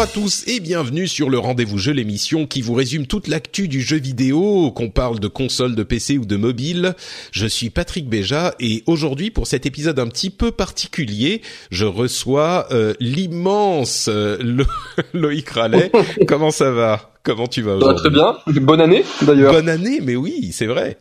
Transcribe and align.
Bonjour 0.00 0.12
à 0.12 0.14
tous 0.22 0.44
et 0.46 0.60
bienvenue 0.60 1.06
sur 1.06 1.28
le 1.28 1.38
Rendez-vous 1.38 1.76
Jeu, 1.76 1.92
l'émission 1.92 2.46
qui 2.46 2.62
vous 2.62 2.72
résume 2.72 3.06
toute 3.06 3.28
l'actu 3.28 3.68
du 3.68 3.82
jeu 3.82 3.98
vidéo, 3.98 4.70
qu'on 4.70 4.88
parle 4.88 5.20
de 5.20 5.28
console, 5.28 5.74
de 5.74 5.82
PC 5.82 6.16
ou 6.16 6.24
de 6.24 6.36
mobile. 6.36 6.94
Je 7.32 7.46
suis 7.46 7.68
Patrick 7.68 8.08
Béja 8.08 8.54
et 8.60 8.82
aujourd'hui, 8.86 9.30
pour 9.30 9.46
cet 9.46 9.66
épisode 9.66 9.98
un 9.98 10.06
petit 10.06 10.30
peu 10.30 10.52
particulier, 10.52 11.42
je 11.70 11.84
reçois 11.84 12.66
euh, 12.70 12.94
l'immense 12.98 14.06
euh, 14.08 14.38
Lo- 14.40 14.64
Loïc 15.12 15.50
Rallet. 15.50 15.92
Comment 16.26 16.50
ça 16.50 16.70
va? 16.70 17.12
Comment 17.22 17.46
tu 17.46 17.60
vas 17.60 17.74
aujourd'hui? 17.74 18.00
très 18.00 18.10
bien. 18.10 18.38
Bonne 18.62 18.80
année 18.80 19.04
d'ailleurs. 19.20 19.52
Bonne 19.52 19.68
année, 19.68 20.00
mais 20.02 20.16
oui, 20.16 20.48
c'est 20.54 20.64
vrai. 20.64 20.96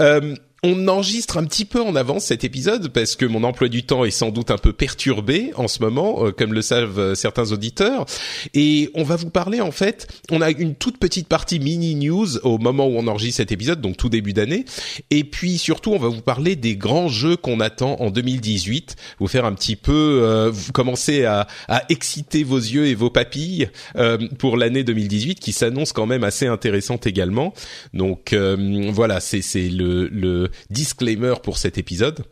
Euh, 0.00 0.34
on 0.62 0.88
enregistre 0.88 1.38
un 1.38 1.44
petit 1.44 1.64
peu 1.64 1.80
en 1.80 1.94
avance 1.94 2.24
cet 2.24 2.42
épisode 2.42 2.88
parce 2.88 3.14
que 3.14 3.24
mon 3.24 3.44
emploi 3.44 3.68
du 3.68 3.84
temps 3.84 4.04
est 4.04 4.10
sans 4.10 4.30
doute 4.30 4.50
un 4.50 4.58
peu 4.58 4.72
perturbé 4.72 5.52
en 5.56 5.68
ce 5.68 5.80
moment, 5.80 6.26
euh, 6.26 6.32
comme 6.32 6.52
le 6.52 6.62
savent 6.62 6.98
euh, 6.98 7.14
certains 7.14 7.52
auditeurs. 7.52 8.06
Et 8.54 8.90
on 8.94 9.04
va 9.04 9.16
vous 9.16 9.30
parler 9.30 9.60
en 9.60 9.70
fait, 9.70 10.08
on 10.32 10.40
a 10.40 10.50
une 10.50 10.74
toute 10.74 10.98
petite 10.98 11.28
partie 11.28 11.60
mini 11.60 11.94
news 11.94 12.38
au 12.38 12.58
moment 12.58 12.88
où 12.88 12.96
on 12.96 13.06
enregistre 13.06 13.36
cet 13.36 13.52
épisode, 13.52 13.80
donc 13.80 13.96
tout 13.96 14.08
début 14.08 14.32
d'année. 14.32 14.64
Et 15.10 15.22
puis 15.22 15.58
surtout, 15.58 15.92
on 15.92 15.98
va 15.98 16.08
vous 16.08 16.22
parler 16.22 16.56
des 16.56 16.76
grands 16.76 17.08
jeux 17.08 17.36
qu'on 17.36 17.60
attend 17.60 17.96
en 18.00 18.10
2018. 18.10 18.96
Vous 19.20 19.28
faire 19.28 19.44
un 19.44 19.52
petit 19.52 19.76
peu, 19.76 20.22
euh, 20.24 20.50
vous 20.52 20.72
commencer 20.72 21.24
à, 21.24 21.46
à 21.68 21.84
exciter 21.88 22.42
vos 22.42 22.58
yeux 22.58 22.86
et 22.86 22.94
vos 22.96 23.10
papilles 23.10 23.70
euh, 23.96 24.18
pour 24.38 24.56
l'année 24.56 24.82
2018 24.82 25.38
qui 25.38 25.52
s'annonce 25.52 25.92
quand 25.92 26.06
même 26.06 26.24
assez 26.24 26.46
intéressante 26.46 27.06
également. 27.06 27.54
Donc 27.94 28.34
voilà, 28.34 29.20
c'est 29.20 29.42
c'est 29.42 29.68
le, 29.68 30.47
disclaimer 30.70 31.34
pour 31.42 31.58
cet 31.58 31.78
épisode. 31.78 32.24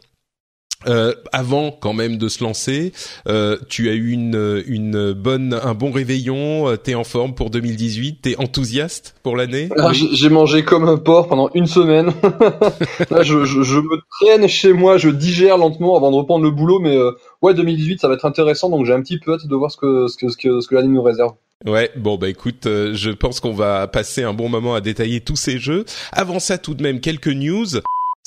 Euh, 0.87 1.15
avant 1.33 1.71
quand 1.73 1.95
même 1.95 2.19
de 2.19 2.29
se 2.29 2.45
lancer, 2.45 2.93
euh, 3.27 3.57
tu 3.69 3.89
as 3.89 3.95
eu 3.95 4.11
une, 4.11 4.63
une 4.67 5.15
bonne, 5.15 5.59
un 5.61 5.73
bon 5.75 5.91
réveillon. 5.91 6.69
euh, 6.69 6.77
T'es 6.77 6.95
en 6.95 7.03
forme 7.03 7.35
pour 7.35 7.49
2018. 7.49 8.21
T'es 8.23 8.37
enthousiaste 8.37 9.17
pour 9.23 9.37
l'année? 9.37 9.71
Alors, 9.75 9.95
j'ai 9.95 10.29
mangé 10.29 10.65
comme 10.65 10.87
un 10.87 10.99
porc 10.99 11.29
pendant 11.29 11.51
une 11.55 11.67
semaine. 11.67 12.13
Là, 13.11 13.23
je, 13.23 13.45
je, 13.47 13.63
je 13.63 13.79
me 13.79 13.99
traîne 14.21 14.47
chez 14.49 14.75
moi, 14.75 14.99
je 14.99 15.09
digère 15.09 15.57
lentement 15.57 15.97
avant 15.97 16.11
de 16.11 16.17
reprendre 16.17 16.45
le 16.45 16.51
boulot, 16.51 16.79
mais 16.79 16.95
euh, 16.97 17.11
ouais, 17.41 17.55
2018, 17.55 17.99
ça 18.01 18.09
va 18.09 18.15
être 18.15 18.27
intéressant, 18.27 18.69
donc 18.69 18.85
j'ai 18.85 18.93
un 18.93 19.01
petit 19.01 19.19
peu 19.19 19.33
hâte 19.33 19.47
de 19.47 19.57
voir 19.57 19.71
ce 19.73 19.79
que 19.79 20.07
ce 20.09 20.17
que 20.19 20.29
ce 20.29 20.37
que, 20.37 20.61
ce 20.61 20.69
que 20.69 20.75
l'année 20.75 20.89
nous 20.89 21.03
réserve. 21.03 21.33
Ouais, 21.67 21.91
bon 21.97 22.17
bah 22.19 22.29
écoute, 22.29 22.67
euh, 22.67 22.93
je 22.95 23.11
pense 23.11 23.41
qu'on 23.41 23.55
va 23.55 23.87
passer 23.89 24.23
un 24.23 24.35
bon 24.35 24.51
moment 24.51 24.75
à 24.75 24.83
détailler 24.83 25.23
tous 25.23 25.37
ces 25.37 25.59
jeux. 25.59 25.87
Avant 26.13 26.39
ça, 26.39 26.59
tout 26.59 26.75
de 26.75 26.83
même 26.83 27.01
quelques 27.01 27.29
news. 27.29 27.67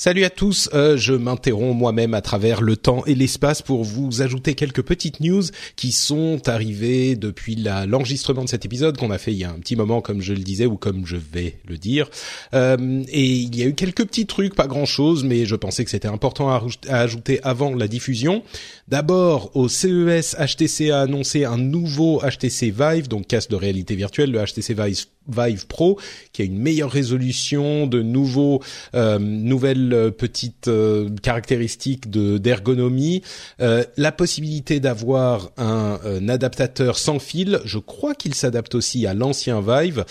Salut 0.02 0.24
à 0.24 0.30
tous, 0.30 0.70
euh, 0.72 0.96
je 0.96 1.12
m'interromps 1.12 1.76
moi-même 1.76 2.14
à 2.14 2.22
travers 2.22 2.62
le 2.62 2.74
temps 2.78 3.04
et 3.04 3.14
l'espace 3.14 3.60
pour 3.60 3.84
vous 3.84 4.22
ajouter 4.22 4.54
quelques 4.54 4.80
petites 4.80 5.20
news 5.20 5.42
qui 5.76 5.92
sont 5.92 6.40
arrivées 6.48 7.16
depuis 7.16 7.54
l'enregistrement 7.54 8.44
de 8.44 8.48
cet 8.48 8.64
épisode 8.64 8.96
qu'on 8.96 9.10
a 9.10 9.18
fait 9.18 9.32
il 9.32 9.36
y 9.36 9.44
a 9.44 9.50
un 9.50 9.58
petit 9.58 9.76
moment, 9.76 10.00
comme 10.00 10.22
je 10.22 10.32
le 10.32 10.38
disais 10.38 10.64
ou 10.64 10.78
comme 10.78 11.04
je 11.04 11.18
vais 11.18 11.58
le 11.68 11.76
dire. 11.76 12.08
Euh, 12.54 13.02
et 13.10 13.26
il 13.26 13.54
y 13.54 13.62
a 13.62 13.66
eu 13.66 13.74
quelques 13.74 14.06
petits 14.06 14.24
trucs, 14.24 14.54
pas 14.54 14.68
grand-chose, 14.68 15.22
mais 15.22 15.44
je 15.44 15.54
pensais 15.54 15.84
que 15.84 15.90
c'était 15.90 16.08
important 16.08 16.48
à, 16.48 16.64
à 16.88 17.00
ajouter 17.00 17.38
avant 17.42 17.74
la 17.74 17.86
diffusion. 17.86 18.42
D'abord, 18.88 19.54
au 19.54 19.68
CES, 19.68 20.34
HTC 20.34 20.92
a 20.92 21.02
annoncé 21.02 21.44
un 21.44 21.58
nouveau 21.58 22.22
HTC 22.22 22.70
Vive, 22.70 23.06
donc 23.06 23.26
casque 23.26 23.50
de 23.50 23.56
réalité 23.56 23.96
virtuelle, 23.96 24.30
le 24.30 24.42
HTC 24.42 24.72
Vive, 24.72 25.04
Vive 25.34 25.66
Pro, 25.66 25.98
qui 26.32 26.42
a 26.42 26.44
une 26.44 26.58
meilleure 26.58 26.90
résolution, 26.90 27.86
de 27.86 28.02
nouveaux, 28.02 28.62
euh, 28.94 29.18
nouvelles 29.18 29.92
euh, 29.92 30.10
petites 30.10 30.68
euh, 30.68 31.08
caractéristiques 31.22 32.10
de 32.10 32.38
d'ergonomie, 32.38 33.22
euh, 33.60 33.84
la 33.96 34.12
possibilité 34.12 34.80
d'avoir 34.80 35.50
un, 35.56 35.98
un 36.04 36.28
adaptateur 36.28 36.98
sans 36.98 37.18
fil. 37.18 37.60
Je 37.64 37.78
crois 37.78 38.14
qu'il 38.14 38.34
s'adapte 38.34 38.74
aussi 38.74 39.06
à 39.06 39.14
l'ancien 39.14 39.60
Vive 39.60 40.04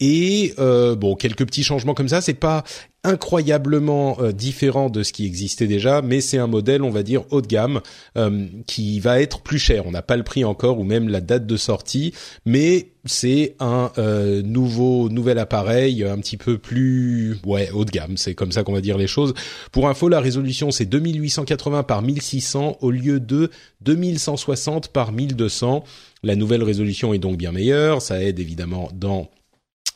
et 0.00 0.54
euh, 0.58 0.94
bon 0.96 1.14
quelques 1.14 1.46
petits 1.46 1.64
changements 1.64 1.94
comme 1.94 2.08
ça. 2.08 2.20
C'est 2.20 2.34
pas 2.34 2.64
incroyablement 3.06 4.18
euh, 4.20 4.32
différent 4.32 4.90
de 4.90 5.02
ce 5.02 5.12
qui 5.12 5.24
existait 5.24 5.68
déjà, 5.68 6.02
mais 6.02 6.20
c'est 6.20 6.38
un 6.38 6.48
modèle, 6.48 6.82
on 6.82 6.90
va 6.90 7.02
dire, 7.02 7.22
haut 7.30 7.40
de 7.40 7.46
gamme, 7.46 7.80
euh, 8.18 8.46
qui 8.66 8.98
va 8.98 9.20
être 9.20 9.40
plus 9.40 9.58
cher. 9.58 9.86
On 9.86 9.92
n'a 9.92 10.02
pas 10.02 10.16
le 10.16 10.24
prix 10.24 10.44
encore 10.44 10.78
ou 10.78 10.84
même 10.84 11.08
la 11.08 11.20
date 11.20 11.46
de 11.46 11.56
sortie, 11.56 12.12
mais 12.44 12.88
c'est 13.04 13.54
un 13.60 13.92
euh, 13.98 14.42
nouveau 14.42 15.08
nouvel 15.08 15.38
appareil 15.38 16.02
un 16.02 16.18
petit 16.18 16.36
peu 16.36 16.58
plus 16.58 17.38
ouais 17.46 17.70
haut 17.72 17.84
de 17.84 17.90
gamme. 17.90 18.16
C'est 18.16 18.34
comme 18.34 18.50
ça 18.50 18.64
qu'on 18.64 18.72
va 18.72 18.80
dire 18.80 18.98
les 18.98 19.06
choses. 19.06 19.32
Pour 19.70 19.88
info, 19.88 20.08
la 20.08 20.20
résolution 20.20 20.72
c'est 20.72 20.86
2880 20.86 21.84
par 21.84 22.02
1600 22.02 22.78
au 22.80 22.90
lieu 22.90 23.20
de 23.20 23.50
2160 23.82 24.88
par 24.88 25.12
1200. 25.12 25.84
La 26.24 26.34
nouvelle 26.34 26.64
résolution 26.64 27.14
est 27.14 27.18
donc 27.18 27.36
bien 27.36 27.52
meilleure. 27.52 28.02
Ça 28.02 28.20
aide 28.20 28.40
évidemment 28.40 28.90
dans 28.92 29.30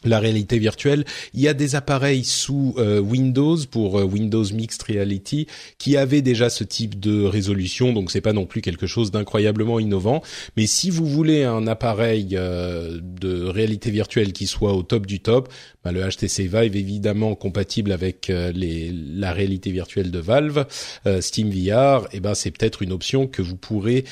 la 0.05 0.19
réalité 0.19 0.59
virtuelle. 0.59 1.05
Il 1.35 1.41
y 1.41 1.49
a 1.49 1.55
des 1.55 1.75
appareils 1.75 2.25
sous 2.25 2.75
euh, 2.79 3.01
Windows 3.01 3.59
pour 3.71 3.99
euh, 3.99 4.05
Windows 4.05 4.45
Mixed 4.53 4.83
Reality 4.83 5.47
qui 5.79 5.97
avaient 5.97 6.23
déjà 6.23 6.49
ce 6.49 6.65
type 6.65 6.99
de 6.99 7.25
résolution, 7.25 7.93
donc 7.93 8.11
c'est 8.11 8.21
pas 8.21 8.33
non 8.33 8.47
plus 8.47 8.63
quelque 8.63 8.87
chose 8.87 9.11
d'incroyablement 9.11 9.79
innovant. 9.79 10.23
Mais 10.57 10.67
si 10.67 10.91
vous 10.91 11.07
voulez 11.07 11.45
un 11.45 11.67
appareil 11.67 12.31
euh, 12.33 12.99
de 13.03 13.45
réalité 13.45 13.91
virtuelle 13.91 14.33
qui 14.33 14.47
soit 14.47 14.73
au 14.73 14.83
top 14.83 15.07
du 15.07 15.21
top, 15.21 15.53
bah, 15.85 15.93
le 15.93 16.01
HTC 16.09 16.47
Vive 16.47 16.77
évidemment 16.77 17.35
compatible 17.35 17.93
avec 17.93 18.31
la 18.31 19.33
réalité 19.33 19.71
virtuelle 19.71 20.11
de 20.11 20.19
Valve, 20.19 20.67
Steam 21.21 21.51
VR, 21.51 22.07
et 22.13 22.21
ben 22.21 22.35
c'est 22.35 22.51
peut-être 22.51 22.83
une 22.83 22.93
option 22.93 23.27
que 23.27 23.41
vous 23.41 23.57
pourrez 23.57 24.05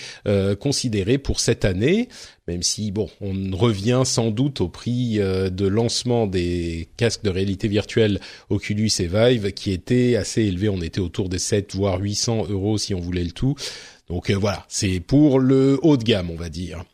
considérer 0.59 1.19
pour 1.19 1.41
cette 1.41 1.65
année 1.65 2.09
même 2.48 2.62
si 2.62 2.91
bon, 2.91 3.10
on 3.20 3.54
revient 3.54 4.03
sans 4.04 4.31
doute 4.31 4.62
au 4.62 4.69
prix 4.69 5.20
euh, 5.20 5.50
de 5.50 5.66
lancement 5.66 6.26
des 6.26 6.88
casques 6.97 7.22
de 7.22 7.28
réalité 7.28 7.69
virtuelle 7.69 8.20
Oculus 8.48 8.91
et 9.00 9.06
Vive, 9.06 9.53
qui 9.53 9.70
était 9.70 10.16
assez 10.16 10.42
élevé. 10.42 10.70
On 10.70 10.81
était 10.81 11.00
autour 11.00 11.28
des 11.28 11.38
7 11.38 11.75
voire 11.75 12.00
800 12.00 12.47
euros 12.48 12.78
si 12.78 12.94
on 12.94 13.00
voulait 13.00 13.22
le 13.22 13.32
tout. 13.32 13.54
Donc 14.08 14.30
euh, 14.30 14.34
voilà, 14.34 14.64
c'est 14.69 15.00
pour 15.00 15.38
le 15.38 15.78
haut 15.82 15.96
de 15.96 16.05
gamme, 16.05 16.31
on 16.31 16.37
va 16.37 16.49
dire. 16.49 16.84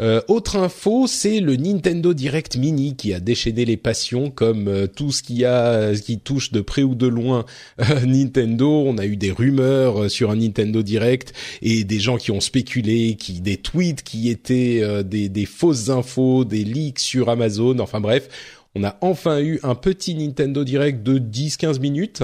Euh, 0.00 0.20
autre 0.28 0.56
info, 0.56 1.06
c'est 1.06 1.40
le 1.40 1.56
Nintendo 1.56 2.12
Direct 2.12 2.56
Mini 2.56 2.96
qui 2.96 3.14
a 3.14 3.20
déchaîné 3.20 3.64
les 3.64 3.76
passions, 3.76 4.30
comme 4.30 4.68
euh, 4.68 4.86
tout 4.86 5.10
ce 5.10 5.22
qui 5.22 5.44
a, 5.44 5.94
qui 5.94 6.18
touche 6.18 6.52
de 6.52 6.60
près 6.60 6.82
ou 6.82 6.94
de 6.94 7.06
loin 7.06 7.46
Nintendo. 8.04 8.84
On 8.86 8.98
a 8.98 9.06
eu 9.06 9.16
des 9.16 9.30
rumeurs 9.30 10.10
sur 10.10 10.30
un 10.30 10.36
Nintendo 10.36 10.82
Direct 10.82 11.32
et 11.62 11.84
des 11.84 12.00
gens 12.00 12.16
qui 12.16 12.30
ont 12.32 12.40
spéculé, 12.40 13.14
qui 13.14 13.40
des 13.40 13.56
tweets 13.56 14.02
qui 14.02 14.28
étaient 14.28 14.82
des, 15.04 15.28
des 15.28 15.46
fausses 15.46 15.88
infos, 15.88 16.44
des 16.44 16.64
leaks 16.64 16.98
sur 16.98 17.30
Amazon. 17.30 17.78
Enfin 17.78 18.00
bref, 18.00 18.28
on 18.74 18.84
a 18.84 18.98
enfin 19.00 19.40
eu 19.40 19.58
un 19.62 19.74
petit 19.74 20.14
Nintendo 20.14 20.62
Direct 20.62 21.02
de 21.02 21.18
10-15 21.18 21.80
minutes. 21.80 22.22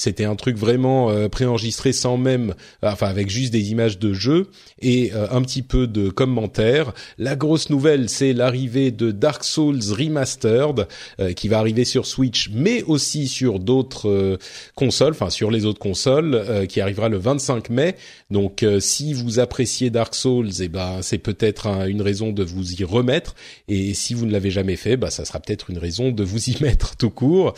C'était 0.00 0.24
un 0.24 0.34
truc 0.34 0.56
vraiment 0.56 1.10
euh, 1.10 1.28
préenregistré 1.28 1.92
sans 1.92 2.16
même, 2.16 2.54
enfin 2.82 3.06
avec 3.06 3.28
juste 3.28 3.52
des 3.52 3.70
images 3.70 3.98
de 3.98 4.14
jeu 4.14 4.46
et 4.80 5.12
euh, 5.14 5.26
un 5.30 5.42
petit 5.42 5.60
peu 5.60 5.86
de 5.86 6.08
commentaires. 6.08 6.94
La 7.18 7.36
grosse 7.36 7.68
nouvelle, 7.68 8.08
c'est 8.08 8.32
l'arrivée 8.32 8.92
de 8.92 9.10
Dark 9.10 9.44
Souls 9.44 9.80
Remastered 9.90 10.88
euh, 11.20 11.34
qui 11.34 11.48
va 11.48 11.58
arriver 11.58 11.84
sur 11.84 12.06
Switch, 12.06 12.48
mais 12.50 12.82
aussi 12.84 13.28
sur 13.28 13.58
d'autres 13.58 14.38
consoles, 14.74 15.12
enfin 15.12 15.28
sur 15.28 15.50
les 15.50 15.66
autres 15.66 15.78
consoles, 15.78 16.66
qui 16.68 16.80
arrivera 16.80 17.10
le 17.10 17.18
25 17.18 17.68
mai. 17.68 17.96
Donc 18.30 18.64
si 18.78 19.12
vous 19.12 19.38
appréciez 19.38 19.90
Dark 19.90 20.14
Souls, 20.14 20.48
eh 20.60 20.68
ben 20.68 21.00
c'est 21.02 21.18
peut-être 21.18 21.66
une 21.86 22.00
raison 22.00 22.32
de 22.32 22.42
vous 22.42 22.72
y 22.72 22.84
remettre. 22.84 23.34
Et 23.68 23.92
si 23.92 24.14
vous 24.14 24.24
ne 24.24 24.32
l'avez 24.32 24.50
jamais 24.50 24.76
fait, 24.76 24.96
bah 24.96 25.10
ça 25.10 25.24
sera 25.24 25.40
peut-être 25.40 25.70
une 25.70 25.78
raison 25.78 26.10
de 26.10 26.24
vous 26.24 26.48
y 26.48 26.56
mettre 26.62 26.96
tout 26.96 27.10
court. 27.10 27.54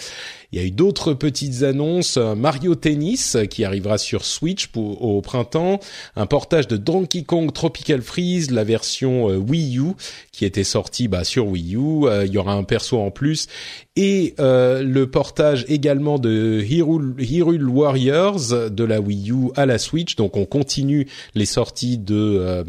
Il 0.52 0.60
y 0.60 0.62
a 0.62 0.66
eu 0.66 0.70
d'autres 0.70 1.14
petites 1.14 1.62
annonces. 1.62 2.18
Mario 2.18 2.74
Tennis 2.74 3.36
qui 3.50 3.64
arrivera 3.64 3.96
sur 3.98 4.24
Switch 4.24 4.68
au 4.76 5.20
printemps. 5.22 5.80
Un 6.14 6.26
portage 6.26 6.68
de 6.68 6.76
Donkey 6.76 7.22
Kong 7.22 7.52
Tropical 7.52 8.02
Freeze, 8.02 8.50
la 8.50 8.64
version 8.64 9.30
euh, 9.30 9.36
Wii 9.36 9.78
U 9.78 9.92
qui 10.30 10.44
était 10.44 10.64
sortie 10.64 11.08
bah, 11.08 11.24
sur 11.24 11.46
Wii 11.46 11.76
U. 11.76 12.06
Euh, 12.06 12.26
il 12.26 12.32
y 12.32 12.38
aura 12.38 12.54
un 12.54 12.64
perso 12.64 12.98
en 12.98 13.10
plus. 13.10 13.48
Et 13.96 14.34
euh, 14.40 14.82
le 14.82 15.10
portage 15.10 15.66
également 15.68 16.18
de 16.18 16.62
Hyrule, 16.62 17.68
Warriors 17.68 18.70
de 18.70 18.84
la 18.84 19.00
Wii 19.00 19.30
U 19.30 19.50
à 19.54 19.66
la 19.66 19.78
Switch. 19.78 20.16
Donc 20.16 20.36
on 20.36 20.46
continue 20.46 21.06
les 21.34 21.46
sorties 21.46 21.98
de 21.98 22.14
euh, 22.16 22.64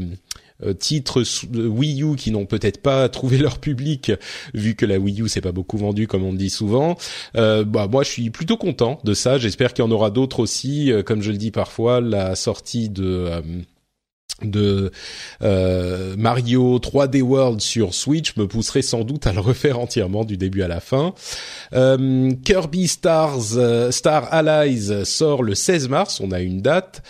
titres 0.80 1.24
Wii 1.54 2.04
U 2.04 2.16
qui 2.16 2.32
n'ont 2.32 2.46
peut-être 2.46 2.82
pas 2.82 3.10
trouvé 3.24 3.38
leur 3.38 3.60
public 3.60 4.12
vu 4.54 4.76
que 4.76 4.86
la 4.86 4.98
Wii 4.98 5.22
U 5.22 5.30
s'est 5.30 5.42
pas 5.42 5.52
beaucoup 5.52 5.78
vendue 5.78 6.08
comme 6.08 6.24
on 6.24 6.34
dit 6.34 6.50
souvent. 6.50 6.98
Euh, 7.36 7.64
bah 7.64 7.88
moi 7.88 8.04
je 8.04 8.10
suis 8.10 8.30
plutôt 8.30 8.58
content 8.58 9.00
de 9.04 9.14
ça. 9.14 9.38
J'espère 9.38 9.74
qu'il 9.74 9.84
y 9.84 9.88
en 9.88 9.92
aura 9.92 10.10
d'autres 10.10 10.40
aussi. 10.40 10.92
Euh, 10.92 11.04
comme 11.04 11.22
je 11.22 11.32
le 11.32 11.38
dis 11.38 11.52
parfois, 11.52 12.02
la 12.02 12.36
sortie 12.36 12.90
de 12.90 13.30
de 14.42 14.92
euh, 15.42 16.16
Mario 16.18 16.80
3D 16.80 17.22
World 17.22 17.62
sur 17.62 17.94
Switch 17.94 18.36
me 18.36 18.48
pousserait 18.48 18.82
sans 18.82 19.04
doute 19.04 19.28
à 19.28 19.34
le 19.34 19.40
refaire 19.40 19.80
entièrement 19.80 20.26
du 20.26 20.38
début 20.38 20.64
à 20.64 20.68
la 20.68 20.80
fin. 20.80 21.14
Euh, 21.74 22.32
Kirby 22.44 22.88
Stars 22.88 23.56
euh, 23.56 23.92
Star 23.92 24.34
Allies 24.34 25.06
sort 25.06 25.44
le 25.44 25.56
16 25.56 25.90
mars, 25.90 26.20
on 26.20 26.32
a 26.32 26.42
une 26.42 26.62
date. 26.62 27.04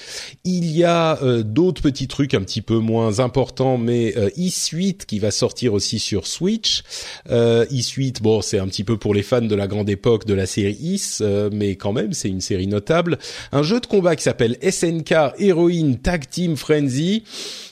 Il 0.44 0.66
y 0.76 0.84
a 0.84 1.18
d'autres 1.44 1.82
petits 1.82 2.08
trucs 2.08 2.34
un 2.34 2.42
petit 2.42 2.62
peu 2.62 2.78
moins 2.78 3.20
importants, 3.20 3.78
mais 3.78 4.14
e-Suite 4.38 5.06
qui 5.06 5.20
va 5.20 5.32
sortir 5.32 5.74
aussi 5.74 6.00
sur 6.00 6.28
Switch. 6.28 6.84
e-Suite, 7.30 8.22
bon, 8.22 8.42
c'est 8.42 8.60
un 8.60 8.68
petit 8.68 8.84
peu 8.84 8.98
pour 8.98 9.14
les 9.14 9.24
fans 9.24 9.42
de 9.42 9.56
la 9.56 9.68
grande 9.68 9.90
époque 9.90 10.26
de 10.26 10.34
la 10.34 10.46
série 10.46 10.78
Is, 10.82 11.20
mais 11.52 11.76
quand 11.76 11.94
même, 11.94 12.14
c'est 12.14 12.30
une 12.30 12.42
série 12.42 12.68
notable. 12.68 13.18
Un 13.52 13.64
jeu 13.64 13.80
de 13.80 13.86
combat 13.86 14.16
qui 14.16 14.24
s'appelle 14.24 14.58
SNK 14.62 15.40
Heroine 15.40 15.98
Tag 15.98 16.30
Team 16.30 16.58
Frenzy 16.58 17.03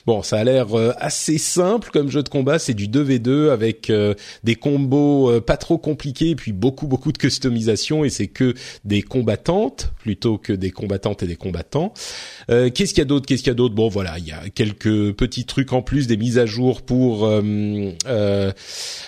Bon, 0.04 0.22
ça 0.22 0.38
a 0.38 0.44
l'air 0.44 0.76
euh, 0.76 0.92
assez 0.98 1.38
simple 1.38 1.90
comme 1.92 2.10
jeu 2.10 2.24
de 2.24 2.28
combat. 2.28 2.58
C'est 2.58 2.74
du 2.74 2.88
2v2 2.88 3.50
avec 3.50 3.88
euh, 3.88 4.14
des 4.42 4.56
combos 4.56 5.30
euh, 5.30 5.40
pas 5.40 5.56
trop 5.56 5.78
compliqués 5.78 6.30
et 6.30 6.34
puis 6.34 6.50
beaucoup 6.52 6.88
beaucoup 6.88 7.12
de 7.12 7.18
customisation 7.18 8.04
et 8.04 8.10
c'est 8.10 8.26
que 8.26 8.54
des 8.84 9.02
combattantes 9.02 9.92
plutôt 10.00 10.38
que 10.38 10.52
des 10.52 10.72
combattantes 10.72 11.22
et 11.22 11.26
des 11.26 11.36
combattants. 11.36 11.92
Qu'est-ce 12.48 12.92
qu'il 12.92 12.98
y 12.98 13.02
a 13.02 13.04
d'autre? 13.04 13.26
Qu'est-ce 13.26 13.42
qu'il 13.42 13.50
y 13.50 13.52
a 13.52 13.54
d'autre? 13.54 13.74
Bon, 13.74 13.88
voilà, 13.88 14.18
il 14.18 14.26
y 14.26 14.32
a 14.32 14.48
quelques 14.50 15.12
petits 15.12 15.44
trucs 15.44 15.72
en 15.72 15.80
plus, 15.80 16.06
des 16.06 16.16
mises 16.16 16.38
à 16.38 16.46
jour 16.46 16.82
pour 16.82 17.30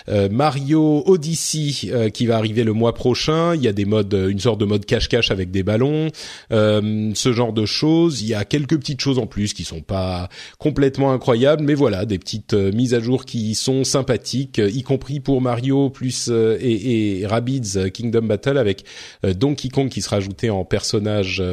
Mario 0.07 1.03
Odyssey 1.05 2.09
qui 2.11 2.25
va 2.25 2.37
arriver 2.37 2.63
le 2.63 2.73
mois 2.73 2.93
prochain. 2.93 3.53
Il 3.55 3.61
y 3.61 3.67
a 3.67 3.73
des 3.73 3.85
modes, 3.85 4.13
une 4.13 4.39
sorte 4.39 4.59
de 4.59 4.65
mode 4.65 4.85
cache-cache 4.85 5.31
avec 5.31 5.51
des 5.51 5.63
ballons, 5.63 6.09
ce 6.49 7.33
genre 7.33 7.53
de 7.53 7.65
choses. 7.65 8.21
Il 8.21 8.27
y 8.27 8.33
a 8.33 8.45
quelques 8.45 8.77
petites 8.77 9.01
choses 9.01 9.19
en 9.19 9.27
plus 9.27 9.53
qui 9.53 9.65
sont 9.65 9.81
pas 9.81 10.14
complètement 10.57 11.11
incroyable, 11.11 11.63
mais 11.63 11.73
voilà, 11.73 12.05
des 12.05 12.19
petites 12.19 12.53
euh, 12.53 12.71
mises 12.71 12.93
à 12.93 12.99
jour 12.99 13.25
qui 13.25 13.55
sont 13.55 13.83
sympathiques, 13.83 14.59
euh, 14.59 14.69
y 14.69 14.83
compris 14.83 15.19
pour 15.19 15.41
Mario 15.41 15.89
plus 15.89 16.27
euh, 16.29 16.57
et, 16.59 17.21
et 17.21 17.91
Kingdom 17.91 18.23
Battle 18.23 18.57
avec 18.57 18.85
Donkey 19.23 19.69
Kong 19.69 19.89
qui 19.89 20.01
sera 20.01 20.17
ajouté 20.17 20.49
en 20.49 20.65
personnage 20.65 21.43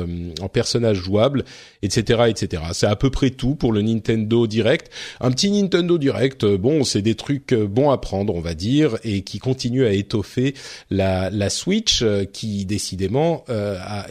en 0.41 0.49
personnage 0.49 0.99
jouable, 0.99 1.45
etc., 1.83 2.25
etc. 2.29 2.63
C'est 2.73 2.87
à 2.87 2.97
peu 2.97 3.11
près 3.11 3.31
tout 3.31 3.55
pour 3.55 3.73
le 3.73 3.83
Nintendo 3.83 4.47
Direct. 4.47 4.91
Un 5.21 5.31
petit 5.31 5.51
Nintendo 5.51 5.99
Direct, 5.99 6.45
bon, 6.45 6.85
c'est 6.85 7.03
des 7.03 7.15
trucs 7.15 7.55
bons 7.55 7.91
à 7.91 7.99
prendre, 7.99 8.35
on 8.35 8.41
va 8.41 8.55
dire, 8.55 8.97
et 9.05 9.23
qui 9.23 9.39
continuent 9.39 9.87
à 9.87 9.93
étoffer 9.93 10.55
la, 10.91 11.51
Switch, 11.51 12.05
qui 12.33 12.65
décidément 12.65 13.45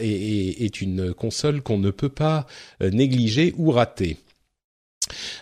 est, 0.00 0.64
est 0.64 0.80
une 0.80 1.14
console 1.14 1.62
qu'on 1.62 1.78
ne 1.78 1.90
peut 1.90 2.08
pas 2.08 2.46
négliger 2.80 3.54
ou 3.56 3.70
rater. 3.70 4.16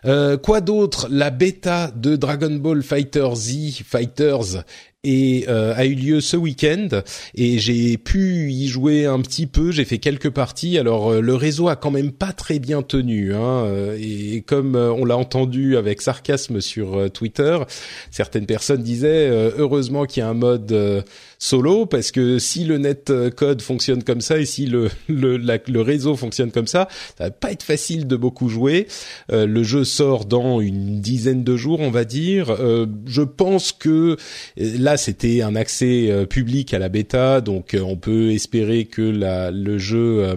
Euh, 0.04 0.36
quoi 0.36 0.60
d'autre? 0.60 1.08
La 1.10 1.30
bêta 1.30 1.90
de 1.94 2.16
Dragon 2.16 2.50
Ball 2.50 2.82
Fighter 2.82 3.28
Z 3.34 3.82
Fighters 3.84 4.64
euh, 5.06 5.74
a 5.76 5.86
eu 5.86 5.94
lieu 5.94 6.20
ce 6.20 6.36
week-end 6.36 6.88
et 7.34 7.58
j'ai 7.58 7.96
pu 7.96 8.50
y 8.50 8.68
jouer 8.68 9.06
un 9.06 9.20
petit 9.20 9.46
peu. 9.46 9.70
J'ai 9.70 9.84
fait 9.84 9.98
quelques 9.98 10.30
parties. 10.30 10.78
Alors 10.78 11.12
euh, 11.12 11.20
le 11.20 11.34
réseau 11.34 11.68
a 11.68 11.76
quand 11.76 11.90
même 11.90 12.12
pas 12.12 12.32
très 12.32 12.58
bien 12.58 12.82
tenu, 12.82 13.34
hein, 13.34 13.66
et 13.98 14.42
comme 14.46 14.76
on 14.76 15.04
l'a 15.04 15.16
entendu 15.16 15.76
avec 15.76 16.02
sarcasme 16.02 16.60
sur 16.60 17.10
Twitter, 17.12 17.58
certaines 18.10 18.46
personnes 18.46 18.82
disaient 18.82 19.28
heureusement 19.56 20.04
qu'il 20.04 20.20
y 20.20 20.24
a 20.24 20.28
un 20.28 20.34
mode 20.34 21.04
solo 21.40 21.86
parce 21.86 22.12
que 22.12 22.38
si 22.38 22.64
le 22.64 22.78
net 22.78 23.12
code 23.34 23.62
fonctionne 23.62 24.04
comme 24.04 24.20
ça 24.20 24.38
et 24.38 24.44
si 24.44 24.66
le 24.66 24.88
le, 25.08 25.80
réseau 25.80 26.16
fonctionne 26.16 26.50
comme 26.50 26.66
ça, 26.66 26.88
ça 27.18 27.24
va 27.24 27.30
pas 27.30 27.52
être 27.52 27.62
facile 27.62 28.06
de 28.06 28.16
beaucoup 28.16 28.48
jouer. 28.48 28.86
Euh, 29.32 29.46
le 29.46 29.62
jeu 29.62 29.84
sort 29.84 30.24
dans 30.24 30.60
une 30.60 31.00
dizaine 31.00 31.44
de 31.44 31.56
jours, 31.56 31.80
on 31.80 31.90
va 31.90 32.04
dire. 32.04 32.50
Euh, 32.50 32.86
je 33.06 33.22
pense 33.22 33.72
que 33.72 33.88
euh, 33.90 34.16
là 34.56 34.96
c'était 34.96 35.42
un 35.42 35.56
accès 35.56 36.26
public 36.28 36.74
à 36.74 36.78
la 36.78 36.88
bêta, 36.88 37.40
donc 37.40 37.76
on 37.80 37.96
peut 37.96 38.30
espérer 38.30 38.84
que 38.84 39.02
la, 39.02 39.50
le 39.50 39.78
jeu 39.78 40.34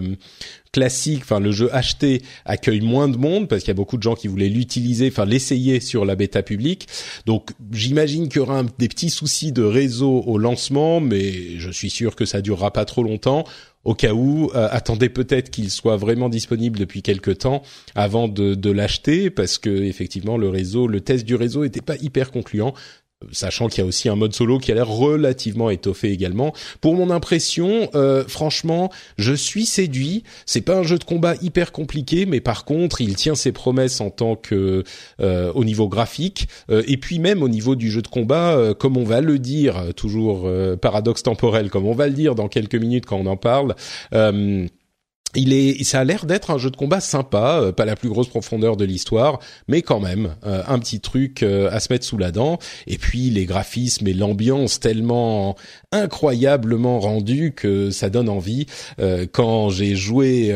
classique, 0.74 1.20
enfin 1.22 1.38
le 1.38 1.52
jeu 1.52 1.72
acheté 1.72 2.20
accueille 2.44 2.80
moins 2.80 3.08
de 3.08 3.16
monde 3.16 3.48
parce 3.48 3.62
qu'il 3.62 3.68
y 3.68 3.70
a 3.70 3.74
beaucoup 3.76 3.96
de 3.96 4.02
gens 4.02 4.16
qui 4.16 4.26
voulaient 4.26 4.48
l'utiliser, 4.48 5.06
enfin 5.08 5.24
l'essayer 5.24 5.78
sur 5.78 6.04
la 6.04 6.16
bêta 6.16 6.42
publique. 6.42 6.88
Donc 7.26 7.50
j'imagine 7.70 8.28
qu'il 8.28 8.38
y 8.38 8.40
aura 8.40 8.64
des 8.78 8.88
petits 8.88 9.10
soucis 9.10 9.52
de 9.52 9.62
réseau 9.62 10.24
au 10.26 10.36
lancement, 10.36 11.00
mais 11.00 11.58
je 11.58 11.70
suis 11.70 11.90
sûr 11.90 12.16
que 12.16 12.24
ça 12.24 12.42
durera 12.42 12.72
pas 12.72 12.84
trop 12.84 13.04
longtemps. 13.04 13.44
Au 13.84 13.94
cas 13.94 14.14
où, 14.14 14.50
euh, 14.54 14.66
attendez 14.70 15.10
peut-être 15.10 15.50
qu'il 15.50 15.70
soit 15.70 15.96
vraiment 15.96 16.28
disponible 16.28 16.78
depuis 16.78 17.02
quelques 17.02 17.38
temps 17.38 17.62
avant 17.94 18.26
de, 18.28 18.70
l'acheter, 18.70 19.30
parce 19.30 19.58
que 19.58 19.70
effectivement 19.70 20.38
le 20.38 20.48
réseau, 20.48 20.88
le 20.88 21.02
test 21.02 21.24
du 21.24 21.36
réseau 21.36 21.62
était 21.62 21.82
pas 21.82 21.96
hyper 22.00 22.32
concluant 22.32 22.74
sachant 23.32 23.68
qu'il 23.68 23.82
y 23.82 23.82
a 23.82 23.86
aussi 23.86 24.08
un 24.08 24.16
mode 24.16 24.34
solo 24.34 24.58
qui 24.58 24.72
a 24.72 24.74
l'air 24.74 24.88
relativement 24.88 25.70
étoffé 25.70 26.10
également. 26.10 26.52
Pour 26.80 26.94
mon 26.94 27.10
impression, 27.10 27.88
euh, 27.94 28.24
franchement, 28.26 28.90
je 29.18 29.32
suis 29.32 29.66
séduit. 29.66 30.24
C'est 30.46 30.60
pas 30.60 30.76
un 30.76 30.82
jeu 30.82 30.98
de 30.98 31.04
combat 31.04 31.34
hyper 31.42 31.72
compliqué, 31.72 32.26
mais 32.26 32.40
par 32.40 32.64
contre, 32.64 33.00
il 33.00 33.16
tient 33.16 33.34
ses 33.34 33.52
promesses 33.52 34.00
en 34.00 34.10
tant 34.10 34.36
que 34.36 34.84
euh, 35.20 35.52
au 35.54 35.64
niveau 35.64 35.88
graphique 35.88 36.48
euh, 36.70 36.82
et 36.86 36.96
puis 36.96 37.18
même 37.18 37.42
au 37.42 37.48
niveau 37.48 37.74
du 37.76 37.90
jeu 37.90 38.02
de 38.02 38.08
combat, 38.08 38.74
comme 38.78 38.96
on 38.96 39.04
va 39.04 39.20
le 39.20 39.38
dire, 39.38 39.94
toujours 39.96 40.48
paradoxe 40.80 41.22
temporel, 41.22 41.70
comme 41.70 41.86
on 41.86 41.94
va 41.94 42.06
le 42.06 42.14
dire 42.14 42.34
dans 42.34 42.48
quelques 42.48 42.74
minutes 42.74 43.06
quand 43.06 43.16
on 43.16 43.26
en 43.26 43.36
parle 43.36 43.74
il 45.34 45.52
est, 45.52 45.82
ça 45.84 46.00
a 46.00 46.04
l'air 46.04 46.26
d'être 46.26 46.50
un 46.50 46.58
jeu 46.58 46.70
de 46.70 46.76
combat 46.76 47.00
sympa, 47.00 47.60
euh, 47.60 47.72
pas 47.72 47.84
la 47.84 47.96
plus 47.96 48.08
grosse 48.08 48.28
profondeur 48.28 48.76
de 48.76 48.84
l'histoire, 48.84 49.40
mais 49.68 49.82
quand 49.82 50.00
même 50.00 50.34
euh, 50.46 50.62
un 50.66 50.78
petit 50.78 51.00
truc 51.00 51.42
euh, 51.42 51.68
à 51.70 51.80
se 51.80 51.92
mettre 51.92 52.04
sous 52.04 52.18
la 52.18 52.30
dent. 52.30 52.58
Et 52.86 52.98
puis 52.98 53.30
les 53.30 53.46
graphismes 53.46 54.06
et 54.06 54.14
l'ambiance 54.14 54.80
tellement 54.80 55.56
incroyablement 55.92 57.00
rendus 57.00 57.52
que 57.54 57.90
ça 57.90 58.10
donne 58.10 58.28
envie. 58.28 58.66
quand 59.32 59.70
j'ai 59.70 59.94
joué 59.94 60.52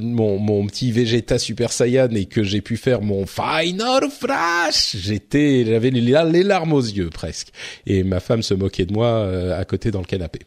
mon, 0.00 0.38
mon 0.38 0.66
petit 0.66 0.92
Vegeta 0.92 1.38
Super 1.38 1.72
Saiyan 1.72 2.08
et 2.12 2.24
que 2.24 2.42
j'ai 2.42 2.62
pu 2.62 2.76
faire 2.76 3.02
mon 3.02 3.26
Final 3.26 4.08
Flash, 4.10 4.96
j'étais, 4.96 5.64
j'avais 5.66 5.90
les, 5.90 6.00
les 6.00 6.42
larmes 6.42 6.72
aux 6.72 6.80
yeux 6.80 7.10
presque. 7.10 7.48
Et 7.86 8.02
ma 8.02 8.20
femme 8.20 8.42
se 8.42 8.54
moquait 8.54 8.86
de 8.86 8.94
moi 8.94 9.28
à 9.54 9.64
côté 9.64 9.90
dans 9.90 10.00
le 10.00 10.06
canapé. 10.06 10.40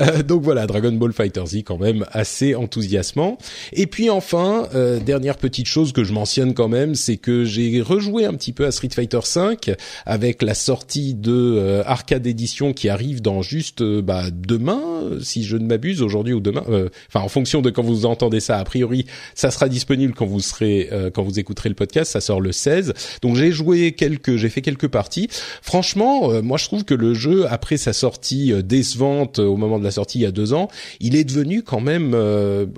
Euh, 0.00 0.22
donc 0.22 0.42
voilà, 0.42 0.66
Dragon 0.66 0.92
Ball 0.92 1.12
Fighter 1.12 1.42
Z 1.46 1.62
quand 1.64 1.78
même 1.78 2.06
assez 2.12 2.54
enthousiasmant. 2.54 3.38
Et 3.72 3.86
puis 3.86 4.10
enfin, 4.10 4.68
euh, 4.74 5.00
dernière 5.00 5.36
petite 5.36 5.66
chose 5.66 5.92
que 5.92 6.04
je 6.04 6.12
mentionne 6.12 6.54
quand 6.54 6.68
même, 6.68 6.94
c'est 6.94 7.16
que 7.16 7.44
j'ai 7.44 7.80
rejoué 7.80 8.24
un 8.24 8.34
petit 8.34 8.52
peu 8.52 8.66
à 8.66 8.72
Street 8.72 8.90
Fighter 8.94 9.20
V 9.34 9.74
avec 10.06 10.42
la 10.42 10.54
sortie 10.54 11.14
de 11.14 11.32
euh, 11.32 11.82
Arcade 11.86 12.26
Edition 12.26 12.72
qui 12.72 12.88
arrive 12.88 13.22
dans 13.22 13.42
juste 13.42 13.82
bah, 13.82 14.24
demain, 14.30 14.80
si 15.20 15.44
je 15.44 15.56
ne 15.56 15.66
m'abuse, 15.66 16.02
aujourd'hui 16.02 16.34
ou 16.34 16.40
demain. 16.40 16.64
Enfin, 17.08 17.24
en 17.24 17.28
fonction 17.28 17.62
de 17.62 17.70
quand 17.70 17.82
vous 17.82 18.06
entendez 18.06 18.40
ça, 18.40 18.58
a 18.58 18.64
priori, 18.64 19.06
ça 19.34 19.50
sera 19.50 19.68
disponible 19.68 20.14
quand 20.14 20.26
vous 20.26 20.40
serez, 20.40 20.88
quand 21.14 21.22
vous 21.22 21.38
écouterez 21.38 21.68
le 21.68 21.74
podcast. 21.74 22.12
Ça 22.12 22.20
sort 22.20 22.40
le 22.40 22.52
16. 22.52 22.92
Donc 23.22 23.36
j'ai 23.36 23.52
joué 23.52 23.92
quelques, 23.92 24.36
j'ai 24.36 24.48
fait 24.48 24.62
quelques 24.62 24.88
parties. 24.88 25.28
Franchement, 25.62 26.42
moi 26.42 26.58
je 26.58 26.64
trouve 26.66 26.84
que 26.84 26.94
le 26.94 27.14
jeu 27.14 27.46
après 27.50 27.76
sa 27.76 27.92
sortie 27.92 28.52
décevante 28.62 29.40
au 29.50 29.56
moment 29.56 29.78
de 29.78 29.84
la 29.84 29.90
sortie 29.90 30.18
il 30.18 30.22
y 30.22 30.26
a 30.26 30.30
deux 30.30 30.52
ans, 30.52 30.68
il 31.00 31.16
est 31.16 31.24
devenu 31.24 31.62
quand 31.62 31.80
même, 31.80 32.16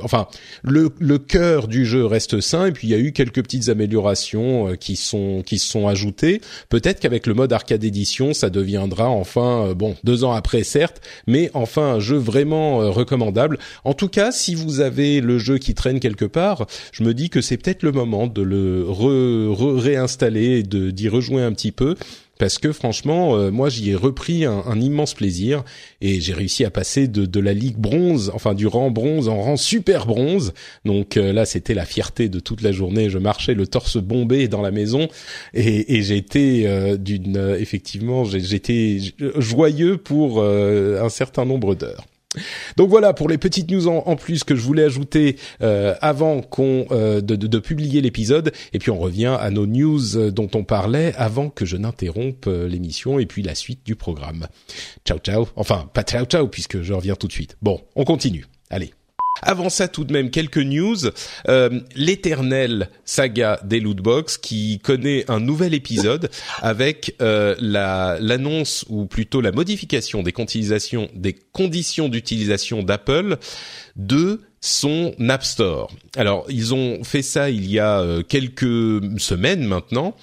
enfin, 0.02 0.26
le, 0.62 0.91
le 0.99 1.19
cœur 1.19 1.69
du 1.69 1.85
jeu 1.87 2.05
reste 2.05 2.41
sain 2.41 2.67
et 2.67 2.73
puis 2.73 2.88
il 2.88 2.91
y 2.91 2.95
a 2.95 2.99
eu 2.99 3.12
quelques 3.12 3.43
petites 3.43 3.69
améliorations 3.69 4.76
qui 4.79 4.97
sont 4.97 5.43
qui 5.45 5.59
sont 5.59 5.88
ajoutées. 5.88 6.41
Peut-être 6.69 7.00
qu'avec 7.00 7.26
le 7.26 7.35
mode 7.35 7.52
arcade 7.52 7.85
édition, 7.85 8.35
ça 8.35 8.50
deviendra 8.50 9.09
enfin, 9.09 9.75
bon, 9.75 9.97
deux 10.05 10.25
ans 10.25 10.33
après 10.33 10.64
certes, 10.64 11.00
mais 11.26 11.50
enfin 11.55 11.95
un 11.95 12.00
jeu 12.00 12.17
vraiment 12.17 12.91
recommandable. 12.91 13.59
En 13.85 13.95
tout 13.95 14.09
cas, 14.09 14.33
si 14.33 14.55
vous 14.55 14.81
avez 14.81 15.21
le 15.21 15.38
jeu 15.38 15.59
qui 15.59 15.75
traîne 15.75 16.00
quelque 16.00 16.25
part, 16.25 16.67
je 16.93 17.02
me 17.02 17.14
dis 17.14 17.31
que 17.31 17.41
c'est 17.41 17.57
peut-être 17.57 17.83
le 17.83 17.93
moment 17.93 18.26
de 18.26 18.43
le 18.43 18.85
re, 18.88 19.55
réinstaller 19.81 20.59
et 20.59 20.62
de 20.62 20.91
d'y 20.91 21.09
rejouer 21.09 21.43
un 21.43 21.52
petit 21.52 21.73
peu 21.73 21.97
parce 22.43 22.59
que 22.59 22.73
franchement, 22.73 23.37
euh, 23.37 23.53
moi 23.53 23.69
j'y 23.69 23.91
ai 23.91 23.95
repris 23.95 24.45
un, 24.47 24.81
immense 24.81 25.15
plaisir 25.15 25.63
et 26.01 26.21
j'ai 26.21 26.33
réussi 26.33 26.65
à 26.65 26.71
passer 26.71 27.07
de, 27.07 27.39
la 27.39 27.55
ligue 27.55 27.77
bronze, 27.77 28.33
enfin 28.35 28.53
du 28.53 28.67
rang 28.67 28.91
bronze 28.91 29.29
en 29.29 29.41
rang 29.41 29.57
super 29.57 30.07
bronze. 30.07 30.53
Donc 30.85 31.17
euh, 31.17 31.33
là, 31.33 31.45
c'était 31.45 31.73
la 31.73 31.85
fierté 31.85 32.29
de 32.29 32.41
toute 32.41 32.63
la 32.63 32.73
journée. 32.73 33.11
Je 33.11 33.19
marchais 33.19 33.55
le 33.55 33.69
torse 33.69 33.97
bombé 33.97 34.49
dans 34.49 34.61
la 34.61 34.73
maison 34.73 35.07
et, 35.55 35.95
et 35.99 36.17
été 36.17 36.67
euh, 36.67 36.97
d'une, 36.97 37.55
effectivement, 37.61 38.25
j'étais 38.25 38.99
joyeux 39.37 39.97
pour 39.99 40.43
un 40.43 41.09
certain 41.11 41.45
nombre 41.45 41.77
d'heures. 41.77 42.09
Donc 42.77 42.91
voilà 42.91 43.12
pour 43.12 43.29
les 43.29 43.39
petites 43.39 43.71
news 43.71 43.89
en, 43.89 44.17
plus 44.17 44.45
que 44.45 44.55
je 44.55 44.62
voulais 44.62 44.85
ajouter 44.85 45.37
euh, 45.62 45.95
avant 46.01 46.41
qu'on 46.41 46.87
euh, 46.91 47.21
de, 47.21 47.37
de, 47.37 47.59
publier 47.59 48.01
l'épisode 48.01 48.53
et 48.73 48.79
puis 48.79 48.91
on 48.91 48.99
revient 48.99 49.37
à 49.39 49.51
nos 49.51 49.67
news 49.67 50.17
euh, 50.17 50.31
dont 50.31 50.49
on 50.55 50.65
parlait 50.65 51.12
avant 51.17 51.51
que 51.51 51.65
je 51.65 51.77
n'interrompe 51.77 52.47
l'émission 52.47 53.19
et 53.19 53.27
puis 53.27 53.43
la 53.43 53.55
suite 53.55 53.81
du 53.85 53.97
programme. 53.97 54.47
Ciao 55.05 55.19
ciao. 55.19 55.49
Enfin 55.57 55.89
pas 55.93 56.03
ciao 56.03 56.25
ciao 56.25 56.49
puisque 56.49 56.83
je 56.83 56.93
reviens 56.93 57.15
tout 57.15 57.29
de 57.29 57.33
suite. 57.33 57.57
Bon, 57.62 57.81
on 57.97 58.05
continue. 58.05 58.47
Allez. 58.71 58.93
Avant 59.41 59.71
ça, 59.71 59.89
tout 59.89 60.05
de 60.05 60.12
même, 60.12 60.31
quelques 60.31 60.59
news. 60.59 60.99
Euh, 61.49 61.81
L'éternelle 61.97 62.91
saga 63.05 63.61
des 63.65 63.81
lootbox 63.81 64.37
qui 64.37 64.79
connaît 64.79 65.25
un 65.29 65.41
nouvel 65.41 65.75
épisode 65.75 66.31
avec 66.61 67.17
euh, 67.23 67.57
l'annonce 67.59 68.85
ou 68.89 69.07
plutôt 69.07 69.41
la 69.41 69.53
modification 69.53 70.23
des, 70.23 70.33
conditions 71.53 72.09
d'utilisation 72.09 72.83
d'Apple 72.83 73.39
de 73.97 74.41
son 74.61 75.12
App 75.29 75.43
Store. 75.43 75.91
Alors, 76.17 76.47
ils 76.49 76.73
ont 76.73 77.03
fait 77.03 77.23
ça 77.23 77.51
il 77.51 77.69
y 77.69 77.81
a 77.81 78.01
euh, 78.01 78.23
quelques 78.23 79.03
semaines 79.19 79.65
maintenant, 79.65 80.15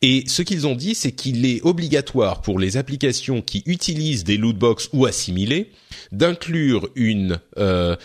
et 0.00 0.22
ce 0.28 0.42
qu'ils 0.42 0.66
ont 0.68 0.76
dit, 0.76 0.94
c'est 0.94 1.10
qu'il 1.10 1.44
est 1.44 1.60
obligatoire 1.64 2.40
pour 2.40 2.60
les 2.60 2.76
applications 2.76 3.42
qui 3.42 3.64
utilisent 3.66 4.22
des 4.22 4.36
lootbox 4.36 4.90
ou 4.92 5.06
assimilés 5.06 5.72
d'inclure 6.12 6.88
une 6.94 7.40
euh, 7.58 7.96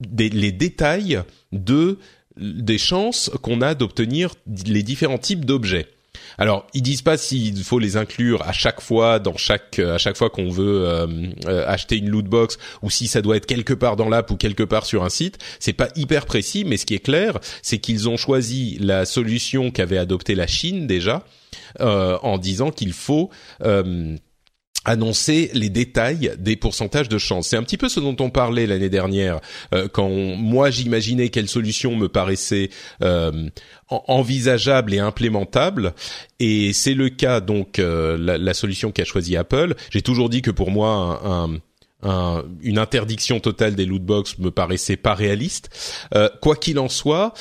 les 0.00 0.52
détails 0.52 1.22
de 1.52 1.98
des 2.36 2.78
chances 2.78 3.30
qu'on 3.42 3.60
a 3.62 3.74
d'obtenir 3.74 4.32
les 4.66 4.82
différents 4.82 5.18
types 5.18 5.44
d'objets. 5.44 5.88
Alors, 6.36 6.66
ils 6.72 6.82
disent 6.82 7.02
pas 7.02 7.16
s'il 7.16 7.62
faut 7.64 7.78
les 7.78 7.96
inclure 7.96 8.42
à 8.42 8.52
chaque 8.52 8.80
fois 8.80 9.18
dans 9.18 9.36
chaque 9.36 9.78
à 9.80 9.98
chaque 9.98 10.16
fois 10.16 10.30
qu'on 10.30 10.50
veut 10.50 10.86
euh, 10.86 11.06
euh, 11.46 11.64
acheter 11.66 11.96
une 11.96 12.08
loot 12.08 12.26
box 12.26 12.58
ou 12.82 12.90
si 12.90 13.08
ça 13.08 13.22
doit 13.22 13.36
être 13.36 13.46
quelque 13.46 13.72
part 13.72 13.96
dans 13.96 14.08
l'app 14.08 14.30
ou 14.30 14.36
quelque 14.36 14.62
part 14.62 14.86
sur 14.86 15.04
un 15.04 15.08
site. 15.08 15.38
C'est 15.58 15.72
pas 15.72 15.88
hyper 15.96 16.26
précis, 16.26 16.64
mais 16.64 16.76
ce 16.76 16.86
qui 16.86 16.94
est 16.94 17.04
clair, 17.04 17.38
c'est 17.62 17.78
qu'ils 17.78 18.08
ont 18.08 18.16
choisi 18.16 18.78
la 18.80 19.04
solution 19.04 19.70
qu'avait 19.70 19.98
adoptée 19.98 20.36
la 20.36 20.46
Chine 20.46 20.86
déjà 20.86 21.24
euh, 21.80 22.18
en 22.22 22.38
disant 22.38 22.70
qu'il 22.70 22.92
faut 22.92 23.30
annoncer 24.88 25.50
les 25.52 25.68
détails 25.68 26.32
des 26.38 26.56
pourcentages 26.56 27.10
de 27.10 27.18
chance. 27.18 27.48
C'est 27.48 27.58
un 27.58 27.62
petit 27.62 27.76
peu 27.76 27.90
ce 27.90 28.00
dont 28.00 28.16
on 28.20 28.30
parlait 28.30 28.66
l'année 28.66 28.88
dernière 28.88 29.40
euh, 29.74 29.86
quand 29.86 30.08
moi 30.08 30.70
j'imaginais 30.70 31.28
quelle 31.28 31.48
solution 31.48 31.94
me 31.94 32.08
paraissait 32.08 32.70
euh, 33.02 33.50
envisageable 33.90 34.94
et 34.94 34.98
implémentable 34.98 35.92
et 36.40 36.72
c'est 36.72 36.94
le 36.94 37.10
cas 37.10 37.40
donc 37.40 37.78
euh, 37.78 38.16
la, 38.18 38.54
solution 38.54 38.90
qu'a 38.90 39.04
choisi 39.04 39.36
Apple. 39.36 39.74
J'ai 39.90 40.00
toujours 40.00 40.30
dit 40.30 40.40
que 40.40 40.50
pour 40.50 40.70
moi 40.70 41.20
un, 42.02 42.44
une 42.62 42.78
interdiction 42.78 43.40
totale 43.40 43.74
des 43.74 43.84
loot 43.84 44.02
box 44.02 44.38
me 44.38 44.50
paraissait 44.50 44.96
pas 44.96 45.14
réaliste. 45.14 45.68
quoi 46.40 46.56
qu'il 46.56 46.78
en 46.78 46.88
soit, 46.88 47.34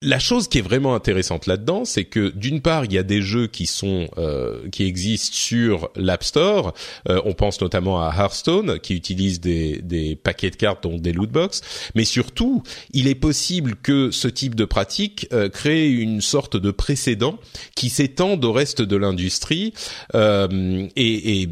la 0.00 0.20
chose 0.20 0.46
qui 0.46 0.58
est 0.58 0.62
vraiment 0.62 0.94
intéressante 0.94 1.46
là-dedans, 1.46 1.84
c'est 1.84 2.04
que 2.04 2.28
d'une 2.30 2.60
part, 2.60 2.84
il 2.84 2.92
y 2.92 2.98
a 2.98 3.02
des 3.02 3.20
jeux 3.20 3.48
qui 3.48 3.66
sont 3.66 4.06
euh, 4.16 4.68
qui 4.70 4.84
existent 4.84 5.34
sur 5.34 5.90
l'App 5.96 6.22
Store. 6.22 6.72
Euh, 7.08 7.20
on 7.24 7.32
pense 7.32 7.60
notamment 7.60 8.00
à 8.00 8.14
Hearthstone, 8.16 8.78
qui 8.78 8.94
utilise 8.94 9.40
des, 9.40 9.82
des 9.82 10.14
paquets 10.14 10.50
de 10.50 10.56
cartes, 10.56 10.84
dont 10.84 10.98
des 10.98 11.12
loot 11.12 11.30
box. 11.30 11.62
Mais 11.96 12.04
surtout, 12.04 12.62
il 12.92 13.08
est 13.08 13.16
possible 13.16 13.74
que 13.74 14.12
ce 14.12 14.28
type 14.28 14.54
de 14.54 14.64
pratique 14.64 15.26
euh, 15.32 15.48
crée 15.48 15.90
une 15.90 16.20
sorte 16.20 16.56
de 16.56 16.70
précédent 16.70 17.36
qui 17.74 17.90
s'étende 17.90 18.44
au 18.44 18.52
reste 18.52 18.82
de 18.82 18.96
l'industrie 18.96 19.74
et, 20.14 21.42
et, 21.42 21.48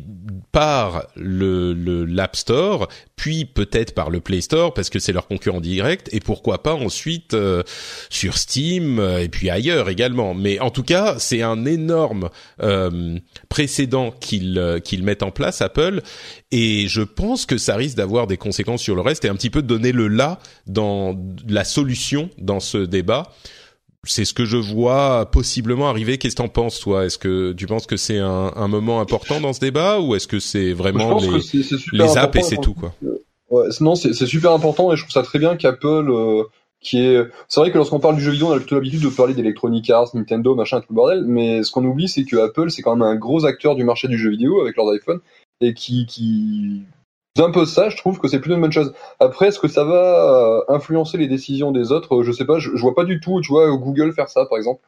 par 0.53 1.07
le 1.17 1.75
l'App 2.05 2.37
Store, 2.37 2.88
puis 3.16 3.44
peut-être 3.44 3.94
par 3.94 4.11
le 4.11 4.20
Play 4.20 4.40
Store 4.40 4.75
parce 4.75 4.90
que 4.90 4.99
c'est 4.99 5.12
leur 5.12 5.26
concurrent 5.26 5.61
direct, 5.61 6.08
et 6.12 6.20
pourquoi 6.20 6.62
pas 6.62 6.75
ensuite 6.75 7.35
sur 8.11 8.37
Steam 8.38 8.99
euh, 8.99 9.23
et 9.23 9.28
puis 9.28 9.50
ailleurs 9.50 9.88
également. 9.88 10.35
Mais 10.35 10.61
en 10.61 10.70
tout 10.70 10.82
cas, 10.82 11.16
c'est 11.18 11.42
un 11.42 11.64
énorme 11.64 12.30
euh, 12.62 13.18
précédent 13.49 14.11
qu'ils 14.11 14.58
euh, 14.58 14.78
qu'ils 14.78 15.02
mettent 15.02 15.23
en 15.23 15.30
place 15.30 15.61
Apple 15.62 16.02
et 16.50 16.87
je 16.88 17.02
pense 17.02 17.46
que 17.46 17.58
ça 17.58 17.76
risque 17.76 17.96
d'avoir 17.96 18.26
des 18.26 18.37
conséquences 18.37 18.82
sur 18.82 18.94
le 18.94 19.00
reste 19.00 19.25
et 19.25 19.28
un 19.28 19.35
petit 19.35 19.50
peu 19.50 19.62
donner 19.62 19.92
le 19.92 20.08
là 20.08 20.38
dans 20.66 21.16
la 21.49 21.64
solution 21.64 22.30
dans 22.38 22.61
ce 22.61 22.78
débat. 22.78 23.32
C'est 24.05 24.25
ce 24.25 24.35
que 24.35 24.45
je 24.45 24.57
vois 24.57 25.26
possiblement 25.31 25.88
arriver. 25.88 26.19
Qu'est-ce 26.19 26.37
que 26.37 26.43
t'en 26.43 26.49
penses, 26.49 26.81
toi? 26.81 27.05
Est-ce 27.07 27.19
que 27.19 27.53
tu 27.53 27.67
penses 27.67 27.87
que 27.87 27.97
c'est 27.97 28.19
un, 28.19 28.53
un, 28.55 28.69
moment 28.69 29.00
important 29.00 29.41
dans 29.41 29.53
ce 29.53 29.61
débat 29.61 30.00
ou 30.00 30.15
est-ce 30.15 30.29
que 30.29 30.38
c'est 30.38 30.73
vraiment 30.73 31.19
les, 31.19 31.62
les 31.93 32.17
apps 32.17 32.37
et 32.38 32.43
c'est 32.43 32.61
tout 32.61 32.75
quoi? 32.75 32.95
Ouais, 33.50 33.67
non, 33.81 33.95
c'est 33.95 34.15
super 34.26 34.53
important 34.53 34.93
et 34.93 34.97
je 34.97 35.03
trouve 35.03 35.12
ça 35.12 35.23
très 35.23 35.38
bien 35.38 35.57
qu'Apple 35.57 36.11
qui 36.81 37.00
est 37.00 37.23
c'est 37.49 37.61
vrai 37.61 37.71
que 37.71 37.76
lorsqu'on 37.79 38.00
parle 38.00 38.17
du 38.17 38.23
jeu 38.23 38.31
vidéo 38.31 38.49
on 38.49 38.53
a 38.53 38.59
plutôt 38.59 38.76
l'habitude 38.76 39.03
de 39.03 39.09
parler 39.09 39.35
d'Electronic 39.35 39.88
Arts, 39.91 40.11
Nintendo, 40.15 40.55
machin 40.55 40.81
tout 40.81 40.87
le 40.91 40.95
bordel, 40.95 41.25
mais 41.25 41.62
ce 41.62 41.71
qu'on 41.71 41.85
oublie 41.85 42.09
c'est 42.09 42.25
que 42.25 42.37
Apple 42.37 42.71
c'est 42.71 42.83
quand 42.83 42.97
même 42.97 43.07
un 43.07 43.17
gros 43.17 43.45
acteur 43.45 43.75
du 43.75 43.85
marché 43.85 44.09
du 44.09 44.19
jeu 44.19 44.31
vidéo 44.31 44.61
avec 44.61 44.76
leurs 44.76 44.88
iPhone 44.91 45.21
et 45.61 45.75
qui 45.75 46.07
qui 46.07 46.83
impose 47.40 47.73
ça, 47.73 47.88
je 47.88 47.97
trouve 47.97 48.19
que 48.19 48.28
c'est 48.28 48.38
plutôt 48.38 48.55
une 48.55 48.61
bonne 48.61 48.73
chose. 48.73 48.95
Après, 49.21 49.49
est-ce 49.49 49.59
que 49.59 49.69
ça 49.69 49.85
va 49.85 50.59
euh, 50.59 50.61
influencer 50.69 51.19
les 51.19 51.28
décisions 51.28 51.73
des 51.73 51.93
autres? 51.93 52.23
Je 52.23 52.33
sais 52.33 52.45
pas, 52.45 52.59
je, 52.59 52.71
vois 52.76 52.95
pas 52.95 53.05
du 53.05 53.21
tout, 53.21 53.40
tu 53.40 53.52
vois, 53.52 53.69
Google 53.76 54.12
faire 54.12 54.28
ça 54.28 54.47
par 54.47 54.59
exemple. 54.59 54.81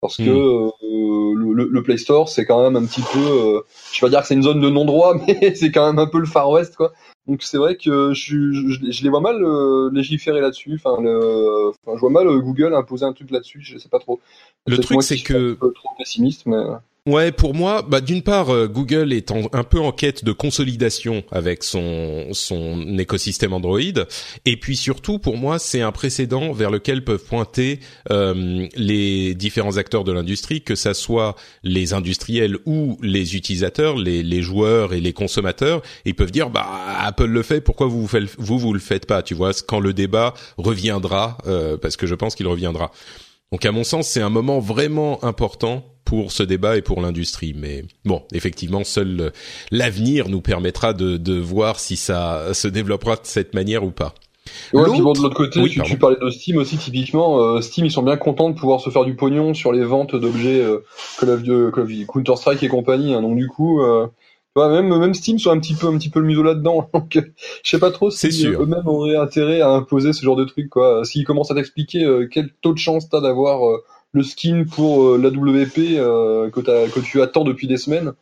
Parce 0.00 0.18
que 0.18 0.22
hmm. 0.22 0.70
euh, 0.82 1.34
le, 1.54 1.68
le, 1.70 1.82
Play 1.82 1.96
Store, 1.96 2.28
c'est 2.28 2.44
quand 2.44 2.62
même 2.62 2.76
un 2.76 2.86
petit 2.86 3.02
peu, 3.12 3.18
euh, 3.18 3.60
je 3.92 4.00
vais 4.00 4.06
pas 4.06 4.10
dire 4.10 4.20
que 4.20 4.26
c'est 4.26 4.34
une 4.34 4.42
zone 4.42 4.60
de 4.60 4.68
non-droit, 4.68 5.14
mais 5.26 5.54
c'est 5.54 5.70
quand 5.70 5.86
même 5.86 5.98
un 5.98 6.06
peu 6.06 6.18
le 6.18 6.26
Far 6.26 6.50
West, 6.50 6.76
quoi. 6.76 6.92
Donc 7.26 7.42
c'est 7.42 7.58
vrai 7.58 7.76
que 7.76 8.14
je, 8.14 8.52
je, 8.52 8.90
je, 8.90 9.02
les 9.02 9.08
vois 9.08 9.20
mal 9.20 9.42
euh, 9.42 9.90
légiférer 9.92 10.40
là-dessus. 10.40 10.74
Enfin, 10.74 11.02
le, 11.02 11.72
enfin, 11.84 11.96
je 11.96 12.00
vois 12.00 12.10
mal 12.10 12.28
euh, 12.28 12.38
Google 12.38 12.72
imposer 12.74 13.04
un 13.04 13.12
truc 13.12 13.30
là-dessus. 13.30 13.60
Je 13.62 13.78
sais 13.78 13.88
pas 13.88 13.98
trop. 13.98 14.20
Le 14.66 14.78
truc 14.78 15.02
c'est 15.02 15.18
que 15.18 15.52
un 15.52 15.56
peu 15.56 15.72
trop 15.72 15.88
pessimiste, 15.98 16.46
mais 16.46 16.62
Ouais, 17.06 17.30
pour 17.30 17.54
moi, 17.54 17.82
bah 17.88 18.00
d'une 18.00 18.22
part, 18.22 18.50
euh, 18.50 18.66
Google 18.66 19.12
est 19.12 19.30
un 19.30 19.62
peu 19.62 19.78
en 19.78 19.92
quête 19.92 20.24
de 20.24 20.32
consolidation 20.32 21.22
avec 21.30 21.62
son 21.62 22.26
son 22.32 22.98
écosystème 22.98 23.52
Android, 23.52 23.78
et 24.44 24.56
puis 24.56 24.74
surtout, 24.76 25.20
pour 25.20 25.36
moi, 25.36 25.60
c'est 25.60 25.82
un 25.82 25.92
précédent 25.92 26.52
vers 26.52 26.72
lequel 26.72 27.04
peuvent 27.04 27.24
pointer 27.24 27.78
euh, 28.10 28.66
les 28.74 29.36
différents 29.36 29.76
acteurs 29.76 30.02
de 30.02 30.10
l'industrie, 30.10 30.62
que 30.62 30.74
ça 30.74 30.94
soit 30.94 31.36
les 31.62 31.92
industriels 31.92 32.58
ou 32.66 32.98
les 33.00 33.36
utilisateurs, 33.36 33.96
les, 33.96 34.24
les 34.24 34.42
joueurs 34.42 34.92
et 34.92 35.00
les 35.00 35.12
consommateurs. 35.12 35.82
ils 36.06 36.16
peuvent 36.16 36.32
dire, 36.32 36.50
bah 36.50 36.66
Apple 36.98 37.26
le 37.26 37.42
fait, 37.44 37.60
pourquoi 37.60 37.86
vous 37.86 38.04
vous 38.04 38.18
vous, 38.36 38.58
vous 38.58 38.72
le 38.72 38.80
faites 38.80 39.06
pas 39.06 39.22
Tu 39.22 39.34
vois, 39.34 39.52
quand 39.68 39.78
le 39.78 39.92
débat 39.92 40.34
reviendra, 40.58 41.38
euh, 41.46 41.76
parce 41.76 41.96
que 41.96 42.08
je 42.08 42.16
pense 42.16 42.34
qu'il 42.34 42.48
reviendra. 42.48 42.90
Donc 43.52 43.64
à 43.64 43.70
mon 43.70 43.84
sens, 43.84 44.08
c'est 44.08 44.22
un 44.22 44.28
moment 44.30 44.58
vraiment 44.58 45.22
important 45.22 45.95
pour 46.06 46.32
ce 46.32 46.42
débat 46.42 46.78
et 46.78 46.82
pour 46.82 47.02
l'industrie. 47.02 47.54
Mais 47.54 47.84
bon, 48.06 48.22
effectivement, 48.32 48.84
seul 48.84 49.32
l'avenir 49.70 50.30
nous 50.30 50.40
permettra 50.40 50.94
de, 50.94 51.18
de 51.18 51.38
voir 51.38 51.78
si 51.78 51.96
ça 51.96 52.54
se 52.54 52.68
développera 52.68 53.16
de 53.16 53.20
cette 53.24 53.52
manière 53.52 53.84
ou 53.84 53.90
pas. 53.90 54.14
Ouais, 54.72 54.84
puis 54.90 55.00
bon, 55.00 55.12
de 55.12 55.20
l'autre 55.20 55.34
côté, 55.34 55.62
tu, 55.68 55.98
parlais 55.98 56.16
de 56.20 56.30
Steam 56.30 56.56
aussi, 56.56 56.76
typiquement, 56.76 57.40
euh, 57.40 57.60
Steam, 57.60 57.86
ils 57.86 57.90
sont 57.90 58.02
bien 58.02 58.16
contents 58.16 58.50
de 58.50 58.54
pouvoir 58.54 58.80
se 58.80 58.90
faire 58.90 59.04
du 59.04 59.14
pognon 59.14 59.54
sur 59.54 59.72
les 59.72 59.84
ventes 59.84 60.14
d'objets 60.14 60.60
euh, 60.60 60.84
Call 61.18 61.30
of 61.30 61.42
Duty, 61.42 62.06
Counter-Strike 62.06 62.62
et 62.62 62.68
compagnie. 62.68 63.14
Hein. 63.14 63.22
donc 63.22 63.36
du 63.36 63.48
coup, 63.48 63.80
euh, 63.80 64.06
même 64.56 64.96
même 64.98 65.14
Steam 65.14 65.38
soit 65.38 65.52
un 65.52 65.58
petit 65.58 65.74
peu 65.74 65.86
un 65.88 65.98
petit 65.98 66.08
peu 66.08 66.20
le 66.20 66.26
museau 66.26 66.42
là-dedans. 66.42 66.88
Donc 66.94 67.18
je 67.62 67.68
sais 67.68 67.78
pas 67.78 67.90
trop 67.90 68.10
si 68.10 68.46
eux-mêmes 68.46 68.86
auraient 68.86 69.16
intérêt 69.16 69.60
à 69.60 69.68
imposer 69.68 70.14
ce 70.14 70.24
genre 70.24 70.36
de 70.36 70.44
truc 70.44 70.70
quoi. 70.70 71.04
S'ils 71.04 71.24
commencent 71.24 71.50
à 71.50 71.54
t'expliquer 71.54 72.06
quel 72.30 72.48
taux 72.62 72.72
de 72.72 72.78
chance 72.78 73.08
t'as 73.10 73.20
d'avoir 73.20 73.60
le 74.16 74.22
skin 74.22 74.64
pour 74.64 75.04
euh, 75.04 75.18
la 75.18 75.28
WP 75.28 75.98
euh, 75.98 76.50
que, 76.50 76.60
que 76.60 77.00
tu 77.00 77.22
attends 77.22 77.44
depuis 77.44 77.68
des 77.68 77.76
semaines. 77.76 78.12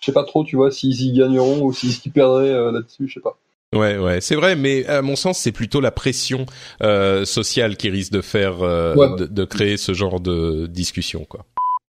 Je 0.00 0.06
sais 0.06 0.12
pas 0.12 0.24
trop, 0.24 0.44
tu 0.44 0.56
vois, 0.56 0.70
s'ils 0.70 1.00
y 1.00 1.12
gagneront 1.12 1.62
ou 1.62 1.72
s'ils 1.72 2.12
perdraient 2.12 2.50
euh, 2.50 2.72
là-dessus, 2.72 3.08
je 3.08 3.14
sais 3.14 3.20
pas. 3.20 3.38
Ouais, 3.74 3.98
ouais, 3.98 4.20
c'est 4.20 4.36
vrai, 4.36 4.54
mais 4.54 4.86
à 4.86 5.02
mon 5.02 5.16
sens, 5.16 5.38
c'est 5.38 5.52
plutôt 5.52 5.80
la 5.80 5.90
pression 5.90 6.46
euh, 6.82 7.24
sociale 7.24 7.76
qui 7.76 7.90
risque 7.90 8.12
de 8.12 8.20
faire, 8.20 8.62
euh, 8.62 9.16
de, 9.16 9.26
de, 9.26 9.44
créer 9.44 9.76
ce 9.76 9.94
genre 9.94 10.20
de 10.20 10.66
discussion, 10.66 11.24
quoi. 11.24 11.44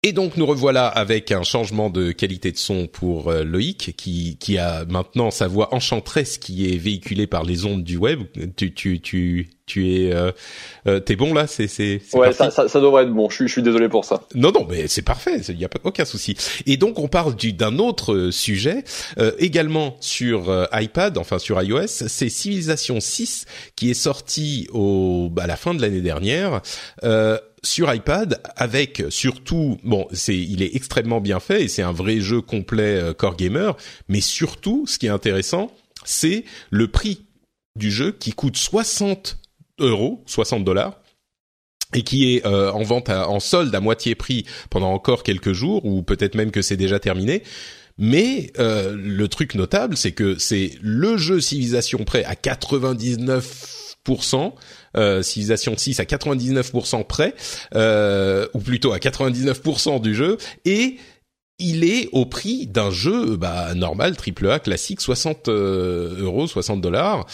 Et 0.06 0.12
donc 0.12 0.36
nous 0.36 0.44
revoilà 0.44 0.86
avec 0.86 1.32
un 1.32 1.44
changement 1.44 1.88
de 1.88 2.12
qualité 2.12 2.52
de 2.52 2.58
son 2.58 2.86
pour 2.86 3.30
euh, 3.30 3.42
Loïc, 3.42 3.94
qui, 3.96 4.36
qui 4.38 4.58
a 4.58 4.84
maintenant 4.84 5.30
sa 5.30 5.48
voix 5.48 5.74
enchanteresse 5.74 6.36
qui 6.36 6.70
est 6.70 6.76
véhiculée 6.76 7.26
par 7.26 7.42
les 7.42 7.64
ondes 7.64 7.82
du 7.82 7.96
web. 7.96 8.20
Tu 8.54 8.74
tu 8.74 9.00
tu 9.00 9.48
tu 9.64 9.94
es 9.94 10.12
euh, 10.12 10.30
euh 10.86 11.00
t'es 11.00 11.16
bon 11.16 11.32
là? 11.32 11.46
C'est 11.46 11.68
c'est 11.68 12.02
ouais 12.12 12.34
ça, 12.34 12.50
ça, 12.50 12.68
ça, 12.68 12.80
devrait 12.82 13.04
être 13.04 13.14
bon. 13.14 13.30
Je 13.30 13.36
suis 13.36 13.48
je 13.48 13.52
suis 13.52 13.62
désolé 13.62 13.88
pour 13.88 14.04
ça. 14.04 14.20
Non 14.34 14.52
non 14.52 14.66
mais 14.68 14.88
c'est 14.88 15.00
parfait. 15.00 15.40
Il 15.48 15.58
y 15.58 15.64
a 15.64 15.70
pas 15.70 15.80
aucun 15.84 16.04
souci. 16.04 16.36
Et 16.66 16.76
donc 16.76 16.98
on 16.98 17.08
parle 17.08 17.34
d'un 17.34 17.78
autre 17.78 18.12
euh, 18.12 18.30
sujet 18.30 18.84
euh, 19.18 19.32
également 19.38 19.96
sur 20.00 20.68
iPad 20.74 21.16
enfin 21.16 21.38
sur 21.38 21.62
iOS. 21.62 21.86
C'est 21.86 22.28
Civilization 22.28 23.00
6 23.00 23.46
qui 23.74 23.90
est 23.90 23.94
sorti 23.94 24.68
au 24.74 25.32
à 25.38 25.46
la 25.46 25.56
fin 25.56 25.72
de 25.72 25.80
l'année 25.80 26.02
dernière 26.02 26.60
sur 27.64 27.92
iPad 27.92 28.40
avec 28.56 29.02
surtout 29.08 29.78
bon 29.82 30.06
c'est 30.12 30.36
il 30.36 30.62
est 30.62 30.76
extrêmement 30.76 31.20
bien 31.20 31.40
fait 31.40 31.64
et 31.64 31.68
c'est 31.68 31.82
un 31.82 31.92
vrai 31.92 32.20
jeu 32.20 32.40
complet 32.40 33.00
euh, 33.00 33.14
core 33.14 33.36
gamer 33.36 33.76
mais 34.08 34.20
surtout 34.20 34.86
ce 34.86 34.98
qui 34.98 35.06
est 35.06 35.10
intéressant 35.10 35.72
c'est 36.04 36.44
le 36.70 36.88
prix 36.88 37.26
du 37.76 37.90
jeu 37.90 38.12
qui 38.12 38.32
coûte 38.32 38.56
60 38.56 39.38
euros 39.80 40.22
60 40.26 40.64
dollars 40.64 41.00
et 41.94 42.02
qui 42.02 42.34
est 42.34 42.46
euh, 42.46 42.70
en 42.72 42.82
vente 42.82 43.08
en 43.08 43.40
solde 43.40 43.74
à 43.74 43.80
moitié 43.80 44.14
prix 44.14 44.44
pendant 44.70 44.92
encore 44.92 45.22
quelques 45.22 45.52
jours 45.52 45.84
ou 45.84 46.02
peut-être 46.02 46.34
même 46.34 46.50
que 46.50 46.62
c'est 46.62 46.76
déjà 46.76 46.98
terminé. 46.98 47.42
Mais 47.96 48.52
euh, 48.58 48.96
le 48.96 49.28
truc 49.28 49.54
notable 49.54 49.96
c'est 49.96 50.12
que 50.12 50.36
c'est 50.38 50.72
le 50.82 51.16
jeu 51.16 51.40
civilisation 51.40 52.04
prêt 52.04 52.24
à 52.24 52.34
99% 52.34 53.83
euh, 54.96 55.22
Civilization 55.22 55.76
6 55.76 56.00
à 56.00 56.04
99% 56.04 57.04
près, 57.04 57.34
euh, 57.74 58.46
ou 58.54 58.60
plutôt 58.60 58.92
à 58.92 58.98
99% 58.98 60.00
du 60.00 60.14
jeu, 60.14 60.38
et 60.64 60.96
il 61.58 61.84
est 61.84 62.08
au 62.12 62.26
prix 62.26 62.66
d'un 62.66 62.90
jeu 62.90 63.36
bah, 63.36 63.74
normal, 63.74 64.14
AAA, 64.14 64.60
classique, 64.60 65.00
60 65.00 65.48
euh, 65.48 66.20
euros, 66.20 66.46
60 66.46 66.80
dollars. 66.80 67.26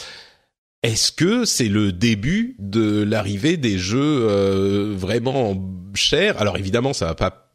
Est-ce 0.82 1.12
que 1.12 1.44
c'est 1.44 1.68
le 1.68 1.92
début 1.92 2.56
de 2.58 3.02
l'arrivée 3.02 3.56
des 3.56 3.78
jeux 3.78 4.26
euh, 4.28 4.94
vraiment 4.96 5.54
chers? 5.94 6.40
Alors 6.40 6.56
évidemment, 6.56 6.92
ça 6.92 7.06
va 7.06 7.14
pas 7.14 7.52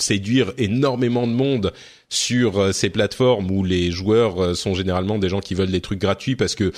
séduire 0.00 0.54
énormément 0.56 1.26
de 1.26 1.32
monde 1.32 1.72
sur 2.08 2.74
ces 2.74 2.88
plateformes 2.88 3.50
où 3.50 3.62
les 3.62 3.90
joueurs 3.90 4.56
sont 4.56 4.74
généralement 4.74 5.18
des 5.18 5.28
gens 5.28 5.40
qui 5.40 5.54
veulent 5.54 5.70
des 5.70 5.82
trucs 5.82 6.00
gratuits 6.00 6.34
parce 6.34 6.54
que 6.54 6.72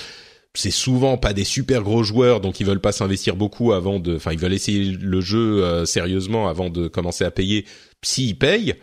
c'est 0.54 0.70
souvent 0.70 1.18
pas 1.18 1.32
des 1.32 1.44
super 1.44 1.82
gros 1.82 2.04
joueurs, 2.04 2.40
donc 2.40 2.60
ils 2.60 2.66
veulent 2.66 2.80
pas 2.80 2.92
s'investir 2.92 3.34
beaucoup 3.34 3.72
avant 3.72 3.98
de, 3.98 4.16
enfin 4.16 4.32
ils 4.32 4.38
veulent 4.38 4.52
essayer 4.52 4.92
le 4.92 5.20
jeu 5.20 5.64
euh, 5.64 5.84
sérieusement 5.84 6.48
avant 6.48 6.70
de 6.70 6.86
commencer 6.86 7.24
à 7.24 7.30
payer. 7.32 7.66
S'ils 8.02 8.38
payent, 8.38 8.76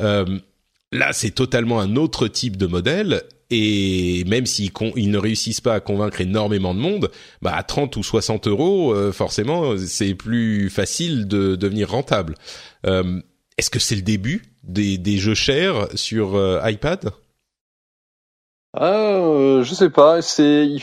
euh, 0.00 0.38
là 0.90 1.12
c'est 1.12 1.30
totalement 1.30 1.80
un 1.80 1.96
autre 1.96 2.28
type 2.28 2.56
de 2.56 2.66
modèle. 2.66 3.22
Et 3.54 4.24
même 4.26 4.46
s'ils 4.46 4.70
ils 4.96 5.10
ne 5.10 5.18
réussissent 5.18 5.60
pas 5.60 5.74
à 5.74 5.80
convaincre 5.80 6.22
énormément 6.22 6.74
de 6.74 6.80
monde, 6.80 7.10
bah 7.42 7.52
à 7.54 7.62
30 7.62 7.96
ou 7.96 8.02
60 8.02 8.46
euros, 8.46 8.94
euh, 8.94 9.12
forcément, 9.12 9.76
c'est 9.76 10.14
plus 10.14 10.70
facile 10.70 11.28
de 11.28 11.54
devenir 11.54 11.90
rentable. 11.90 12.34
Est-ce 12.84 13.68
que 13.68 13.78
c'est 13.78 13.94
le 13.94 14.00
début 14.00 14.42
des, 14.62 14.96
des 14.96 15.18
jeux 15.18 15.34
chers 15.34 15.86
sur 15.94 16.34
iPad? 16.64 17.10
Ah, 18.74 19.60
je 19.62 19.74
sais 19.74 19.90
pas. 19.90 20.22
C'est 20.22 20.78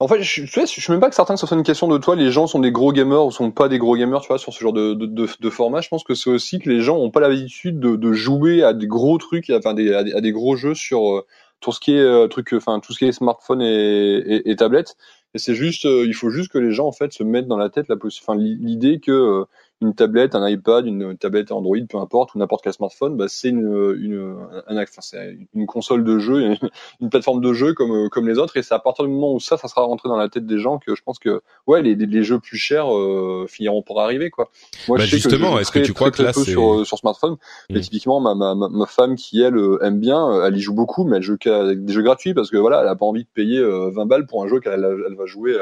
en 0.00 0.06
fait, 0.06 0.22
je, 0.22 0.46
je, 0.46 0.60
je 0.60 0.66
suis 0.66 0.92
même 0.92 1.00
pas 1.00 1.08
que 1.08 1.16
certains 1.16 1.34
que 1.34 1.40
ce 1.40 1.46
soit 1.46 1.56
une 1.56 1.64
question 1.64 1.88
de 1.88 1.98
toi, 1.98 2.14
les 2.14 2.30
gens 2.30 2.46
sont 2.46 2.60
des 2.60 2.70
gros 2.70 2.92
gamers 2.92 3.26
ou 3.26 3.32
sont 3.32 3.50
pas 3.50 3.68
des 3.68 3.78
gros 3.78 3.96
gamers, 3.96 4.20
tu 4.20 4.28
vois, 4.28 4.38
sur 4.38 4.52
ce 4.52 4.60
genre 4.60 4.72
de, 4.72 4.94
de, 4.94 5.06
de, 5.06 5.26
de 5.40 5.50
format. 5.50 5.80
Je 5.80 5.88
pense 5.88 6.04
que 6.04 6.14
c'est 6.14 6.30
aussi 6.30 6.60
que 6.60 6.70
les 6.70 6.80
gens 6.82 6.96
ont 6.98 7.10
pas 7.10 7.18
l'habitude 7.20 7.80
de, 7.80 7.96
de, 7.96 8.12
jouer 8.12 8.62
à 8.62 8.74
des 8.74 8.86
gros 8.86 9.18
trucs, 9.18 9.50
enfin 9.50 9.74
des, 9.74 9.92
à, 9.92 10.20
des, 10.20 10.32
gros 10.32 10.54
jeux 10.54 10.74
sur 10.74 11.16
euh, 11.16 11.26
tout 11.60 11.72
ce 11.72 11.80
qui 11.80 11.96
est 11.96 12.00
euh, 12.00 12.28
truc, 12.28 12.52
enfin 12.52 12.78
tout 12.78 12.92
ce 12.92 12.98
qui 13.00 13.06
est 13.06 13.12
smartphone 13.12 13.60
et, 13.60 13.66
et, 13.66 14.50
et 14.50 14.56
tablette. 14.56 14.96
Et 15.34 15.38
c'est 15.38 15.54
juste, 15.54 15.84
euh, 15.84 16.06
il 16.06 16.14
faut 16.14 16.30
juste 16.30 16.52
que 16.52 16.58
les 16.58 16.70
gens 16.70 16.86
en 16.86 16.92
fait 16.92 17.12
se 17.12 17.24
mettent 17.24 17.48
dans 17.48 17.58
la 17.58 17.68
tête 17.68 17.88
la 17.88 17.96
enfin 18.02 18.36
l'idée 18.36 19.00
que 19.00 19.44
une 19.80 19.94
tablette, 19.94 20.34
un 20.34 20.48
iPad, 20.48 20.86
une 20.86 21.16
tablette 21.16 21.52
Android, 21.52 21.76
peu 21.88 21.98
importe, 21.98 22.34
ou 22.34 22.38
n'importe 22.38 22.64
quel 22.64 22.72
smartphone, 22.72 23.16
bah, 23.16 23.26
c'est 23.28 23.48
une, 23.48 23.94
une, 24.00 24.36
un, 24.66 24.82
enfin, 24.82 25.18
une 25.54 25.66
console 25.66 26.02
de 26.02 26.18
jeu, 26.18 26.54
une 27.00 27.10
plateforme 27.10 27.40
de 27.40 27.52
jeu 27.52 27.74
comme, 27.74 28.08
comme 28.08 28.28
les 28.28 28.38
autres. 28.38 28.56
Et 28.56 28.62
c'est 28.62 28.74
à 28.74 28.80
partir 28.80 29.04
du 29.04 29.10
moment 29.10 29.34
où 29.34 29.40
ça, 29.40 29.56
ça 29.56 29.68
sera 29.68 29.82
rentré 29.82 30.08
dans 30.08 30.16
la 30.16 30.28
tête 30.28 30.46
des 30.46 30.58
gens 30.58 30.78
que 30.78 30.94
je 30.94 31.02
pense 31.02 31.18
que 31.18 31.42
ouais, 31.66 31.82
les, 31.82 31.94
les 31.94 32.22
jeux 32.22 32.40
plus 32.40 32.58
chers 32.58 32.92
euh, 32.92 33.46
finiront 33.48 33.82
par 33.82 33.98
arriver. 33.98 34.30
Quoi. 34.30 34.50
Moi, 34.88 34.98
bah, 34.98 35.04
justement, 35.04 35.58
est-ce 35.58 35.70
que 35.70 35.78
tu 35.78 35.92
crois 35.92 36.10
que 36.10 36.22
là, 36.22 36.32
c'est 36.32 36.50
sur, 36.50 36.84
sur 36.84 36.98
smartphone, 36.98 37.36
mais 37.70 37.78
mmh. 37.78 37.82
typiquement 37.82 38.20
ma, 38.20 38.34
ma, 38.34 38.54
ma 38.54 38.86
femme 38.86 39.14
qui 39.14 39.40
elle 39.40 39.58
aime 39.82 40.00
bien, 40.00 40.44
elle 40.44 40.56
y 40.56 40.60
joue 40.60 40.74
beaucoup, 40.74 41.04
mais 41.04 41.18
elle 41.18 41.22
joue 41.22 41.36
avec 41.46 41.84
des 41.84 41.92
jeux 41.92 42.02
gratuits 42.02 42.34
parce 42.34 42.50
que 42.50 42.56
voilà, 42.56 42.82
elle 42.82 42.88
a 42.88 42.96
pas 42.96 43.06
envie 43.06 43.22
de 43.22 43.28
payer 43.32 43.62
20 43.62 44.06
balles 44.06 44.26
pour 44.26 44.42
un 44.42 44.48
jeu 44.48 44.58
qu'elle 44.60 44.84
elle 45.06 45.14
va 45.14 45.26
jouer 45.26 45.56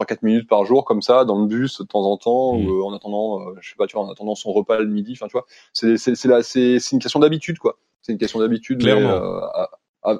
3-4 0.00 0.18
minutes 0.22 0.48
par 0.48 0.64
jour 0.64 0.84
comme 0.84 1.02
ça 1.02 1.24
dans 1.24 1.40
le 1.40 1.46
bus 1.46 1.80
de 1.80 1.86
temps 1.86 2.04
en 2.04 2.16
temps 2.16 2.54
ou 2.54 2.60
mm. 2.60 2.68
euh, 2.68 2.84
en 2.84 2.94
attendant 2.94 3.40
euh, 3.40 3.54
je 3.60 3.70
sais 3.70 3.76
pas 3.76 3.86
tu 3.86 3.96
vois 3.96 4.04
en 4.04 4.10
attendant 4.10 4.34
son 4.34 4.52
repas 4.52 4.78
le 4.78 4.86
midi 4.86 5.12
enfin 5.12 5.26
tu 5.26 5.32
vois. 5.32 5.46
C'est 5.72 5.96
c'est 5.96 6.14
c'est 6.14 6.92
une 6.92 6.98
question 6.98 7.20
d'habitude 7.20 7.58
quoi. 7.58 7.78
C'est 8.02 8.12
une 8.12 8.18
question 8.18 8.40
d'habitude 8.40 8.80
clairement. 8.80 9.10
euh, 9.10 9.66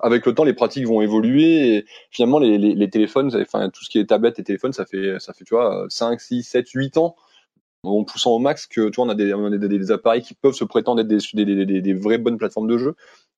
avec 0.03 0.27
le 0.27 0.35
temps 0.35 0.43
les 0.43 0.55
pratiques 0.55 0.87
vont 0.87 1.01
évoluer 1.01 1.77
et 1.77 1.87
finalement 2.11 2.39
les 2.39 2.59
les, 2.59 2.75
les 2.75 2.91
téléphones 2.91 3.31
enfin 3.41 3.71
tout 3.71 3.85
ce 3.85 3.91
qui 3.91 3.99
est 3.99 4.07
tablette 4.07 4.39
et 4.39 4.43
téléphone 4.43 4.73
ça 4.73 4.85
fait 4.85 5.17
ça 5.21 5.33
fait 5.33 5.45
tu 5.45 5.55
vois 5.55 5.87
5 5.89 6.21
6 6.21 6.43
7 6.43 6.69
8 6.71 6.97
ans 6.97 7.15
en 7.85 8.05
poussant 8.05 8.33
au 8.33 8.39
max 8.39 8.67
que 8.67 8.89
tu 8.89 8.97
vois 8.97 9.07
on 9.07 9.09
a 9.09 9.15
des, 9.15 9.33
on 9.35 9.47
a 9.47 9.57
des, 9.57 9.69
des 9.69 9.91
appareils 9.93 10.23
qui 10.23 10.35
peuvent 10.35 10.55
se 10.55 10.65
prétendre 10.65 11.01
être 11.01 11.07
des 11.07 11.19
des, 11.45 11.67
des, 11.67 11.81
des 11.81 11.95
vraies 11.95 12.19
bonnes 12.19 12.39
plateformes 12.39 12.69
de 12.69 12.79
jeu. 12.79 12.97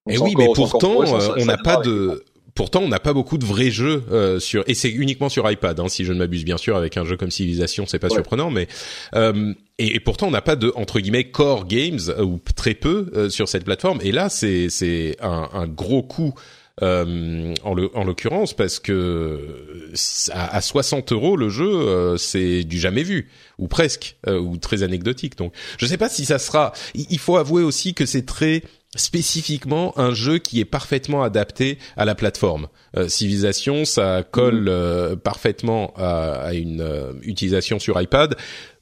Et 0.09 0.19
oui, 0.19 0.35
mais 0.39 0.49
pourtant, 0.55 1.01
on 1.37 1.45
n'a 1.45 1.59
pas 1.59 1.77
de, 1.77 2.25
pourtant, 2.59 2.81
on 2.81 2.89
n'a 2.89 2.99
pas 2.99 3.13
beaucoup 3.13 3.39
de 3.39 3.45
vrais 3.45 3.71
jeux 3.71 4.03
euh, 4.11 4.41
sur 4.41 4.65
et 4.67 4.75
c'est 4.75 4.91
uniquement 4.91 5.29
sur 5.29 5.49
iPad, 5.49 5.79
hein, 5.79 5.89
si 5.89 6.05
je 6.05 6.13
ne 6.13 6.19
m'abuse 6.19 6.45
bien 6.45 6.57
sûr. 6.57 6.77
Avec 6.77 6.97
un 6.97 7.05
jeu 7.05 7.17
comme 7.17 7.31
Civilization, 7.31 7.87
c'est 7.87 8.01
pas 8.01 8.11
surprenant, 8.11 8.51
mais 8.51 8.67
euh, 9.15 9.55
et, 9.79 9.95
et, 9.95 10.01
pourtant 10.01 10.27
on 10.27 10.33
n'a 10.33 10.43
pas 10.43 10.57
de 10.57 10.73
entre 10.75 10.99
guillemets 10.99 11.31
core 11.31 11.69
games 11.69 12.01
euh, 12.09 12.25
ou 12.25 12.41
très 12.57 12.75
peu 12.75 13.13
euh, 13.15 13.31
sur 13.31 13.49
cette 13.49 13.65
plateforme. 13.65 14.01
Et 14.03 14.11
là, 14.11 14.29
c'est 14.29 14.71
c'est 14.71 15.17
un, 15.21 15.49
un, 15.53 15.69
gros 15.69 16.03
coup. 16.03 16.35
Euh, 16.81 17.55
en, 17.65 17.75
le, 17.75 17.91
en 17.97 18.05
l'occurrence 18.05 18.55
parce 18.55 18.79
que 18.79 19.91
à, 20.31 20.57
à 20.57 20.61
60 20.61 21.11
euros 21.11 21.37
le 21.37 21.49
jeu 21.49 22.17
c'est 22.19 22.63
du 22.63 22.79
jamais 22.79 23.03
vu 23.03 23.31
ou 23.59 23.67
presque 23.67 24.17
ou 24.29 24.59
très 24.59 24.85
anecdotique 24.85 25.37
donc 25.37 25.53
je 25.77 25.87
sais 25.87 25.97
pas 25.97 26.09
si 26.09 26.25
ça 26.25 26.39
sera 26.39 26.73
il 26.95 27.19
faut 27.19 27.37
avouer 27.37 27.65
aussi 27.65 27.95
que 27.95 28.07
c'est 28.07 28.25
très 28.25 28.63
spécifiquement 28.97 29.99
un 29.99 30.13
jeu 30.13 30.39
qui 30.39 30.61
est 30.61 30.65
parfaitement 30.65 31.23
adapté 31.23 31.79
à 31.97 32.05
la 32.05 32.15
plateforme. 32.15 32.69
Euh, 32.97 33.09
Civilization, 33.09 33.85
ça 33.85 34.23
colle 34.23 34.63
mhm. 34.63 34.69
euh, 34.69 35.17
parfaitement 35.17 35.93
à, 35.97 36.55
une 36.55 36.81
euh, 36.81 37.13
utilisation 37.23 37.79
sur 37.79 38.01
iPad. 38.01 38.37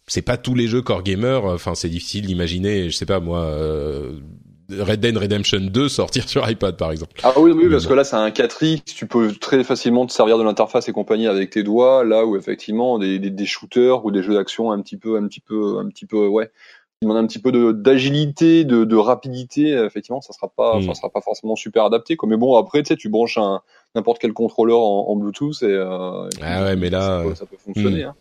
C'est 0.06 0.22
pas 0.22 0.36
tous 0.36 0.54
les 0.54 0.68
jeux 0.68 0.82
core 0.82 1.02
gamer. 1.02 1.44
Enfin, 1.44 1.74
c'est 1.74 1.88
difficile 1.88 2.26
d'imaginer. 2.26 2.90
Je 2.90 2.96
sais 2.96 3.06
pas 3.06 3.18
moi. 3.18 3.52
Red 4.68 4.98
Dead 4.98 5.16
Redemption 5.16 5.60
2 5.60 5.88
sortir 5.88 6.28
sur 6.28 6.48
iPad 6.48 6.76
par 6.76 6.90
exemple. 6.90 7.20
Ah 7.22 7.32
oui 7.38 7.52
oui 7.52 7.68
parce 7.70 7.86
que 7.86 7.94
là 7.94 8.02
c'est 8.02 8.16
un 8.16 8.28
4X, 8.30 8.82
tu 8.84 9.06
peux 9.06 9.32
très 9.32 9.62
facilement 9.62 10.06
te 10.06 10.12
servir 10.12 10.38
de 10.38 10.42
l'interface 10.42 10.88
et 10.88 10.92
compagnie 10.92 11.28
avec 11.28 11.50
tes 11.50 11.62
doigts, 11.62 12.04
là 12.04 12.26
où 12.26 12.36
effectivement 12.36 12.98
des, 12.98 13.20
des, 13.20 13.30
des 13.30 13.46
shooters 13.46 14.04
ou 14.04 14.10
des 14.10 14.24
jeux 14.24 14.34
d'action 14.34 14.72
un 14.72 14.80
petit 14.80 14.96
peu 14.96 15.16
un 15.16 15.26
petit 15.28 15.38
peu 15.38 15.78
un 15.78 15.88
petit 15.88 16.06
peu 16.06 16.26
ouais, 16.26 16.50
demande 17.02 17.18
un 17.18 17.26
petit 17.26 17.38
peu 17.38 17.52
de 17.52 17.72
d'agilité, 17.72 18.64
de, 18.64 18.84
de, 18.84 18.96
rapidité, 18.96 19.70
effectivement, 19.70 20.20
ça 20.20 20.32
sera 20.32 20.48
pas, 20.48 20.78
mm. 20.78 20.82
ça 20.82 20.94
sera 20.94 21.10
pas 21.10 21.20
forcément 21.20 21.56
super 21.56 21.84
adapté. 21.84 22.16
Quoi. 22.16 22.28
Mais 22.28 22.36
bon, 22.36 22.56
après, 22.56 22.82
tu 22.82 22.88
sais, 22.88 22.96
tu 22.96 23.08
branches 23.08 23.38
un 23.38 23.60
n'importe 23.94 24.18
quel 24.18 24.32
contrôleur 24.32 24.80
en, 24.80 25.08
en 25.08 25.16
Bluetooth 25.16 25.62
et, 25.62 25.66
euh, 25.66 26.28
ah 26.42 26.64
ouais, 26.64 26.76
mais 26.76 26.90
là, 26.90 27.24
ça 27.34 27.46
peut, 27.46 27.56
fonctionner. 27.58 28.04
Mm. 28.04 28.08
Hein. 28.08 28.14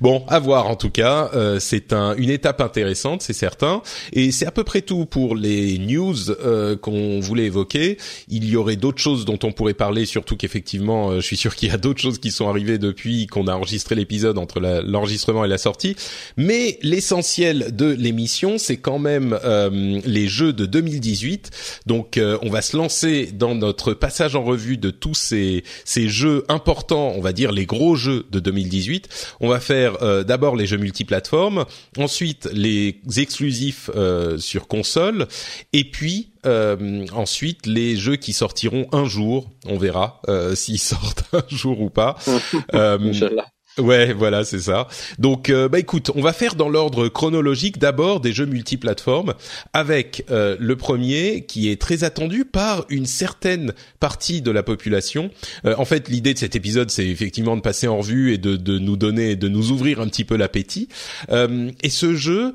Bon, 0.00 0.24
à 0.28 0.38
voir 0.38 0.66
en 0.66 0.76
tout 0.76 0.90
cas. 0.90 1.30
Euh, 1.34 1.58
c'est 1.60 1.92
un, 1.92 2.14
une 2.16 2.30
étape 2.30 2.60
intéressante, 2.60 3.22
c'est 3.22 3.32
certain. 3.32 3.82
Et 4.12 4.32
c'est 4.32 4.46
à 4.46 4.50
peu 4.50 4.64
près 4.64 4.82
tout 4.82 5.06
pour 5.06 5.34
les 5.36 5.78
news 5.78 6.30
euh, 6.30 6.76
qu'on 6.76 7.20
voulait 7.20 7.44
évoquer. 7.44 7.98
Il 8.28 8.44
y 8.44 8.56
aurait 8.56 8.76
d'autres 8.76 9.00
choses 9.00 9.24
dont 9.24 9.38
on 9.42 9.52
pourrait 9.52 9.74
parler, 9.74 10.06
surtout 10.06 10.36
qu'effectivement, 10.36 11.10
euh, 11.10 11.20
je 11.20 11.26
suis 11.26 11.36
sûr 11.36 11.54
qu'il 11.54 11.68
y 11.68 11.72
a 11.72 11.76
d'autres 11.76 12.00
choses 12.00 12.18
qui 12.18 12.30
sont 12.30 12.48
arrivées 12.48 12.78
depuis 12.78 13.26
qu'on 13.26 13.46
a 13.46 13.54
enregistré 13.54 13.94
l'épisode 13.94 14.38
entre 14.38 14.60
l'enregistrement 14.60 15.44
et 15.44 15.48
la 15.48 15.58
sortie. 15.58 15.96
Mais 16.36 16.78
l'essentiel 16.82 17.74
de 17.74 17.86
l'émission, 17.86 18.58
c'est 18.58 18.76
quand 18.76 18.98
même 18.98 19.38
euh, 19.44 20.00
les 20.04 20.28
jeux 20.28 20.52
de 20.52 20.66
2018. 20.66 21.50
Donc, 21.86 22.18
on 22.42 22.50
va 22.50 22.62
se 22.62 22.76
lancer 22.76 23.30
dans 23.32 23.54
notre 23.54 23.92
passage 23.92 24.36
en 24.36 24.44
revue 24.44 24.76
de 24.76 24.90
tous 24.90 25.14
ces, 25.14 25.64
ces 25.84 26.08
jeux 26.08 26.44
importants, 26.48 27.12
on 27.16 27.20
va 27.20 27.32
dire 27.32 27.52
les 27.52 27.66
gros 27.66 27.96
jeux 27.96 28.26
de 28.30 28.40
2018. 28.40 29.08
On 29.40 29.48
va 29.48 29.53
va 29.54 29.60
faire 29.60 30.02
euh, 30.02 30.24
d'abord 30.24 30.56
les 30.56 30.66
jeux 30.66 30.78
multiplateformes, 30.78 31.64
ensuite 31.96 32.48
les 32.52 33.00
exclusifs 33.16 33.88
euh, 33.94 34.36
sur 34.36 34.66
console, 34.66 35.28
et 35.72 35.84
puis 35.84 36.30
euh, 36.44 37.06
ensuite 37.12 37.66
les 37.66 37.94
jeux 37.96 38.16
qui 38.16 38.32
sortiront 38.32 38.88
un 38.90 39.04
jour. 39.04 39.50
On 39.66 39.78
verra 39.78 40.20
s'ils 40.54 40.80
sortent 40.80 41.24
un 41.32 41.44
jour 41.48 41.80
ou 41.80 41.90
pas. 41.90 42.16
Ouais, 43.78 44.12
voilà, 44.12 44.44
c'est 44.44 44.60
ça. 44.60 44.86
Donc, 45.18 45.50
euh, 45.50 45.68
bah 45.68 45.80
écoute, 45.80 46.12
on 46.14 46.20
va 46.20 46.32
faire 46.32 46.54
dans 46.54 46.68
l'ordre 46.68 47.08
chronologique 47.08 47.78
d'abord 47.78 48.20
des 48.20 48.32
jeux 48.32 48.46
multiplateformes, 48.46 49.34
avec 49.72 50.24
euh, 50.30 50.56
le 50.60 50.76
premier 50.76 51.44
qui 51.44 51.68
est 51.68 51.80
très 51.80 52.04
attendu 52.04 52.44
par 52.44 52.86
une 52.88 53.06
certaine 53.06 53.72
partie 53.98 54.42
de 54.42 54.52
la 54.52 54.62
population. 54.62 55.30
Euh, 55.66 55.74
en 55.76 55.84
fait, 55.84 56.08
l'idée 56.08 56.34
de 56.34 56.38
cet 56.38 56.54
épisode, 56.54 56.90
c'est 56.90 57.06
effectivement 57.06 57.56
de 57.56 57.62
passer 57.62 57.88
en 57.88 57.98
revue 57.98 58.32
et 58.32 58.38
de, 58.38 58.54
de 58.54 58.78
nous 58.78 58.96
donner, 58.96 59.34
de 59.34 59.48
nous 59.48 59.72
ouvrir 59.72 60.00
un 60.00 60.06
petit 60.06 60.24
peu 60.24 60.36
l'appétit. 60.36 60.88
et 61.30 61.90
ce 61.90 62.14
jeu, 62.14 62.54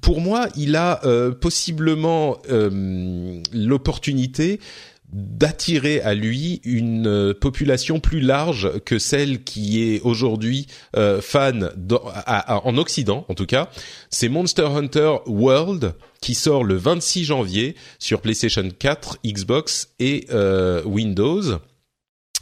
pour 0.00 0.20
moi, 0.20 0.48
il 0.56 0.76
a 0.76 1.00
possiblement 1.40 2.38
l'opportunité 3.52 4.60
d'attirer 5.12 6.00
à 6.00 6.14
lui 6.14 6.60
une 6.64 7.06
euh, 7.06 7.34
population 7.34 8.00
plus 8.00 8.20
large 8.20 8.80
que 8.84 8.98
celle 8.98 9.44
qui 9.44 9.82
est 9.82 10.00
aujourd'hui 10.00 10.66
euh, 10.96 11.20
fan 11.20 11.70
en 12.48 12.78
Occident 12.78 13.26
en 13.28 13.34
tout 13.34 13.46
cas. 13.46 13.68
C'est 14.10 14.30
Monster 14.30 14.68
Hunter 14.74 15.16
World 15.26 15.94
qui 16.22 16.34
sort 16.34 16.64
le 16.64 16.76
26 16.76 17.24
janvier 17.24 17.76
sur 17.98 18.22
PlayStation 18.22 18.66
4, 18.76 19.18
Xbox 19.24 19.90
et 19.98 20.26
euh, 20.30 20.82
Windows. 20.84 21.58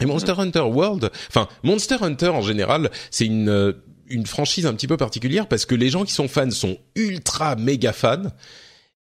Et 0.03 0.07
Monster. 0.07 0.33
Hunter 0.39 0.61
World, 0.61 1.11
enfin 1.29 1.47
Monster 1.63 1.97
Hunter 2.01 2.29
en 2.29 2.41
général, 2.41 2.91
c'est 3.11 3.27
une 3.27 3.75
une 4.09 4.27
franchise 4.27 4.67
un 4.67 4.75
petit 4.75 4.87
peu 4.87 4.97
particulière 4.97 5.47
parce 5.47 5.67
que 5.67 5.75
les 5.75 5.89
gens 5.91 6.05
qui 6.05 6.13
sont 6.13 6.27
fans 6.27 6.51
sont 6.51 6.79
ultra 6.97 7.55
méga 7.57 7.93
fans 7.93 8.33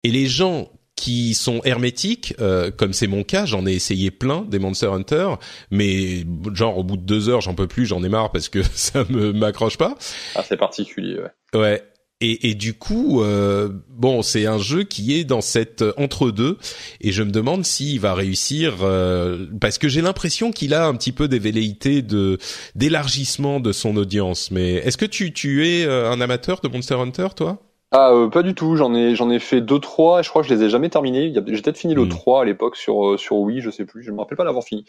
et 0.04 0.12
les 0.12 0.28
gens 0.28 0.70
qui 0.96 1.34
sont 1.34 1.62
hermétiques, 1.64 2.34
euh, 2.40 2.72
comme 2.72 2.94
c'est 2.94 3.08
mon 3.08 3.24
cas, 3.24 3.46
j'en 3.46 3.66
ai 3.66 3.74
essayé 3.74 4.12
plein 4.12 4.42
des 4.42 4.60
Monster 4.60 4.88
Hunter, 4.88 5.30
mais 5.72 6.24
genre 6.54 6.78
au 6.78 6.84
bout 6.84 6.98
de 6.98 7.04
deux 7.04 7.30
heures, 7.30 7.42
j'en 7.42 7.56
peux 7.56 7.68
plus, 7.68 7.86
j'en 7.86 8.04
ai 8.04 8.10
marre 8.10 8.32
parce 8.32 8.50
que 8.50 8.62
ça 8.74 9.04
me 9.10 9.34
m'accroche 9.34 9.78
pas. 9.78 9.96
Ah, 10.36 10.44
c'est 10.48 10.58
particulier, 10.58 11.20
ouais. 11.20 11.60
Ouais. 11.60 11.84
Et, 12.22 12.52
et 12.52 12.56
du 12.56 12.74
coup, 12.74 13.22
euh, 13.22 13.70
bon, 13.90 14.22
c'est 14.22 14.46
un 14.46 14.58
jeu 14.58 14.84
qui 14.84 15.14
est 15.14 15.26
dans 15.26 15.42
cette 15.42 15.84
entre-deux, 15.98 16.58
et 17.02 17.12
je 17.12 17.22
me 17.22 17.32
demande 17.32 17.66
s'il 17.66 18.00
va 18.00 18.14
réussir, 18.14 18.78
euh, 18.82 19.46
parce 19.60 19.78
que 19.78 19.90
j'ai 19.90 20.02
l'impression 20.02 20.52
qu'il 20.52 20.74
a 20.74 20.86
un 20.86 20.96
petit 20.96 21.12
peu 21.12 21.28
des 21.28 21.40
velléités 21.40 22.02
de 22.02 22.38
d'élargissement 22.76 23.60
de 23.60 23.74
son 23.74 23.98
audience. 23.98 24.52
Mais 24.52 24.76
est-ce 24.76 24.96
que 24.96 25.06
tu 25.06 25.34
tu 25.34 25.68
es 25.68 25.86
euh, 25.86 26.10
un 26.10 26.22
amateur 26.22 26.62
de 26.62 26.70
Monster 26.70 26.96
Hunter, 26.96 27.28
toi? 27.36 27.62
Ah, 27.96 28.12
euh, 28.12 28.28
pas 28.28 28.42
du 28.42 28.56
tout. 28.56 28.76
J'en 28.76 28.96
ai, 28.96 29.16
j'en 29.16 29.30
ai 29.30 29.38
fait 29.38 29.62
deux, 29.62 29.78
trois. 29.78 30.20
Et 30.20 30.24
je 30.24 30.30
crois 30.30 30.42
que 30.42 30.48
je 30.48 30.54
les 30.56 30.64
ai 30.64 30.70
jamais 30.70 30.90
terminés. 30.90 31.32
J'ai 31.32 31.62
peut-être 31.62 31.78
fini 31.78 31.94
le 31.94 32.10
3 32.10 32.40
hmm. 32.40 32.42
à 32.42 32.46
l'époque 32.46 32.76
sur 32.76 33.06
euh, 33.06 33.18
sur 33.18 33.36
Wii, 33.36 33.62
je 33.62 33.70
sais 33.70 33.86
plus. 33.86 34.02
Je 34.02 34.12
me 34.12 34.18
rappelle 34.18 34.36
pas 34.36 34.44
l'avoir 34.44 34.64
fini. 34.64 34.84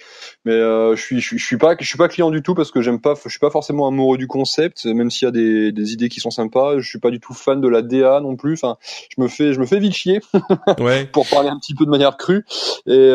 Mais 0.47 0.53
euh, 0.53 0.97
je 0.97 1.03
suis, 1.03 1.21
je, 1.21 1.37
suis 1.37 1.59
pas, 1.59 1.77
je 1.79 1.87
suis 1.87 1.99
pas 1.99 2.09
client 2.09 2.31
du 2.31 2.43
tout 2.43 2.55
parce 2.55 2.71
que 2.71 2.81
j'aime 2.81 3.03
pas, 3.03 3.13
je 3.23 3.29
suis 3.29 3.39
pas 3.39 3.51
forcément 3.51 3.87
amoureux 3.87 4.17
du 4.17 4.27
concept, 4.27 4.87
même 4.87 5.11
s'il 5.11 5.27
y 5.27 5.29
a 5.29 5.33
des, 5.33 5.71
des 5.71 5.93
idées 5.93 6.09
qui 6.09 6.21
sont 6.21 6.31
sympas. 6.31 6.79
Je 6.79 6.89
suis 6.89 6.99
pas 6.99 7.11
du 7.11 7.21
tout 7.21 7.35
fan 7.35 7.61
de 7.61 7.69
la 7.69 7.83
DA 7.83 8.21
non 8.21 8.37
plus. 8.37 8.55
Enfin, 8.55 8.79
je 9.15 9.23
me 9.23 9.29
fais, 9.29 9.53
je 9.53 9.61
me 9.61 9.67
fais 9.67 9.81
vite 9.81 9.93
chier. 9.93 10.23
ouais. 10.81 11.05
pour 11.05 11.29
parler 11.29 11.51
un 11.51 11.59
petit 11.59 11.75
peu 11.75 11.85
de 11.85 11.91
manière 11.91 12.17
crue. 12.17 12.47
Et 12.87 13.11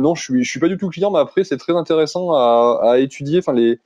non, 0.00 0.16
je 0.16 0.22
suis, 0.22 0.42
je 0.42 0.50
suis 0.50 0.58
pas 0.58 0.68
du 0.68 0.78
tout 0.78 0.88
client. 0.88 1.12
Mais 1.12 1.20
après, 1.20 1.44
c'est 1.44 1.58
très 1.58 1.74
intéressant 1.74 2.32
à, 2.32 2.80
à 2.82 2.98
étudier. 2.98 3.38
Enfin, 3.38 3.52
les 3.52 3.78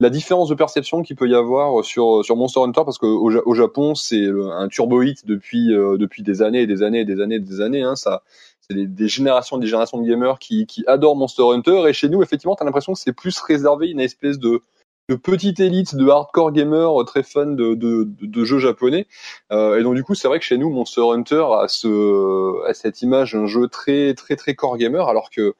la 0.00 0.10
différence 0.10 0.48
de 0.48 0.54
perception 0.54 1.02
qu'il 1.02 1.16
peut 1.16 1.28
y 1.28 1.34
avoir 1.34 1.84
sur 1.84 2.24
sur 2.24 2.36
Monster 2.36 2.60
Hunter 2.60 2.82
parce 2.84 2.98
qu'au 2.98 3.30
au 3.30 3.54
Japon 3.54 3.94
c'est 3.94 4.26
un 4.52 4.68
turbo 4.68 5.02
hit 5.02 5.26
depuis 5.26 5.72
euh, 5.72 5.96
depuis 5.96 6.22
des 6.22 6.42
années 6.42 6.62
et 6.62 6.66
des 6.66 6.82
années 6.82 7.00
et 7.00 7.04
des 7.04 7.20
années 7.20 7.36
et 7.36 7.40
des 7.40 7.60
années 7.60 7.82
hein, 7.82 7.96
ça 7.96 8.22
c'est 8.60 8.74
des, 8.74 8.86
des, 8.86 9.08
générations 9.08 9.56
des 9.56 9.66
générations 9.66 10.00
de 10.00 10.06
gamers 10.06 10.38
qui 10.38 10.66
qui 10.66 10.84
adorent 10.86 11.16
Monster 11.16 11.44
Hunter 11.50 11.84
et 11.88 11.92
chez 11.94 12.08
nous 12.08 12.22
effectivement 12.22 12.56
tu 12.56 12.62
as 12.62 12.66
l'impression 12.66 12.92
que 12.92 12.98
c'est 12.98 13.14
plus 13.14 13.38
réservé 13.38 13.88
une 13.88 14.00
espèce 14.00 14.38
de 14.38 14.60
de 15.08 15.14
petite 15.14 15.60
élite 15.60 15.94
de 15.94 16.08
hardcore 16.08 16.52
gamers 16.52 17.04
très 17.06 17.22
fans 17.22 17.46
de, 17.46 17.74
de, 17.74 18.08
de, 18.20 18.44
jeux 18.44 18.58
japonais. 18.58 19.06
Euh, 19.52 19.78
et 19.78 19.82
donc 19.84 19.94
du 19.94 20.02
coup 20.02 20.14
c'est 20.14 20.26
vrai 20.26 20.40
que 20.40 20.44
chez 20.44 20.58
nous 20.58 20.68
Monster 20.68 21.02
Hunter 21.12 21.44
a 21.60 21.68
ce 21.68 22.66
a 22.68 22.74
cette 22.74 23.02
image 23.02 23.34
un 23.34 23.46
jeu 23.46 23.68
très 23.68 24.14
très 24.14 24.36
très 24.36 24.54
core 24.54 24.76
gamer 24.76 25.08
alors 25.08 25.30
que 25.30 25.54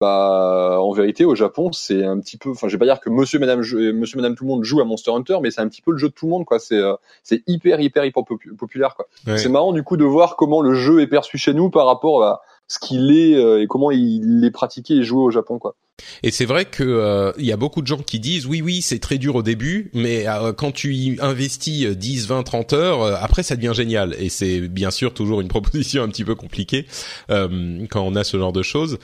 bah 0.00 0.78
en 0.80 0.92
vérité 0.92 1.24
au 1.26 1.34
Japon 1.34 1.72
c'est 1.72 2.04
un 2.04 2.18
petit 2.20 2.38
peu 2.38 2.50
enfin 2.50 2.68
je 2.68 2.72
vais 2.72 2.78
pas 2.78 2.86
dire 2.86 3.00
que 3.00 3.10
monsieur 3.10 3.38
madame 3.38 3.60
monsieur 3.60 4.16
madame 4.16 4.34
tout 4.34 4.44
le 4.44 4.48
monde 4.48 4.64
joue 4.64 4.80
à 4.80 4.84
Monster 4.84 5.10
Hunter 5.10 5.38
mais 5.42 5.50
c'est 5.50 5.60
un 5.60 5.68
petit 5.68 5.82
peu 5.82 5.92
le 5.92 5.98
jeu 5.98 6.08
de 6.08 6.14
tout 6.14 6.26
le 6.26 6.30
monde 6.30 6.46
quoi. 6.46 6.58
C'est 6.58 6.78
euh, 6.78 6.94
c'est 7.22 7.42
hyper 7.46 7.80
hyper 7.80 8.04
hyper 8.04 8.22
populaire 8.56 8.96
quoi. 8.96 9.06
C'est 9.36 9.48
marrant 9.48 9.72
du 9.72 9.82
coup 9.82 9.96
de 9.96 10.04
voir 10.04 10.36
comment 10.36 10.62
le 10.62 10.74
jeu 10.74 11.00
est 11.00 11.06
perçu 11.06 11.36
chez 11.36 11.52
nous 11.52 11.68
par 11.70 11.86
rapport 11.86 12.24
à 12.24 12.40
ce 12.66 12.78
qu'il 12.78 13.10
est 13.16 13.36
euh, 13.36 13.62
et 13.62 13.66
comment 13.66 13.90
il 13.90 14.42
est 14.44 14.50
pratiqué 14.50 14.94
et 14.94 15.02
joué 15.02 15.20
au 15.20 15.30
Japon 15.30 15.58
quoi 15.58 15.74
et 16.22 16.30
c'est 16.30 16.44
vrai 16.44 16.64
que 16.64 16.82
euh, 16.82 17.32
il 17.38 17.44
y 17.44 17.52
a 17.52 17.56
beaucoup 17.56 17.82
de 17.82 17.86
gens 17.86 17.98
qui 17.98 18.20
disent 18.20 18.46
oui 18.46 18.62
oui 18.62 18.82
c'est 18.82 18.98
très 18.98 19.18
dur 19.18 19.36
au 19.36 19.42
début 19.42 19.90
mais 19.94 20.26
euh, 20.26 20.52
quand 20.52 20.72
tu 20.72 20.94
y 20.94 21.16
investis 21.20 21.86
10 21.86 22.28
20 22.28 22.42
30 22.42 22.72
heures 22.72 23.02
euh, 23.02 23.14
après 23.20 23.42
ça 23.42 23.56
devient 23.56 23.72
génial. 23.74 24.14
Et 24.18 24.28
c'est 24.28 24.60
bien 24.60 24.90
sûr 24.90 25.14
toujours 25.14 25.40
une 25.40 25.48
proposition 25.60 26.02
un 26.02 26.08
petit 26.08 26.24
peu 26.24 26.34
compliquée 26.34 26.86
quand 27.28 28.02
on 28.02 28.14
a 28.14 28.24
ce 28.24 28.38
genre 28.38 28.52
de 28.52 28.62
choses. 28.62 28.98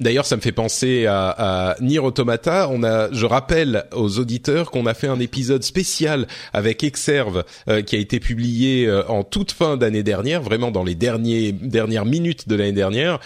d'ailleurs 0.00 0.26
ça 0.26 0.36
me 0.36 0.40
fait 0.40 0.52
penser 0.52 1.06
à, 1.06 1.28
à 1.28 1.80
Nier 1.80 1.98
Automata, 1.98 2.68
on 2.70 2.82
a 2.82 3.10
je 3.12 3.26
rappelle 3.26 3.84
aux 3.92 4.18
auditeurs 4.18 4.70
qu'on 4.70 4.86
a 4.86 4.94
fait 4.94 5.08
un 5.08 5.20
épisode 5.20 5.62
spécial 5.62 6.26
avec 6.52 6.84
Exerve 6.84 7.44
qui 7.86 7.96
a 7.96 7.98
été 7.98 8.20
publié 8.20 8.90
en 9.08 9.22
toute 9.24 9.52
fin 9.52 9.76
d'année 9.76 10.02
dernière, 10.02 10.42
vraiment 10.42 10.70
dans 10.70 10.84
les 10.84 10.94
derniers 10.94 11.52
dernières 11.52 12.04
minutes 12.04 12.48
de 12.48 12.56
l'année 12.56 12.72
dernière 12.72 13.20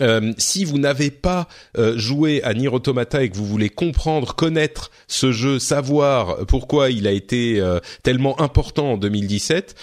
euh, 0.00 0.32
si 0.36 0.64
vous 0.64 0.78
n'avez 0.78 1.10
pas 1.10 1.48
euh, 1.78 1.96
joué 1.96 2.42
à 2.42 2.52
Nier 2.52 2.68
Automata 2.68 3.22
et 3.22 3.30
que 3.30 3.36
vous 3.36 3.46
voulez 3.46 3.70
comprendre, 3.70 4.34
connaître 4.34 4.90
ce 5.06 5.32
jeu, 5.32 5.58
savoir 5.58 6.44
pourquoi 6.46 6.90
il 6.90 7.06
a 7.06 7.12
été 7.12 7.60
euh, 7.60 7.80
tellement 8.02 8.38
important 8.40 8.92
en 8.92 8.96
2017, 8.98 9.74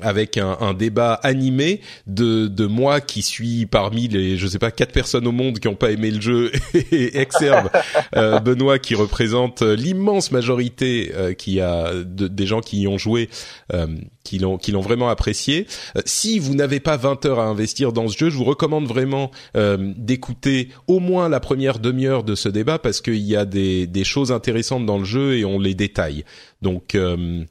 avec 0.00 0.38
un, 0.38 0.56
un, 0.60 0.74
débat 0.74 1.14
animé 1.14 1.80
de, 2.06 2.46
de 2.46 2.66
moi 2.66 3.00
qui 3.00 3.22
suis 3.22 3.66
parmi 3.66 4.08
les, 4.08 4.36
je 4.36 4.46
sais 4.46 4.58
pas, 4.58 4.70
quatre 4.70 4.92
personnes 4.92 5.26
au 5.26 5.32
monde 5.32 5.58
qui 5.58 5.68
n'ont 5.68 5.74
pas 5.74 5.90
aimé 5.90 6.10
le 6.10 6.20
jeu 6.20 6.52
et 6.74 7.18
Exerve, 7.18 7.68
Benoît 8.14 8.78
qui 8.78 8.94
représente 8.94 9.62
l'immense 9.62 10.30
majorité 10.32 11.12
qui 11.36 11.60
a 11.60 11.92
de, 11.94 12.28
des 12.28 12.46
gens 12.46 12.60
qui 12.60 12.82
y 12.82 12.88
ont 12.88 12.98
joué 12.98 13.28
qui 14.24 14.38
l'ont 14.38 14.58
qui 14.58 14.72
l'ont 14.72 14.80
vraiment 14.80 15.08
apprécié. 15.08 15.66
Euh, 15.96 16.02
si 16.04 16.38
vous 16.38 16.54
n'avez 16.54 16.80
pas 16.80 16.96
20 16.96 17.26
heures 17.26 17.40
à 17.40 17.44
investir 17.44 17.92
dans 17.92 18.08
ce 18.08 18.16
jeu, 18.16 18.30
je 18.30 18.36
vous 18.36 18.44
recommande 18.44 18.86
vraiment 18.86 19.30
euh, 19.56 19.92
d'écouter 19.96 20.68
au 20.86 21.00
moins 21.00 21.28
la 21.28 21.40
première 21.40 21.78
demi-heure 21.78 22.24
de 22.24 22.34
ce 22.34 22.48
débat 22.48 22.78
parce 22.78 23.00
qu'il 23.00 23.16
y 23.16 23.36
a 23.36 23.44
des, 23.44 23.86
des 23.86 24.04
choses 24.04 24.32
intéressantes 24.32 24.86
dans 24.86 24.98
le 24.98 25.04
jeu 25.04 25.36
et 25.36 25.44
on 25.44 25.58
les 25.58 25.74
détaille. 25.74 26.24
Donc 26.60 26.94
euh, 26.94 27.44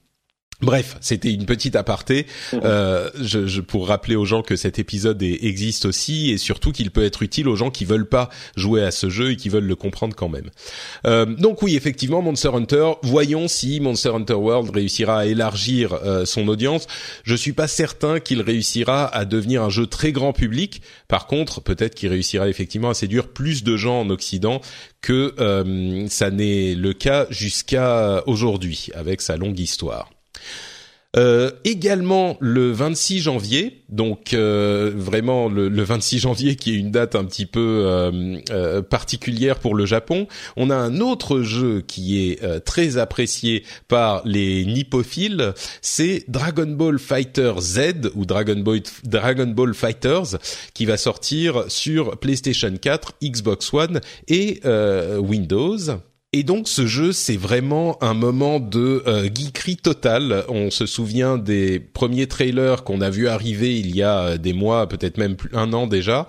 Bref, 0.61 0.97
c'était 1.01 1.33
une 1.33 1.45
petite 1.45 1.75
aparté 1.75 2.27
euh, 2.53 3.09
je, 3.19 3.47
je, 3.47 3.61
pour 3.61 3.87
rappeler 3.87 4.15
aux 4.15 4.25
gens 4.25 4.43
que 4.43 4.55
cet 4.55 4.77
épisode 4.77 5.21
est, 5.23 5.43
existe 5.43 5.85
aussi 5.85 6.31
et 6.31 6.37
surtout 6.37 6.71
qu'il 6.71 6.91
peut 6.91 7.03
être 7.03 7.23
utile 7.23 7.47
aux 7.47 7.55
gens 7.55 7.71
qui 7.71 7.83
veulent 7.83 8.07
pas 8.07 8.29
jouer 8.55 8.83
à 8.83 8.91
ce 8.91 9.09
jeu 9.09 9.31
et 9.31 9.35
qui 9.35 9.49
veulent 9.49 9.65
le 9.65 9.75
comprendre 9.75 10.15
quand 10.15 10.29
même. 10.29 10.51
Euh, 11.07 11.25
donc 11.25 11.61
oui, 11.63 11.75
effectivement, 11.75 12.21
Monster 12.21 12.49
Hunter. 12.53 12.91
Voyons 13.01 13.47
si 13.47 13.79
Monster 13.79 14.09
Hunter 14.09 14.35
World 14.35 14.69
réussira 14.73 15.21
à 15.21 15.25
élargir 15.25 15.93
euh, 15.93 16.25
son 16.25 16.47
audience. 16.47 16.87
Je 17.23 17.35
suis 17.35 17.53
pas 17.53 17.67
certain 17.67 18.19
qu'il 18.19 18.41
réussira 18.41 19.07
à 19.07 19.25
devenir 19.25 19.63
un 19.63 19.69
jeu 19.69 19.87
très 19.87 20.11
grand 20.11 20.33
public. 20.33 20.81
Par 21.07 21.25
contre, 21.25 21.61
peut-être 21.61 21.95
qu'il 21.95 22.09
réussira 22.09 22.49
effectivement 22.49 22.89
à 22.89 22.93
séduire 22.93 23.29
plus 23.29 23.63
de 23.63 23.77
gens 23.77 24.01
en 24.01 24.09
Occident 24.09 24.61
que 25.01 25.33
euh, 25.39 26.07
ça 26.07 26.29
n'est 26.29 26.75
le 26.75 26.93
cas 26.93 27.25
jusqu'à 27.31 28.23
aujourd'hui 28.27 28.89
avec 28.93 29.21
sa 29.21 29.37
longue 29.37 29.59
histoire. 29.59 30.09
Euh, 31.17 31.51
également 31.65 32.37
le 32.39 32.71
26 32.71 33.19
janvier, 33.19 33.83
donc 33.89 34.33
euh, 34.33 34.93
vraiment 34.95 35.49
le, 35.49 35.67
le, 35.67 35.83
26 35.83 36.19
janvier 36.19 36.55
qui 36.55 36.71
est 36.71 36.77
une 36.77 36.89
date 36.89 37.15
un 37.15 37.25
petit 37.25 37.45
peu 37.45 37.83
euh, 37.85 38.37
euh, 38.49 38.81
particulière 38.81 39.59
pour 39.59 39.75
le 39.75 39.85
Japon, 39.85 40.27
on 40.55 40.69
a 40.69 40.75
un 40.75 41.01
autre 41.01 41.41
jeu 41.41 41.81
qui 41.85 42.29
est 42.29 42.63
très 42.63 42.97
apprécié 42.97 43.65
par 43.89 44.21
les 44.23 44.65
nippophiles, 44.65 45.53
c'est 45.81 46.23
Dragon 46.29 46.67
Ball 46.67 46.97
Fighter 46.97 47.55
Z 47.59 48.11
ou 48.15 48.25
Dragon 48.25 48.63
Ball 49.47 49.73
Fighters 49.73 50.37
qui 50.73 50.85
va 50.85 50.95
sortir 50.95 51.65
sur 51.67 52.17
PlayStation 52.19 52.73
4, 52.81 53.15
Xbox 53.21 53.73
One 53.73 53.99
et 54.29 54.61
Windows. 55.19 56.01
Et 56.33 56.43
donc 56.43 56.69
ce 56.69 56.87
jeu, 56.87 57.11
c'est 57.11 57.35
vraiment 57.35 58.01
un 58.01 58.13
moment 58.13 58.61
de 58.61 59.03
euh, 59.05 59.25
geekerie 59.25 59.75
totale. 59.75 60.45
On 60.47 60.71
se 60.71 60.85
souvient 60.85 61.37
des 61.37 61.77
premiers 61.81 62.27
trailers 62.27 62.85
qu'on 62.85 63.01
a 63.01 63.09
vu 63.09 63.27
arriver 63.27 63.77
il 63.77 63.93
y 63.93 64.01
a 64.01 64.19
euh, 64.19 64.37
des 64.37 64.53
mois, 64.53 64.87
peut-être 64.87 65.17
même 65.17 65.35
un 65.51 65.73
an 65.73 65.87
déjà, 65.87 66.27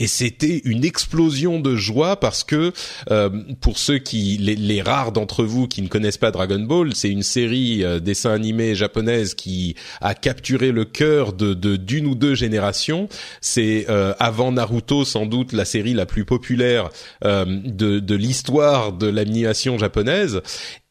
et 0.00 0.08
c'était 0.08 0.60
une 0.64 0.84
explosion 0.84 1.60
de 1.60 1.76
joie 1.76 2.18
parce 2.18 2.42
que 2.42 2.72
euh, 3.12 3.30
pour 3.60 3.78
ceux 3.78 3.98
qui, 3.98 4.38
les, 4.38 4.82
rares 4.82 5.12
d'entre 5.12 5.44
vous 5.44 5.68
qui 5.68 5.82
ne 5.82 5.88
connaissent 5.88 6.18
pas 6.18 6.32
Dragon 6.32 6.58
Ball, 6.58 6.92
c'est 6.96 7.10
une 7.10 7.22
série 7.22 7.84
euh, 7.84 8.00
dessin 8.00 8.32
animé 8.32 8.74
japonaise 8.74 9.34
qui 9.34 9.76
a 10.00 10.16
capturé 10.16 10.72
le 10.72 10.84
cœur 10.84 11.32
de 11.32 11.54
d'une 11.76 12.08
ou 12.08 12.16
deux 12.16 12.34
générations. 12.34 13.08
C'est 13.40 13.86
avant 14.18 14.50
Naruto 14.50 15.04
sans 15.04 15.26
doute 15.26 15.52
la 15.52 15.64
série 15.64 15.94
la 15.94 16.06
plus 16.06 16.24
populaire 16.24 16.90
de, 17.22 18.00
de 18.00 18.14
l'histoire 18.14 18.92
de 18.92 19.06
japonaise. 19.52 20.40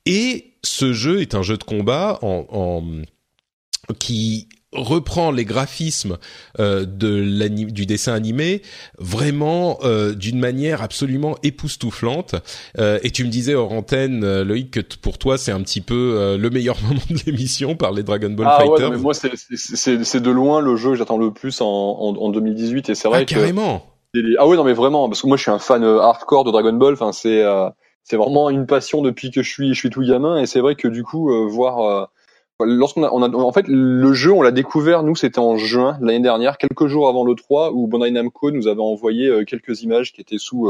Et 0.05 0.53
ce 0.63 0.93
jeu 0.93 1.21
est 1.21 1.35
un 1.35 1.41
jeu 1.41 1.57
de 1.57 1.63
combat 1.63 2.19
en, 2.21 2.83
qui 3.99 4.47
reprend 4.71 5.31
les 5.31 5.45
graphismes 5.45 6.17
euh, 6.59 6.85
de 6.85 7.47
du 7.47 7.85
dessin 7.85 8.13
animé 8.13 8.63
vraiment 8.97 9.77
euh, 9.83 10.13
d'une 10.13 10.39
manière 10.39 10.81
absolument 10.81 11.35
époustouflante. 11.43 12.35
Euh, 12.79 12.97
et 13.03 13.11
tu 13.11 13.23
me 13.23 13.29
disais 13.29 13.53
hors 13.53 13.71
antenne, 13.71 14.41
Loïc, 14.41 14.71
que 14.71 14.79
pour 15.01 15.19
toi 15.19 15.37
c'est 15.37 15.51
un 15.51 15.61
petit 15.61 15.81
peu 15.81 16.37
le 16.39 16.49
meilleur 16.49 16.77
moment 16.87 17.01
de 17.09 17.19
l'émission 17.25 17.75
par 17.75 17.91
les 17.91 18.03
Dragon 18.03 18.31
Ball 18.31 18.47
ah, 18.49 18.57
Fighters. 18.59 18.89
Ouais, 18.89 18.95
mais 18.95 19.01
moi 19.01 19.13
c'est 19.13 20.19
de 20.21 20.31
loin 20.31 20.59
le 20.59 20.75
jeu 20.75 20.91
que 20.91 20.95
j'attends 20.95 21.17
le 21.17 21.31
plus 21.31 21.61
en, 21.61 21.67
en, 21.67 22.29
2018 22.29 22.89
et 22.89 22.95
c'est 22.95 23.07
vrai 23.07 23.19
ah, 23.21 23.25
que 23.25 23.33
carrément. 23.33 23.85
Ah 24.37 24.47
oui 24.47 24.57
non 24.57 24.63
mais 24.63 24.73
vraiment 24.73 25.07
parce 25.07 25.21
que 25.21 25.27
moi 25.27 25.37
je 25.37 25.43
suis 25.43 25.51
un 25.51 25.59
fan 25.59 25.83
hardcore 25.83 26.43
de 26.43 26.51
Dragon 26.51 26.73
Ball. 26.73 26.93
Enfin 26.93 27.11
c'est 27.11 27.43
c'est 28.03 28.17
vraiment 28.17 28.49
une 28.49 28.65
passion 28.65 29.01
depuis 29.01 29.31
que 29.31 29.41
je 29.41 29.49
suis, 29.49 29.73
je 29.73 29.79
suis 29.79 29.89
tout 29.89 30.01
gamin. 30.01 30.39
Et 30.39 30.45
c'est 30.45 30.59
vrai 30.59 30.75
que 30.75 30.87
du 30.87 31.03
coup, 31.03 31.31
euh, 31.31 31.47
voir 31.47 32.09
euh, 32.59 32.65
lorsqu'on 32.65 33.03
a, 33.03 33.09
on 33.11 33.21
a, 33.21 33.29
en 33.29 33.51
fait, 33.51 33.65
le 33.67 34.13
jeu, 34.13 34.31
on 34.31 34.41
l'a 34.41 34.51
découvert, 34.51 35.03
nous, 35.03 35.15
c'était 35.15 35.39
en 35.39 35.57
juin 35.57 35.97
l'année 36.01 36.19
dernière, 36.19 36.57
quelques 36.57 36.87
jours 36.87 37.07
avant 37.07 37.23
le 37.23 37.35
3, 37.35 37.71
où 37.71 37.87
Bandai 37.87 38.11
Namco 38.11 38.51
nous 38.51 38.67
avait 38.67 38.81
envoyé 38.81 39.27
euh, 39.27 39.45
quelques 39.45 39.81
images 39.83 40.11
qui 40.11 40.19
étaient 40.19 40.37
sous, 40.37 40.69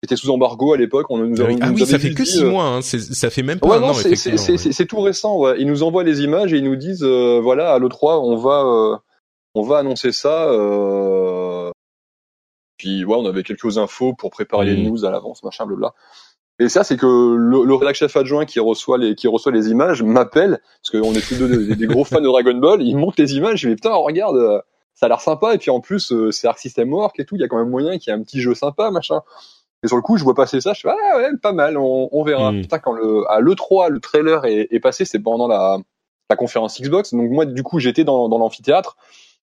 qui 0.00 0.06
étaient 0.06 0.16
sous 0.16 0.30
embargo 0.30 0.74
à 0.74 0.76
l'époque. 0.76 1.06
On 1.10 1.18
nous, 1.18 1.34
ah 1.40 1.70
oui, 1.72 1.86
ça 1.86 1.98
fait 1.98 2.14
que 2.14 2.24
six 2.24 2.44
mois, 2.44 2.66
hein. 2.66 2.82
ça 2.82 3.30
fait 3.30 3.42
même 3.42 3.58
pas 3.58 3.68
ouais, 3.70 3.76
un 3.76 3.80
non, 3.80 3.88
an. 3.88 3.94
C'est 3.94 4.86
tout 4.86 5.00
récent. 5.00 5.36
Ouais. 5.38 5.56
Ils 5.58 5.66
nous 5.66 5.82
envoient 5.82 6.04
les 6.04 6.20
images 6.20 6.52
et 6.52 6.58
ils 6.58 6.64
nous 6.64 6.76
disent, 6.76 7.04
voilà, 7.04 7.74
à 7.74 7.78
le 7.80 7.88
3, 7.88 8.20
on 8.20 8.36
va, 8.36 9.02
on 9.54 9.62
va 9.62 9.78
annoncer 9.78 10.12
ça. 10.12 10.52
Puis 12.76 13.04
ouais, 13.04 13.16
on 13.16 13.26
avait 13.26 13.42
quelques 13.42 13.78
infos 13.78 14.14
pour 14.14 14.30
préparer 14.30 14.66
les 14.66 14.76
mmh. 14.76 14.88
news 14.88 15.04
à 15.04 15.10
l'avance, 15.10 15.42
machin, 15.42 15.66
blabla. 15.66 15.94
Et 16.60 16.68
ça, 16.68 16.84
c'est 16.84 16.96
que 16.96 17.06
le, 17.06 17.64
le 17.64 17.74
rédac 17.74 17.96
chef 17.96 18.16
adjoint 18.16 18.44
qui 18.44 18.60
reçoit 18.60 18.96
les 18.96 19.16
qui 19.16 19.26
reçoit 19.26 19.50
les 19.50 19.70
images 19.70 20.02
m'appelle 20.02 20.60
parce 20.82 20.90
qu'on 20.90 21.12
est 21.12 21.26
tous 21.26 21.36
deux 21.36 21.74
des, 21.74 21.86
gros 21.86 22.04
fans 22.04 22.20
de 22.20 22.26
Dragon 22.26 22.54
Ball. 22.54 22.80
Il 22.82 22.96
monte 22.96 23.18
les 23.18 23.34
images, 23.34 23.60
je 23.60 23.68
dis 23.68 23.74
putain, 23.74 23.92
regarde, 23.94 24.36
euh, 24.36 24.60
ça 24.94 25.06
a 25.06 25.08
l'air 25.08 25.20
sympa. 25.20 25.54
Et 25.54 25.58
puis 25.58 25.70
en 25.70 25.80
plus, 25.80 26.12
euh, 26.12 26.30
c'est 26.30 26.46
Arc 26.46 26.58
System 26.58 26.92
Work 26.92 27.18
et 27.18 27.24
tout. 27.24 27.34
Il 27.34 27.40
y 27.40 27.44
a 27.44 27.48
quand 27.48 27.58
même 27.58 27.70
moyen 27.70 27.98
qu'il 27.98 28.12
y 28.12 28.16
ait 28.16 28.18
un 28.18 28.22
petit 28.22 28.40
jeu 28.40 28.54
sympa, 28.54 28.92
machin. 28.92 29.22
Et 29.82 29.88
sur 29.88 29.96
le 29.96 30.02
coup, 30.02 30.16
je 30.16 30.22
vois 30.22 30.34
passer 30.34 30.60
ça, 30.60 30.72
je 30.72 30.80
fais 30.80 30.88
ah 30.88 31.16
ouais, 31.18 31.28
pas 31.42 31.52
mal, 31.52 31.76
on, 31.76 32.08
on 32.12 32.22
verra. 32.22 32.52
Mm. 32.52 32.62
Putain, 32.62 32.78
quand 32.78 32.92
le 32.92 33.24
à 33.30 33.40
le 33.40 33.54
3, 33.54 33.88
le 33.88 33.98
trailer 34.00 34.44
est, 34.44 34.68
est 34.70 34.80
passé, 34.80 35.04
c'est 35.04 35.18
pendant 35.18 35.48
la 35.48 35.78
la 36.30 36.36
conférence 36.36 36.80
Xbox. 36.80 37.12
Donc 37.12 37.30
moi, 37.30 37.46
du 37.46 37.62
coup, 37.62 37.80
j'étais 37.80 38.04
dans, 38.04 38.28
dans 38.28 38.38
l'amphithéâtre 38.38 38.96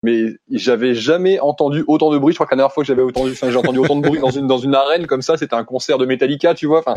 mais 0.02 0.36
j'avais 0.50 0.94
jamais 0.94 1.40
entendu 1.40 1.84
autant 1.88 2.10
de 2.10 2.18
bruit. 2.18 2.32
Je 2.32 2.36
crois 2.36 2.46
que 2.46 2.52
la 2.52 2.58
dernière 2.58 2.72
fois 2.72 2.82
que 2.82 2.86
j'avais 2.86 3.02
entendu, 3.02 3.32
enfin, 3.32 3.50
j'ai 3.50 3.56
entendu 3.56 3.78
autant 3.78 3.96
de 3.96 4.02
bruit 4.06 4.20
dans 4.20 4.30
une 4.30 4.46
dans 4.46 4.58
une 4.58 4.74
arène 4.74 5.06
comme 5.06 5.22
ça, 5.22 5.36
c'était 5.36 5.54
un 5.54 5.64
concert 5.64 5.98
de 5.98 6.06
Metallica, 6.06 6.54
tu 6.54 6.66
vois. 6.66 6.80
Enfin, 6.80 6.94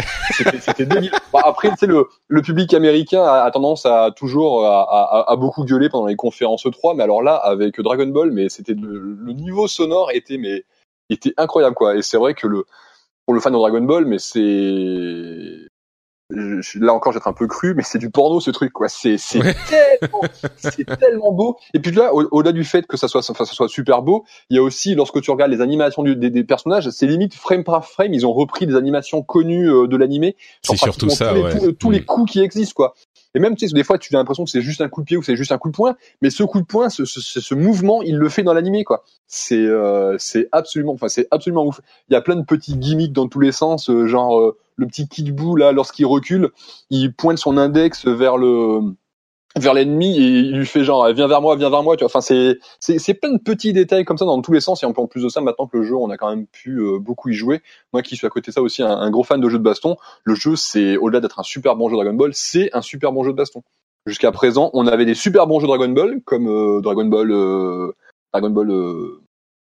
c'était 0.60 0.86
débile. 0.86 1.12
après, 1.34 1.70
tu 1.70 1.78
sais, 1.78 1.88
le 1.88 2.08
le 2.28 2.42
public 2.42 2.74
américain 2.74 3.24
a, 3.24 3.50
tendance 3.52 3.86
à 3.86 4.12
toujours 4.16 4.66
à, 4.66 4.84
à, 4.84 5.32
à, 5.32 5.36
beaucoup 5.38 5.64
gueuler 5.64 5.90
pendant 5.90 6.08
les 6.08 6.16
conférences 6.16 6.68
3, 6.70 6.94
mais 6.96 7.04
alors 7.04 7.24
là, 7.24 7.36
avec 7.36 7.80
Dragon 7.80 8.08
Ball, 8.08 8.32
mais 8.32 8.50
c'était 8.50 8.74
le, 8.74 9.00
le 9.00 9.34
niveau 9.34 9.68
sonore 9.68 10.12
était 10.12 10.38
mais 10.38 10.64
était 11.10 11.34
incroyable 11.38 11.76
quoi. 11.76 11.96
Et 11.96 12.02
c'est 12.02 12.18
vrai 12.18 12.34
que 12.34 12.48
le 12.48 12.66
pour 13.26 13.34
le 13.34 13.40
fan 13.40 13.54
de 13.54 13.58
Dragon 13.58 13.82
Ball, 13.82 14.06
mais 14.06 14.20
c'est 14.20 15.69
là 16.30 16.94
encore 16.94 17.12
j'être 17.12 17.28
un 17.28 17.34
peu 17.34 17.48
cru 17.48 17.74
mais 17.74 17.82
c'est 17.82 17.98
du 17.98 18.12
porno 18.12 18.40
ce 18.40 18.52
truc 18.52 18.72
quoi 18.72 18.88
c'est 18.88 19.18
c'est 19.18 19.40
tellement 19.40 20.22
c'est 20.58 20.86
tellement 21.00 21.32
beau 21.32 21.58
et 21.74 21.80
puis 21.80 21.92
là 21.92 22.14
au-delà 22.14 22.52
du 22.52 22.64
fait 22.64 22.86
que 22.86 22.98
ça 22.98 23.08
soit 23.08 23.28
enfin 23.30 23.46
ça 23.46 23.54
soit 23.54 23.68
super 23.68 24.04
beau 24.04 24.26
il 24.52 24.56
y 24.56 24.60
a 24.60 24.62
aussi 24.62 24.94
lorsque 24.94 25.22
tu 25.22 25.32
regardes 25.32 25.52
les 25.52 25.62
animations 25.62 26.04
du, 26.04 26.16
des, 26.16 26.30
des, 26.30 26.44
personnages 26.44 26.90
c'est 26.92 27.08
limite 27.08 27.34
frame 27.34 27.64
par 27.64 27.86
frame 27.86 28.14
ils 28.14 28.28
ont 28.28 28.34
repris 28.34 28.68
des 28.68 28.76
animations 28.76 29.24
connues 29.24 29.72
euh, 29.72 29.88
de 29.88 29.98
l'animé 29.98 30.36
c'est 30.62 30.78
surtout 30.78 31.10
ça 31.10 31.34
tous, 31.34 31.42
ouais. 31.42 31.60
les, 31.60 31.74
tous, 31.76 31.90
les 31.90 32.02
mm. 32.02 32.06
coups 32.06 32.32
qui 32.32 32.42
existent 32.42 32.76
quoi 32.76 32.94
et 33.36 33.40
même, 33.40 33.56
tu 33.56 33.68
sais, 33.68 33.74
des 33.74 33.84
fois, 33.84 33.98
tu 33.98 34.16
as 34.16 34.18
l'impression 34.18 34.44
que 34.44 34.50
c'est 34.50 34.62
juste 34.62 34.82
un 34.82 34.90
coup 34.90 35.02
de 35.02 35.06
pied 35.06 35.18
ou 35.18 35.22
c'est 35.22 35.36
juste 35.36 35.52
un 35.52 35.58
coup 35.58 35.70
de 35.70 35.76
poing, 35.76 35.96
mais 36.22 36.30
ce 36.30 36.44
coup 36.44 36.62
de 36.62 36.66
poing, 36.66 36.90
ce, 36.90 37.06
ce, 37.06 37.20
ce 37.20 37.56
mouvement, 37.56 38.02
il 38.02 38.18
le 38.18 38.28
fait 38.30 38.42
dans 38.42 38.54
l'animé, 38.54 38.84
quoi. 38.84 39.04
C'est, 39.28 39.56
euh, 39.56 40.16
c'est 40.18 40.48
absolument, 40.52 40.94
enfin, 40.94 41.10
c'est 41.10 41.28
absolument 41.30 41.66
ouf. 41.66 41.80
Il 42.10 42.14
y 42.14 42.16
a 42.16 42.22
plein 42.22 42.36
de 42.36 42.44
petits 42.44 42.76
gimmicks 42.76 43.14
dans 43.14 43.28
tous 43.28 43.40
les 43.40 43.52
sens, 43.52 43.90
euh, 43.90 44.08
genre 44.08 44.40
euh, 44.40 44.58
le 44.80 44.88
petit 44.88 45.08
kickboo 45.08 45.56
là, 45.56 45.72
lorsqu'il 45.72 46.06
recule, 46.06 46.50
il 46.90 47.14
pointe 47.14 47.38
son 47.38 47.58
index 47.58 48.08
vers 48.08 48.38
le 48.38 48.96
vers 49.58 49.74
l'ennemi 49.74 50.16
et 50.16 50.28
il 50.28 50.58
lui 50.58 50.66
fait 50.66 50.84
genre 50.84 51.12
viens 51.12 51.28
vers 51.28 51.42
moi 51.42 51.56
viens 51.56 51.72
vers 51.72 51.82
moi 51.82 51.98
tu 51.98 52.04
vois. 52.04 52.08
Enfin 52.08 52.22
c'est 52.22 52.60
c'est 52.80 53.14
plein 53.16 53.34
de 53.34 53.40
petits 53.40 53.74
détails 53.74 54.06
comme 54.06 54.18
ça 54.18 54.26
dans 54.26 54.42
tous 54.42 54.54
les 54.54 54.62
sens. 54.62 54.84
Et 54.84 54.86
en 54.86 54.94
plus 54.94 55.24
de 55.24 55.30
ça 55.30 55.42
maintenant 55.42 55.68
que 55.68 55.78
le 55.78 55.84
jeu 55.84 55.96
on 55.96 56.10
a 56.10 56.18
quand 56.18 56.30
même 56.30 56.46
pu 56.48 56.78
euh, 56.80 57.00
beaucoup 57.00 57.30
y 57.30 57.34
jouer. 57.34 57.62
Moi 57.94 58.02
qui 58.02 58.16
suis 58.16 58.28
à 58.28 58.30
côté 58.30 58.52
de 58.52 58.54
ça 58.54 58.62
aussi 58.62 58.84
un, 58.84 59.10
gros 59.10 59.24
fan 59.24 59.42
de 59.42 59.50
jeux 59.50 59.58
de 59.58 59.64
baston 59.64 59.98
le 60.24 60.36
jeu 60.36 60.56
c'est 60.56 60.98
au-delà 60.98 61.20
d'être 61.20 61.40
un 61.40 61.44
super 61.44 61.76
bon 61.76 61.90
jeu 61.90 61.96
Dragon 61.96 62.14
Ball 62.14 62.32
c'est 62.34 62.70
un 62.74 62.82
super 62.82 63.12
bon 63.12 63.24
jeu 63.24 63.32
de 63.32 63.38
baston. 63.38 63.64
Jusqu'à 64.06 64.32
présent 64.32 64.70
on 64.74 64.88
avait 64.88 65.06
des 65.06 65.16
super 65.16 65.48
bons 65.48 65.60
jeux 65.60 65.68
Dragon 65.68 65.90
Ball 65.90 66.22
comme 66.26 66.48
euh, 66.48 66.82
Dragon 66.82 67.06
Ball 67.06 67.32
euh, 67.32 67.92
Dragon 68.34 68.52
Ball 68.52 68.72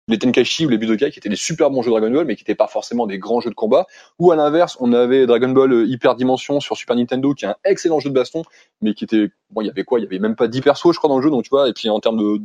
les 0.09 0.19
Tenkaichi 0.19 0.67
ou 0.67 0.69
les 0.69 0.79
Budokai 0.79 1.11
qui 1.11 1.19
étaient 1.19 1.29
des 1.29 1.37
super 1.37 1.71
bons 1.71 1.83
jeux 1.83 1.91
Dragon 1.91 2.11
Ball 2.11 2.25
mais 2.27 2.35
qui 2.37 2.43
n'étaient 2.43 2.55
pas 2.55 2.67
forcément 2.67 3.07
des 3.07 3.19
grands 3.19 3.41
jeux 3.41 3.51
de 3.51 3.55
combat. 3.55 3.87
Ou 4.19 4.33
à 4.33 4.37
l'inverse 4.37 4.77
on 4.81 4.93
avait 4.93 5.27
Dragon 5.27 5.51
Ball 5.51 5.73
euh, 5.73 5.87
Hyper 5.87 6.15
Dimension 6.17 6.61
sur 6.61 6.77
Super 6.77 6.97
Nintendo 6.97 7.35
qui 7.35 7.45
est 7.45 7.49
un 7.49 7.57
excellent 7.65 8.01
jeu 8.01 8.11
de 8.11 8.15
baston 8.15 8.43
mais 8.81 8.95
qui 8.95 9.05
était 9.05 9.31
bon 9.51 9.61
il 9.63 9.67
y 9.67 9.71
avait 9.71 9.85
quoi? 9.85 10.01
Il 10.01 10.03
y 10.03 10.07
avait 10.07 10.19
même 10.19 10.37
pas 10.37 10.49
10 10.49 10.61
persos 10.61 10.93
je 10.93 10.99
crois 10.99 11.09
dans 11.09 11.19
le 11.19 11.23
jeu 11.23 11.31
donc 11.31 11.45
tu 11.45 11.51
vois 11.51 11.69
et 11.69 11.73
puis 11.73 11.89
en 11.89 12.01
termes 12.01 12.19
de 12.19 12.43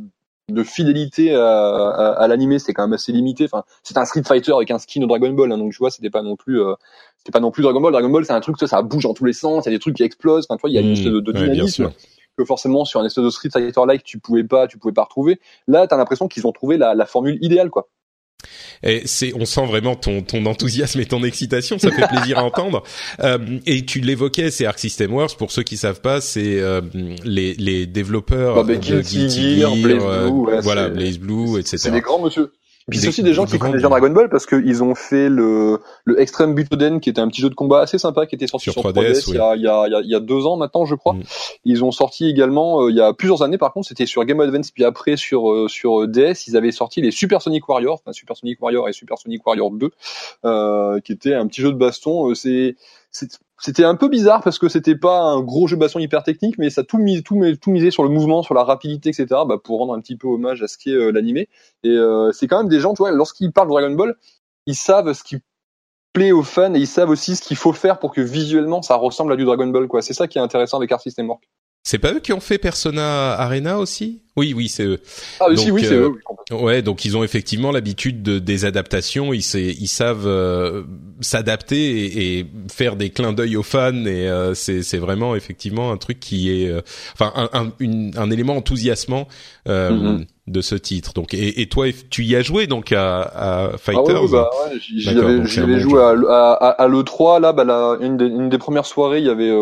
de 0.50 0.62
fidélité 0.62 1.34
à, 1.34 1.46
à, 1.46 2.12
à 2.22 2.28
l'animé 2.28 2.58
c'est 2.58 2.72
quand 2.72 2.82
même 2.84 2.94
assez 2.94 3.12
limité. 3.12 3.44
Enfin 3.44 3.64
c'est 3.82 3.98
un 3.98 4.04
Street 4.04 4.22
Fighter 4.26 4.52
avec 4.52 4.70
un 4.70 4.78
skin 4.78 5.00
de 5.00 5.06
Dragon 5.06 5.30
Ball 5.30 5.52
hein, 5.52 5.58
donc 5.58 5.72
tu 5.72 5.78
vois 5.78 5.90
c'était 5.90 6.10
pas 6.10 6.22
non 6.22 6.36
plus 6.36 6.60
euh, 6.62 6.74
c'était 7.18 7.32
pas 7.32 7.40
non 7.40 7.50
plus 7.50 7.62
Dragon 7.62 7.80
Ball. 7.80 7.92
Dragon 7.92 8.08
Ball 8.08 8.24
c'est 8.24 8.32
un 8.32 8.40
truc 8.40 8.56
ça, 8.58 8.66
ça 8.66 8.80
bouge 8.82 9.02
dans 9.02 9.14
tous 9.14 9.24
les 9.24 9.32
sens 9.32 9.66
il 9.66 9.70
y 9.70 9.74
a 9.74 9.76
des 9.76 9.80
trucs 9.80 9.96
qui 9.96 10.04
explosent 10.04 10.46
enfin 10.48 10.56
tu 10.56 10.62
vois 10.62 10.70
il 10.70 10.74
y 10.74 10.78
a 10.78 10.80
une 10.80 10.92
mmh, 10.92 11.12
de, 11.12 11.20
de 11.20 11.32
dynamisme 11.32 11.90
que 12.38 12.44
forcément 12.44 12.84
sur 12.84 13.00
un 13.00 13.04
espèce 13.04 13.24
de 13.24 13.30
Street 13.30 13.50
Fighter 13.52 13.80
like 13.86 14.04
tu 14.04 14.18
pouvais 14.18 14.44
pas 14.44 14.66
tu 14.66 14.78
pouvais 14.78 14.94
pas 14.94 15.04
retrouver 15.04 15.40
là 15.66 15.86
t'as 15.86 15.96
l'impression 15.96 16.28
qu'ils 16.28 16.46
ont 16.46 16.52
trouvé 16.52 16.78
la, 16.78 16.94
la 16.94 17.04
formule 17.04 17.38
idéale 17.42 17.70
quoi 17.70 17.88
et 18.84 19.02
c'est, 19.06 19.32
on 19.34 19.44
sent 19.44 19.66
vraiment 19.66 19.96
ton, 19.96 20.22
ton 20.22 20.46
enthousiasme 20.46 21.00
et 21.00 21.06
ton 21.06 21.24
excitation, 21.24 21.78
ça 21.78 21.90
fait 21.90 22.06
plaisir 22.06 22.38
à 22.38 22.44
entendre. 22.44 22.84
Euh, 23.20 23.58
et 23.66 23.84
tu 23.84 23.98
l'évoquais, 23.98 24.52
c'est 24.52 24.66
Arc 24.66 24.78
System 24.78 25.12
Works. 25.12 25.36
Pour 25.36 25.50
ceux 25.50 25.64
qui 25.64 25.76
savent 25.76 26.00
pas, 26.00 26.20
c'est 26.20 26.60
euh, 26.60 26.80
les, 27.24 27.54
les 27.54 27.86
développeurs 27.86 28.64
bah, 28.64 28.74
de 28.74 28.78
Guilty 28.78 29.28
Gear, 29.58 29.74
Blaze 29.76 30.02
euh, 30.04 30.30
Blue, 30.30 30.60
voilà, 30.62 30.88
Blaze 30.88 31.18
Blue, 31.18 31.58
etc. 31.58 31.78
C'est 31.78 31.90
des 31.90 32.00
grands 32.00 32.20
monsieur 32.20 32.52
puis 32.88 32.98
c'est 32.98 33.08
aussi 33.08 33.22
des 33.22 33.34
gens 33.34 33.44
qui 33.44 33.58
connaissent 33.58 33.76
déjà 33.76 33.88
Dragon 33.88 34.10
Ball 34.10 34.28
parce 34.28 34.46
qu'ils 34.46 34.82
ont 34.82 34.94
fait 34.94 35.28
le, 35.28 35.80
le 36.04 36.20
Extreme 36.20 36.54
Butoden 36.54 37.00
qui 37.00 37.10
était 37.10 37.20
un 37.20 37.28
petit 37.28 37.40
jeu 37.40 37.50
de 37.50 37.54
combat 37.54 37.80
assez 37.80 37.98
sympa 37.98 38.26
qui 38.26 38.34
était 38.34 38.46
sorti 38.46 38.70
sur, 38.70 38.82
3DS, 38.82 39.24
il, 39.28 39.34
y 39.34 39.38
a, 39.38 39.56
il, 39.56 39.62
y 39.62 39.68
a, 39.68 40.00
il, 40.02 40.10
y 40.10 40.14
a, 40.14 40.20
deux 40.20 40.46
ans 40.46 40.56
maintenant 40.56 40.84
je 40.84 40.94
crois. 40.94 41.14
Mm. 41.14 41.22
Ils 41.64 41.84
ont 41.84 41.92
sorti 41.92 42.28
également 42.28 42.82
euh, 42.82 42.90
il 42.90 42.96
y 42.96 43.00
a 43.00 43.12
plusieurs 43.12 43.42
années 43.42 43.58
par 43.58 43.72
contre 43.72 43.88
c'était 43.88 44.06
sur 44.06 44.24
Game 44.24 44.40
Advance 44.40 44.70
puis 44.70 44.84
après 44.84 45.16
sur 45.16 45.50
euh, 45.50 45.68
sur 45.68 46.08
DS 46.08 46.46
ils 46.46 46.56
avaient 46.56 46.72
sorti 46.72 47.00
les 47.00 47.10
Super 47.10 47.42
Sonic 47.42 47.68
Warriors, 47.68 48.00
enfin 48.02 48.12
Super 48.12 48.36
Sonic 48.36 48.62
Warrior 48.62 48.88
et 48.88 48.92
Super 48.92 49.18
Sonic 49.18 49.46
Warrior 49.46 49.70
2 49.70 49.90
euh, 50.44 51.00
qui 51.00 51.12
était 51.12 51.34
un 51.34 51.46
petit 51.46 51.62
jeu 51.62 51.72
de 51.72 51.76
baston. 51.76 52.30
Euh, 52.30 52.34
c'est 52.34 52.76
c'était 53.10 53.84
un 53.84 53.96
peu 53.96 54.08
bizarre 54.08 54.42
parce 54.42 54.58
que 54.58 54.68
c'était 54.68 54.96
pas 54.96 55.20
un 55.20 55.40
gros 55.40 55.66
jeu 55.66 55.76
baston 55.76 55.98
hyper 55.98 56.22
technique, 56.22 56.58
mais 56.58 56.70
ça 56.70 56.84
tout 56.84 56.98
mis, 56.98 57.22
tout, 57.22 57.40
tout 57.60 57.70
misé 57.70 57.90
sur 57.90 58.02
le 58.02 58.08
mouvement, 58.08 58.42
sur 58.42 58.54
la 58.54 58.64
rapidité, 58.64 59.08
etc. 59.08 59.26
Bah, 59.46 59.56
pour 59.62 59.78
rendre 59.78 59.94
un 59.94 60.00
petit 60.00 60.16
peu 60.16 60.28
hommage 60.28 60.62
à 60.62 60.68
ce 60.68 60.78
qui 60.78 60.90
est 60.90 60.96
euh, 60.96 61.10
l'animé. 61.10 61.48
Et 61.82 61.90
euh, 61.90 62.30
c'est 62.32 62.46
quand 62.46 62.58
même 62.58 62.68
des 62.68 62.80
gens, 62.80 62.94
tu 62.94 62.98
vois, 62.98 63.10
lorsqu'ils 63.10 63.52
parlent 63.52 63.68
de 63.68 63.72
Dragon 63.72 63.94
Ball, 63.94 64.16
ils 64.66 64.76
savent 64.76 65.12
ce 65.12 65.24
qui 65.24 65.38
plaît 66.12 66.32
aux 66.32 66.42
fans 66.42 66.74
et 66.74 66.78
ils 66.78 66.86
savent 66.86 67.10
aussi 67.10 67.36
ce 67.36 67.42
qu'il 67.42 67.56
faut 67.56 67.72
faire 67.72 67.98
pour 67.98 68.12
que 68.12 68.20
visuellement 68.20 68.82
ça 68.82 68.96
ressemble 68.96 69.32
à 69.32 69.36
du 69.36 69.44
Dragon 69.44 69.66
Ball. 69.66 69.88
quoi. 69.88 70.02
C'est 70.02 70.14
ça 70.14 70.28
qui 70.28 70.38
est 70.38 70.42
intéressant 70.42 70.76
avec 70.78 70.92
Art 70.92 71.00
System 71.00 71.28
Work. 71.28 71.42
C'est 71.88 71.98
pas 71.98 72.12
eux 72.12 72.20
qui 72.20 72.34
ont 72.34 72.40
fait 72.40 72.58
Persona 72.58 73.32
Arena 73.32 73.78
aussi? 73.78 74.20
Oui, 74.36 74.52
oui, 74.54 74.68
c'est 74.68 74.84
eux. 74.84 75.00
Ah, 75.40 75.46
aussi, 75.48 75.70
oui, 75.70 75.82
c'est 75.82 75.94
euh, 75.94 76.10
eux. 76.50 76.54
Ouais, 76.54 76.82
donc 76.82 77.06
ils 77.06 77.16
ont 77.16 77.24
effectivement 77.24 77.72
l'habitude 77.72 78.22
de, 78.22 78.38
des 78.38 78.66
adaptations. 78.66 79.32
Ils, 79.32 79.42
ils 79.54 79.88
savent 79.88 80.26
euh, 80.26 80.82
s'adapter 81.22 81.78
et, 81.78 82.40
et, 82.40 82.46
faire 82.70 82.96
des 82.96 83.08
clins 83.08 83.32
d'œil 83.32 83.56
aux 83.56 83.62
fans. 83.62 84.04
Et 84.04 84.28
euh, 84.28 84.52
c'est 84.52 84.98
vraiment 84.98 85.34
effectivement 85.34 85.90
un 85.90 85.96
truc 85.96 86.20
qui 86.20 86.50
est, 86.62 86.68
euh, 86.68 86.82
enfin, 87.14 87.32
un, 87.34 87.48
un, 87.58 87.72
une, 87.78 88.12
un, 88.18 88.30
élément 88.30 88.58
enthousiasmant. 88.58 89.26
Mm-hmm. 89.66 90.26
de 90.46 90.60
ce 90.60 90.74
titre. 90.74 91.14
Donc 91.14 91.32
et, 91.32 91.60
et, 91.60 91.68
toi 91.68 91.86
tu 92.08 92.24
y 92.24 92.36
as 92.36 92.42
joué 92.42 92.66
donc 92.66 92.92
à, 92.92 93.20
à 93.20 93.78
Fighters. 93.78 94.16
Ah 94.16 94.22
ouais, 94.22 94.30
bah, 94.30 94.50
ouais, 94.70 94.78
j'y 94.78 95.08
avais, 95.10 95.80
joué 95.80 96.00
à, 96.02 96.52
à, 96.52 96.68
à 96.68 96.88
l'E3 96.88 97.40
là, 97.40 97.52
bah, 97.52 97.64
la, 97.64 97.98
une, 98.00 98.16
des, 98.16 98.26
une 98.26 98.48
des 98.50 98.58
premières 98.58 98.86
soirées, 98.86 99.18
il 99.18 99.26
y 99.26 99.30
avait 99.30 99.52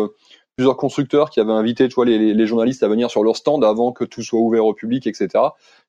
plusieurs 0.57 0.75
constructeurs 0.75 1.29
qui 1.29 1.39
avaient 1.39 1.53
invité 1.53 1.87
les, 2.03 2.33
les, 2.33 2.47
journalistes 2.47 2.81
à 2.81 2.87
venir 2.87 3.11
sur 3.11 3.23
leur 3.23 3.37
stand 3.37 3.63
avant 3.63 3.91
que 3.91 4.03
tout 4.03 4.23
soit 4.23 4.39
ouvert 4.39 4.65
au 4.65 4.73
public, 4.73 5.05
etc. 5.05 5.29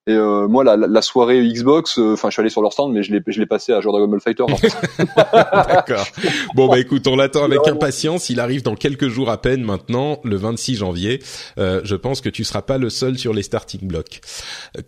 Et 0.09 0.13
euh, 0.13 0.49
moi, 0.49 0.65
la, 0.65 0.75
la, 0.75 1.03
soirée 1.03 1.47
Xbox, 1.47 1.99
euh, 1.99 2.15
enfin, 2.15 2.31
je 2.31 2.33
suis 2.33 2.41
allé 2.41 2.49
sur 2.49 2.63
leur 2.63 2.73
stand, 2.73 2.95
mais 2.95 3.03
je 3.03 3.13
l'ai, 3.13 3.21
je 3.27 3.39
l'ai 3.39 3.45
passé 3.45 3.75
à 3.75 3.83
jouer 3.83 3.93
Dragon 3.93 4.09
Ball 4.09 4.23
Fighter. 4.23 4.45
D'accord. 5.53 6.07
Bon 6.55 6.67
bah 6.67 6.79
écoute, 6.79 7.07
on 7.07 7.15
l'attend 7.15 7.45
avec 7.45 7.69
impatience. 7.69 8.31
Il 8.31 8.41
arrive 8.41 8.63
dans 8.63 8.75
quelques 8.75 9.09
jours 9.09 9.29
à 9.29 9.39
peine 9.43 9.63
maintenant, 9.63 10.19
le 10.25 10.37
26 10.37 10.77
janvier. 10.77 11.23
Euh, 11.59 11.83
je 11.85 11.95
pense 11.95 12.23
que 12.23 12.31
tu 12.31 12.43
seras 12.45 12.63
pas 12.63 12.79
le 12.79 12.89
seul 12.89 13.19
sur 13.19 13.35
les 13.35 13.43
starting 13.43 13.87
blocks. 13.87 14.23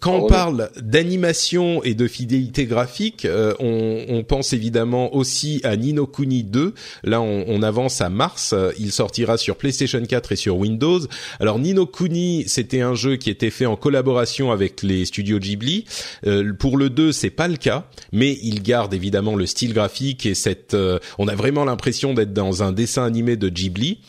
Quand 0.00 0.20
on 0.20 0.26
parle 0.26 0.70
d'animation 0.80 1.82
et 1.82 1.92
de 1.92 2.08
fidélité 2.08 2.64
graphique, 2.64 3.26
euh, 3.26 3.52
on, 3.60 4.06
on, 4.08 4.22
pense 4.24 4.54
évidemment 4.54 5.14
aussi 5.14 5.60
à 5.64 5.76
Nino 5.76 6.06
Kuni 6.06 6.44
2. 6.44 6.72
Là, 7.04 7.20
on, 7.20 7.44
on 7.46 7.62
avance 7.62 8.00
à 8.00 8.08
mars. 8.08 8.54
Il 8.78 8.90
sortira 8.90 9.36
sur 9.36 9.56
PlayStation 9.56 10.02
4 10.02 10.32
et 10.32 10.36
sur 10.36 10.56
Windows. 10.56 11.00
Alors 11.40 11.58
Nino 11.58 11.84
Kuni, 11.84 12.44
c'était 12.46 12.80
un 12.80 12.94
jeu 12.94 13.16
qui 13.16 13.28
était 13.28 13.50
fait 13.50 13.66
en 13.66 13.76
collaboration 13.76 14.50
avec 14.50 14.82
les 14.82 15.09
studios 15.10 15.38
Ghibli. 15.38 15.84
Euh, 16.26 16.52
pour 16.52 16.76
le 16.76 16.90
2, 16.90 17.12
c'est 17.12 17.30
pas 17.30 17.48
le 17.48 17.56
cas, 17.56 17.86
mais 18.12 18.38
il 18.42 18.62
garde 18.62 18.94
évidemment 18.94 19.36
le 19.36 19.46
style 19.46 19.74
graphique 19.74 20.26
et 20.26 20.34
cette. 20.34 20.74
Euh, 20.74 20.98
on 21.18 21.28
a 21.28 21.34
vraiment 21.34 21.64
l'impression 21.64 22.14
d'être 22.14 22.32
dans 22.32 22.62
un 22.62 22.72
dessin 22.72 23.04
animé 23.04 23.36
de 23.36 23.48
Ghibli. 23.48 24.00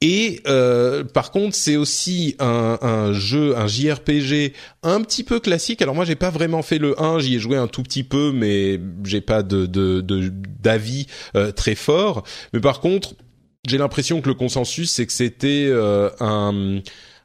Et 0.00 0.40
euh, 0.46 1.02
par 1.02 1.32
contre, 1.32 1.56
c'est 1.56 1.76
aussi 1.76 2.36
un, 2.38 2.78
un, 2.82 3.12
jeu, 3.12 3.56
un 3.56 3.66
JRPG 3.66 4.52
un 4.84 5.02
petit 5.02 5.24
peu 5.24 5.40
classique. 5.40 5.82
Alors 5.82 5.94
moi, 5.94 6.04
j'ai 6.04 6.14
pas 6.14 6.30
vraiment 6.30 6.62
fait 6.62 6.78
le 6.78 7.00
1, 7.02 7.18
j'y 7.18 7.34
ai 7.34 7.38
joué 7.40 7.56
un 7.56 7.66
tout 7.66 7.82
petit 7.82 8.04
peu, 8.04 8.30
mais 8.32 8.78
j'ai 9.04 9.20
pas 9.20 9.42
de 9.42 9.66
d'avis 9.66 11.06
de, 11.34 11.38
euh, 11.38 11.52
très 11.52 11.74
fort. 11.74 12.22
Mais 12.52 12.60
par 12.60 12.80
contre, 12.80 13.14
j'ai 13.66 13.78
l'impression 13.78 14.20
que 14.20 14.28
le 14.28 14.34
consensus, 14.34 14.90
c'est 14.90 15.06
que 15.06 15.12
c'était 15.12 15.66
euh, 15.68 16.10
un 16.20 16.80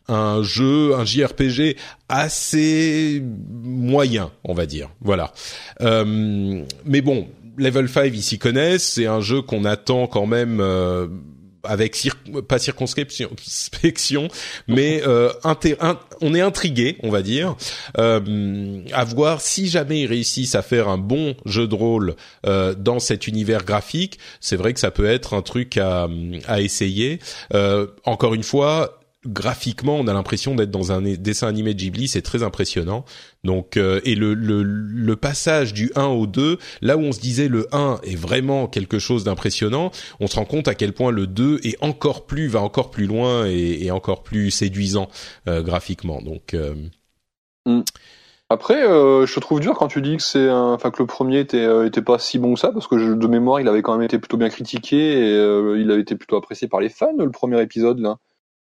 un 0.08 0.44
jeu, 0.44 0.96
un 0.96 1.06
JRPG 1.06 1.78
assez 2.10 3.22
moyen, 3.24 4.32
on 4.44 4.54
va 4.54 4.66
dire. 4.66 4.90
Voilà. 5.02 5.34
Euh, 5.82 6.64
mais 6.86 7.02
bon, 7.02 7.28
Level 7.58 7.88
5, 7.88 8.12
ils 8.14 8.24
s'y 8.24 8.40
connaissent. 8.40 8.84
C'est 8.84 9.06
un 9.08 9.22
jeu 9.22 9.42
qu'on 9.42 9.66
attend 9.66 10.08
quand 10.08 10.26
même. 10.26 10.60
Euh, 10.60 11.08
avec 11.64 11.98
pas 12.48 12.60
circonscription, 12.60 14.28
mais 14.68 15.02
euh, 15.08 15.32
on 16.22 16.34
est 16.34 16.42
intrigué, 16.42 16.98
on 17.04 17.10
va 17.10 17.22
dire, 17.22 17.56
euh, 17.98 18.82
à 18.92 19.06
voir 19.06 19.40
si 19.42 19.68
jamais 19.68 20.02
ils 20.02 20.08
réussissent 20.08 20.56
à 20.56 20.62
faire 20.62 20.90
un 20.90 20.98
bon 20.98 21.36
jeu 21.46 21.68
de 21.68 21.76
rôle 21.76 22.16
euh, 22.46 22.76
dans 22.76 23.00
cet 23.00 23.28
univers 23.28 23.64
graphique. 23.64 24.20
C'est 24.42 24.58
vrai 24.58 24.74
que 24.74 24.80
ça 24.80 24.92
peut 24.92 25.06
être 25.06 25.34
un 25.34 25.42
truc 25.42 25.78
à, 25.78 26.10
à 26.48 26.60
essayer. 26.60 27.20
Euh, 27.54 27.88
encore 28.04 28.34
une 28.34 28.44
fois, 28.44 29.00
graphiquement, 29.26 29.96
on 29.96 30.08
a 30.08 30.14
l'impression 30.14 30.56
d'être 30.56 30.72
dans 30.72 30.92
un 30.92 31.02
dessin 31.02 31.48
animé 31.48 31.74
de 31.74 31.80
Ghibli, 31.80 32.08
c'est 32.08 32.22
très 32.22 32.44
impressionnant. 32.44 33.06
Donc 33.44 33.78
euh, 33.78 34.00
et 34.04 34.16
le, 34.16 34.34
le, 34.34 34.64
le 34.64 35.16
passage 35.16 35.74
du 35.74 35.92
1 35.96 36.06
au 36.06 36.28
2, 36.28 36.58
là 36.82 36.98
où 36.98 37.02
on 37.02 37.12
se 37.12 37.20
disait 37.20 37.48
le 37.48 37.68
1 37.72 38.00
est 38.04 38.16
vraiment 38.16 38.68
quelque 38.68 39.00
chose 39.00 39.24
d'impressionnant, 39.24 39.92
on 40.20 40.28
se 40.28 40.36
rend 40.36 40.46
compte 40.46 40.68
à 40.68 40.76
quel 40.76 40.94
point 40.94 41.12
le 41.12 41.28
2 41.28 41.62
est 41.64 41.82
encore 41.84 42.26
plus 42.26 42.48
va 42.48 42.62
encore 42.62 42.92
plus 42.92 43.08
loin 43.08 43.46
et, 43.46 43.92
encore 43.92 44.24
plus 44.24 44.52
séduisant 44.52 45.10
euh, 45.48 45.62
graphiquement. 45.62 46.22
Donc 46.22 46.54
euh, 46.54 46.76
mm. 47.66 47.82
Après, 48.50 48.84
je 48.84 49.40
trouve 49.40 49.62
dur 49.62 49.74
quand 49.74 49.88
tu 49.88 50.00
dis 50.00 50.18
que 50.18 50.22
c'est, 50.22 50.48
enfin 50.52 50.92
que 50.92 51.02
le 51.02 51.08
premier 51.08 51.40
était, 51.40 51.66
était 51.88 52.04
pas 52.04 52.20
si 52.20 52.38
bon 52.38 52.54
que 52.54 52.60
ça, 52.60 52.72
parce 52.72 52.86
que 52.86 53.00
je, 53.00 53.14
de 53.14 53.28
mémoire, 53.28 53.60
il 53.60 53.68
avait 53.68 53.82
quand 53.82 53.94
même 53.94 54.04
été 54.04 54.20
plutôt 54.20 54.38
bien 54.38 54.50
critiqué 54.50 54.96
et 54.96 55.32
il 55.80 55.90
avait 55.90 56.02
été 56.02 56.16
plutôt 56.16 56.36
apprécié 56.36 56.68
par 56.68 56.80
les 56.80 56.90
fans 56.90 57.16
le 57.18 57.32
premier 57.32 57.60
épisode 57.64 57.98
là. 57.98 58.20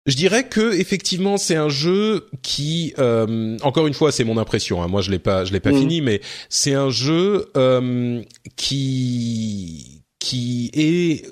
Je 0.06 0.16
dirais 0.16 0.48
que 0.48 0.72
effectivement 0.74 1.36
c'est 1.36 1.56
un 1.56 1.68
jeu 1.68 2.26
qui, 2.42 2.94
euh, 2.98 3.58
encore 3.62 3.86
une 3.86 3.94
fois, 3.94 4.12
c'est 4.12 4.24
mon 4.24 4.38
impression. 4.38 4.82
Hein, 4.82 4.88
moi, 4.88 5.02
je 5.02 5.10
l'ai 5.10 5.18
pas, 5.18 5.44
je 5.44 5.52
l'ai 5.52 5.60
pas 5.60 5.72
mm. 5.72 5.78
fini, 5.78 6.00
mais 6.00 6.20
c'est 6.48 6.74
un 6.74 6.90
jeu 6.90 7.50
euh, 7.56 8.22
qui 8.56 10.02
qui 10.18 10.70
est 10.74 11.26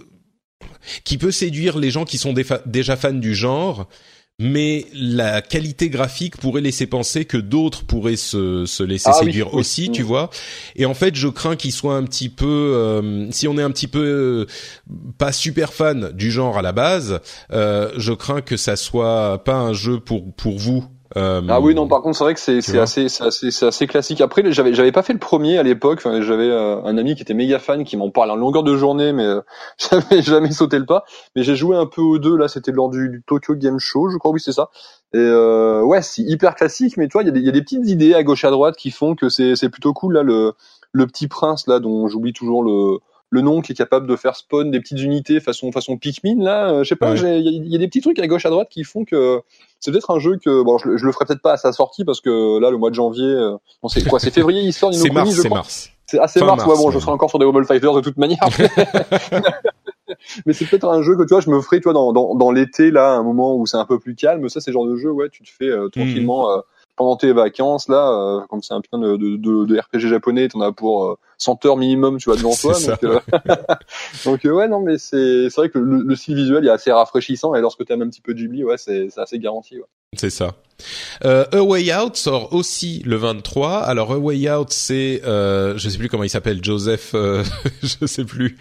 qui 1.04 1.18
peut 1.18 1.30
séduire 1.30 1.78
les 1.78 1.90
gens 1.90 2.04
qui 2.04 2.18
sont 2.18 2.34
déjà 2.66 2.96
fans 2.96 3.12
du 3.12 3.34
genre 3.34 3.88
mais 4.40 4.86
la 4.94 5.42
qualité 5.42 5.90
graphique 5.90 6.36
pourrait 6.36 6.60
laisser 6.60 6.86
penser 6.86 7.24
que 7.24 7.36
d'autres 7.36 7.84
pourraient 7.84 8.14
se, 8.14 8.66
se 8.66 8.84
laisser 8.84 9.10
ah 9.12 9.14
séduire 9.14 9.52
aussi, 9.54 9.90
tu 9.90 10.02
vois. 10.02 10.30
Et 10.76 10.86
en 10.86 10.94
fait, 10.94 11.16
je 11.16 11.26
crains 11.26 11.56
qu'il 11.56 11.72
soit 11.72 11.96
un 11.96 12.04
petit 12.04 12.28
peu, 12.28 12.46
euh, 12.46 13.28
si 13.32 13.48
on 13.48 13.58
est 13.58 13.62
un 13.62 13.72
petit 13.72 13.88
peu 13.88 13.98
euh, 13.98 14.46
pas 15.18 15.32
super 15.32 15.72
fan 15.72 16.12
du 16.12 16.30
genre 16.30 16.56
à 16.56 16.62
la 16.62 16.70
base, 16.70 17.20
euh, 17.52 17.90
je 17.96 18.12
crains 18.12 18.40
que 18.40 18.56
ça 18.56 18.76
soit 18.76 19.42
pas 19.44 19.56
un 19.56 19.72
jeu 19.72 19.98
pour 19.98 20.32
pour 20.34 20.56
vous 20.56 20.84
euh, 21.16 21.40
ah 21.48 21.60
oui 21.60 21.74
non 21.74 21.88
par 21.88 22.02
contre 22.02 22.18
c'est 22.18 22.24
vrai 22.24 22.34
que 22.34 22.40
c'est 22.40 22.60
c'est 22.60 22.78
assez 22.78 23.08
c'est 23.08 23.24
assez 23.24 23.50
c'est 23.50 23.66
assez 23.66 23.86
classique. 23.86 24.20
Après 24.20 24.42
j'avais 24.52 24.74
j'avais 24.74 24.92
pas 24.92 25.02
fait 25.02 25.14
le 25.14 25.18
premier 25.18 25.56
à 25.56 25.62
l'époque. 25.62 26.02
J'avais 26.02 26.50
euh, 26.50 26.82
un 26.84 26.98
ami 26.98 27.14
qui 27.14 27.22
était 27.22 27.34
méga 27.34 27.58
fan 27.58 27.84
qui 27.84 27.96
m'en 27.96 28.10
parle 28.10 28.30
en 28.30 28.36
longueur 28.36 28.62
de 28.62 28.76
journée 28.76 29.12
mais 29.12 29.24
euh, 29.24 29.40
j'avais 29.78 30.20
jamais 30.20 30.50
sauté 30.50 30.78
le 30.78 30.84
pas. 30.84 31.04
Mais 31.34 31.42
j'ai 31.42 31.56
joué 31.56 31.76
un 31.76 31.86
peu 31.86 32.02
aux 32.02 32.18
deux. 32.18 32.36
Là 32.36 32.48
c'était 32.48 32.72
lors 32.72 32.90
du, 32.90 33.22
Tokyo 33.26 33.54
Game 33.54 33.78
Show 33.78 34.10
je 34.10 34.18
crois 34.18 34.32
oui 34.32 34.40
c'est 34.40 34.52
ça. 34.52 34.68
Et 35.14 35.18
ouais 35.18 36.02
c'est 36.02 36.22
hyper 36.22 36.54
classique 36.54 36.98
mais 36.98 37.08
toi 37.08 37.22
il 37.22 37.26
y 37.26 37.28
a 37.30 37.32
des 37.32 37.40
il 37.40 37.46
y 37.46 37.48
a 37.48 37.52
des 37.52 37.62
petites 37.62 37.88
idées 37.88 38.12
à 38.14 38.22
gauche 38.22 38.44
à 38.44 38.50
droite 38.50 38.76
qui 38.76 38.90
font 38.90 39.14
que 39.14 39.30
c'est 39.30 39.56
c'est 39.56 39.70
plutôt 39.70 39.94
cool. 39.94 40.14
Là 40.14 40.22
le 40.22 40.52
le 40.92 41.06
petit 41.06 41.28
prince 41.28 41.66
là 41.66 41.80
dont 41.80 42.06
j'oublie 42.08 42.34
toujours 42.34 42.62
le 42.62 42.98
le 43.30 43.40
nom 43.40 43.60
qui 43.60 43.72
est 43.72 43.74
capable 43.74 44.06
de 44.06 44.16
faire 44.16 44.36
spawn 44.36 44.70
des 44.70 44.80
petites 44.80 45.00
unités 45.00 45.40
façon 45.40 45.70
façon 45.72 45.96
Pikmin 45.96 46.42
là 46.42 46.70
euh, 46.70 46.84
je 46.84 46.88
sais 46.88 46.96
pas 46.96 47.14
il 47.14 47.66
y, 47.66 47.74
a 47.74 47.78
des 47.78 47.88
petits 47.88 48.00
trucs 48.00 48.18
à 48.18 48.26
gauche 48.26 48.46
à 48.46 48.50
droite 48.50 48.68
qui 48.70 48.84
font 48.84 49.04
que 49.04 49.40
c'est 49.80 49.90
peut-être 49.90 50.10
un 50.10 50.18
jeu 50.18 50.38
que 50.42 50.62
bon 50.62 50.78
je, 50.78 50.88
le 50.88 51.12
ferai 51.12 51.26
peut-être 51.26 51.42
pas 51.42 51.52
à 51.52 51.56
sa 51.56 51.72
sortie 51.72 52.04
parce 52.04 52.20
que 52.20 52.58
là 52.58 52.70
le 52.70 52.78
mois 52.78 52.90
de 52.90 52.94
janvier 52.94 53.26
euh, 53.26 53.56
on 53.82 53.88
sait 53.88 54.02
quoi 54.02 54.18
c'est 54.18 54.30
février 54.30 54.62
il 54.62 54.72
sort 54.72 54.94
c'est 54.94 55.10
mars 55.10 55.30
c'est 55.30 55.48
mars. 55.48 55.90
C'est 56.06 56.18
assez 56.18 56.40
mars, 56.40 56.64
ouais 56.64 56.76
bon 56.76 56.90
je 56.90 56.98
serai 56.98 57.12
encore 57.12 57.28
sur 57.28 57.38
des 57.38 57.44
Wobble 57.44 57.66
Fighters 57.66 57.92
de 57.92 58.00
toute 58.00 58.16
manière. 58.16 58.38
Mais 60.46 60.54
c'est 60.54 60.64
peut-être 60.64 60.88
un 60.88 61.02
jeu 61.02 61.16
que 61.16 61.22
tu 61.22 61.34
vois 61.34 61.40
je 61.40 61.50
me 61.50 61.60
ferai 61.60 61.80
tu 61.80 61.84
vois 61.84 61.92
dans 61.92 62.14
dans, 62.14 62.34
dans 62.34 62.50
l'été 62.50 62.90
là 62.90 63.12
un 63.12 63.22
moment 63.22 63.54
où 63.54 63.66
c'est 63.66 63.76
un 63.76 63.84
peu 63.84 63.98
plus 63.98 64.14
calme. 64.14 64.48
Ça 64.48 64.62
c'est 64.62 64.70
le 64.70 64.72
genre 64.72 64.86
de 64.86 64.96
jeu 64.96 65.10
ouais 65.10 65.28
tu 65.28 65.42
te 65.42 65.50
fais 65.50 65.68
euh, 65.68 65.90
tranquillement 65.90 66.48
hmm 66.56 66.62
pendant 66.98 67.16
tes 67.16 67.32
vacances 67.32 67.88
là, 67.88 68.10
euh, 68.10 68.40
comme 68.48 68.62
c'est 68.62 68.74
un 68.74 68.80
putain 68.80 68.98
de, 68.98 69.16
de, 69.16 69.36
de, 69.36 69.78
RPG 69.78 70.08
japonais, 70.08 70.48
t'en 70.48 70.60
as 70.60 70.72
pour 70.72 71.16
100 71.38 71.64
euh, 71.64 71.68
heures 71.68 71.76
minimum, 71.76 72.18
tu 72.18 72.28
vois 72.28 72.36
devant 72.36 72.54
toi. 72.54 72.74
Donc, 72.74 73.04
euh, 73.04 73.20
donc 74.26 74.44
ouais, 74.44 74.68
non, 74.68 74.80
mais 74.80 74.98
c'est 74.98 75.48
c'est 75.48 75.60
vrai 75.60 75.70
que 75.70 75.78
le, 75.78 76.14
style 76.16 76.34
visuel 76.34 76.66
est 76.66 76.70
assez 76.70 76.92
rafraîchissant 76.92 77.54
et 77.54 77.60
lorsque 77.60 77.86
t'aimes 77.86 78.02
un 78.02 78.08
petit 78.08 78.20
peu 78.20 78.34
Ghibli, 78.34 78.64
ouais, 78.64 78.76
c'est 78.76 79.08
c'est 79.10 79.20
assez 79.20 79.38
garanti. 79.38 79.76
Ouais. 79.78 79.86
C'est 80.16 80.30
ça. 80.30 80.54
Euh, 81.24 81.44
A 81.52 81.62
Way 81.62 81.94
Out 81.94 82.16
sort 82.16 82.54
aussi 82.54 83.02
le 83.04 83.16
23. 83.16 83.78
Alors 83.80 84.12
A 84.12 84.18
Way 84.18 84.50
Out, 84.50 84.68
c'est, 84.70 85.22
euh, 85.24 85.76
je 85.76 85.88
sais 85.88 85.98
plus 85.98 86.08
comment 86.08 86.24
il 86.24 86.30
s'appelle, 86.30 86.64
Joseph, 86.64 87.12
euh, 87.14 87.44
je 87.82 88.06
sais 88.06 88.24
plus 88.24 88.56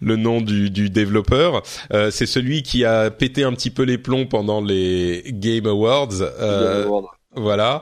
le 0.00 0.16
nom 0.16 0.40
du, 0.40 0.70
du 0.70 0.90
développeur. 0.90 1.62
Euh, 1.92 2.10
c'est 2.10 2.26
celui 2.26 2.62
qui 2.62 2.84
a 2.84 3.10
pété 3.10 3.42
un 3.42 3.52
petit 3.52 3.70
peu 3.70 3.82
les 3.82 3.98
plombs 3.98 4.26
pendant 4.26 4.60
les 4.60 5.24
Game 5.28 5.66
Awards. 5.66 6.20
Euh, 6.20 6.82
Game 6.84 6.88
Awards. 6.88 7.16
Voilà. 7.34 7.80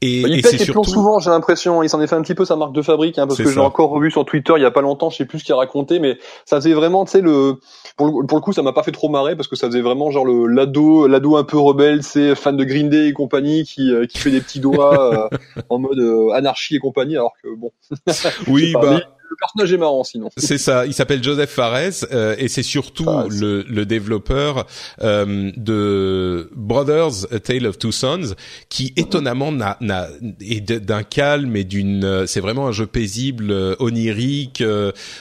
Et, 0.00 0.20
il 0.20 0.42
pète 0.42 0.60
surtout... 0.62 0.84
souvent, 0.88 1.18
j'ai 1.18 1.30
l'impression. 1.30 1.82
Il 1.82 1.88
s'en 1.88 2.00
est 2.00 2.06
fait 2.06 2.14
un 2.14 2.22
petit 2.22 2.36
peu 2.36 2.44
sa 2.44 2.54
marque 2.54 2.72
de 2.72 2.82
fabrique, 2.82 3.18
hein, 3.18 3.26
parce 3.26 3.38
que 3.38 3.50
j'ai 3.50 3.58
encore 3.58 3.90
revu 3.90 4.10
sur 4.10 4.24
Twitter 4.24 4.52
il 4.56 4.62
y 4.62 4.64
a 4.64 4.70
pas 4.70 4.80
longtemps. 4.80 5.10
Je 5.10 5.16
sais 5.16 5.24
plus 5.24 5.40
ce 5.40 5.44
qu'il 5.44 5.54
a 5.54 5.56
raconté, 5.56 5.98
mais 5.98 6.18
ça 6.44 6.56
faisait 6.56 6.72
vraiment, 6.72 7.04
tu 7.04 7.12
sais, 7.12 7.20
le 7.20 7.56
pour, 7.96 8.20
le 8.20 8.26
pour 8.26 8.38
le 8.38 8.42
coup, 8.42 8.52
ça 8.52 8.62
m'a 8.62 8.72
pas 8.72 8.84
fait 8.84 8.92
trop 8.92 9.08
marrer 9.08 9.34
parce 9.34 9.48
que 9.48 9.56
ça 9.56 9.66
faisait 9.66 9.80
vraiment 9.80 10.10
genre 10.10 10.24
le 10.24 10.46
l'ado, 10.46 11.08
l'ado 11.08 11.36
un 11.36 11.44
peu 11.44 11.58
rebelle, 11.58 12.04
c'est 12.04 12.34
fan 12.36 12.56
de 12.56 12.64
Green 12.64 12.88
Day 12.88 13.08
et 13.08 13.12
compagnie 13.12 13.64
qui 13.64 13.92
euh, 13.92 14.06
qui 14.06 14.18
fait 14.18 14.30
des 14.30 14.40
petits 14.40 14.60
doigts 14.60 15.30
euh, 15.32 15.38
en 15.68 15.78
mode 15.78 15.98
euh, 15.98 16.30
anarchie 16.30 16.76
et 16.76 16.78
compagnie, 16.78 17.16
alors 17.16 17.34
que 17.42 17.48
bon. 17.56 17.72
Oui, 18.46 18.72
bah 18.74 19.00
personnage 19.38 19.72
est 19.72 19.78
marrant 19.78 20.04
sinon. 20.04 20.30
C'est 20.36 20.58
ça. 20.58 20.86
Il 20.86 20.94
s'appelle 20.94 21.22
Joseph 21.22 21.50
Fares 21.50 22.04
euh, 22.12 22.34
et 22.38 22.48
c'est 22.48 22.62
surtout 22.62 23.08
le, 23.30 23.64
le, 23.68 23.86
développeur 23.86 24.66
euh, 25.02 25.50
de 25.56 26.50
Brothers: 26.54 27.26
A 27.32 27.40
Tale 27.40 27.66
of 27.66 27.78
Two 27.78 27.92
Sons, 27.92 28.34
qui 28.68 28.92
étonnamment 28.96 29.52
n'a, 29.52 29.76
n'a 29.80 30.08
est 30.40 30.60
d'un 30.60 31.02
calme 31.02 31.56
et 31.56 31.64
d'une. 31.64 32.26
C'est 32.26 32.40
vraiment 32.40 32.68
un 32.68 32.72
jeu 32.72 32.86
paisible, 32.86 33.76
onirique, 33.78 34.62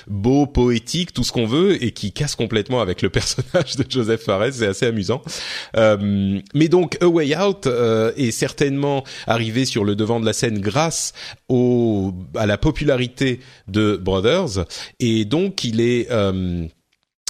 beau, 0.07 0.45
poétique, 0.45 1.13
tout 1.13 1.23
ce 1.23 1.31
qu'on 1.31 1.45
veut, 1.45 1.83
et 1.83 1.91
qui 1.91 2.11
casse 2.11 2.35
complètement 2.35 2.81
avec 2.81 3.01
le 3.01 3.09
personnage 3.11 3.75
de 3.75 3.85
Joseph 3.87 4.23
Fares. 4.23 4.53
C'est 4.53 4.67
assez 4.67 4.85
amusant. 4.85 5.21
mais 5.75 6.67
donc, 6.67 6.97
A 7.01 7.07
Way 7.07 7.37
Out 7.37 7.67
est 8.17 8.31
certainement 8.31 9.03
arrivé 9.27 9.65
sur 9.65 9.83
le 9.83 9.95
devant 9.95 10.19
de 10.19 10.25
la 10.25 10.33
scène 10.33 10.59
grâce 10.59 11.13
au 11.49 12.13
à 12.35 12.45
la 12.45 12.57
popularité 12.57 13.39
de 13.67 13.95
Brothers. 14.01 14.65
Et 14.99 15.25
donc 15.25 15.63
il 15.63 15.81
est 15.81 16.11
euh, 16.11 16.65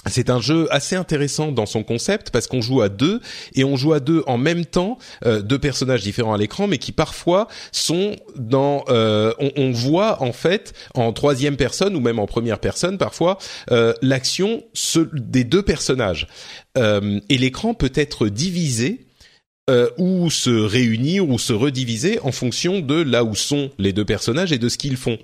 c'est 0.06 0.30
un 0.30 0.40
jeu 0.40 0.66
assez 0.72 0.96
intéressant 0.96 1.52
dans 1.52 1.66
son 1.66 1.84
concept 1.84 2.30
parce 2.30 2.48
qu'on 2.48 2.60
joue 2.60 2.82
à 2.82 2.88
deux 2.88 3.20
et 3.54 3.62
on 3.62 3.76
joue 3.76 3.92
à 3.92 4.00
deux 4.00 4.24
en 4.26 4.36
même 4.36 4.64
temps 4.66 4.98
euh, 5.24 5.42
deux 5.42 5.60
personnages 5.60 6.02
différents 6.02 6.34
à 6.34 6.38
l'écran 6.38 6.66
mais 6.66 6.78
qui 6.78 6.90
parfois 6.90 7.46
sont 7.70 8.16
dans 8.34 8.84
euh, 8.88 9.32
on, 9.38 9.70
voit 9.70 10.20
en 10.20 10.32
fait 10.32 10.72
en 10.94 11.12
troisième 11.12 11.56
personne 11.56 11.94
ou 11.94 12.00
même 12.00 12.18
en 12.18 12.26
première 12.26 12.58
personne 12.58 12.98
parfois 12.98 13.38
l'action 14.02 14.64
des 15.12 15.44
deux 15.44 15.62
personnages. 15.62 16.26
Et 16.76 17.38
l'écran 17.38 17.74
peut 17.74 17.92
être 17.94 18.28
divisé 18.28 19.06
euh, 19.70 19.90
ou 19.96 20.28
se 20.28 20.50
réunir 20.50 21.28
ou 21.28 21.38
se 21.38 21.52
rediviser 21.52 22.18
en 22.24 22.32
fonction 22.32 22.80
de 22.80 22.96
là 22.96 23.22
où 23.22 23.36
sont 23.36 23.70
les 23.78 23.92
deux 23.92 24.04
personnages 24.04 24.50
et 24.50 24.58
de 24.58 24.68
ce 24.68 24.76
qu'ils 24.76 24.96
font. 24.96 25.18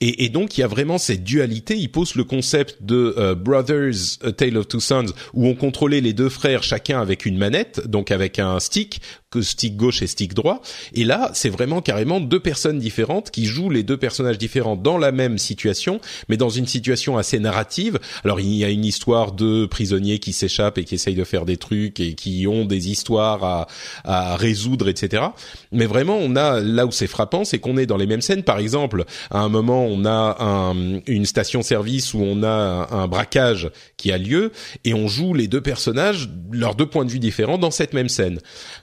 Et, 0.00 0.28
donc 0.28 0.56
il 0.56 0.60
y 0.60 0.64
a 0.64 0.68
vraiment 0.68 0.98
cette 0.98 1.24
dualité. 1.24 1.76
Il 1.76 1.90
pose 1.90 2.14
le 2.14 2.22
concept 2.22 2.84
de 2.84 3.12
euh, 3.18 3.34
Brothers, 3.34 4.18
A 4.22 4.30
Tale 4.30 4.56
of 4.56 4.68
Two 4.68 4.78
Sons, 4.78 5.06
où 5.34 5.48
on 5.48 5.56
contrôlait 5.56 6.00
les 6.00 6.12
deux 6.12 6.28
frères 6.28 6.62
chacun 6.62 7.00
avec 7.00 7.26
une 7.26 7.36
manette, 7.36 7.88
donc 7.88 8.12
avec 8.12 8.38
un 8.38 8.60
stick, 8.60 9.00
que 9.32 9.42
stick 9.42 9.76
gauche 9.76 10.02
et 10.02 10.06
stick 10.06 10.34
droit. 10.34 10.62
Et 10.94 11.04
là, 11.04 11.30
c'est 11.34 11.48
vraiment 11.48 11.80
carrément 11.80 12.20
deux 12.20 12.38
personnes 12.38 12.78
différentes 12.78 13.30
qui 13.30 13.46
jouent 13.46 13.70
les 13.70 13.82
deux 13.82 13.96
personnages 13.96 14.38
différents 14.38 14.76
dans 14.76 14.98
la 14.98 15.10
même 15.10 15.38
situation, 15.38 16.00
mais 16.28 16.36
dans 16.36 16.50
une 16.50 16.66
situation 16.66 17.16
assez 17.16 17.38
narrative. 17.40 17.98
Alors 18.24 18.38
il 18.40 18.52
y 18.54 18.64
a 18.64 18.68
une 18.68 18.84
histoire 18.84 19.32
de 19.32 19.66
prisonniers 19.66 20.18
qui 20.18 20.32
s'échappent 20.32 20.78
et 20.78 20.84
qui 20.84 20.94
essayent 20.94 21.14
de 21.14 21.24
faire 21.24 21.44
des 21.44 21.56
trucs 21.56 21.98
et 21.98 22.14
qui 22.14 22.46
ont 22.46 22.64
des 22.64 22.90
histoires 22.90 23.42
à, 23.42 23.66
à 24.04 24.36
résoudre, 24.36 24.88
etc. 24.88 25.24
Mais 25.72 25.86
vraiment, 25.86 26.18
on 26.18 26.36
a 26.36 26.60
là 26.60 26.86
où 26.86 26.92
c'est 26.92 27.06
frappant, 27.06 27.44
c'est 27.44 27.58
qu'on 27.58 27.76
est 27.78 27.86
dans 27.86 27.96
les 27.96 28.06
mêmes 28.06 28.20
scènes. 28.20 28.42
Par 28.42 28.58
exemple, 28.58 29.04
à 29.30 29.40
un 29.40 29.48
moment, 29.48 29.84
on 29.86 30.04
a 30.04 30.36
un, 30.40 31.00
une 31.06 31.24
station-service 31.24 32.14
où 32.14 32.20
on 32.20 32.42
a 32.42 32.48
un, 32.48 33.02
un 33.02 33.08
braquage 33.08 33.70
qui 33.96 34.12
a 34.12 34.18
lieu 34.18 34.52
et 34.84 34.92
on 34.92 35.08
joue 35.08 35.32
les 35.32 35.48
deux 35.48 35.60
personnages, 35.60 36.28
leurs 36.50 36.74
deux 36.74 36.86
points 36.86 37.04
de 37.04 37.10
vue 37.10 37.18
différents 37.18 37.58
dans 37.58 37.70
cette 37.70 37.94
même 37.94 38.08
scène. 38.08 38.38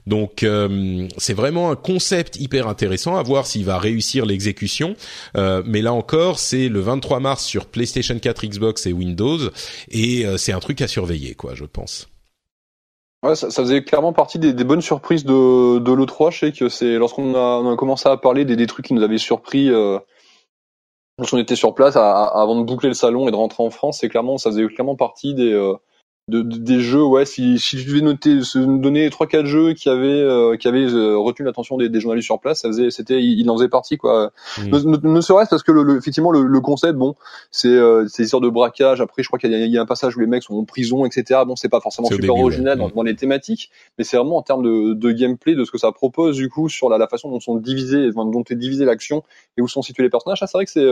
Donc 0.09 0.41
euh, 0.41 1.07
c'est 1.17 1.35
vraiment 1.35 1.69
un 1.69 1.75
concept 1.75 2.37
hyper 2.37 2.67
intéressant 2.67 3.15
à 3.15 3.21
voir 3.21 3.45
s'il 3.45 3.63
va 3.63 3.77
réussir 3.77 4.25
l'exécution. 4.25 4.95
Euh, 5.37 5.61
mais 5.65 5.83
là 5.83 5.93
encore, 5.93 6.39
c'est 6.39 6.67
le 6.67 6.79
23 6.79 7.19
mars 7.19 7.45
sur 7.45 7.67
PlayStation 7.67 8.17
4, 8.17 8.47
Xbox 8.47 8.87
et 8.87 8.91
Windows, 8.91 9.37
et 9.91 10.25
euh, 10.25 10.37
c'est 10.37 10.51
un 10.51 10.59
truc 10.59 10.81
à 10.81 10.87
surveiller, 10.87 11.35
quoi, 11.35 11.53
je 11.53 11.65
pense. 11.65 12.09
Ouais, 13.21 13.35
ça, 13.35 13.51
faisait 13.51 13.83
clairement 13.83 14.13
partie 14.13 14.39
des, 14.39 14.53
bonnes 14.63 14.81
surprises 14.81 15.25
de, 15.25 15.77
de 15.77 15.91
l'E3. 15.91 16.31
Je 16.31 16.39
sais 16.39 16.51
que 16.53 16.69
c'est 16.69 16.95
lorsqu'on 16.95 17.35
a, 17.35 17.75
commencé 17.75 18.09
à 18.09 18.17
parler 18.17 18.45
des, 18.45 18.55
des, 18.55 18.65
trucs 18.65 18.87
qui 18.87 18.93
nous 18.95 19.03
avaient 19.03 19.17
surpris 19.19 19.69
euh, 19.69 19.99
lorsqu'on 21.19 21.37
était 21.37 21.57
sur 21.57 21.75
place 21.75 21.97
avant 21.97 22.59
de 22.59 22.63
boucler 22.63 22.87
le 22.87 22.95
salon 22.95 23.27
et 23.27 23.31
de 23.31 23.35
rentrer 23.35 23.61
en 23.61 23.69
France, 23.69 23.99
c'est 23.99 24.09
clairement 24.09 24.37
ça 24.39 24.49
faisait 24.49 24.65
clairement 24.67 24.95
partie 24.95 25.35
des 25.35 25.53
de, 26.29 26.41
des 26.41 26.79
jeux 26.79 27.03
ouais 27.03 27.25
si, 27.25 27.59
si 27.59 27.79
je 27.79 27.87
devais 27.87 28.01
noter 28.01 28.41
se 28.41 28.59
donner 28.59 29.09
trois 29.09 29.27
quatre 29.27 29.45
jeux 29.45 29.73
qui 29.73 29.89
avaient 29.89 30.07
euh, 30.07 30.55
qui 30.55 30.67
avaient 30.67 30.85
euh, 30.85 31.17
retenu 31.17 31.45
l'attention 31.45 31.77
des, 31.77 31.89
des, 31.89 31.99
journalistes 31.99 32.27
sur 32.27 32.39
place 32.39 32.61
ça 32.61 32.69
faisait 32.69 32.91
c'était 32.91 33.21
il 33.21 33.49
en 33.49 33.55
faisait 33.55 33.67
partie 33.67 33.97
quoi. 33.97 34.31
Mmh. 34.57 34.97
ne, 35.03 35.21
serait-ce 35.21 35.49
parce 35.49 35.63
que 35.63 35.71
le, 35.71 35.97
effectivement 35.97 36.31
le, 36.31 36.43
le, 36.43 36.61
concept 36.61 36.97
bon 36.97 37.15
c'est 37.51 37.67
euh, 37.69 38.05
c'est 38.07 38.23
histoire 38.23 38.41
de 38.41 38.49
braquage. 38.49 39.01
Après 39.01 39.23
je 39.23 39.27
crois 39.27 39.39
qu'il 39.39 39.51
y, 39.51 39.77
a 39.77 39.81
un 39.81 39.85
passage 39.85 40.15
où 40.15 40.19
les 40.19 40.27
mecs 40.27 40.43
sont 40.43 40.55
en 40.55 40.65
prison 40.65 41.05
etc 41.05 41.41
bon 41.45 41.55
c'est 41.55 41.69
pas 41.69 41.81
forcément 41.81 42.09
super 42.09 42.35
original 42.35 42.77
dans, 42.77 42.89
mmh. 42.89 42.93
dans, 42.95 43.03
les 43.03 43.15
thématiques 43.15 43.71
mais 43.97 44.03
c'est 44.03 44.17
vraiment 44.17 44.37
en 44.37 44.43
termes 44.43 44.63
de, 44.63 44.93
de, 44.93 45.11
gameplay 45.11 45.55
de 45.55 45.63
ce 45.63 45.71
que 45.71 45.77
ça 45.77 45.91
propose 45.91 46.37
du 46.37 46.49
coup 46.49 46.69
sur 46.69 46.89
la, 46.89 46.97
la 46.97 47.07
façon 47.07 47.29
dont 47.29 47.39
sont 47.39 47.55
divisés 47.55 48.11
dont 48.11 48.43
est 48.49 48.55
divisé 48.55 48.85
l'action 48.85 49.23
et 49.57 49.61
où 49.61 49.67
sont 49.67 49.81
situés 49.81 50.03
les 50.03 50.09
personnages. 50.09 50.39
Ça 50.39 50.47
c'est 50.47 50.57
vrai 50.57 50.65
que 50.65 50.71
c'est 50.71 50.87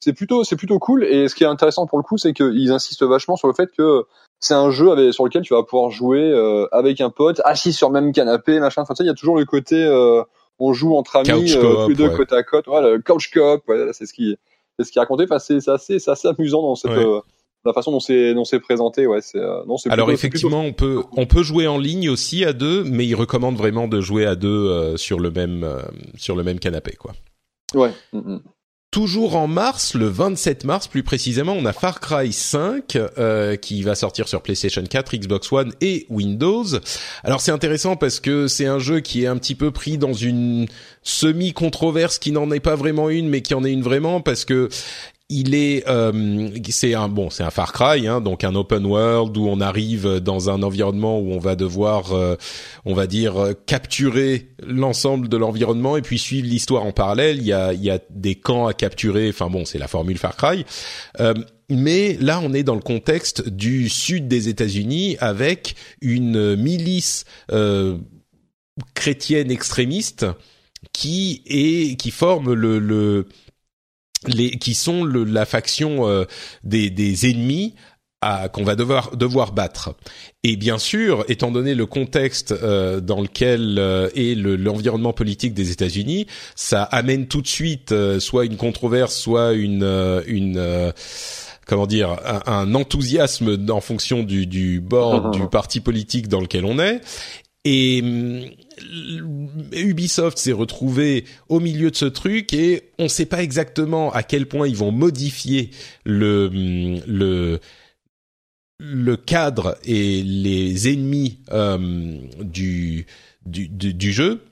c'est 0.00 0.12
plutôt 0.12 0.44
c'est 0.44 0.56
plutôt 0.56 0.78
cool. 0.78 1.04
Et 1.04 1.28
ce 1.28 1.34
qui 1.34 1.44
est 1.44 1.48
intéressant 1.48 1.86
pour 1.86 1.98
le 1.98 2.04
coup 2.04 2.18
c'est 2.18 2.32
qu'ils 2.32 2.70
insistent 2.70 3.04
vachement 3.04 3.36
sur 3.36 3.48
le 3.48 3.54
fait 3.54 3.70
que 3.76 4.04
c'est 4.40 4.54
un 4.54 4.70
jeu 4.70 4.90
avec, 4.90 5.12
sur 5.12 5.24
lequel 5.24 5.42
tu 5.42 5.54
vas 5.54 5.62
pouvoir 5.62 5.90
jouer 5.90 6.20
euh, 6.20 6.66
avec 6.72 7.00
un 7.00 7.10
pote 7.10 7.40
assis 7.44 7.72
sur 7.72 7.88
le 7.88 8.00
même 8.00 8.12
canapé 8.12 8.60
machin. 8.60 8.82
Enfin 8.82 8.94
il 9.00 9.06
y 9.06 9.10
a 9.10 9.14
toujours 9.14 9.36
le 9.36 9.44
côté 9.44 9.76
euh, 9.76 10.22
on 10.58 10.72
joue 10.72 10.96
entre 10.96 11.16
amis 11.16 11.54
euh, 11.54 11.84
tous 11.84 11.88
les 11.88 11.94
deux 11.94 12.10
côte 12.10 12.32
à 12.32 12.42
côte. 12.42 12.66
Voilà 12.66 12.90
le 12.90 13.02
couch 13.02 13.30
coop 13.30 13.66
ouais, 13.68 13.92
c'est 13.92 14.06
ce 14.06 14.12
qui 14.12 14.36
c'est 14.78 14.84
ce 14.84 14.92
qui 14.92 14.98
est 14.98 15.00
raconté. 15.00 15.24
Enfin 15.24 15.38
c'est 15.38 15.68
assez 15.68 15.98
c'est 15.98 16.10
assez 16.10 16.28
amusant 16.28 16.62
dans 16.62 16.74
cette 16.76 16.92
la 17.64 17.72
façon 17.72 17.90
dont 17.90 18.00
c'est 18.00 18.34
dont 18.34 18.44
c'est 18.44 18.60
présenté 18.60 19.06
ouais 19.08 19.20
c'est 19.20 19.40
non 19.66 19.76
c'est 19.76 19.90
alors 19.90 20.12
effectivement 20.12 20.60
on 20.60 20.72
peut 20.72 21.02
on 21.16 21.26
peut 21.26 21.42
jouer 21.42 21.66
en 21.66 21.76
ligne 21.76 22.08
aussi 22.08 22.44
à 22.44 22.52
deux 22.52 22.84
mais 22.84 23.04
il 23.04 23.16
recommande 23.16 23.56
vraiment 23.56 23.88
de 23.88 24.00
jouer 24.00 24.24
à 24.24 24.36
deux 24.36 24.96
sur 24.96 25.18
le 25.18 25.32
même 25.32 25.66
sur 26.16 26.36
le 26.36 26.44
même 26.44 26.60
canapé 26.60 26.92
quoi. 26.92 27.12
Ouais. 27.74 27.90
Mm, 28.12 28.34
mm. 28.34 28.40
Toujours 28.98 29.36
en 29.36 29.46
mars, 29.46 29.94
le 29.94 30.08
27 30.08 30.64
mars 30.64 30.88
plus 30.88 31.04
précisément, 31.04 31.52
on 31.52 31.64
a 31.66 31.72
Far 31.72 32.00
Cry 32.00 32.32
5 32.32 32.96
euh, 32.96 33.54
qui 33.54 33.82
va 33.82 33.94
sortir 33.94 34.26
sur 34.26 34.42
PlayStation 34.42 34.82
4, 34.82 35.16
Xbox 35.16 35.52
One 35.52 35.72
et 35.80 36.04
Windows. 36.10 36.64
Alors 37.22 37.40
c'est 37.40 37.52
intéressant 37.52 37.94
parce 37.94 38.18
que 38.18 38.48
c'est 38.48 38.66
un 38.66 38.80
jeu 38.80 38.98
qui 38.98 39.22
est 39.22 39.28
un 39.28 39.36
petit 39.36 39.54
peu 39.54 39.70
pris 39.70 39.98
dans 39.98 40.14
une 40.14 40.66
semi-controverse 41.04 42.18
qui 42.18 42.32
n'en 42.32 42.50
est 42.50 42.58
pas 42.58 42.74
vraiment 42.74 43.08
une 43.08 43.28
mais 43.28 43.40
qui 43.40 43.54
en 43.54 43.62
est 43.62 43.70
une 43.70 43.84
vraiment 43.84 44.20
parce 44.20 44.44
que 44.44 44.68
il 45.30 45.54
est, 45.54 45.86
euh, 45.86 46.48
c'est 46.70 46.94
un 46.94 47.08
bon, 47.08 47.28
c'est 47.28 47.42
un 47.42 47.50
Far 47.50 47.74
Cry, 47.74 48.06
hein, 48.06 48.22
donc 48.22 48.44
un 48.44 48.54
open 48.54 48.86
world 48.86 49.36
où 49.36 49.46
on 49.46 49.60
arrive 49.60 50.20
dans 50.20 50.48
un 50.48 50.62
environnement 50.62 51.20
où 51.20 51.32
on 51.32 51.38
va 51.38 51.54
devoir, 51.54 52.14
euh, 52.14 52.36
on 52.86 52.94
va 52.94 53.06
dire, 53.06 53.36
euh, 53.36 53.52
capturer 53.66 54.48
l'ensemble 54.66 55.28
de 55.28 55.36
l'environnement 55.36 55.98
et 55.98 56.02
puis 56.02 56.18
suivre 56.18 56.48
l'histoire 56.48 56.84
en 56.84 56.92
parallèle. 56.92 57.36
Il 57.38 57.44
y 57.44 57.52
a, 57.52 57.74
il 57.74 57.84
y 57.84 57.90
a 57.90 57.98
des 58.08 58.36
camps 58.36 58.66
à 58.66 58.72
capturer. 58.72 59.28
Enfin 59.28 59.50
bon, 59.50 59.66
c'est 59.66 59.78
la 59.78 59.88
formule 59.88 60.16
Far 60.16 60.34
Cry. 60.34 60.64
mais 61.68 62.16
là, 62.20 62.40
on 62.42 62.54
est 62.54 62.62
dans 62.62 62.74
le 62.74 62.80
contexte 62.80 63.50
du 63.50 63.90
sud 63.90 64.28
des 64.28 64.48
États-Unis 64.48 65.18
avec 65.20 65.74
une 66.00 66.56
milice 66.56 67.26
chrétienne 68.94 69.50
extrémiste 69.50 70.24
qui 70.92 71.42
est 71.46 71.96
qui 71.96 72.10
forme 72.12 72.54
le, 72.54 72.78
le 72.78 73.26
les 74.26 74.50
qui 74.50 74.74
sont 74.74 75.04
le, 75.04 75.24
la 75.24 75.46
faction 75.46 76.08
euh, 76.08 76.24
des, 76.64 76.90
des 76.90 77.30
ennemis 77.30 77.74
qu'on 78.52 78.64
va 78.64 78.74
devoir 78.74 79.16
devoir 79.16 79.52
battre. 79.52 79.94
Et 80.42 80.56
bien 80.56 80.78
sûr, 80.78 81.24
étant 81.28 81.52
donné 81.52 81.76
le 81.76 81.86
contexte 81.86 82.50
euh, 82.50 83.00
dans 83.00 83.20
lequel 83.20 83.76
euh, 83.78 84.08
est 84.16 84.34
l'environnement 84.34 85.12
politique 85.12 85.54
des 85.54 85.70
États-Unis, 85.70 86.26
ça 86.56 86.82
amène 86.82 87.28
tout 87.28 87.42
de 87.42 87.46
suite 87.46 87.94
soit 88.18 88.44
une 88.44 88.56
controverse, 88.56 89.16
soit 89.16 89.52
une 89.52 89.84
une 90.26 90.92
comment 91.64 91.86
dire 91.86 92.16
un, 92.24 92.42
un, 92.52 92.74
enthousiasme 92.74 93.56
en 93.70 93.80
fonction 93.80 94.24
du, 94.24 94.46
du 94.46 94.80
bord 94.80 95.30
du 95.30 95.46
parti 95.46 95.78
politique 95.78 96.26
dans 96.26 96.40
lequel 96.40 96.64
on 96.64 96.80
est. 96.80 97.00
Et 97.64 98.02
Ubisoft 99.72 100.38
s'est 100.38 100.52
retrouvé 100.52 101.24
au 101.48 101.60
milieu 101.60 101.90
de 101.90 101.96
ce 101.96 102.04
truc 102.04 102.52
et 102.52 102.90
on 102.98 103.04
ne 103.04 103.08
sait 103.08 103.26
pas 103.26 103.42
exactement 103.42 104.12
à 104.12 104.22
quel 104.22 104.46
point 104.46 104.66
ils 104.68 104.76
vont 104.76 104.92
modifier 104.92 105.70
le 106.04 106.50
le 107.06 107.60
le 108.80 109.16
cadre 109.16 109.76
et 109.84 110.22
les 110.22 110.92
ennemis 110.92 111.40
euh, 111.50 112.20
du, 112.40 113.06
du, 113.44 113.68
du 113.68 114.12
jeu 114.12 114.47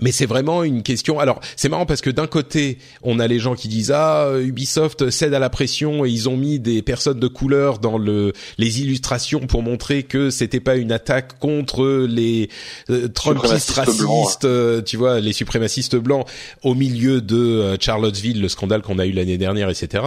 mais 0.00 0.10
c'est 0.12 0.26
vraiment 0.26 0.64
une 0.64 0.82
question. 0.82 1.20
Alors, 1.20 1.40
c'est 1.56 1.68
marrant 1.68 1.86
parce 1.86 2.00
que 2.00 2.10
d'un 2.10 2.26
côté, 2.26 2.78
on 3.02 3.18
a 3.18 3.26
les 3.26 3.38
gens 3.38 3.54
qui 3.54 3.68
disent 3.68 3.92
ah 3.94 4.30
Ubisoft 4.40 5.10
cède 5.10 5.34
à 5.34 5.38
la 5.38 5.50
pression 5.50 6.04
et 6.04 6.10
ils 6.10 6.28
ont 6.28 6.36
mis 6.36 6.58
des 6.58 6.82
personnes 6.82 7.20
de 7.20 7.28
couleur 7.28 7.78
dans 7.78 7.98
le 7.98 8.32
les 8.58 8.80
illustrations 8.80 9.40
pour 9.40 9.62
montrer 9.62 10.02
que 10.02 10.30
c'était 10.30 10.60
pas 10.60 10.76
une 10.76 10.92
attaque 10.92 11.38
contre 11.38 12.06
les 12.08 12.48
euh, 12.90 13.08
Trumpistes 13.08 13.70
racistes, 13.70 14.44
euh, 14.44 14.82
tu 14.82 14.96
vois, 14.96 15.20
les 15.20 15.32
suprémacistes 15.32 15.96
blancs 15.96 16.26
au 16.62 16.74
milieu 16.74 17.20
de 17.20 17.36
euh, 17.36 17.76
Charlottesville, 17.78 18.40
le 18.40 18.48
scandale 18.48 18.82
qu'on 18.82 18.98
a 18.98 19.06
eu 19.06 19.12
l'année 19.12 19.38
dernière, 19.38 19.68
etc. 19.68 20.04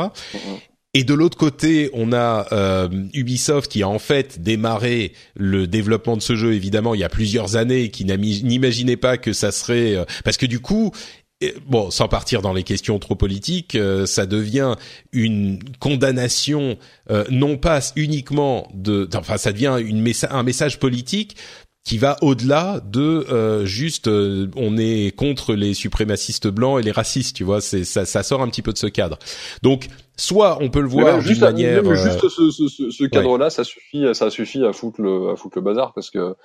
Et 0.96 1.04
de 1.04 1.14
l'autre 1.14 1.38
côté, 1.38 1.92
on 1.94 2.12
a 2.14 2.48
euh, 2.52 2.90
Ubisoft 3.14 3.70
qui 3.70 3.84
a 3.84 3.88
en 3.88 4.00
fait 4.00 4.42
démarré 4.42 5.14
le 5.36 5.68
développement 5.68 6.18
de 6.18 6.22
ce 6.22 6.36
jeu, 6.36 6.54
évidemment, 6.54 6.96
il 6.96 7.02
y 7.02 7.04
a 7.04 7.10
plusieurs 7.10 7.56
années, 7.58 7.90
qui 7.90 8.06
n'imaginait 8.06 8.98
pas 8.98 9.18
que 9.18 9.34
ça 9.34 9.52
serait... 9.52 9.96
Euh, 9.96 10.06
parce 10.24 10.38
que 10.38 10.48
du 10.48 10.60
coup, 10.60 10.92
bon, 11.68 11.92
sans 11.92 12.08
partir 12.08 12.42
dans 12.42 12.54
les 12.54 12.64
questions 12.64 13.00
trop 13.00 13.16
politiques, 13.16 13.76
euh, 13.76 14.06
ça 14.06 14.26
devient 14.26 14.76
une 15.12 15.60
condamnation 15.80 16.78
euh, 17.12 17.26
non 17.30 17.58
pas 17.58 17.80
uniquement 17.96 18.70
de, 18.74 19.10
enfin, 19.16 19.38
ça 19.38 19.52
devient 19.52 19.78
une 19.80 20.06
un 20.30 20.44
message 20.44 20.80
politique 20.80 21.36
qui 21.84 21.98
va 22.00 22.18
au-delà 22.22 22.82
de 22.84 23.28
euh, 23.30 23.66
juste 23.66 24.08
on 24.08 24.78
est 24.78 25.16
contre 25.16 25.54
les 25.54 25.74
suprémacistes 25.76 26.48
blancs 26.48 26.80
et 26.80 26.84
les 26.84 26.92
racistes, 26.92 27.36
tu 27.36 27.44
vois, 27.44 27.62
c'est 27.62 27.84
ça, 27.84 28.06
ça 28.06 28.24
sort 28.24 28.42
un 28.42 28.48
petit 28.48 28.64
peu 28.64 28.74
de 28.74 28.78
ce 28.78 28.88
cadre. 28.88 29.20
Donc 29.62 29.88
soit 30.18 30.58
on 30.62 30.70
peut 30.70 30.82
le 30.82 30.88
voir 30.88 31.20
d'une 31.20 31.40
manière 31.40 31.96
juste 31.96 32.28
ce, 32.30 32.50
ce, 32.50 32.90
ce 32.90 33.04
cadre-là, 33.06 33.50
ça 33.50 33.64
suffit, 33.64 34.06
ça 34.14 34.30
suffit 34.30 34.64
à 34.64 34.74
foutre 34.74 35.02
le 35.02 35.30
à 35.30 35.36
foutre 35.36 35.58
le 35.58 35.64
bazar 35.64 35.94
parce 35.94 36.10
que 36.10 36.36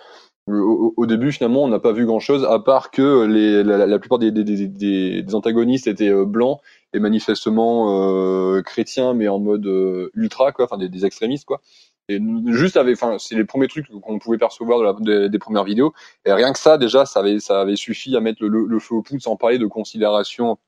au, 0.47 1.07
début, 1.07 1.33
finalement, 1.33 1.65
on 1.65 1.69
n'a 1.69 1.79
pas 1.79 1.93
vu 1.93 2.07
grand-chose, 2.07 2.45
à 2.45 2.59
part 2.59 2.91
que 2.91 3.25
les, 3.25 3.63
la, 3.63 3.99
plupart 3.99 4.19
des, 4.19 4.31
des, 4.31 4.45
des, 4.45 5.23
des, 5.23 5.35
antagonistes 5.35 5.87
étaient 5.87 6.09
euh, 6.09 6.25
blancs 6.25 6.61
et 6.93 6.99
manifestement 6.99 8.57
euh, 8.57 8.63
chrétiens, 8.63 9.15
mais 9.15 9.29
en 9.29 9.39
mode 9.39 9.67
euh, 9.67 10.11
ultra, 10.15 10.53
quoi, 10.53 10.65
enfin 10.65 10.79
des, 10.79 11.07
extrémistes, 11.07 11.45
quoi. 11.45 11.61
Et 12.09 12.21
juste 12.47 12.77
avec, 12.77 13.01
enfin, 13.01 13.17
c'est 13.19 13.37
les 13.37 13.45
premiers 13.45 13.69
trucs 13.69 13.87
qu'on 13.89 14.19
pouvait 14.19 14.39
percevoir 14.39 14.81
de 14.81 15.11
la, 15.13 15.29
des, 15.29 15.39
premières 15.39 15.63
vidéos. 15.63 15.93
Et 16.25 16.33
rien 16.33 16.53
que 16.53 16.59
ça, 16.59 16.77
déjà, 16.77 17.07
ça 17.07 17.21
avait, 17.21 17.39
ça 17.39 17.61
avait 17.61 17.77
suffi 17.77 18.17
à 18.17 18.21
mettre 18.21 18.43
le, 18.45 18.67
le, 18.67 18.79
feu 18.81 18.97
au 18.97 19.03
poudre, 19.03 19.23
sans 19.23 19.37
parler 19.37 19.59
de 19.59 19.67
considérations 19.67 20.59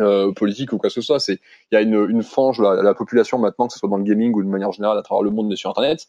euh, 0.00 0.32
politique 0.32 0.72
ou 0.72 0.78
quoi 0.78 0.88
que 0.88 0.94
ce 0.94 1.00
soit. 1.00 1.20
C'est 1.20 1.40
il 1.70 1.74
y 1.74 1.76
a 1.76 1.80
une, 1.82 2.06
une 2.10 2.22
fange 2.22 2.60
la, 2.60 2.82
la 2.82 2.94
population 2.94 3.38
maintenant, 3.38 3.66
que 3.66 3.72
ce 3.72 3.78
soit 3.78 3.88
dans 3.88 3.96
le 3.96 4.04
gaming 4.04 4.34
ou 4.34 4.42
de 4.42 4.48
manière 4.48 4.72
générale 4.72 4.98
à 4.98 5.02
travers 5.02 5.22
le 5.22 5.30
monde, 5.30 5.48
mais 5.48 5.56
sur 5.56 5.70
Internet, 5.70 6.06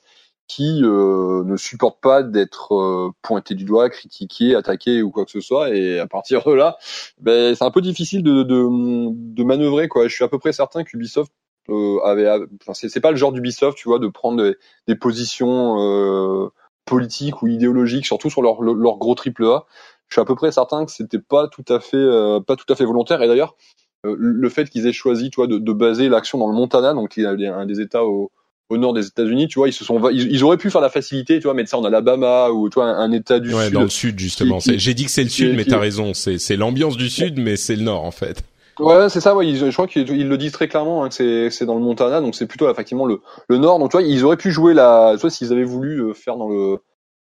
qui 0.48 0.82
euh, 0.84 1.44
ne 1.44 1.58
supporte 1.58 2.00
pas 2.02 2.22
d'être 2.24 2.76
euh, 2.76 3.12
pointé 3.22 3.56
du 3.56 3.66
doigt, 3.66 3.90
critiqué, 3.90 4.56
attaqué 4.56 5.02
ou 5.02 5.10
quoi 5.10 5.26
que 5.26 5.32
ce 5.32 5.42
soit. 5.42 5.76
Et 5.76 6.00
à 6.00 6.08
partir 6.08 6.44
de 6.44 6.54
là, 6.54 6.78
ben, 7.20 7.56
c'est 7.56 7.64
un 7.64 7.72
peu 7.72 7.82
difficile 7.82 8.22
de, 8.24 8.44
de, 8.44 8.68
de 9.12 9.44
manœuvrer. 9.44 9.88
Quoi. 9.88 10.08
Je 10.08 10.14
suis 10.14 10.24
à 10.24 10.28
peu 10.28 10.38
près 10.38 10.54
certain 10.54 10.84
qu'Ubisoft 10.84 11.32
euh, 11.70 12.00
avait, 12.04 12.30
enfin, 12.62 12.74
c'est, 12.74 13.00
pas 13.00 13.12
le 13.12 13.18
genre 13.18 13.32
d'Ubisoft, 13.32 13.78
tu 13.78 13.90
vois, 13.90 13.98
de 14.00 14.08
prendre 14.08 14.44
des, 14.44 14.56
des 14.88 14.96
positions 14.96 15.78
euh, 15.80 16.50
politiques 16.86 17.42
ou 17.42 17.48
idéologiques, 17.48 18.06
surtout 18.06 18.30
sur 18.30 18.44
leur, 18.44 18.62
leur 18.62 18.98
gros 18.98 19.16
triple 19.16 19.46
A. 19.46 19.66
Je 20.10 20.16
suis 20.16 20.22
à 20.22 20.26
peu 20.26 20.36
près 20.36 20.52
certain 20.52 20.86
que 20.86 20.92
c'était 20.92 21.20
pas 21.20 21.48
tout 21.48 21.66
à 21.68 21.80
fait, 21.80 21.98
euh, 21.98 22.40
pas 22.40 22.56
tout 22.56 22.72
à 22.72 22.76
fait 22.76 22.86
volontaire. 22.86 23.22
Et 23.22 23.28
d'ailleurs, 23.28 23.56
le 24.04 24.50
fait 24.50 24.70
qu'ils 24.70 24.86
aient 24.88 24.94
choisi, 24.94 25.32
tu 25.32 25.38
vois, 25.38 25.48
de, 25.48 25.58
de 25.58 25.74
baser 25.74 26.10
l'action 26.10 26.38
dans 26.38 26.48
le 26.48 26.54
Montana, 26.54 26.94
donc 26.94 27.18
il 27.18 27.24
y 27.24 27.48
a 27.48 27.56
un 27.56 27.66
des 27.66 27.82
États 27.82 28.04
au 28.06 28.32
au 28.70 28.78
nord 28.78 28.94
des 28.94 29.06
États-Unis, 29.06 29.48
tu 29.48 29.60
vois, 29.60 29.68
ils 29.68 29.74
se 29.74 29.86
sont, 29.86 30.10
ils, 30.10 30.44
auraient 30.44 30.58
pu 30.58 30.72
faire 30.72 30.82
la 30.82 30.90
facilité, 30.90 31.38
tu 31.38 31.44
vois, 31.44 31.54
mettre 31.54 31.70
ça 31.70 31.78
en 31.78 31.84
Alabama 31.84 32.50
ou 32.50 32.70
tu 32.70 32.76
vois 32.76 32.88
un, 32.88 33.12
État 33.12 33.40
du 33.40 33.54
ouais, 33.54 33.66
sud. 33.66 33.74
dans 33.74 33.82
le 33.84 33.90
sud 33.90 34.20
justement. 34.20 34.60
J'ai 34.60 34.94
dit 34.94 35.06
que 35.06 35.12
c'est 35.12 35.24
le 35.24 35.30
sud, 35.30 35.56
mais 35.56 35.66
t'as 35.66 35.80
raison. 35.80 36.14
C'est 36.14 36.38
c'est 36.38 36.56
l'ambiance 36.58 36.98
du 36.98 37.10
sud, 37.10 37.40
mais 37.40 37.56
c'est 37.56 37.76
le 37.76 37.84
nord 37.84 38.04
en 38.04 38.12
fait. 38.12 38.44
Ouais, 38.80 39.08
c'est 39.08 39.22
ça. 39.22 39.36
Ouais, 39.36 39.56
je 39.56 39.72
crois 39.72 39.88
qu'ils 39.88 40.28
le 40.28 40.38
disent 40.38 40.52
très 40.52 40.68
clairement 40.68 41.04
hein, 41.04 41.10
que 41.10 41.16
c'est 41.16 41.50
c'est 41.50 41.66
dans 41.66 41.76
le 41.76 41.82
Montana, 41.82 42.20
donc 42.20 42.36
c'est 42.36 42.48
plutôt 42.48 42.70
effectivement 42.70 43.06
le 43.06 43.22
le 43.48 43.58
nord. 43.58 43.80
Donc 43.80 43.92
tu 43.92 43.98
vois, 43.98 44.06
ils 44.06 44.26
auraient 44.26 44.36
pu 44.36 44.52
jouer 44.52 44.74
la, 44.74 45.16
vois, 45.16 45.30
s'ils 45.30 45.54
avaient 45.54 45.64
voulu 45.64 46.02
euh, 46.02 46.14
faire 46.14 46.36
dans 46.36 46.50
le 46.50 46.80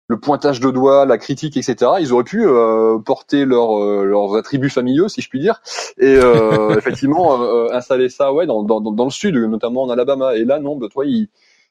le 0.08 0.18
pointage 0.18 0.60
de 0.60 0.70
doigts, 0.70 1.04
la 1.04 1.18
critique, 1.18 1.56
etc. 1.56 1.92
Ils 2.00 2.12
auraient 2.12 2.24
pu 2.24 2.46
euh, 2.46 2.98
porter 2.98 3.44
leur, 3.44 3.82
euh, 3.82 4.04
leurs 4.04 4.36
attributs 4.36 4.70
familiaux, 4.70 5.08
si 5.08 5.20
je 5.20 5.28
puis 5.28 5.40
dire, 5.40 5.60
et 5.98 6.16
euh, 6.16 6.76
effectivement 6.78 7.70
installer 7.72 8.08
ça, 8.08 8.32
ouais, 8.32 8.46
dans, 8.46 8.62
dans, 8.62 8.80
dans 8.80 9.04
le 9.04 9.10
sud, 9.10 9.34
notamment 9.34 9.82
en 9.82 9.90
Alabama. 9.90 10.36
Et 10.36 10.44
là, 10.44 10.60
non, 10.60 10.76
bah, 10.76 10.86
toi, 10.92 11.04
ils, 11.06 11.28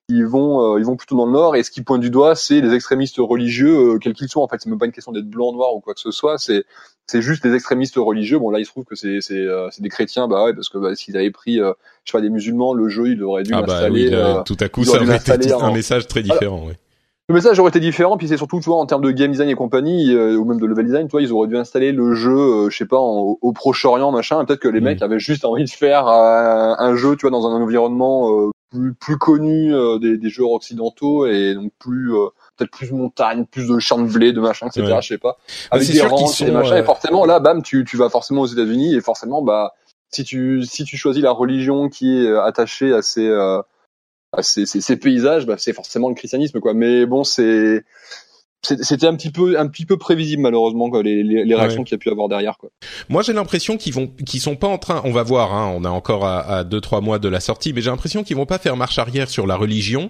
ils 0.09 0.25
vont, 0.25 0.77
ils 0.77 0.85
vont 0.85 0.97
plutôt 0.97 1.15
dans 1.15 1.25
le 1.25 1.31
nord. 1.31 1.55
Et 1.55 1.63
ce 1.63 1.71
qui 1.71 1.81
pointe 1.81 2.01
du 2.01 2.09
doigt, 2.09 2.35
c'est 2.35 2.59
les 2.59 2.73
extrémistes 2.73 3.17
religieux, 3.19 3.97
quels 3.99 4.13
qu'ils 4.13 4.27
soient. 4.27 4.43
En 4.43 4.47
fait, 4.49 4.57
c'est 4.59 4.69
même 4.69 4.79
pas 4.79 4.85
une 4.85 4.91
question 4.91 5.13
d'être 5.13 5.29
blanc, 5.29 5.53
noir 5.53 5.73
ou 5.73 5.79
quoi 5.79 5.93
que 5.93 6.01
ce 6.01 6.11
soit. 6.11 6.37
C'est 6.37 6.65
c'est 7.07 7.21
juste 7.21 7.43
des 7.43 7.53
extrémistes 7.53 7.95
religieux. 7.95 8.37
Bon 8.37 8.49
là, 8.49 8.59
il 8.59 8.65
se 8.65 8.71
trouve 8.71 8.83
que 8.83 8.95
c'est 8.95 9.19
c'est 9.21 9.47
c'est 9.71 9.81
des 9.81 9.89
chrétiens, 9.89 10.27
bah 10.27 10.43
ouais, 10.43 10.53
parce 10.53 10.69
que 10.69 10.77
bah, 10.77 10.93
s'ils 10.95 11.15
avaient 11.15 11.31
pris, 11.31 11.55
je 11.55 11.71
sais 12.03 12.11
pas, 12.11 12.21
des 12.21 12.29
musulmans, 12.29 12.73
le 12.73 12.89
jeu, 12.89 13.07
il 13.07 13.23
aurait 13.23 13.43
dû 13.43 13.53
ah 13.53 13.61
bah, 13.61 13.87
Oui, 13.89 14.11
tout 14.45 14.57
à 14.59 14.67
coup, 14.67 14.83
ça 14.83 15.01
aurait 15.01 15.15
été 15.15 15.53
un 15.53 15.71
message 15.71 16.07
très 16.07 16.21
différent. 16.21 16.65
oui. 16.67 16.73
Le 17.27 17.33
message 17.33 17.57
aurait 17.57 17.69
été 17.69 17.79
différent, 17.79 18.17
puis 18.17 18.27
c'est 18.27 18.37
surtout, 18.37 18.59
tu 18.59 18.69
vois, 18.69 18.77
en 18.77 18.85
termes 18.85 19.01
de 19.01 19.09
game 19.09 19.31
design 19.31 19.49
et 19.49 19.55
compagnie, 19.55 20.13
euh, 20.13 20.35
ou 20.35 20.45
même 20.45 20.59
de 20.59 20.65
level 20.67 20.85
design, 20.85 21.07
tu 21.07 21.11
vois, 21.11 21.23
ils 21.23 21.33
auraient 21.33 21.47
dû 21.47 21.57
installer 21.57 21.91
le 21.91 22.13
jeu, 22.13 22.37
euh, 22.37 22.69
je 22.69 22.77
sais 22.77 22.85
pas, 22.85 22.99
au 22.99 23.51
Proche-Orient, 23.51 24.11
machin, 24.11 24.45
peut-être 24.45 24.59
que 24.59 24.67
les 24.67 24.79
mm. 24.79 24.83
mecs 24.83 25.01
avaient 25.01 25.17
juste 25.17 25.43
envie 25.43 25.63
de 25.63 25.69
faire 25.69 26.07
euh, 26.07 26.75
un 26.77 26.95
jeu, 26.95 27.15
tu 27.15 27.21
vois, 27.21 27.31
dans 27.31 27.47
un 27.47 27.59
environnement 27.59 28.51
plus, 28.69 28.93
plus 28.93 29.17
connu 29.17 29.73
des, 29.99 30.19
des, 30.19 30.29
jeux 30.29 30.43
occidentaux, 30.43 31.25
et 31.25 31.55
donc 31.55 31.71
plus, 31.79 32.11
peut-être 32.57 32.69
plus 32.69 32.91
montagne, 32.91 33.45
plus 33.45 33.69
de 33.69 33.79
champs 33.79 33.97
de 33.97 34.07
blé, 34.07 34.31
de 34.31 34.39
machin, 34.39 34.67
etc., 34.67 34.97
je 35.01 35.07
sais 35.07 35.17
pas. 35.17 35.37
Avec 35.71 35.91
des 35.91 36.01
rangs 36.03 36.31
et 36.39 36.51
machin, 36.51 36.77
et 36.77 36.83
forcément, 36.83 37.25
là, 37.25 37.39
bam, 37.39 37.63
tu, 37.63 37.85
tu 37.85 37.97
vas 37.97 38.09
forcément 38.09 38.41
aux 38.41 38.47
États-Unis, 38.47 38.93
et 38.93 39.01
forcément, 39.01 39.41
bah, 39.41 39.73
si 40.11 40.23
tu, 40.23 40.61
si 40.63 40.83
tu 40.83 40.95
choisis 40.95 41.23
la 41.23 41.31
religion 41.31 41.89
qui 41.89 42.23
est 42.23 42.37
attachée 42.37 42.93
à 42.93 43.01
ces, 43.01 43.27
ah, 43.27 43.65
ces, 44.41 44.65
ces, 44.65 44.97
paysages, 44.97 45.45
bah, 45.45 45.55
c'est 45.57 45.73
forcément 45.73 46.09
le 46.09 46.15
christianisme, 46.15 46.59
quoi. 46.59 46.73
Mais 46.73 47.05
bon, 47.05 47.23
c'est 47.23 47.83
c'était 48.65 49.07
un 49.07 49.15
petit 49.15 49.31
peu 49.31 49.59
un 49.59 49.67
petit 49.67 49.85
peu 49.85 49.97
prévisible 49.97 50.41
malheureusement 50.41 50.89
quoi, 50.89 51.03
les, 51.03 51.23
les, 51.23 51.55
réactions 51.55 51.83
qu'il 51.83 51.93
y 51.93 51.95
a 51.95 51.99
pu 51.99 52.09
avoir 52.09 52.27
derrière 52.27 52.57
quoi. 52.57 52.69
Moi 53.09 53.21
j'ai 53.21 53.33
l'impression 53.33 53.77
qu'ils 53.77 53.93
vont 53.93 54.07
qu'ils 54.07 54.41
sont 54.41 54.55
pas 54.55 54.67
en 54.67 54.77
train 54.77 55.01
on 55.03 55.11
va 55.11 55.23
voir 55.23 55.53
hein, 55.53 55.71
on 55.75 55.83
a 55.83 55.89
encore 55.89 56.25
à, 56.25 56.41
à 56.41 56.63
deux 56.63 56.81
trois 56.81 57.01
mois 57.01 57.19
de 57.19 57.29
la 57.29 57.39
sortie 57.39 57.73
mais 57.73 57.81
j'ai 57.81 57.89
l'impression 57.89 58.23
qu'ils 58.23 58.37
vont 58.37 58.45
pas 58.45 58.57
faire 58.57 58.75
marche 58.75 58.97
arrière 58.97 59.29
sur 59.29 59.45
la 59.47 59.55
religion 59.55 60.09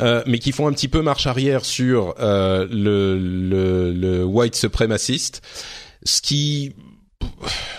euh, 0.00 0.22
mais 0.26 0.38
qu'ils 0.38 0.52
font 0.52 0.66
un 0.66 0.72
petit 0.72 0.88
peu 0.88 1.02
marche 1.02 1.26
arrière 1.26 1.64
sur 1.64 2.14
euh, 2.20 2.66
le, 2.70 3.18
le 3.18 3.92
le 3.92 4.24
white 4.24 4.56
supremaciste 4.56 5.42
ce 6.04 6.20
qui 6.20 6.74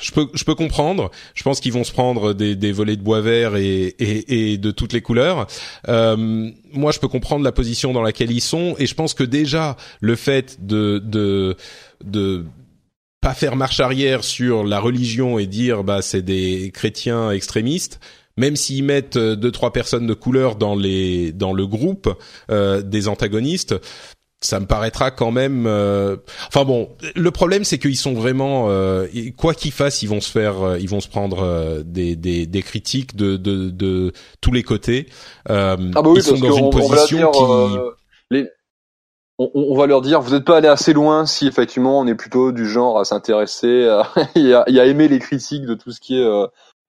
je 0.01 0.11
peux, 0.11 0.27
je 0.33 0.43
peux 0.43 0.55
comprendre. 0.55 1.11
Je 1.33 1.43
pense 1.43 1.59
qu'ils 1.59 1.73
vont 1.73 1.83
se 1.83 1.91
prendre 1.91 2.33
des, 2.33 2.55
des 2.55 2.71
volets 2.71 2.95
de 2.95 3.01
bois 3.01 3.21
vert 3.21 3.55
et, 3.55 3.87
et, 3.99 4.51
et 4.51 4.57
de 4.57 4.71
toutes 4.71 4.93
les 4.93 5.01
couleurs. 5.01 5.47
Euh, 5.87 6.49
moi, 6.73 6.91
je 6.91 6.99
peux 6.99 7.07
comprendre 7.07 7.43
la 7.43 7.51
position 7.51 7.93
dans 7.93 8.01
laquelle 8.01 8.31
ils 8.31 8.41
sont, 8.41 8.75
et 8.77 8.85
je 8.85 8.95
pense 8.95 9.13
que 9.13 9.23
déjà 9.23 9.77
le 9.99 10.15
fait 10.15 10.65
de 10.65 10.99
de 11.03 11.55
de 12.03 12.45
pas 13.21 13.33
faire 13.33 13.55
marche 13.55 13.79
arrière 13.79 14.23
sur 14.23 14.63
la 14.63 14.79
religion 14.79 15.39
et 15.39 15.47
dire 15.47 15.83
bah 15.83 16.01
c'est 16.01 16.21
des 16.21 16.71
chrétiens 16.71 17.31
extrémistes, 17.31 17.99
même 18.37 18.55
s'ils 18.55 18.83
mettent 18.83 19.17
deux 19.17 19.51
trois 19.51 19.73
personnes 19.73 20.07
de 20.07 20.13
couleur 20.13 20.55
dans 20.55 20.75
les 20.75 21.31
dans 21.31 21.53
le 21.53 21.65
groupe 21.65 22.13
euh, 22.51 22.81
des 22.81 23.07
antagonistes, 23.07 23.75
ça 24.39 24.59
me 24.59 24.65
paraîtra 24.65 25.11
quand 25.11 25.31
même. 25.31 25.65
Euh, 25.65 26.17
enfin 26.47 26.63
bon, 26.63 26.95
le 27.15 27.31
problème 27.31 27.63
c'est 27.63 27.79
qu'ils 27.79 27.97
sont 27.97 28.13
vraiment 28.13 28.67
euh, 28.69 29.07
quoi 29.35 29.53
qu'ils 29.53 29.71
fassent, 29.71 30.03
ils 30.03 30.09
vont 30.09 30.21
se 30.21 30.29
faire, 30.29 30.61
euh, 30.61 30.79
ils 30.79 30.89
vont 30.89 31.01
se 31.01 31.07
prendre 31.07 31.81
des, 31.83 32.15
des, 32.15 32.45
des 32.45 32.61
critiques 32.61 33.15
de, 33.15 33.37
de, 33.37 33.69
de 33.69 34.11
tous 34.41 34.51
les 34.51 34.63
côtés. 34.63 35.07
ah 35.47 35.75
bah 35.77 36.01
oui, 36.05 36.19
ils 36.19 36.23
sont 36.23 36.37
dans 36.37 36.55
une 36.55 36.69
position 36.69 37.31
qui. 37.31 37.41
Les... 38.29 38.47
On, 39.39 39.51
on, 39.53 39.77
va 39.77 39.85
leur 39.85 40.01
dire, 40.01 40.19
vous 40.19 40.33
n'êtes 40.33 40.45
pas 40.45 40.57
allé 40.57 40.67
assez 40.67 40.93
loin 40.93 41.27
si 41.27 41.45
effectivement 41.45 41.99
on 41.99 42.07
est 42.07 42.15
plutôt 42.15 42.51
du 42.51 42.67
genre 42.67 42.99
à 42.99 43.05
s'intéresser 43.05 43.87
et, 44.35 44.53
à, 44.53 44.65
aimer 44.67 45.07
les 45.07 45.19
critiques 45.19 45.67
de 45.67 45.75
tout 45.75 45.91
ce 45.91 45.99
qui 45.99 46.19
est 46.19 46.27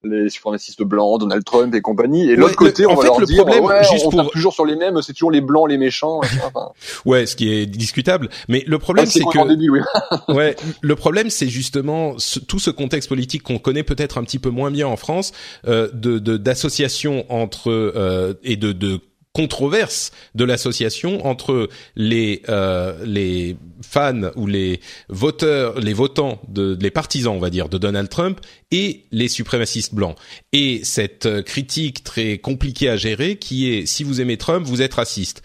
les 0.04 0.30
suprémacistes 0.30 0.82
blancs, 0.82 1.20
Donald 1.20 1.44
Trump 1.44 1.74
et 1.74 1.80
compagnie. 1.80 2.30
Et 2.30 2.36
l'autre 2.36 2.56
côté, 2.56 2.86
on 2.86 2.94
va 2.94 3.04
leur 3.04 3.20
le 3.20 3.26
dire, 3.26 3.44
problème, 3.44 3.64
ouais, 3.64 3.84
juste 3.90 4.06
on 4.06 4.10
pour... 4.10 4.30
toujours 4.30 4.52
sur 4.52 4.64
les 4.64 4.76
mêmes, 4.76 5.00
c'est 5.02 5.12
toujours 5.12 5.30
les 5.30 5.40
blancs, 5.40 5.68
les 5.68 5.78
méchants. 5.78 6.20
ouais, 7.04 7.26
ce 7.26 7.34
qui 7.34 7.52
est 7.52 7.66
discutable. 7.66 8.28
Mais 8.48 8.62
le 8.66 8.78
problème, 8.78 9.06
c'est 9.06 9.20
que, 9.20 9.48
début, 9.48 9.70
oui. 9.70 9.80
ouais, 10.34 10.56
le 10.80 10.96
problème, 10.96 11.30
c'est 11.30 11.48
justement 11.48 12.14
tout 12.46 12.58
ce 12.58 12.70
contexte 12.70 13.08
politique 13.08 13.42
qu'on 13.42 13.58
connaît 13.58 13.82
peut-être 13.82 14.18
un 14.18 14.24
petit 14.24 14.38
peu 14.38 14.50
moins 14.50 14.70
bien 14.70 14.86
en 14.86 14.96
France, 14.96 15.32
euh, 15.66 15.88
de 15.92 16.18
d'associations 16.18 17.24
entre 17.32 17.70
euh, 17.70 18.34
et 18.42 18.56
de, 18.56 18.72
de 18.72 19.00
controverse 19.38 20.10
de 20.34 20.42
l'association 20.42 21.24
entre 21.24 21.68
les 21.94 22.42
euh, 22.48 23.04
les 23.04 23.56
fans 23.82 24.32
ou 24.34 24.48
les 24.48 24.80
voteurs, 25.08 25.78
les 25.78 25.92
votants 25.92 26.42
de 26.48 26.76
les 26.80 26.90
partisans, 26.90 27.36
on 27.36 27.38
va 27.38 27.48
dire, 27.48 27.68
de 27.68 27.78
Donald 27.78 28.08
Trump 28.08 28.40
et 28.72 29.04
les 29.12 29.28
suprémacistes 29.28 29.94
blancs. 29.94 30.16
Et 30.52 30.80
cette 30.82 31.26
euh, 31.26 31.42
critique 31.42 32.02
très 32.02 32.38
compliquée 32.38 32.88
à 32.88 32.96
gérer, 32.96 33.36
qui 33.36 33.72
est 33.72 33.86
si 33.86 34.02
vous 34.02 34.20
aimez 34.20 34.38
Trump, 34.38 34.66
vous 34.66 34.82
êtes 34.82 34.94
raciste. 34.94 35.42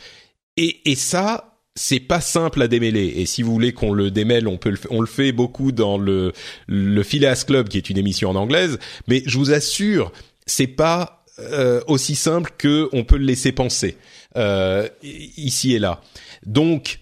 Et, 0.57 0.89
et 0.89 0.95
ça, 0.95 1.59
c'est 1.75 1.99
pas 1.99 2.21
simple 2.21 2.63
à 2.63 2.67
démêler 2.67 3.13
et 3.17 3.27
si 3.27 3.43
vous 3.43 3.51
voulez 3.51 3.73
qu'on 3.73 3.93
le 3.93 4.11
démêle 4.11 4.47
on 4.47 4.57
peut 4.57 4.69
le, 4.69 4.79
on 4.91 5.01
le 5.01 5.07
fait 5.07 5.31
beaucoup 5.31 5.71
dans 5.71 5.97
le 5.97 6.31
le 6.67 7.01
Phileas 7.01 7.45
Club 7.47 7.67
qui 7.67 7.77
est 7.77 7.89
une 7.89 7.97
émission 7.97 8.29
en 8.29 8.35
anglaise 8.35 8.77
mais 9.07 9.23
je 9.25 9.39
vous 9.39 9.51
assure 9.51 10.11
c'est 10.45 10.67
pas 10.67 11.22
euh, 11.39 11.81
aussi 11.87 12.15
simple 12.15 12.51
que 12.57 12.89
on 12.93 13.03
peut 13.03 13.17
le 13.17 13.25
laisser 13.25 13.51
penser 13.51 13.97
euh, 14.37 14.87
ici 15.01 15.73
et 15.73 15.79
là. 15.79 16.01
Donc 16.45 16.99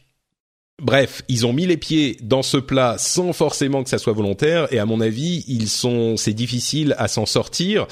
Bref, 0.82 1.22
ils 1.28 1.46
ont 1.46 1.54
mis 1.54 1.68
les 1.68 1.78
pieds 1.78 2.18
dans 2.24 2.42
ce 2.42 2.58
plat 2.58 2.96
sans 2.98 3.34
forcément 3.34 3.84
que 3.84 3.90
ça 3.90 4.00
soit 4.00 4.14
volontaire 4.14 4.68
et 4.74 4.80
à 4.80 4.86
mon 4.88 5.00
avis, 5.00 5.46
ils 5.48 5.70
sont 5.70 6.18
c'est 6.18 6.34
difficile 6.34 6.96
à 6.98 7.08
s'en 7.08 7.28
sortir 7.28 7.86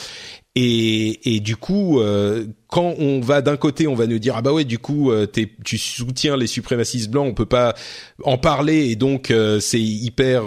et, 0.62 1.39
du 1.39 1.55
coup, 1.55 1.99
euh, 1.99 2.45
quand 2.68 2.95
on 2.99 3.22
va 3.22 3.41
d'un 3.41 3.55
côté, 3.55 3.88
on 3.88 3.95
va 3.95 4.07
nous 4.07 4.20
dire 4.20 4.36
ah 4.36 4.41
bah 4.41 4.51
ouais, 4.51 4.66
du 4.66 4.78
coup, 4.78 5.12
euh, 5.12 5.26
tu 5.64 5.78
soutiens 5.78 6.36
les 6.36 6.47
suprémacistes 6.47 7.10
blancs, 7.10 7.28
on 7.28 7.34
peut 7.34 7.45
pas 7.45 7.76
en 8.24 8.38
parler 8.38 8.89
et 8.89 8.95
donc 8.95 9.32
euh, 9.32 9.60
c'est 9.60 9.80
hyper, 9.80 10.43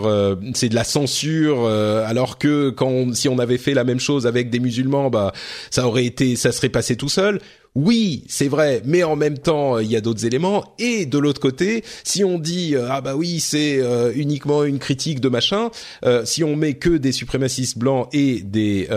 c'est 0.55 0.69
de 0.69 0.75
la 0.75 0.85
censure. 0.85 1.67
alors 1.67 2.39
que 2.39 2.71
quand 2.71 3.15
si 3.15 3.29
on 3.29 3.39
avait 3.39 3.59
fait 3.59 3.75
la 3.75 3.85
même 3.85 4.01
chose 4.01 4.27
avec 4.27 4.51
des 4.51 4.61
musulmans, 4.61 5.09
bah 5.09 5.33
ça 5.71 5.87
aurait 5.87 6.05
été, 6.05 6.37
ça 6.37 6.53
serait 6.53 6.69
passé 6.69 6.97
tout 6.97 7.09
seul 7.09 7.41
oui, 7.75 8.25
c'est 8.29 8.49
vrai, 8.49 8.83
mais 8.85 9.03
en 9.03 9.17
même 9.17 9.39
temps, 9.39 9.79
il 9.79 9.91
y 9.91 9.97
a 9.97 10.03
d'autres 10.03 10.27
éléments. 10.27 10.75
Et 10.79 11.07
de 11.07 11.17
l'autre 11.17 11.41
côté, 11.41 11.83
si 12.05 12.23
on 12.23 12.39
dit 12.39 12.75
euh, 12.75 12.89
ah 12.91 13.01
bah 13.01 13.17
oui, 13.17 13.41
c'est 13.41 13.81
euh, 13.81 14.13
uniquement 14.15 14.65
une 14.65 14.79
critique 14.79 15.21
de 15.21 15.31
machin, 15.31 15.71
euh, 16.05 16.27
si 16.27 16.45
on 16.45 16.55
met 16.55 16.75
que 16.75 16.91
des 16.91 17.13
suprémacistes 17.13 17.79
blancs 17.79 18.09
et 18.13 18.41
des 18.43 18.89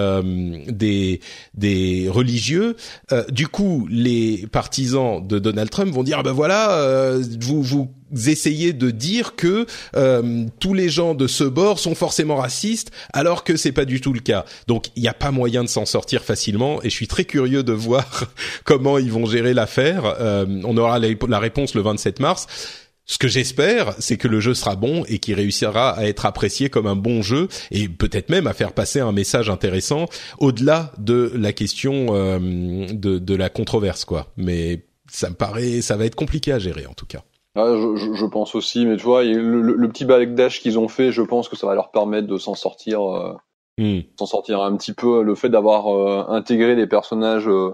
des 0.67 1.21
des 1.53 2.09
religieux, 2.09 2.75
du 3.31 3.47
coup, 3.47 3.87
les 3.89 4.45
partisans 4.51 5.25
de 5.25 5.39
Donald 5.39 5.69
Trump 5.69 5.93
vont 5.93 6.03
dire 6.03 6.17
ah 6.19 6.23
bah 6.23 6.33
voilà, 6.33 7.17
vous 7.39 7.63
vous 7.63 7.89
essayez 8.13 8.73
de 8.73 8.91
dire 8.91 9.35
que 9.35 9.65
euh, 9.95 10.45
tous 10.59 10.73
les 10.73 10.89
gens 10.89 11.13
de 11.13 11.27
ce 11.27 11.43
bord 11.43 11.79
sont 11.79 11.95
forcément 11.95 12.35
racistes, 12.35 12.91
alors 13.13 13.43
que 13.43 13.55
c'est 13.55 13.71
pas 13.71 13.85
du 13.85 14.01
tout 14.01 14.13
le 14.13 14.19
cas. 14.19 14.45
Donc 14.67 14.87
il 14.95 15.01
n'y 15.01 15.07
a 15.07 15.13
pas 15.13 15.31
moyen 15.31 15.63
de 15.63 15.69
s'en 15.69 15.85
sortir 15.85 16.23
facilement, 16.23 16.81
et 16.83 16.89
je 16.89 16.95
suis 16.95 17.07
très 17.07 17.25
curieux 17.25 17.63
de 17.63 17.73
voir 17.73 18.25
comment 18.63 18.97
ils 18.97 19.11
vont 19.11 19.25
gérer 19.25 19.53
l'affaire. 19.53 20.15
Euh, 20.19 20.45
on 20.63 20.77
aura 20.77 20.99
la, 20.99 21.39
réponse 21.39 21.75
le 21.75 21.81
27 21.81 22.19
mars. 22.19 22.47
Ce 23.07 23.19
que 23.19 23.27
j'espère, 23.27 23.93
c'est 23.99 24.17
que 24.17 24.27
le 24.27 24.39
jeu 24.39 24.55
sera 24.55 24.75
bon 24.75 25.03
et 25.07 25.19
qu'il 25.19 25.35
réussira 25.35 25.91
à 25.91 26.05
être 26.05 26.25
apprécié 26.25 26.71
comme 26.71 26.87
un 26.87 26.95
bon 26.95 27.21
jeu 27.21 27.49
et 27.69 27.87
peut-être 27.87 28.29
même 28.29 28.47
à 28.47 28.53
faire 28.53 28.73
passer 28.73 28.99
un 28.99 29.11
message 29.11 29.47
intéressant 29.47 30.07
au-delà 30.39 30.91
de 30.97 31.31
la 31.35 31.53
question 31.53 32.07
euh, 32.09 32.39
de, 32.91 33.19
de 33.19 33.35
la 33.35 33.49
controverse, 33.49 34.05
quoi. 34.05 34.31
Mais 34.37 34.85
ça 35.11 35.29
me 35.29 35.35
paraît, 35.35 35.81
ça 35.81 35.97
va 35.97 36.05
être 36.05 36.15
compliqué 36.15 36.51
à 36.51 36.57
gérer 36.57 36.87
en 36.87 36.93
tout 36.93 37.05
cas. 37.05 37.23
Ah, 37.55 37.73
je, 37.75 38.13
je, 38.13 38.25
pense 38.25 38.53
aussi, 38.53 38.85
mais 38.85 38.97
tu 38.97 39.03
vois, 39.03 39.23
le, 39.23 39.61
le, 39.61 39.87
petit 39.87 40.03
backdash 40.03 40.59
qu'ils 40.59 40.77
ont 40.77 40.89
fait, 40.89 41.13
je 41.13 41.21
pense 41.21 41.47
que 41.47 41.55
ça 41.55 41.65
va 41.65 41.73
leur 41.73 41.89
permettre 41.89 42.27
de 42.27 42.37
s'en 42.37 42.53
sortir, 42.53 43.01
euh, 43.01 43.33
hmm. 43.77 44.01
s'en 44.19 44.25
sortir 44.25 44.61
un 44.61 44.75
petit 44.75 44.91
peu. 44.91 45.23
Le 45.23 45.35
fait 45.35 45.47
d'avoir 45.47 45.87
euh, 45.87 46.25
intégré 46.27 46.75
des 46.75 46.85
personnages 46.85 47.47
euh, 47.47 47.73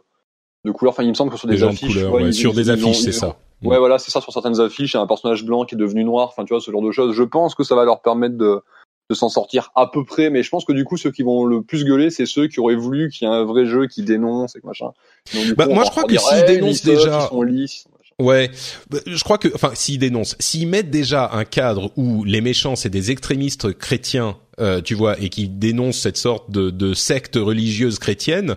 de 0.66 0.72
couleur, 0.72 0.94
enfin, 0.94 1.02
il 1.02 1.10
me 1.10 1.16
semble 1.16 1.32
que 1.32 1.38
sur 1.38 1.48
des, 1.48 1.64
affiches, 1.64 1.98
sur 2.32 2.54
des 2.54 2.70
affiches, 2.70 3.00
c'est 3.00 3.12
ça. 3.12 3.38
Ouais, 3.64 3.80
voilà, 3.80 3.98
c'est 3.98 4.12
ça. 4.12 4.22
Sur 4.22 4.32
certaines 4.32 4.60
affiches, 4.60 4.94
il 4.94 4.98
y 4.98 5.00
a 5.00 5.04
un 5.04 5.08
personnage 5.08 5.44
blanc 5.46 5.66
qui 5.66 5.74
est 5.74 5.80
devenu 5.80 6.04
noir. 6.04 6.28
Enfin, 6.28 6.46
tu 6.46 6.54
vois, 6.54 6.62
ce 6.62 6.70
genre 6.70 6.84
de 6.84 6.92
choses. 6.92 7.16
Je 7.16 7.24
pense 7.24 7.56
que 7.56 7.64
ça 7.64 7.76
va 7.76 7.84
leur 7.84 8.02
permettre 8.02 8.38
de 8.38 8.62
de 9.12 9.16
s'en 9.16 9.30
sortir 9.30 9.72
à 9.76 9.88
peu 9.88 10.06
près, 10.06 10.30
mais 10.30 10.42
je 10.42 10.50
pense 10.50 10.64
que 10.64 10.72
du 10.72 10.86
coup 10.86 10.96
ceux 10.96 11.12
qui 11.12 11.22
vont 11.22 11.44
le 11.44 11.62
plus 11.62 11.84
gueuler, 11.84 12.10
c'est 12.12 12.26
ceux 12.26 12.48
qui 12.48 12.62
auraient 12.62 12.76
voulu 12.76 13.10
qu'il 13.10 13.28
y 13.28 13.32
ait 13.32 13.34
un 13.34 13.44
vrai 13.44 13.66
jeu 13.66 13.88
qui 13.88 14.04
dénonce 14.04 14.56
et 14.56 14.62
machin. 14.64 14.92
bah, 15.58 15.68
moi 15.68 15.84
je 15.84 15.90
crois 15.90 16.04
que 16.04 16.16
s'ils 16.18 16.46
dénoncent 16.46 16.84
déjà, 16.84 17.30
Ouais, 18.22 18.52
bah, 18.90 19.00
je 19.06 19.24
crois 19.24 19.38
que, 19.38 19.48
enfin, 19.56 19.72
s'ils 19.74 20.00
dénoncent, 20.00 20.36
s'ils 20.40 20.68
mettent 20.68 20.92
déjà 20.92 21.32
un 21.34 21.44
cadre 21.44 21.92
où 21.96 22.24
les 22.24 22.42
méchants 22.42 22.76
c'est 22.76 22.90
des 22.90 23.10
extrémistes 23.10 23.74
chrétiens, 23.74 24.38
euh, 24.60 24.82
tu 24.82 24.94
vois, 24.94 25.20
et 25.20 25.30
qui 25.30 25.48
dénoncent 25.50 26.00
cette 26.00 26.18
sorte 26.18 26.52
de, 26.52 26.70
de 26.70 26.94
secte 26.94 27.36
religieuse 27.36 27.98
chrétienne, 27.98 28.56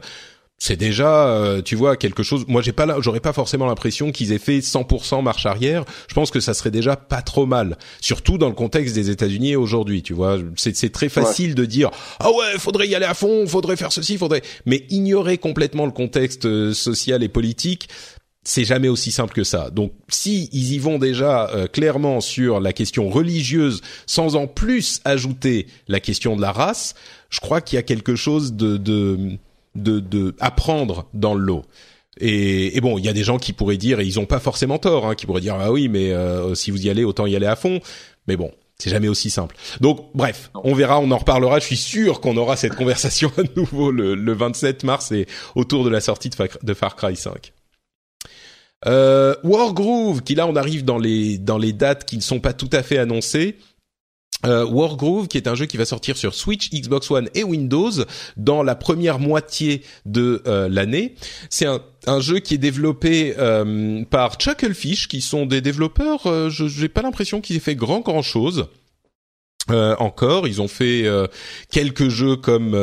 c'est 0.59 0.77
déjà, 0.77 1.27
euh, 1.29 1.63
tu 1.63 1.77
vois, 1.77 1.97
quelque 1.97 2.23
chose. 2.23 2.45
Moi, 2.49 2.63
j'ai 2.63 2.73
pas 2.73 2.87
là, 2.87 2.97
j'aurais 3.01 3.21
pas 3.21 3.33
forcément 3.33 3.67
l'impression 3.67 4.13
qu'ils 4.13 4.33
aient 4.33 4.39
fait 4.39 4.61
100% 4.61 5.23
marche 5.23 5.47
arrière. 5.47 5.85
Je 6.09 6.15
pense 6.15 6.31
que 6.31 6.41
ça 6.41 6.55
serait 6.55 6.71
déjà 6.71 6.97
pas 6.97 7.23
trop 7.23 7.45
mal, 7.45 7.77
surtout 8.01 8.39
dans 8.39 8.49
le 8.49 8.55
contexte 8.55 8.95
des 8.95 9.11
États-Unis 9.11 9.57
aujourd'hui. 9.57 10.03
Tu 10.03 10.15
vois, 10.15 10.39
c'est 10.57 10.91
très 10.91 11.09
facile 11.09 11.55
de 11.55 11.65
dire 11.65 11.91
ah 12.21 12.31
ouais, 12.31 12.59
faudrait 12.59 12.89
y 12.89 12.95
aller 12.95 13.05
à 13.05 13.15
fond, 13.15 13.47
faudrait 13.47 13.77
faire 13.77 13.93
ceci, 13.93 14.17
faudrait, 14.17 14.43
mais 14.65 14.87
ignorer 14.89 15.39
complètement 15.39 15.87
le 15.87 15.93
contexte 15.93 16.47
euh, 16.47 16.73
social 16.73 17.23
et 17.23 17.29
politique 17.29 17.89
c'est 18.45 18.65
jamais 18.65 18.89
aussi 18.89 19.11
simple 19.11 19.33
que 19.33 19.43
ça. 19.43 19.71
Donc, 19.71 19.93
si 20.09 20.51
ils 20.53 20.75
y 20.75 20.79
vont 20.79 20.99
déjà 20.99 21.49
euh, 21.51 21.67
clairement 21.67 22.21
sur 22.21 22.61
la 22.61 22.73
question 22.73 23.09
religieuse, 23.09 23.81
sans 24.07 24.37
en 24.37 24.47
plus 24.47 25.01
ajouter 25.05 25.67
la 25.89 25.99
question 25.99 26.37
de 26.37 26.43
la 26.43 26.53
race, 26.53 26.95
je 27.31 27.41
crois 27.41 27.63
qu'il 27.63 27.77
y 27.77 27.79
a 27.79 27.83
quelque 27.83 28.17
chose 28.17 28.53
de 28.53 28.77
de 28.77 29.39
de, 29.75 29.99
de 29.99 30.35
dans 31.15 31.35
le 31.35 31.41
lot. 31.41 31.65
Et, 32.21 32.77
et, 32.77 32.81
bon, 32.81 32.97
il 32.97 33.05
y 33.05 33.09
a 33.09 33.13
des 33.13 33.25
gens 33.25 33.39
qui 33.39 33.53
pourraient 33.53 33.77
dire, 33.77 33.99
et 33.99 34.07
ils 34.07 34.21
ont 34.21 34.27
pas 34.27 34.39
forcément 34.39 34.79
tort, 34.79 35.07
hein, 35.07 35.15
qui 35.17 35.27
pourraient 35.27 35.41
dire 35.41 35.57
ah 35.59 35.73
oui, 35.73 35.89
mais 35.89 36.13
euh, 36.13 36.55
si 36.55 36.71
vous 36.71 36.87
y 36.87 36.91
allez, 36.91 37.03
autant 37.03 37.27
y 37.27 37.35
aller 37.35 37.47
à 37.47 37.57
fond. 37.57 37.81
Mais 38.29 38.37
bon, 38.37 38.53
c'est 38.79 38.91
jamais 38.91 39.09
aussi 39.09 39.31
simple. 39.31 39.57
Donc, 39.81 40.11
bref, 40.15 40.51
on 40.63 40.75
verra, 40.75 41.01
on 41.01 41.11
en 41.11 41.19
reparlera. 41.19 41.59
Je 41.59 41.65
suis 41.65 41.77
sûr 41.77 42.21
qu'on 42.21 42.37
aura 42.37 42.57
cette 42.57 42.77
conversation 42.77 43.33
à 43.39 43.43
nouveau 43.57 43.91
le, 43.91 44.15
le 44.15 44.33
27 44.33 44.85
mars 44.85 45.11
et 45.11 45.27
autour 45.57 45.83
de 45.85 45.91
la 45.91 46.01
sortie 46.01 46.31
de 46.63 46.75
Far 46.75 46.95
Cry 46.95 47.17
5. 47.17 47.53
Euh, 48.87 49.35
Wargroove, 49.45 50.23
qui 50.23 50.35
là 50.35 50.47
on 50.47 50.57
arrive 50.57 50.85
dans 50.85 50.99
les 50.99 51.39
dans 51.39 51.59
les 51.59 51.73
dates 51.73 52.05
qui 52.05 52.17
ne 52.17 52.23
sont 52.23 52.41
pas 52.41 52.53
tout 52.53 52.71
à 52.73 52.83
fait 52.83 52.99
annoncées. 52.99 53.57
Euh, 54.45 54.67
Wargroove, 54.67 55.29
qui 55.29 55.39
est 55.39 55.49
un 55.49 55.55
jeu 55.55 55.65
qui 55.67 55.77
va 55.77 55.87
sortir 55.87 56.17
sur 56.17 56.35
Switch, 56.35 56.71
Xbox 56.71 57.11
One 57.11 57.31
et 57.35 57.45
Windows 57.45 57.91
dans 58.37 58.63
la 58.63 58.75
première 58.75 59.19
moitié 59.19 59.83
de 60.05 60.43
euh, 60.47 60.69
l'année. 60.69 61.15
C'est 61.49 61.67
un, 61.67 61.81
un, 62.07 62.21
jeu 62.21 62.41
qui 62.41 62.55
est 62.55 62.59
développé 62.59 63.35
euh, 63.39 64.05
par 64.05 64.39
Chucklefish, 64.39 65.09
qui 65.09 65.23
sont 65.23 65.47
des 65.47 65.63
développeurs. 65.63 66.27
Euh, 66.27 66.51
je 66.51 66.83
n'ai 66.83 66.89
pas 66.89 67.01
l'impression 67.01 67.41
qu'ils 67.41 67.57
aient 67.57 67.61
fait 67.61 67.77
grand 67.77 68.01
grand 68.01 68.23
chose. 68.23 68.67
encore, 69.71 70.47
ils 70.47 70.61
ont 70.61 70.69
fait 70.69 71.09
quelques 71.71 72.11
jeux 72.11 72.37
comme 72.37 72.75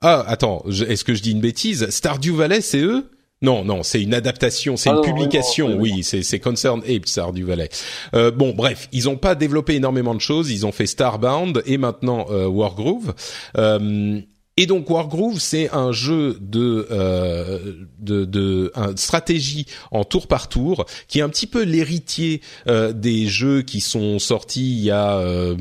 ah 0.00 0.24
attends, 0.26 0.64
est-ce 0.68 1.04
que 1.04 1.14
je 1.14 1.22
dis 1.22 1.32
une 1.32 1.40
bêtise? 1.40 1.88
Stardew 1.90 2.34
Valley, 2.36 2.60
c'est 2.60 2.82
eux? 2.82 3.10
Non, 3.42 3.64
non, 3.64 3.82
c'est 3.82 4.00
une 4.00 4.14
adaptation, 4.14 4.76
c'est 4.76 4.90
ah 4.90 4.94
une 4.94 5.02
publication. 5.02 5.76
oui, 5.78 6.02
c'est 6.02 6.22
c'est 6.22 6.38
Concern 6.38 6.80
Apes, 6.88 7.34
du 7.34 7.44
Valais. 7.44 7.68
Euh, 8.14 8.30
bon, 8.30 8.52
bref, 8.54 8.88
ils 8.92 9.08
ont 9.08 9.16
pas 9.16 9.34
développé 9.34 9.74
énormément 9.74 10.14
de 10.14 10.20
choses. 10.20 10.50
Ils 10.50 10.64
ont 10.64 10.72
fait 10.72 10.86
Starbound 10.86 11.62
et 11.66 11.76
maintenant 11.76 12.26
euh, 12.30 12.46
Wargroove. 12.46 13.14
Euh, 13.58 14.20
et 14.56 14.66
donc 14.66 14.90
Wargroove, 14.90 15.40
c'est 15.40 15.70
un 15.72 15.92
jeu 15.92 16.36
de, 16.40 16.86
euh, 16.90 17.72
de, 17.98 18.24
de 18.24 18.72
stratégie 18.96 19.66
en 19.90 20.04
tour 20.04 20.26
par 20.26 20.48
tour, 20.48 20.84
qui 21.08 21.20
est 21.20 21.22
un 21.22 21.30
petit 21.30 21.46
peu 21.46 21.62
l'héritier 21.62 22.42
euh, 22.68 22.92
des 22.92 23.26
jeux 23.26 23.62
qui 23.62 23.80
sont 23.80 24.18
sortis 24.18 24.72
il 24.72 24.84
y 24.84 24.90
a 24.90 25.16
euh, 25.16 25.56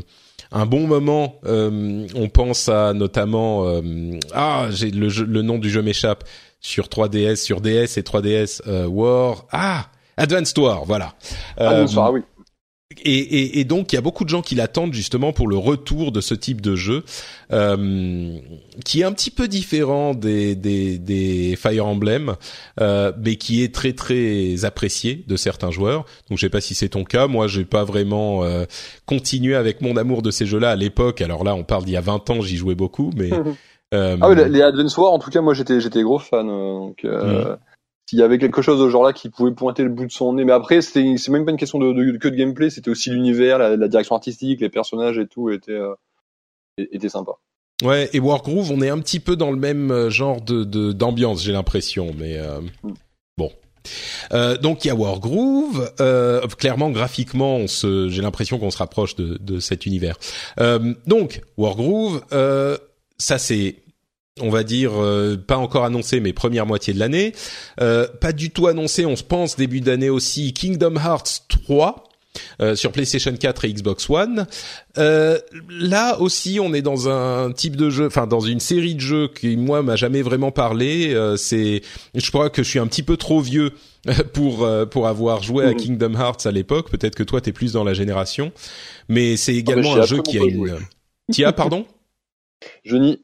un 0.51 0.65
bon 0.65 0.85
moment. 0.87 1.39
on 1.45 2.29
pense 2.33 2.67
à 2.67 2.93
notamment 2.93 3.65
ah, 4.33 4.67
j'ai 4.71 4.91
le, 4.91 5.07
le 5.07 5.41
nom 5.41 5.57
du 5.57 5.69
jeu 5.69 5.81
m'échappe 5.81 6.25
sur 6.61 6.87
3DS, 6.87 7.35
sur 7.35 7.59
DS 7.59 7.97
et 7.97 8.01
3DS 8.01 8.61
euh, 8.67 8.87
War. 8.87 9.45
Ah, 9.51 9.87
Advanced 10.15 10.57
War, 10.57 10.85
voilà. 10.85 11.15
Advanced 11.57 11.97
War, 11.97 12.09
euh, 12.09 12.13
oui. 12.13 12.21
Et, 13.03 13.13
et, 13.13 13.59
et, 13.59 13.63
donc 13.63 13.91
il 13.91 13.95
y 13.95 13.97
a 13.97 14.01
beaucoup 14.01 14.23
de 14.23 14.29
gens 14.29 14.41
qui 14.41 14.55
l'attendent 14.55 14.93
justement 14.93 15.33
pour 15.33 15.47
le 15.47 15.57
retour 15.57 16.11
de 16.11 16.21
ce 16.21 16.33
type 16.33 16.61
de 16.61 16.75
jeu, 16.75 17.03
euh, 17.51 18.37
qui 18.85 19.01
est 19.01 19.03
un 19.03 19.13
petit 19.13 19.31
peu 19.31 19.47
différent 19.47 20.13
des, 20.13 20.55
des, 20.55 20.97
des 20.97 21.55
Fire 21.55 21.85
Emblem, 21.85 22.35
euh, 22.79 23.11
mais 23.23 23.35
qui 23.35 23.63
est 23.63 23.73
très 23.73 23.93
très 23.93 24.65
apprécié 24.65 25.23
de 25.27 25.35
certains 25.35 25.71
joueurs. 25.71 26.05
Donc 26.29 26.37
je 26.37 26.45
sais 26.45 26.49
pas 26.49 26.61
si 26.61 26.75
c'est 26.75 26.89
ton 26.89 27.03
cas. 27.03 27.27
Moi, 27.27 27.47
j'ai 27.47 27.65
pas 27.65 27.83
vraiment 27.83 28.43
euh, 28.43 28.65
continué 29.05 29.55
avec 29.55 29.81
mon 29.81 29.95
amour 29.97 30.21
de 30.21 30.31
ces 30.31 30.45
jeux-là 30.45 30.71
à 30.71 30.75
l'époque. 30.75 31.21
Alors 31.21 31.43
là, 31.43 31.55
on 31.55 31.63
parle 31.63 31.85
d'il 31.85 31.93
y 31.93 31.97
a 31.97 32.01
20 32.01 32.29
ans, 32.29 32.41
j'y 32.41 32.57
jouais 32.57 32.75
beaucoup, 32.75 33.11
mais 33.15 33.29
Euh, 33.93 34.17
ah 34.21 34.29
oui, 34.29 34.35
les 34.49 34.61
Advance 34.61 34.97
Wars, 34.97 35.11
en 35.11 35.19
tout 35.19 35.29
cas, 35.29 35.41
moi 35.41 35.53
j'étais 35.53 35.81
j'étais 35.81 36.01
gros 36.01 36.19
fan. 36.19 36.49
Euh, 36.49 36.73
donc 36.79 37.03
euh, 37.03 37.55
mm. 37.55 37.57
s'il 38.07 38.19
y 38.19 38.23
avait 38.23 38.37
quelque 38.37 38.61
chose 38.61 38.79
de 38.79 38.89
genre 38.89 39.03
là 39.03 39.13
qui 39.13 39.29
pouvait 39.29 39.51
pointer 39.51 39.83
le 39.83 39.89
bout 39.89 40.05
de 40.05 40.11
son 40.11 40.33
nez, 40.33 40.45
mais 40.45 40.53
après 40.53 40.81
c'était 40.81 41.15
c'est 41.17 41.31
même 41.31 41.45
pas 41.45 41.51
une 41.51 41.57
question 41.57 41.79
de, 41.79 41.91
de, 41.91 42.17
que 42.17 42.29
de 42.29 42.35
gameplay, 42.35 42.69
c'était 42.69 42.89
aussi 42.89 43.09
l'univers, 43.09 43.57
la, 43.57 43.75
la, 43.75 43.87
direction 43.87 44.15
artistique, 44.15 44.61
les 44.61 44.69
personnages 44.69 45.17
et 45.17 45.27
tout 45.27 45.49
était 45.49 45.71
euh, 45.73 45.93
était 46.77 47.09
sympa. 47.09 47.33
Ouais, 47.83 48.09
et 48.13 48.19
Wargroove, 48.19 48.71
on 48.71 48.81
est 48.81 48.89
un 48.89 48.99
petit 48.99 49.19
peu 49.19 49.35
dans 49.35 49.51
le 49.51 49.57
même 49.57 50.09
genre 50.09 50.39
de 50.41 50.63
d'ambiance, 50.93 51.43
j'ai 51.43 51.51
l'impression, 51.51 52.13
mais 52.17 52.39
mm. 52.83 52.93
bon. 53.37 53.51
Euh, 54.33 54.57
donc 54.57 54.85
il 54.85 54.89
y 54.89 54.91
a 54.91 54.95
Wargroove. 54.95 55.93
Euh, 55.99 56.45
clairement, 56.57 56.89
graphiquement, 56.89 57.57
on 57.57 57.67
se, 57.67 58.09
j'ai 58.09 58.21
l'impression 58.21 58.59
qu'on 58.59 58.71
se 58.71 58.77
rapproche 58.77 59.15
de, 59.15 59.37
de 59.39 59.59
cet 59.59 59.85
univers. 59.85 60.17
Euh, 60.59 60.93
donc 61.07 61.41
Wargroove, 61.57 62.23
euh, 62.33 62.77
ça 63.21 63.37
c'est 63.37 63.75
on 64.39 64.49
va 64.49 64.63
dire 64.63 64.91
euh, 64.95 65.37
pas 65.37 65.57
encore 65.57 65.85
annoncé 65.85 66.19
mais 66.19 66.33
première 66.33 66.65
moitié 66.65 66.93
de 66.93 66.99
l'année 66.99 67.33
euh, 67.79 68.07
pas 68.19 68.33
du 68.33 68.49
tout 68.49 68.67
annoncé 68.67 69.05
on 69.05 69.15
se 69.15 69.23
pense 69.23 69.55
début 69.55 69.81
d'année 69.81 70.09
aussi 70.09 70.53
Kingdom 70.53 70.95
Hearts 70.95 71.45
3 71.49 72.03
euh, 72.61 72.75
sur 72.75 72.93
PlayStation 72.93 73.35
4 73.35 73.65
et 73.65 73.73
Xbox 73.73 74.09
One. 74.09 74.47
là 74.95 76.17
aussi, 76.21 76.61
on 76.61 76.73
est 76.73 76.81
dans 76.81 77.09
un 77.09 77.51
type 77.51 77.75
de 77.75 77.89
jeu, 77.89 78.07
enfin 78.07 78.25
dans 78.25 78.39
une 78.39 78.61
série 78.61 78.95
de 78.95 79.01
jeux 79.01 79.27
qui 79.27 79.57
moi 79.57 79.83
m'a 79.83 79.97
jamais 79.97 80.21
vraiment 80.21 80.49
parlé. 80.49 81.13
c'est, 81.35 81.81
je 82.15 82.31
crois 82.31 82.49
que 82.49 82.63
je 82.63 82.69
suis 82.69 82.79
un 82.79 82.87
petit 82.87 83.03
peu 83.03 83.17
trop 83.17 83.41
vieux 83.41 83.73
pour 84.33 84.65
pour 84.89 85.07
avoir 85.09 85.43
joué 85.43 85.65
à 85.65 85.71
mmh. 85.71 85.75
Kingdom 85.75 86.13
Hearts 86.13 86.45
à 86.45 86.51
l'époque. 86.51 86.89
Peut-être 86.89 87.15
que 87.15 87.23
toi 87.23 87.41
t'es 87.41 87.51
plus 87.51 87.73
dans 87.73 87.83
la 87.83 87.93
génération, 87.93 88.53
mais 89.09 89.35
c'est 89.35 89.51
ah, 89.51 89.59
également 89.59 89.97
un 89.97 90.05
jeu 90.05 90.21
qui 90.21 90.39
a 90.39 90.45
une. 90.45 90.79
Tia, 91.33 91.51
pardon? 91.51 91.85
Je 92.83 92.97
n'y. 92.97 93.23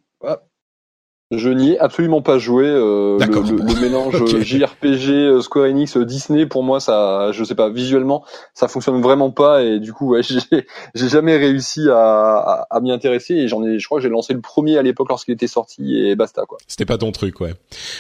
Je 1.30 1.50
n'y 1.50 1.72
ai 1.72 1.80
absolument 1.80 2.22
pas 2.22 2.38
joué. 2.38 2.64
Euh, 2.66 3.18
le, 3.20 3.26
le, 3.26 3.58
le, 3.58 3.82
mélange 3.82 4.16
okay. 4.22 4.42
JRPG, 4.42 5.10
euh, 5.10 5.42
Square 5.42 5.66
Enix, 5.66 5.98
euh, 5.98 6.06
Disney, 6.06 6.46
pour 6.46 6.64
moi, 6.64 6.80
ça, 6.80 7.34
je 7.34 7.44
sais 7.44 7.54
pas, 7.54 7.70
visuellement, 7.70 8.24
ça 8.54 8.70
fonctionne 8.70 9.02
vraiment 9.02 9.30
pas 9.30 9.62
et 9.62 9.82
du 9.82 9.92
coup, 9.92 10.12
ouais, 10.12 10.22
j'ai 10.96 11.10
jamais 11.10 11.36
réussi 11.36 11.90
à, 11.90 12.38
à, 12.38 12.68
à 12.70 12.80
m'y 12.80 12.94
intéresser 12.94 13.34
et 13.34 13.50
j'en 13.50 13.62
ai, 13.66 13.78
je 13.78 13.86
crois 13.86 13.98
que 13.98 14.04
j'ai 14.04 14.10
lancé 14.10 14.34
le 14.34 14.40
premier 14.40 14.78
à 14.78 14.84
l'époque 14.84 15.10
lorsqu'il 15.10 15.34
était 15.34 15.48
sorti 15.48 15.98
et 15.98 16.16
basta 16.16 16.44
quoi. 16.48 16.60
C'était 16.66 16.86
pas 16.86 16.98
ton 16.98 17.12
truc, 17.12 17.42
ouais. 17.42 17.54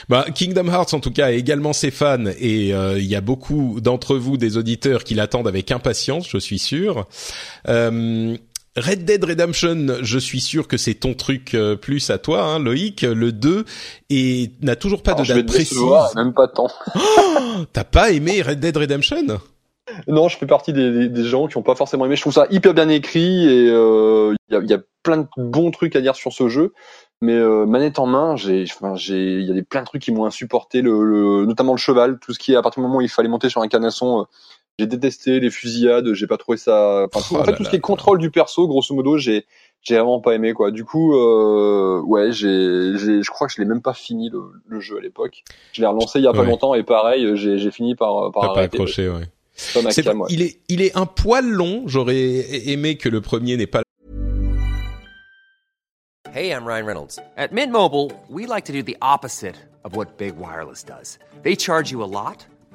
Bah, 0.07 0.25
Kingdom 0.33 0.67
Hearts 0.69 0.93
en 0.93 1.01
tout 1.01 1.11
cas 1.11 1.25
a 1.25 1.31
également 1.31 1.73
ses 1.73 1.91
fans 1.91 2.27
et 2.39 2.69
il 2.69 3.05
y 3.05 3.15
a 3.15 3.21
beaucoup 3.21 3.81
d'entre 3.81 4.15
vous, 4.15 4.37
des 4.37 4.55
auditeurs, 4.55 5.03
qui 5.03 5.15
l'attendent 5.15 5.49
avec 5.49 5.71
impatience, 5.71 6.29
je 6.29 6.37
suis 6.37 6.59
sûr. 6.59 7.05
Euh, 7.67 8.37
Red 8.77 9.05
Dead 9.05 9.23
Redemption, 9.23 9.87
je 10.03 10.19
suis 10.19 10.39
sûr 10.39 10.67
que 10.67 10.77
c'est 10.77 10.93
ton 10.93 11.15
truc 11.15 11.55
euh, 11.55 11.75
plus 11.75 12.11
à 12.11 12.19
toi, 12.19 12.43
hein, 12.43 12.59
Loïc, 12.59 13.01
le 13.01 13.31
2, 13.31 13.65
et 14.11 14.51
n'a 14.61 14.75
toujours 14.75 15.01
pas 15.01 15.13
Alors, 15.13 15.25
de 15.25 15.33
date 15.33 15.47
précise. 15.47 15.79
même 16.15 16.33
pas 16.33 16.47
tant. 16.47 16.67
Oh, 16.95 17.65
T'as 17.73 17.83
pas 17.83 18.11
aimé 18.11 18.41
Red 18.41 18.59
Dead 18.59 18.75
Redemption? 18.75 19.39
Non, 20.07 20.27
je 20.27 20.37
fais 20.37 20.45
partie 20.45 20.73
des, 20.73 20.91
des, 20.91 21.09
des, 21.09 21.23
gens 21.23 21.47
qui 21.47 21.57
ont 21.57 21.63
pas 21.63 21.75
forcément 21.75 22.05
aimé. 22.05 22.15
Je 22.15 22.21
trouve 22.21 22.33
ça 22.33 22.45
hyper 22.51 22.73
bien 22.73 22.89
écrit 22.89 23.47
et 23.47 23.63
il 23.63 23.69
euh, 23.69 24.35
y, 24.49 24.55
a, 24.55 24.59
y, 24.59 24.73
a, 24.73 24.79
plein 25.01 25.17
de 25.17 25.27
bons 25.37 25.71
trucs 25.71 25.95
à 25.95 26.01
dire 26.01 26.15
sur 26.15 26.33
ce 26.33 26.49
jeu. 26.49 26.73
Mais 27.21 27.33
euh, 27.33 27.65
manette 27.65 27.97
en 27.97 28.05
main, 28.05 28.35
j'ai, 28.35 28.65
enfin, 28.69 28.95
j'ai, 28.95 29.39
il 29.39 29.47
y 29.47 29.51
a 29.51 29.53
des 29.53 29.63
plein 29.63 29.81
de 29.81 29.87
trucs 29.87 30.03
qui 30.03 30.11
m'ont 30.11 30.25
insupporté, 30.25 30.81
le, 30.81 31.03
le, 31.03 31.45
notamment 31.45 31.71
le 31.71 31.79
cheval, 31.79 32.19
tout 32.19 32.33
ce 32.33 32.39
qui 32.39 32.53
est 32.53 32.55
à 32.55 32.61
partir 32.61 32.81
du 32.81 32.87
moment 32.87 32.99
où 32.99 33.01
il 33.01 33.09
fallait 33.09 33.29
monter 33.29 33.49
sur 33.49 33.61
un 33.61 33.67
canasson. 33.67 34.27
Euh, 34.79 34.83
j'ai 34.83 34.87
détesté 34.87 35.39
les 35.39 35.49
fusillades, 35.49 36.13
j'ai 36.13 36.27
pas 36.27 36.37
trouvé 36.37 36.57
ça. 36.57 37.07
Enfin, 37.11 37.35
oh 37.35 37.41
en 37.41 37.43
fait, 37.43 37.55
tout 37.55 37.63
ce 37.63 37.69
qui 37.69 37.75
est 37.77 37.79
contrôle 37.79 38.19
du 38.19 38.29
perso, 38.29 38.67
grosso 38.67 38.93
modo, 38.93 39.17
j'ai 39.17 39.45
j'ai 39.81 39.95
vraiment 39.95 40.19
pas 40.19 40.33
aimé 40.35 40.53
quoi. 40.53 40.71
Du 40.71 40.83
coup, 40.83 41.15
euh, 41.15 42.01
ouais, 42.01 42.31
j'ai, 42.31 42.93
j'ai, 42.97 43.23
je 43.23 43.31
crois 43.31 43.47
que 43.47 43.53
je 43.53 43.61
l'ai 43.61 43.67
même 43.67 43.81
pas 43.81 43.93
fini 43.93 44.29
le, 44.29 44.41
le 44.67 44.79
jeu 44.79 44.97
à 44.97 45.01
l'époque. 45.01 45.43
Je 45.71 45.81
l'ai 45.81 45.87
relancé 45.87 46.19
il 46.19 46.25
y 46.25 46.27
a 46.27 46.33
pas 46.33 46.41
ouais. 46.41 46.47
longtemps 46.47 46.73
et 46.73 46.83
pareil, 46.83 47.35
j'ai, 47.37 47.57
j'ai 47.57 47.71
fini 47.71 47.95
par 47.95 48.31
par 48.31 48.43
T'as 48.43 48.53
pas 48.53 48.61
accroché, 48.61 49.09
ouais. 49.09 49.23
C'est 49.53 50.03
pas, 50.03 50.13
ouais. 50.13 50.27
Il 50.29 50.41
est 50.43 50.59
il 50.69 50.81
est 50.81 50.95
un 50.95 51.07
poil 51.07 51.49
long. 51.49 51.83
J'aurais 51.87 52.69
aimé 52.69 52.97
que 52.97 53.09
le 53.09 53.21
premier 53.21 53.57
n'ait 53.57 53.65
pas. 53.65 53.81
Hey, 56.35 56.51
I'm 56.51 56.65
Ryan 56.65 56.85
Reynolds. 56.85 57.19
At 57.35 57.51
Mint 57.51 57.71
Mobile, 57.71 58.11
we 58.29 58.45
like 58.45 58.65
to 58.65 58.73
do 58.73 58.83
the 58.83 58.97
opposite 59.01 59.55
of 59.83 59.95
what 59.95 60.19
big 60.19 60.35
wireless 60.37 60.83
does. 60.83 61.17
They 61.41 61.55
charge 61.55 61.91
you 61.91 62.03
a 62.03 62.05
lot. 62.05 62.45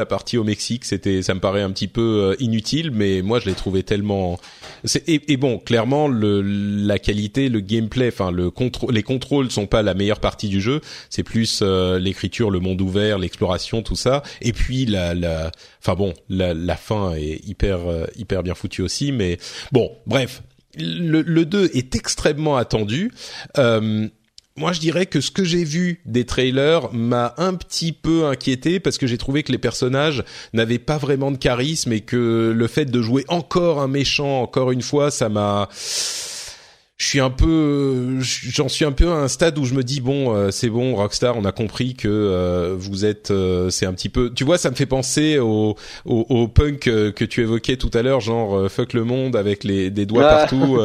La 0.00 0.06
partie 0.06 0.38
au 0.38 0.42
Mexique, 0.42 0.84
c'était, 0.84 1.22
ça 1.22 1.34
me 1.34 1.40
paraît 1.40 1.62
un 1.62 1.70
petit 1.70 1.86
peu 1.86 2.00
euh, 2.00 2.36
inutile, 2.40 2.90
mais 2.90 3.22
moi 3.22 3.38
je 3.38 3.46
l'ai 3.46 3.54
trouvé 3.54 3.84
tellement. 3.84 4.40
Et, 5.06 5.32
et, 5.32 5.36
bon, 5.36 5.58
clairement, 5.58 6.08
le, 6.08 6.42
la 6.42 6.98
qualité, 6.98 7.48
le 7.48 7.60
gameplay, 7.60 8.08
enfin 8.08 8.32
le 8.32 8.50
les 8.90 9.02
contrôles 9.04 9.52
sont 9.52 9.68
pas 9.68 9.82
la 9.82 9.94
meilleure 9.94 10.18
partie 10.18 10.48
du 10.48 10.60
jeu. 10.60 10.80
C'est 11.10 11.22
plus 11.22 11.60
euh, 11.62 12.00
l'écriture, 12.00 12.50
le 12.50 12.58
monde 12.58 12.80
ouvert, 12.80 13.20
l'exploration, 13.20 13.82
tout 13.82 13.94
ça. 13.94 14.24
Et 14.42 14.52
puis 14.52 14.84
la, 14.84 15.14
la, 15.14 15.52
enfin 15.78 15.94
bon, 15.94 16.12
la, 16.28 16.54
la 16.54 16.76
fin 16.76 17.14
est 17.14 17.46
hyper, 17.46 17.86
euh, 17.86 18.06
hyper 18.16 18.42
bien 18.42 18.56
foutue 18.56 18.82
aussi. 18.82 19.12
Mais 19.12 19.38
bon, 19.70 19.92
bref, 20.08 20.42
le, 20.76 21.22
le 21.22 21.44
2 21.44 21.70
est 21.72 21.94
extrêmement 21.94 22.56
attendu. 22.56 23.12
Euh, 23.58 24.08
moi, 24.56 24.72
je 24.72 24.78
dirais 24.78 25.06
que 25.06 25.20
ce 25.20 25.32
que 25.32 25.42
j'ai 25.42 25.64
vu 25.64 26.00
des 26.06 26.24
trailers 26.24 26.92
m'a 26.92 27.34
un 27.38 27.54
petit 27.54 27.90
peu 27.90 28.26
inquiété 28.26 28.78
parce 28.78 28.98
que 28.98 29.06
j'ai 29.08 29.18
trouvé 29.18 29.42
que 29.42 29.50
les 29.50 29.58
personnages 29.58 30.22
n'avaient 30.52 30.78
pas 30.78 30.96
vraiment 30.96 31.32
de 31.32 31.36
charisme 31.36 31.92
et 31.92 32.02
que 32.02 32.52
le 32.54 32.66
fait 32.68 32.84
de 32.84 33.02
jouer 33.02 33.24
encore 33.26 33.80
un 33.80 33.88
méchant 33.88 34.42
encore 34.42 34.70
une 34.70 34.82
fois, 34.82 35.10
ça 35.10 35.28
m'a 35.28 35.68
je 36.96 37.06
suis 37.06 37.20
un 37.20 37.30
peu 37.30 38.20
j'en 38.20 38.68
suis 38.68 38.84
un 38.84 38.92
peu 38.92 39.08
à 39.08 39.14
un 39.14 39.28
stade 39.28 39.58
où 39.58 39.64
je 39.64 39.74
me 39.74 39.82
dis 39.82 40.00
bon 40.00 40.32
euh, 40.32 40.52
c'est 40.52 40.68
bon 40.68 40.94
Rockstar 40.94 41.36
on 41.36 41.44
a 41.44 41.50
compris 41.50 41.94
que 41.94 42.06
euh, 42.08 42.76
vous 42.78 43.04
êtes 43.04 43.32
euh, 43.32 43.68
c'est 43.68 43.84
un 43.84 43.92
petit 43.92 44.08
peu 44.08 44.32
tu 44.32 44.44
vois 44.44 44.58
ça 44.58 44.70
me 44.70 44.76
fait 44.76 44.86
penser 44.86 45.40
au 45.40 45.74
au, 46.04 46.26
au 46.28 46.46
punk 46.46 46.82
que 46.82 47.24
tu 47.24 47.42
évoquais 47.42 47.76
tout 47.76 47.90
à 47.94 48.02
l'heure 48.02 48.20
genre 48.20 48.70
fuck 48.70 48.92
le 48.92 49.02
monde 49.02 49.34
avec 49.34 49.64
les 49.64 49.90
des 49.90 50.06
doigts 50.06 50.28
ah. 50.28 50.36
partout 50.36 50.78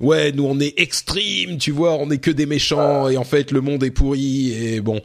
ouais 0.00 0.32
nous 0.32 0.44
on 0.44 0.58
est 0.58 0.78
extreme 0.80 1.58
tu 1.58 1.70
vois 1.70 1.92
on 1.94 2.10
est 2.10 2.18
que 2.18 2.32
des 2.32 2.46
méchants 2.46 3.06
ah. 3.06 3.12
et 3.12 3.16
en 3.16 3.24
fait 3.24 3.52
le 3.52 3.60
monde 3.60 3.84
est 3.84 3.92
pourri 3.92 4.52
et 4.52 4.80
bon 4.80 5.00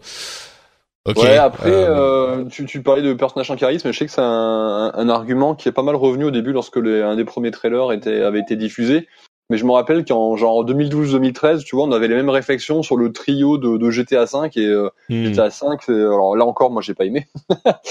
Okay. 1.05 1.21
Ouais, 1.21 1.37
après, 1.37 1.71
euh... 1.71 2.45
tu, 2.51 2.65
tu 2.65 2.83
parlais 2.83 3.01
de 3.01 3.13
personnages 3.13 3.49
en 3.49 3.55
charisme, 3.55 3.91
je 3.91 3.97
sais 3.97 4.05
que 4.05 4.11
c'est 4.11 4.21
un, 4.21 4.91
un, 4.93 5.09
argument 5.09 5.55
qui 5.55 5.67
est 5.67 5.71
pas 5.71 5.81
mal 5.81 5.95
revenu 5.95 6.25
au 6.25 6.29
début 6.29 6.51
lorsque 6.51 6.75
les, 6.75 7.01
un 7.01 7.15
des 7.15 7.23
premiers 7.23 7.49
trailers 7.51 7.93
était, 7.93 8.21
avait 8.21 8.41
été 8.41 8.55
diffusé. 8.55 9.07
Mais 9.49 9.57
je 9.57 9.65
me 9.65 9.71
rappelle 9.71 10.05
qu'en 10.05 10.35
genre 10.35 10.63
2012-2013, 10.65 11.63
tu 11.63 11.75
vois, 11.75 11.85
on 11.85 11.91
avait 11.91 12.07
les 12.07 12.15
mêmes 12.15 12.29
réflexions 12.29 12.83
sur 12.83 12.97
le 12.97 13.11
trio 13.11 13.57
de, 13.57 13.77
de 13.77 13.89
GTA 13.89 14.27
5 14.27 14.55
et 14.57 14.65
euh, 14.65 14.89
hmm. 15.09 15.25
GTA 15.25 15.49
5. 15.49 15.89
Alors 15.89 16.35
là 16.35 16.45
encore, 16.45 16.71
moi, 16.71 16.81
j'ai 16.81 16.93
pas 16.93 17.05
aimé. 17.05 17.27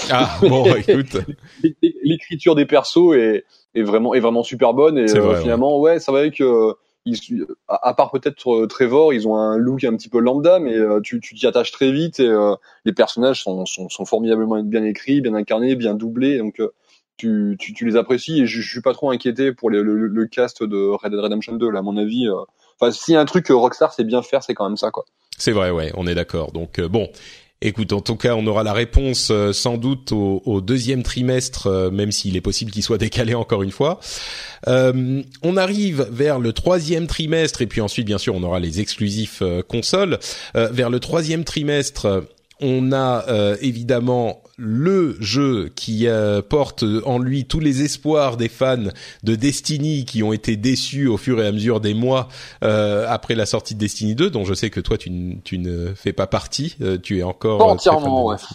ah 0.09 0.37
bon, 0.41 0.65
écoute. 0.75 1.17
L'écriture 2.03 2.55
des 2.55 2.65
persos 2.65 3.13
est, 3.15 3.43
est 3.75 3.83
vraiment 3.83 4.13
est 4.13 4.21
vraiment 4.21 4.43
super 4.43 4.73
bonne 4.73 4.97
et 4.97 5.11
euh, 5.15 5.35
finalement, 5.35 5.79
ouais, 5.79 5.99
ça 5.99 6.11
va 6.11 6.29
que 6.29 6.75
ils, 7.05 7.45
à 7.67 7.93
part 7.93 8.11
peut-être 8.11 8.51
euh, 8.51 8.67
Trevor, 8.67 9.13
ils 9.13 9.27
ont 9.27 9.35
un 9.35 9.57
look 9.57 9.83
un 9.83 9.95
petit 9.95 10.09
peu 10.09 10.19
lambda, 10.19 10.59
mais 10.59 10.75
euh, 10.75 10.99
tu 11.01 11.19
tu 11.19 11.35
t'y 11.35 11.47
attaches 11.47 11.71
très 11.71 11.91
vite 11.91 12.19
et 12.19 12.27
euh, 12.27 12.55
les 12.85 12.93
personnages 12.93 13.43
sont, 13.43 13.65
sont, 13.65 13.89
sont 13.89 14.05
formidablement 14.05 14.61
bien 14.63 14.83
écrits, 14.83 15.21
bien 15.21 15.33
incarnés, 15.33 15.75
bien 15.75 15.93
doublés, 15.93 16.37
donc 16.37 16.61
tu, 17.19 17.57
tu, 17.59 17.73
tu, 17.73 17.85
les 17.85 17.95
apprécies 17.95 18.41
et 18.41 18.47
je, 18.47 18.61
suis 18.61 18.81
pas 18.81 18.93
trop 18.93 19.11
inquiété 19.11 19.53
pour 19.53 19.69
le, 19.69 19.83
le, 19.83 20.25
cast 20.27 20.63
de 20.63 20.89
Red 20.89 21.11
Dead 21.11 21.19
Redemption 21.19 21.55
2 21.55 21.69
là 21.69 21.79
à 21.79 21.81
mon 21.81 21.97
avis 21.97 22.27
euh... 22.27 22.35
enfin 22.79 23.15
a 23.15 23.19
un 23.19 23.25
truc 23.25 23.47
Rockstar 23.49 23.93
sait 23.93 24.03
bien 24.03 24.21
faire 24.21 24.43
c'est 24.43 24.53
quand 24.53 24.67
même 24.67 24.77
ça 24.77 24.89
quoi 24.89 25.05
c'est 25.37 25.51
vrai 25.51 25.69
ouais 25.69 25.91
on 25.95 26.07
est 26.07 26.15
d'accord 26.15 26.51
donc 26.51 26.79
euh, 26.79 26.87
bon 26.87 27.09
Écoute, 27.61 27.91
en 27.91 27.99
tout 27.99 28.15
cas, 28.15 28.35
on 28.35 28.47
aura 28.47 28.63
la 28.63 28.71
réponse 28.71 29.31
euh, 29.31 29.51
sans 29.51 29.75
doute 29.75 30.13
au, 30.13 30.41
au, 30.45 30.61
deuxième 30.61 31.03
trimestre, 31.03 31.67
euh, 31.67 31.91
même 31.91 32.09
s'il 32.13 32.37
est 32.37 32.41
possible 32.41 32.71
qu'il 32.71 32.83
soit 32.83 32.97
décalé 32.97 33.33
encore 33.33 33.63
une 33.63 33.71
fois. 33.71 33.99
Euh, 34.69 35.21
on 35.43 35.57
arrive 35.57 36.07
vers 36.09 36.39
le 36.39 36.53
troisième 36.53 37.05
trimestre, 37.05 37.61
et 37.61 37.67
puis 37.67 37.81
ensuite, 37.81 38.05
bien 38.05 38.17
sûr, 38.17 38.33
on 38.33 38.43
aura 38.43 38.61
les 38.61 38.79
exclusifs 38.79 39.43
consoles. 39.67 40.19
vers 40.53 40.89
le 40.89 40.99
troisième 41.01 41.43
trimestre, 41.43 42.23
on 42.61 42.93
a 42.93 43.25
évidemment 43.61 44.41
le 44.59 45.15
jeu 45.19 45.69
qui 45.75 46.07
euh, 46.07 46.41
porte 46.41 46.83
en 47.05 47.17
lui 47.17 47.45
tous 47.45 47.59
les 47.59 47.81
espoirs 47.81 48.37
des 48.37 48.49
fans 48.49 48.77
de 49.23 49.35
Destiny 49.35 50.05
qui 50.05 50.21
ont 50.21 50.33
été 50.33 50.57
déçus 50.57 51.07
au 51.07 51.17
fur 51.17 51.41
et 51.41 51.47
à 51.47 51.51
mesure 51.51 51.79
des 51.79 51.93
mois 51.93 52.27
euh, 52.63 53.05
après 53.07 53.35
la 53.35 53.45
sortie 53.45 53.73
de 53.73 53.79
Destiny 53.79 54.15
2, 54.15 54.29
dont 54.29 54.43
je 54.43 54.53
sais 54.53 54.69
que 54.69 54.81
toi 54.81 54.97
tu, 54.97 55.37
tu 55.43 55.57
ne 55.57 55.93
fais 55.95 56.13
pas 56.13 56.27
partie, 56.27 56.75
euh, 56.81 56.97
tu 57.01 57.19
es 57.19 57.23
encore 57.23 57.59
pas 57.59 57.65
entièrement. 57.65 58.27
Ouais. 58.27 58.35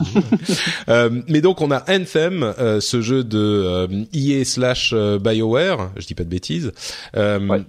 Euh, 0.88 1.22
mais 1.28 1.40
donc 1.40 1.60
on 1.60 1.70
a 1.70 1.82
Anthem, 1.90 2.42
euh, 2.42 2.80
ce 2.80 3.00
jeu 3.00 3.24
de 3.24 3.88
EA 4.12 4.44
slash 4.44 4.92
Bioware, 4.94 5.90
je 5.96 6.06
dis 6.06 6.14
pas 6.14 6.24
de 6.24 6.28
bêtises. 6.28 6.72
Ouais 7.14 7.64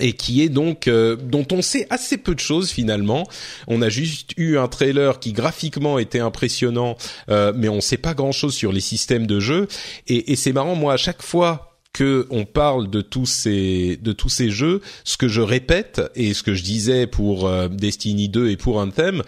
et 0.00 0.14
qui 0.14 0.42
est 0.42 0.48
donc 0.48 0.88
euh, 0.88 1.16
dont 1.16 1.46
on 1.52 1.62
sait 1.62 1.86
assez 1.90 2.18
peu 2.18 2.34
de 2.34 2.40
choses 2.40 2.70
finalement. 2.70 3.26
On 3.68 3.82
a 3.82 3.88
juste 3.88 4.32
eu 4.36 4.58
un 4.58 4.68
trailer 4.68 5.20
qui 5.20 5.32
graphiquement 5.32 5.98
était 5.98 6.20
impressionnant, 6.20 6.96
euh, 7.28 7.52
mais 7.54 7.68
on 7.68 7.80
sait 7.80 7.96
pas 7.96 8.14
grand 8.14 8.32
chose 8.32 8.54
sur 8.54 8.72
les 8.72 8.80
systèmes 8.80 9.26
de 9.26 9.40
jeu. 9.40 9.68
Et, 10.06 10.32
et 10.32 10.36
c'est 10.36 10.52
marrant, 10.52 10.74
moi 10.74 10.94
à 10.94 10.96
chaque 10.96 11.22
fois 11.22 11.70
que 11.92 12.26
on 12.30 12.44
parle 12.44 12.88
de 12.88 13.00
tous 13.00 13.26
ces 13.26 13.96
de 13.96 14.12
tous 14.12 14.28
ces 14.28 14.50
jeux, 14.50 14.80
ce 15.04 15.16
que 15.16 15.28
je 15.28 15.40
répète 15.40 16.00
et 16.14 16.34
ce 16.34 16.42
que 16.42 16.54
je 16.54 16.62
disais 16.62 17.06
pour 17.06 17.46
euh, 17.46 17.68
Destiny 17.68 18.28
2 18.28 18.50
et 18.50 18.56
pour 18.56 18.76
Anthem, 18.78 19.22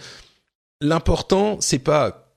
l'important 0.81 1.57
c'est 1.59 1.79
pas 1.79 2.31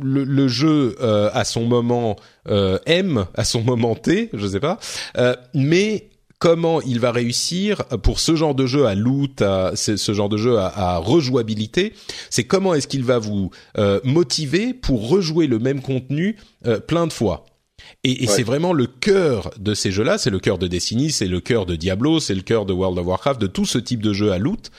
le, 0.00 0.22
le 0.22 0.46
jeu 0.46 0.94
euh, 1.00 1.30
à 1.32 1.44
son 1.44 1.64
moment 1.64 2.16
euh, 2.48 2.78
M, 2.86 3.26
à 3.34 3.44
son 3.44 3.62
moment 3.62 3.96
T, 3.96 4.30
je 4.32 4.46
sais 4.46 4.60
pas, 4.60 4.78
mais 5.52 6.09
comment 6.40 6.80
il 6.82 6.98
va 6.98 7.12
réussir 7.12 7.84
pour 8.02 8.18
ce 8.18 8.34
genre 8.34 8.56
de 8.56 8.66
jeu 8.66 8.86
à 8.86 8.96
loot, 8.96 9.40
à, 9.42 9.76
ce 9.76 10.12
genre 10.12 10.28
de 10.28 10.36
jeu 10.36 10.58
à, 10.58 10.66
à 10.94 10.96
rejouabilité, 10.96 11.92
c'est 12.30 12.44
comment 12.44 12.74
est-ce 12.74 12.88
qu'il 12.88 13.04
va 13.04 13.18
vous 13.18 13.52
euh, 13.78 14.00
motiver 14.02 14.74
pour 14.74 15.08
rejouer 15.08 15.46
le 15.46 15.60
même 15.60 15.80
contenu 15.82 16.36
plein 16.88 17.06
de 17.06 17.12
fois. 17.12 17.44
Et, 18.04 18.24
et 18.24 18.26
Ouais. 18.26 18.34
c'est 18.34 18.42
vraiment 18.42 18.72
le 18.72 18.86
cœur 18.86 19.50
de 19.58 19.74
ces 19.74 19.90
jeux-là, 19.90 20.18
c'est 20.18 20.30
le 20.30 20.38
cœur 20.38 20.58
de 20.58 20.66
Destiny, 20.66 21.10
c'est 21.10 21.26
le 21.28 21.40
cœur 21.40 21.64
de 21.66 21.76
Diablo, 21.76 22.20
c'est 22.20 22.34
le 22.34 22.42
cœur 22.42 22.66
de 22.66 22.72
World 22.72 22.98
of 22.98 23.06
Warcraft, 23.06 23.40
de 23.40 23.46
tout 23.46 23.64
ce 23.66 23.78
type 23.78 24.02
de 24.02 24.12
jeu 24.12 24.32
à 24.32 24.38
loot. 24.38 24.70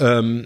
Euh, 0.00 0.44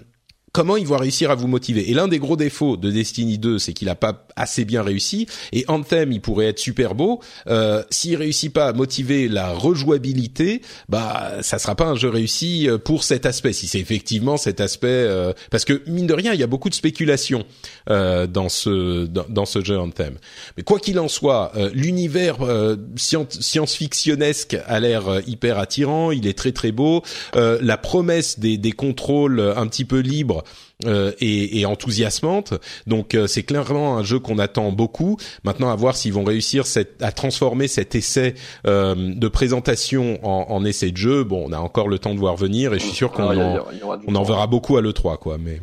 comment 0.51 0.77
il 0.77 0.87
va 0.87 0.97
réussir 0.97 1.31
à 1.31 1.35
vous 1.35 1.47
motiver 1.47 1.89
Et 1.89 1.93
l'un 1.93 2.07
des 2.07 2.19
gros 2.19 2.35
défauts 2.35 2.77
de 2.77 2.91
Destiny 2.91 3.37
2, 3.37 3.59
c'est 3.59 3.73
qu'il 3.73 3.89
a 3.89 3.95
pas 3.95 4.25
assez 4.35 4.65
bien 4.65 4.81
réussi. 4.83 5.27
Et 5.51 5.65
Anthem, 5.67 6.11
il 6.11 6.21
pourrait 6.21 6.47
être 6.47 6.59
super 6.59 6.95
beau. 6.95 7.19
Euh, 7.47 7.83
S'il 7.89 8.15
réussit 8.15 8.51
pas 8.53 8.67
à 8.67 8.73
motiver 8.73 9.27
la 9.27 9.51
rejouabilité, 9.53 10.61
bah 10.87 11.33
ça 11.41 11.59
sera 11.59 11.75
pas 11.75 11.85
un 11.85 11.95
jeu 11.95 12.09
réussi 12.09 12.69
euh, 12.69 12.77
pour 12.77 13.03
cet 13.03 13.25
aspect. 13.25 13.53
Si 13.53 13.67
c'est 13.67 13.79
effectivement 13.79 14.37
cet 14.37 14.61
aspect, 14.61 14.87
euh, 14.87 15.33
parce 15.51 15.65
que 15.65 15.81
mine 15.87 16.07
de 16.07 16.13
rien, 16.13 16.33
il 16.33 16.39
y 16.39 16.43
a 16.43 16.47
beaucoup 16.47 16.69
de 16.69 16.75
spéculation 16.75 17.45
euh, 17.89 18.27
dans 18.27 18.49
ce 18.49 19.05
dans, 19.07 19.45
ce 19.45 19.63
jeu 19.63 19.77
Anthem. 19.79 20.15
Mais 20.57 20.63
quoi 20.63 20.79
qu'il 20.79 20.99
en 20.99 21.07
soit, 21.07 21.51
euh, 21.55 21.69
l'univers 21.73 22.37
euh, 22.41 22.75
scien- 22.95 23.27
science-fictionnesque 23.29 24.57
a 24.67 24.79
l'air 24.79 25.21
hyper 25.27 25.57
attirant. 25.59 26.11
Il 26.11 26.27
est 26.27 26.37
très 26.37 26.51
très 26.51 26.71
beau. 26.71 27.03
La 27.35 27.77
promesse 27.77 28.39
des, 28.39 28.57
des 28.57 28.71
contrôles 28.71 29.39
un 29.55 29.67
petit 29.67 29.85
peu 29.85 29.99
libres 29.99 30.38
euh, 30.85 31.11
est, 31.19 31.59
est 31.59 31.65
enthousiasmante. 31.65 32.53
Donc 32.87 33.15
euh, 33.15 33.27
c'est 33.27 33.43
clairement 33.43 33.97
un 33.97 34.03
jeu 34.03 34.19
qu'on 34.19 34.39
attend 34.39 34.71
beaucoup. 34.71 35.17
Maintenant, 35.43 35.69
à 35.69 35.75
voir 35.75 35.95
s'ils 35.95 36.13
vont 36.13 36.23
réussir 36.23 36.65
cette, 36.65 37.01
à 37.03 37.11
transformer 37.11 37.67
cet 37.67 37.95
essai 37.95 38.35
euh, 38.67 38.95
de 38.95 39.27
présentation 39.27 40.19
en, 40.23 40.45
en 40.49 40.63
essai 40.65 40.91
de 40.91 40.97
jeu. 40.97 41.23
Bon, 41.23 41.45
on 41.47 41.51
a 41.51 41.59
encore 41.59 41.87
le 41.87 41.99
temps 41.99 42.13
de 42.13 42.19
voir 42.19 42.35
venir, 42.35 42.73
et 42.73 42.79
je 42.79 42.85
suis 42.85 42.95
sûr 42.95 43.11
qu'on 43.11 43.27
Alors, 43.29 43.67
il 43.71 43.79
y 43.79 43.81
a- 43.81 43.87
en, 43.87 43.97
on 44.07 44.15
en 44.15 44.23
verra 44.23 44.47
beaucoup 44.47 44.77
à 44.77 44.81
l'E3, 44.81 45.17
quoi. 45.17 45.37
Mais 45.37 45.59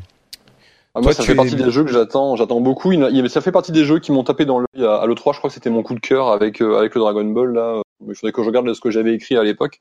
Ah, 0.95 1.01
moi, 1.01 1.13
Toi, 1.13 1.15
ça 1.15 1.23
fait 1.25 1.33
es- 1.33 1.37
partie 1.37 1.57
des 1.57 1.71
jeux 1.71 1.85
que 1.85 1.93
j'attends, 1.93 2.37
j'attends 2.37 2.61
beaucoup. 2.61 2.93
Il, 2.93 3.31
ça 3.31 3.41
fait 3.41 3.53
partie 3.53 3.73
des 3.73 3.85
jeux 3.85 3.99
qui 4.01 4.13
m'ont 4.13 4.25
tapé 4.25 4.45
dans 4.45 4.59
l'œil 4.61 4.85
à, 4.87 4.97
à 4.97 5.07
l'E3. 5.07 5.33
Je 5.35 5.39
crois 5.39 5.49
que 5.51 5.55
c'était 5.55 5.71
mon 5.71 5.83
coup 5.83 5.95
de 5.95 6.01
cœur 6.01 6.29
avec 6.29 6.61
euh, 6.61 6.79
avec 6.79 6.95
le 6.95 7.01
Dragon 7.01 7.25
Ball 7.25 7.53
là. 7.55 7.81
Il 8.07 8.15
faudrait 8.15 8.33
que 8.33 8.43
je 8.43 8.47
regarde 8.47 8.73
ce 8.75 8.81
que 8.81 8.91
j'avais 8.91 9.15
écrit 9.15 9.37
à 9.37 9.43
l'époque. 9.45 9.81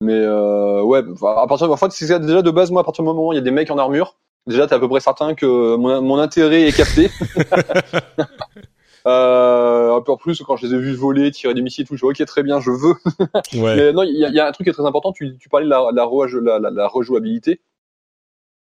Mais 0.00 0.12
euh, 0.14 0.82
ouais, 0.82 1.00
à 1.22 1.46
partir 1.48 1.66
de, 1.66 1.72
en 1.72 1.76
fait, 1.76 1.90
c'est 1.90 2.20
déjà 2.20 2.42
de 2.42 2.50
base, 2.50 2.70
moi, 2.70 2.82
à 2.82 2.84
partir 2.84 3.02
du 3.02 3.08
moment 3.08 3.28
où 3.28 3.32
il 3.32 3.36
y 3.36 3.38
a 3.38 3.42
des 3.42 3.50
mecs 3.50 3.70
en 3.70 3.78
armure, 3.78 4.16
déjà, 4.48 4.66
t'es 4.66 4.74
à 4.74 4.78
peu 4.78 4.88
près 4.88 5.00
certain 5.00 5.34
que 5.34 5.76
mon, 5.76 6.02
mon 6.02 6.18
intérêt 6.18 6.62
est 6.62 6.76
capté. 6.76 7.10
euh, 9.06 9.94
un 9.96 10.00
peu 10.00 10.12
en 10.12 10.16
plus, 10.16 10.42
quand 10.42 10.56
je 10.56 10.66
les 10.66 10.74
ai 10.74 10.78
vus 10.78 10.94
voler, 10.94 11.30
tirer 11.30 11.54
des 11.54 11.62
missiles, 11.62 11.84
et 11.84 11.86
tout, 11.86 11.96
je 11.96 12.04
dis 12.04 12.10
ok, 12.22 12.26
très 12.26 12.42
bien, 12.42 12.60
je 12.60 12.70
veux. 12.70 12.94
ouais, 13.62 13.76
Mais 13.76 13.92
non, 13.92 14.02
il 14.02 14.18
y, 14.18 14.24
a- 14.24 14.28
il 14.28 14.34
y 14.34 14.40
a 14.40 14.46
un 14.46 14.52
truc 14.52 14.64
qui 14.66 14.70
est 14.70 14.74
très 14.74 14.84
important. 14.86 15.12
Tu, 15.12 15.36
tu 15.38 15.48
parlais 15.48 15.66
de 15.66 15.70
la, 15.70 15.88
la, 15.94 16.04
rejou- 16.04 16.40
la, 16.40 16.58
la- 16.58 16.70
la 16.70 16.88
rejouabilité. 16.88 17.60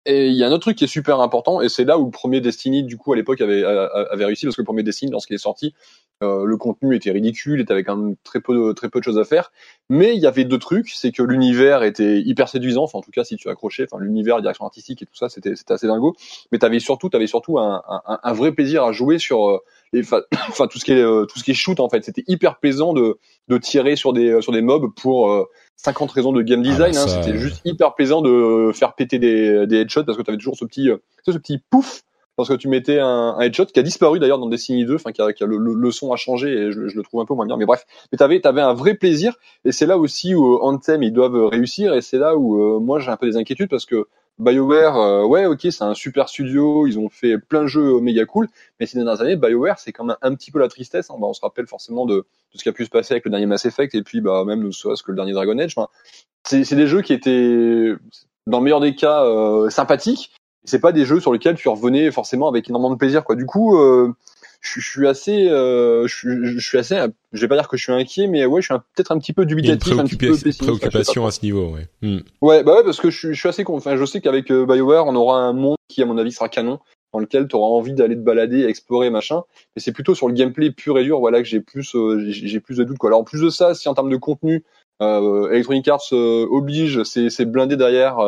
Et 0.09 0.29
il 0.29 0.35
y 0.35 0.45
a 0.45 0.47
un 0.47 0.53
autre 0.53 0.61
truc 0.61 0.77
qui 0.79 0.85
est 0.85 0.89
super 0.89 1.21
important, 1.21 1.61
et 1.61 1.69
c'est 1.69 1.85
là 1.85 1.99
où 1.99 2.05
le 2.05 2.11
premier 2.13 2.41
Destiny, 2.41 2.85
du 2.85 2.97
coup, 2.97 3.13
à 3.13 3.17
l'époque, 3.17 3.41
avait, 3.41 3.65
avait 3.65 4.25
réussi, 4.25 4.47
parce 4.47 4.55
que 4.55 4.61
le 4.63 4.67
premier 4.67 4.85
Destiny, 4.85 5.11
lorsqu'il 5.11 5.35
est 5.35 5.39
sorti, 5.39 5.75
euh, 6.23 6.45
le 6.47 6.57
contenu 6.57 6.97
était 6.97 7.11
ridicule, 7.11 7.61
était 7.61 7.73
avec 7.73 7.89
un 7.89 8.15
très 8.25 8.41
peu, 8.41 8.55
de, 8.55 8.73
très 8.73 8.89
peu 8.89 9.01
de 9.01 9.05
choses 9.05 9.19
à 9.19 9.25
faire. 9.25 9.53
Mais 9.91 10.15
il 10.15 10.21
y 10.21 10.27
avait 10.27 10.45
deux 10.45 10.59
trucs, 10.59 10.89
c'est 10.91 11.13
que 11.13 11.23
l'univers 11.23 11.83
était 11.83 12.21
hyper 12.21 12.49
séduisant, 12.49 12.85
enfin, 12.85 12.99
en 12.99 13.03
tout 13.03 13.11
cas, 13.11 13.23
si 13.25 13.37
tu 13.37 13.49
accrochais, 13.49 13.87
enfin, 13.91 14.03
l'univers, 14.03 14.37
la 14.37 14.43
direction 14.43 14.65
artistique 14.65 15.03
et 15.03 15.07
tout 15.07 15.15
ça, 15.15 15.29
c'était, 15.29 15.57
c'était 15.57 15.75
assez 15.75 15.87
dingo. 15.87 16.15
Mais 16.53 16.59
t'avais 16.59 16.81
surtout, 16.81 17.11
t'avais 17.11 17.27
surtout 17.27 17.59
un, 17.59 17.83
un, 17.89 18.19
un 18.23 18.33
vrai 18.33 18.53
plaisir 18.53 18.85
à 18.85 18.93
jouer 18.93 19.19
sur 19.19 19.49
euh, 19.49 19.59
les, 19.93 20.03
enfin, 20.49 20.67
tout 20.69 20.79
ce 20.79 20.85
qui 20.85 20.93
est, 20.93 21.03
euh, 21.03 21.27
tout 21.27 21.39
ce 21.39 21.45
qui 21.45 21.51
est 21.51 21.55
shoot, 21.55 21.81
en 21.81 21.89
fait. 21.91 22.05
C'était 22.05 22.25
hyper 22.27 22.59
plaisant 22.59 22.95
de, 22.95 23.19
de 23.49 23.59
tirer 23.59 23.95
sur 23.97 24.13
des, 24.13 24.41
sur 24.41 24.53
des 24.53 24.63
mobs 24.63 24.93
pour, 24.95 25.31
euh, 25.31 25.45
50 25.77 26.11
raisons 26.11 26.33
de 26.33 26.41
game 26.41 26.61
Ah 26.65 26.69
design. 26.71 26.95
bah 26.95 27.03
hein, 27.03 27.07
C'était 27.09 27.37
euh. 27.37 27.39
juste 27.39 27.61
hyper 27.67 27.95
plaisant 27.95 28.23
de 28.23 28.71
faire 28.75 28.95
péter 28.95 29.19
des, 29.19 29.67
des 29.67 29.81
headshots 29.83 30.05
parce 30.05 30.17
que 30.17 30.23
tu 30.23 30.31
avais 30.31 30.39
toujours 30.39 30.57
ce 30.57 30.65
petit, 30.65 30.89
ce 31.27 31.33
petit 31.33 31.59
pouf 31.71 32.03
lorsque 32.39 32.59
tu 32.59 32.69
mettais 32.69 32.99
un, 32.99 33.35
un 33.39 33.41
headshot 33.41 33.67
qui 33.67 33.79
a 33.81 33.83
disparu 33.83 34.19
d'ailleurs 34.19 34.39
dans 34.39 34.49
Destiny 34.49 34.85
2, 34.85 34.95
enfin 34.97 35.13
qui 35.13 35.23
a, 35.23 35.33
qui 35.33 35.43
a 35.45 35.47
le, 35.47 35.57
le, 35.59 35.75
le 35.75 35.91
son 35.91 36.13
a 36.13 36.17
changé 36.17 36.51
et 36.53 36.73
je, 36.73 36.89
je 36.89 36.97
le 36.97 37.03
trouve 37.03 37.21
un 37.21 37.27
peu 37.27 37.35
moins 37.35 37.47
bien. 37.47 37.57
Mais 37.57 37.67
bref, 37.67 37.85
mais 38.13 38.19
t'avais 38.19 38.47
avais 38.47 38.61
un 38.63 38.75
vrai 38.75 38.95
plaisir 38.95 39.37
et 39.65 39.73
c'est 39.73 39.87
là 39.87 39.99
aussi 39.99 40.35
où 40.35 40.55
euh, 40.55 40.59
Anthem 40.63 41.03
ils 41.03 41.13
doivent 41.13 41.47
réussir 41.47 41.95
et 41.95 42.03
c'est 42.03 42.19
là 42.19 42.37
où 42.37 42.61
euh, 42.77 42.81
moi 42.81 42.99
j'ai 43.01 43.11
un 43.11 43.17
peu 43.17 43.27
des 43.27 43.37
inquiétudes 43.37 43.69
parce 43.71 43.87
que 43.87 44.07
BioWare, 44.39 44.97
euh, 44.99 45.25
ouais, 45.25 45.47
ok, 45.47 45.61
c'est 45.71 45.83
un 45.83 45.95
super 45.95 46.29
studio, 46.29 46.87
ils 46.87 46.99
ont 46.99 47.09
fait 47.09 47.39
plein 47.39 47.63
de 47.63 47.69
jeux 47.69 48.01
méga 48.01 48.27
cool, 48.27 48.49
mais 48.79 48.85
ces 48.85 48.99
dernières 48.99 49.23
années, 49.23 49.37
BioWare, 49.37 49.79
c'est 49.79 49.93
quand 49.93 50.05
même 50.05 50.17
un 50.21 50.35
petit 50.35 50.51
peu 50.51 50.59
la 50.59 50.69
tristesse. 50.69 51.11
hein. 51.11 51.15
Bah, 51.19 51.27
on 51.27 51.33
se 51.33 51.41
rappelle 51.41 51.67
forcément 51.67 52.05
de, 52.05 52.17
de 52.17 52.25
ce 52.59 52.63
qui 52.63 52.69
a 52.69 52.73
pu 52.73 52.85
se 52.85 52.91
passer 52.91 53.15
avec 53.15 53.25
le 53.25 53.31
dernier 53.31 53.47
Mass 53.47 53.65
Effect 53.65 53.95
et 53.95 54.03
puis 54.03 54.21
bah 54.21 54.45
même 54.45 54.63
ne 54.63 54.71
serait-ce 54.71 55.03
que 55.03 55.11
le 55.11 55.17
dernier 55.17 55.33
Dragon 55.33 55.59
Age. 55.59 55.73
Enfin, 55.77 55.89
c'est 56.45 56.65
c'est 56.65 56.77
des 56.77 56.87
jeux 56.87 57.01
qui 57.03 57.15
étaient, 57.15 57.95
dans 58.47 58.59
le 58.59 58.65
meilleur 58.65 58.81
des 58.81 58.95
cas, 58.95 59.25
euh, 59.25 59.71
sympathiques. 59.71 60.33
C'est 60.67 60.81
pas 60.81 60.93
des 60.93 61.05
jeux 61.05 61.21
sur 61.21 61.33
lesquels 61.33 61.55
tu 61.57 61.69
revenais 61.69 62.11
forcément 62.11 62.49
avec 62.49 62.69
énormément 62.69 62.91
de 62.93 62.99
plaisir, 62.99 63.25
quoi. 63.25 63.37
Du 63.37 63.47
coup, 63.47 63.79
euh, 63.79 64.13
je, 64.61 64.81
je 64.81 64.89
suis 64.91 65.07
assez, 65.07 65.49
euh, 65.49 66.07
je, 66.07 66.45
je 66.45 66.59
suis 66.59 66.77
assez, 66.79 66.97
je 67.33 67.41
vais 67.41 67.49
pas 67.49 67.55
dire 67.57 67.69
que 67.69 67.77
je 67.77 67.85
suis 67.85 67.93
inquiet, 67.93 68.27
mais 68.27 68.45
ouais, 68.47 68.61
je 68.63 68.67
suis 68.73 68.75
peut-être 68.95 69.13
un 69.13 69.19
petit 69.19 69.33
peu 69.33 69.43
une 69.43 69.49
dubitatif, 69.49 69.93
un 69.99 70.05
petit 70.05 70.17
peu 70.17 70.27
préoccupation, 70.65 71.23
pessimiste. 71.23 71.27
à 71.27 71.31
ce 71.31 71.41
niveau, 71.45 71.69
ouais. 71.75 71.87
Hmm. 72.03 72.19
Ouais, 72.43 72.65
bah 72.65 72.75
ouais, 72.77 72.85
parce 72.85 73.01
que 73.01 73.11
je, 73.11 73.19
suis- 73.19 73.35
je 73.35 73.39
suis 73.39 73.49
assez. 73.49 73.65
Enfin, 73.69 73.97
je 73.97 74.05
sais 74.05 74.21
qu'avec 74.21 74.51
euh, 74.51 74.67
BioWare, 74.67 75.07
on 75.07 75.15
aura 75.15 75.39
un 75.41 75.53
monde 75.53 75.77
qui, 75.89 76.03
à 76.03 76.07
mon 76.07 76.19
avis, 76.19 76.33
sera 76.33 76.49
canon, 76.49 76.81
dans 77.13 77.21
lequel 77.21 77.47
tu 77.47 77.55
auras 77.55 77.69
envie 77.69 77.93
d'aller 77.93 78.17
te 78.17 78.21
balader, 78.23 78.65
explorer, 78.65 79.09
machin. 79.11 79.43
Mais 79.77 79.83
c'est 79.83 79.93
plutôt 79.93 80.15
sur 80.17 80.27
le 80.27 80.35
gameplay 80.35 80.73
pur 80.73 80.99
et 80.99 81.05
dur, 81.05 81.21
voilà, 81.21 81.39
que 81.43 81.49
j'ai 81.49 81.61
plus, 81.61 81.95
euh, 81.95 82.25
j'ai 82.29 82.59
plus 82.61 82.79
de 82.79 82.85
doutes, 82.85 82.99
quoi. 82.99 83.11
Alors, 83.11 83.21
en 83.21 83.25
plus 83.25 83.41
de 83.43 83.51
ça, 83.51 83.75
si 83.75 83.89
en 83.89 83.95
termes 83.95 84.11
de 84.11 84.17
contenu, 84.17 84.65
euh, 85.01 85.49
Electronic 85.51 85.87
Arts 85.89 86.13
oblige, 86.13 87.03
c'est 87.05 87.31
c'est 87.31 87.45
blindé 87.45 87.77
derrière. 87.77 88.19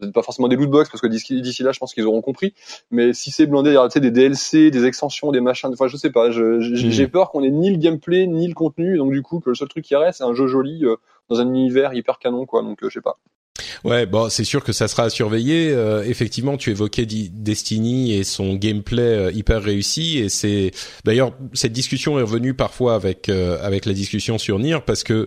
Peut-être 0.00 0.12
pas 0.12 0.22
forcément 0.22 0.48
des 0.48 0.56
lootbox 0.56 0.90
parce 0.90 1.00
que 1.00 1.06
d'ici 1.06 1.62
là, 1.62 1.72
je 1.72 1.78
pense 1.78 1.92
qu'ils 1.94 2.04
auront 2.04 2.20
compris. 2.22 2.54
Mais 2.90 3.12
si 3.12 3.30
c'est 3.30 3.46
blindé 3.46 3.70
derrière, 3.72 3.88
tu 3.88 3.94
sais, 3.94 4.00
des 4.00 4.10
DLC, 4.10 4.70
des 4.70 4.84
extensions, 4.84 5.32
des 5.32 5.40
machins, 5.40 5.70
enfin, 5.72 5.88
je 5.88 5.96
sais 5.96 6.10
pas. 6.10 6.30
je- 6.30 6.60
J'ai 6.60 7.08
peur 7.08 7.30
qu'on 7.30 7.42
ait 7.42 7.50
ni 7.50 7.70
le 7.70 7.76
gameplay 7.78 8.26
ni 8.26 8.46
le 8.48 8.54
contenu, 8.54 8.96
donc 8.96 9.12
du 9.12 9.22
coup 9.22 9.40
que 9.40 9.50
le 9.50 9.54
seul 9.56 9.68
truc 9.68 9.84
qui 9.84 9.96
reste, 9.96 10.18
c'est 10.18 10.24
un 10.24 10.34
jeu 10.34 10.46
joli 10.46 10.84
euh, 10.84 10.96
dans 11.28 11.40
un 11.40 11.46
univers 11.48 11.94
hyper 11.94 12.18
canon, 12.18 12.46
quoi. 12.46 12.62
Donc, 12.62 12.82
euh, 12.82 12.88
je 12.88 12.94
sais 12.94 13.00
pas. 13.00 13.18
Ouais, 13.84 14.06
bon, 14.06 14.28
c'est 14.28 14.44
sûr 14.44 14.62
que 14.62 14.72
ça 14.72 14.86
sera 14.88 15.04
à 15.04 15.10
surveiller. 15.10 15.70
Euh, 15.72 16.04
effectivement, 16.04 16.56
tu 16.56 16.70
évoquais 16.70 17.06
Destiny 17.06 18.14
et 18.14 18.24
son 18.24 18.54
gameplay 18.54 19.02
euh, 19.02 19.32
hyper 19.32 19.62
réussi, 19.62 20.18
et 20.18 20.28
c'est 20.28 20.70
d'ailleurs 21.04 21.32
cette 21.54 21.72
discussion 21.72 22.18
est 22.18 22.22
revenue 22.22 22.54
parfois 22.54 22.94
avec 22.94 23.28
euh, 23.28 23.58
avec 23.62 23.84
la 23.86 23.92
discussion 23.94 24.38
sur 24.38 24.58
Nier 24.58 24.78
parce 24.84 25.02
que 25.04 25.26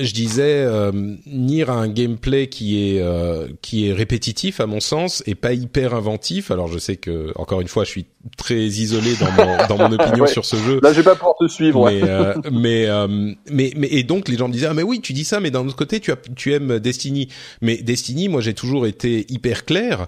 je 0.00 0.12
disais 0.12 0.64
euh, 0.66 0.90
Nier 1.26 1.68
a 1.68 1.74
un 1.74 1.88
gameplay 1.88 2.48
qui 2.48 2.90
est 2.90 3.00
euh, 3.00 3.46
qui 3.62 3.88
est 3.88 3.92
répétitif 3.92 4.58
à 4.58 4.66
mon 4.66 4.80
sens 4.80 5.22
et 5.26 5.36
pas 5.36 5.52
hyper 5.52 5.94
inventif. 5.94 6.50
Alors 6.50 6.66
je 6.66 6.78
sais 6.78 6.96
que 6.96 7.30
encore 7.36 7.60
une 7.60 7.68
fois, 7.68 7.84
je 7.84 7.90
suis 7.90 8.06
très 8.36 8.64
isolé 8.64 9.14
dans 9.16 9.30
mon 9.30 9.66
dans 9.68 9.78
mon 9.78 9.92
opinion 9.98 10.24
Ouais. 10.24 10.30
sur 10.30 10.44
ce 10.44 10.56
jeu. 10.56 10.80
Là, 10.82 10.92
je 10.92 10.96
vais 10.96 11.04
pas 11.04 11.14
pouvoir 11.14 11.36
te 11.38 11.46
suivre. 11.46 11.88
Mais, 11.90 12.02
euh, 12.02 12.34
mais, 12.50 12.86
euh, 12.86 13.06
mais, 13.50 13.72
mais, 13.76 13.88
et 13.90 14.02
donc 14.02 14.28
les 14.28 14.36
gens 14.36 14.48
me 14.48 14.52
disaient, 14.52 14.66
ah, 14.66 14.74
mais 14.74 14.82
oui, 14.82 15.00
tu 15.00 15.12
dis 15.12 15.24
ça, 15.24 15.38
mais 15.38 15.50
d'un 15.52 15.64
autre 15.66 15.76
côté, 15.76 16.00
tu, 16.00 16.10
as, 16.10 16.16
tu 16.34 16.52
aimes 16.52 16.80
Destiny. 16.80 17.28
Mais 17.62 17.76
Destiny, 17.76 18.28
moi, 18.28 18.40
j'ai 18.40 18.54
toujours 18.54 18.86
été 18.86 19.26
hyper 19.28 19.64
clair. 19.64 20.06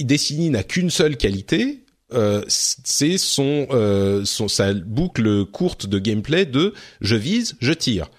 Destiny 0.00 0.50
n'a 0.50 0.62
qu'une 0.64 0.90
seule 0.90 1.16
qualité, 1.16 1.82
euh, 2.14 2.42
c'est 2.48 3.18
son, 3.18 3.66
euh, 3.70 4.24
son, 4.24 4.48
sa 4.48 4.74
boucle 4.74 5.44
courte 5.46 5.86
de 5.86 5.98
gameplay 5.98 6.44
de 6.46 6.74
je 7.00 7.16
vise, 7.16 7.56
je 7.60 7.72
tire. 7.72 8.10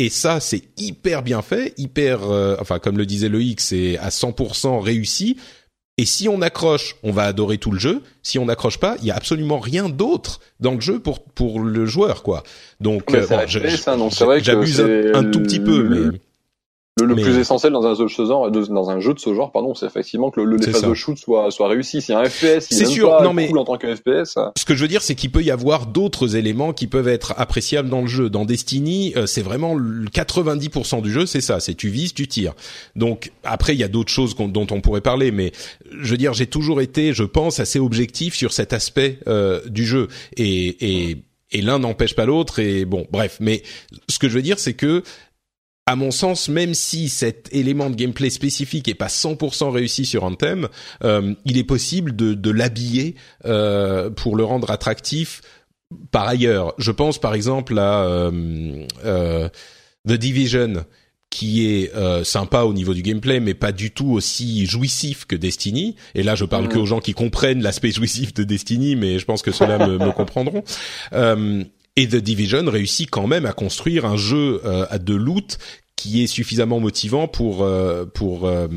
Et 0.00 0.10
ça, 0.10 0.38
c'est 0.38 0.62
hyper 0.76 1.24
bien 1.24 1.42
fait, 1.42 1.74
hyper, 1.76 2.22
euh, 2.22 2.54
enfin, 2.60 2.78
comme 2.78 2.96
le 2.98 3.04
disait 3.04 3.28
Loïc, 3.28 3.60
c'est 3.60 3.98
à 3.98 4.10
100% 4.10 4.78
réussi. 4.78 5.36
Et 5.96 6.06
si 6.06 6.28
on 6.28 6.40
accroche, 6.40 6.94
on 7.02 7.10
va 7.10 7.24
adorer 7.24 7.58
tout 7.58 7.72
le 7.72 7.80
jeu. 7.80 8.02
Si 8.22 8.38
on 8.38 8.44
n'accroche 8.44 8.78
pas, 8.78 8.94
il 9.00 9.06
y 9.06 9.10
a 9.10 9.16
absolument 9.16 9.58
rien 9.58 9.88
d'autre 9.88 10.38
dans 10.60 10.74
le 10.74 10.80
jeu 10.80 11.00
pour 11.00 11.24
pour 11.24 11.58
le 11.58 11.84
joueur, 11.84 12.22
quoi. 12.22 12.44
Donc, 12.78 13.10
Mais 13.10 13.18
euh, 13.18 13.26
bon, 13.26 13.38
que 14.38 14.44
j'abuse 14.44 14.80
un, 14.80 15.14
un 15.14 15.24
tout 15.24 15.40
petit 15.40 15.58
peu, 15.58 15.82
mais 15.82 16.20
Le, 16.98 17.06
le 17.06 17.14
Mais- 17.14 17.22
plus 17.22 17.36
essentiel 17.38 17.72
dans 17.72 17.86
un 17.86 17.94
jeu 17.94 18.04
de 18.04 18.10
ce 18.10 18.24
genre, 18.26 18.50
de- 18.50 18.64
dans 18.66 18.90
un 18.90 19.00
jeu 19.00 19.14
de 19.14 19.18
ce 19.18 19.34
genre, 19.34 19.52
pardon, 19.52 19.74
c'est 19.74 19.86
effectivement 19.86 20.30
que 20.30 20.40
le, 20.40 20.46
le- 20.46 20.56
les 20.56 20.70
phases 20.72 20.82
de 20.82 20.94
shoot 20.94 21.16
soient, 21.18 21.50
soient 21.50 21.68
réussies. 21.68 22.00
Si 22.02 22.12
un 22.12 22.24
FPS, 22.24 22.68
il 22.70 22.82
est 22.82 22.84
sûr, 22.86 23.10
pas 23.10 23.22
non, 23.24 23.32
mais- 23.32 23.48
cool 23.48 23.58
en 23.58 23.64
tant 23.64 23.76
que 23.76 23.94
FPS. 23.94 24.24
ça- 24.32 24.52
ce 24.56 24.64
que 24.64 24.74
je 24.74 24.82
veux 24.82 24.88
dire, 24.88 25.02
c'est 25.02 25.14
qu'il 25.14 25.30
peut 25.30 25.42
y 25.42 25.50
avoir 25.50 25.86
d'autres 25.86 26.36
éléments 26.36 26.72
qui 26.72 26.86
peuvent 26.86 27.08
être 27.08 27.34
appréciables 27.36 27.88
dans 27.88 28.00
le 28.00 28.06
jeu. 28.08 28.30
Dans 28.30 28.44
Destiny, 28.44 29.12
euh, 29.16 29.26
c'est 29.26 29.42
vraiment 29.42 29.74
le 29.74 30.08
90% 30.08 31.00
du 31.02 31.12
jeu, 31.12 31.26
c'est 31.26 31.40
ça, 31.40 31.60
c'est 31.60 31.74
tu 31.74 31.88
vises, 31.88 32.14
tu 32.14 32.26
tires. 32.28 32.54
Donc 32.96 33.32
après, 33.44 33.74
il 33.74 33.78
y 33.78 33.84
a 33.84 33.88
d'autres 33.88 34.12
choses 34.12 34.34
qu'on- 34.34 34.48
dont 34.48 34.66
on 34.70 34.80
pourrait 34.80 35.00
parler, 35.00 35.30
mais 35.30 35.52
je 36.00 36.10
veux 36.10 36.16
dire, 36.16 36.32
j'ai 36.34 36.46
toujours 36.46 36.80
été, 36.80 37.12
je 37.12 37.24
pense, 37.24 37.60
assez 37.60 37.78
objectif 37.78 38.34
sur 38.34 38.52
cet 38.52 38.72
aspect 38.72 39.18
euh, 39.28 39.60
du 39.68 39.84
jeu. 39.86 40.08
Et, 40.36 41.08
et 41.10 41.16
et 41.50 41.62
l'un 41.62 41.78
n'empêche 41.78 42.14
pas 42.14 42.26
l'autre 42.26 42.58
et 42.58 42.84
bon 42.84 43.06
bref 43.10 43.38
mais 43.40 43.62
ce 44.10 44.18
que 44.18 44.28
je 44.28 44.34
veux 44.34 44.42
dire 44.42 44.58
c'est 44.58 44.74
que 44.74 45.02
à 45.88 45.96
mon 45.96 46.10
sens, 46.10 46.50
même 46.50 46.74
si 46.74 47.08
cet 47.08 47.48
élément 47.50 47.88
de 47.88 47.94
gameplay 47.96 48.28
spécifique 48.28 48.88
est 48.88 48.94
pas 48.94 49.06
100% 49.06 49.70
réussi 49.70 50.04
sur 50.04 50.22
Anthem, 50.22 50.68
euh, 51.02 51.32
il 51.46 51.56
est 51.56 51.64
possible 51.64 52.14
de, 52.14 52.34
de 52.34 52.50
l'habiller 52.50 53.14
euh, 53.46 54.10
pour 54.10 54.36
le 54.36 54.44
rendre 54.44 54.70
attractif 54.70 55.40
par 56.10 56.28
ailleurs. 56.28 56.74
Je 56.76 56.90
pense 56.90 57.18
par 57.18 57.32
exemple 57.32 57.78
à 57.78 58.04
euh, 58.04 58.84
euh 59.06 59.48
The 60.06 60.12
Division, 60.12 60.84
qui 61.30 61.66
est 61.66 61.94
euh, 61.94 62.22
sympa 62.22 62.62
au 62.62 62.74
niveau 62.74 62.92
du 62.92 63.02
gameplay, 63.02 63.40
mais 63.40 63.54
pas 63.54 63.72
du 63.72 63.90
tout 63.90 64.10
aussi 64.12 64.66
jouissif 64.66 65.24
que 65.24 65.36
Destiny. 65.36 65.96
Et 66.14 66.22
là, 66.22 66.34
je 66.34 66.44
parle 66.44 66.64
Mhm. 66.64 66.70
que 66.70 66.78
aux 66.78 66.86
gens 66.86 67.00
qui 67.00 67.14
comprennent 67.14 67.62
l'aspect 67.62 67.92
jouissif 67.92 68.34
de 68.34 68.44
Destiny, 68.44 68.94
mais 68.94 69.18
je 69.18 69.24
pense 69.24 69.40
que 69.40 69.52
ceux-là 69.52 69.86
me, 69.86 69.98
me 69.98 70.12
comprendront. 70.12 70.64
Euh, 71.14 71.64
et 72.02 72.06
The 72.08 72.16
Division 72.16 72.64
réussit 72.66 73.10
quand 73.10 73.26
même 73.26 73.46
à 73.46 73.52
construire 73.52 74.04
un 74.04 74.16
jeu 74.16 74.60
euh, 74.64 74.86
à 74.90 74.98
de 74.98 75.14
loot 75.14 75.58
qui 75.96 76.22
est 76.22 76.26
suffisamment 76.28 76.78
motivant 76.80 77.26
pour 77.28 77.62
euh, 77.64 78.04
pour 78.06 78.46
euh, 78.46 78.68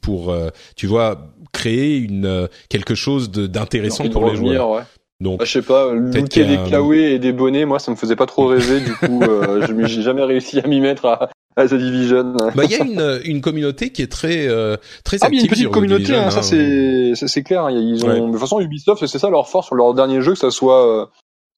pour 0.00 0.30
euh, 0.30 0.48
tu 0.76 0.86
vois 0.86 1.28
créer 1.52 1.96
une 1.96 2.26
euh, 2.26 2.46
quelque 2.68 2.94
chose 2.94 3.30
d'intéressant 3.30 4.08
pour 4.08 4.24
les 4.24 4.30
revenir, 4.32 4.52
joueurs. 4.54 4.70
ouais. 4.70 4.82
Donc 5.20 5.40
Bah, 5.40 5.44
je 5.44 5.52
sais 5.52 5.62
pas, 5.62 5.92
looter 5.92 6.40
y 6.40 6.44
a 6.44 6.56
des 6.56 6.68
claoués 6.68 7.12
et 7.12 7.18
des 7.18 7.32
bonnets, 7.32 7.64
moi 7.66 7.78
ça 7.78 7.90
me 7.90 7.96
faisait 7.96 8.16
pas 8.16 8.26
trop 8.26 8.46
rêver, 8.46 8.80
du 8.80 8.94
coup 8.94 9.22
euh, 9.22 9.66
je 9.68 9.86
j'ai 9.86 10.02
jamais 10.02 10.22
réussi 10.24 10.60
à 10.60 10.66
m'y 10.66 10.80
mettre 10.80 11.04
à, 11.06 11.28
à 11.56 11.66
The 11.66 11.74
Division. 11.74 12.36
bah 12.54 12.62
il 12.64 12.70
y 12.70 12.74
a 12.76 12.84
une 12.84 13.20
une 13.24 13.40
communauté 13.42 13.90
qui 13.90 14.00
est 14.02 14.10
très 14.10 14.46
euh, 14.48 14.76
très 15.04 15.18
Ah, 15.20 15.28
mais 15.28 15.36
il 15.36 15.40
y 15.40 15.42
a 15.42 15.44
une 15.44 15.46
active 15.46 15.50
petite 15.50 15.62
sur 15.64 15.70
communauté, 15.72 16.04
Division, 16.04 16.26
hein, 16.26 16.30
ça 16.30 16.38
hein. 16.38 16.42
c'est 16.42 17.26
c'est 17.26 17.42
clair. 17.42 17.64
hein, 17.64 17.70
Ils 17.72 18.02
ont, 18.04 18.08
Ouais. 18.08 18.20
de 18.20 18.30
toute 18.30 18.38
façon, 18.40 18.60
Ubisoft, 18.60 19.04
c'est 19.04 19.18
ça 19.18 19.28
leur 19.28 19.48
force 19.48 19.66
sur 19.66 19.74
leur 19.74 19.92
dernier 19.94 20.22
jeu, 20.22 20.32
que 20.32 20.38
ça 20.38 20.50
soit 20.50 21.02
euh, 21.02 21.06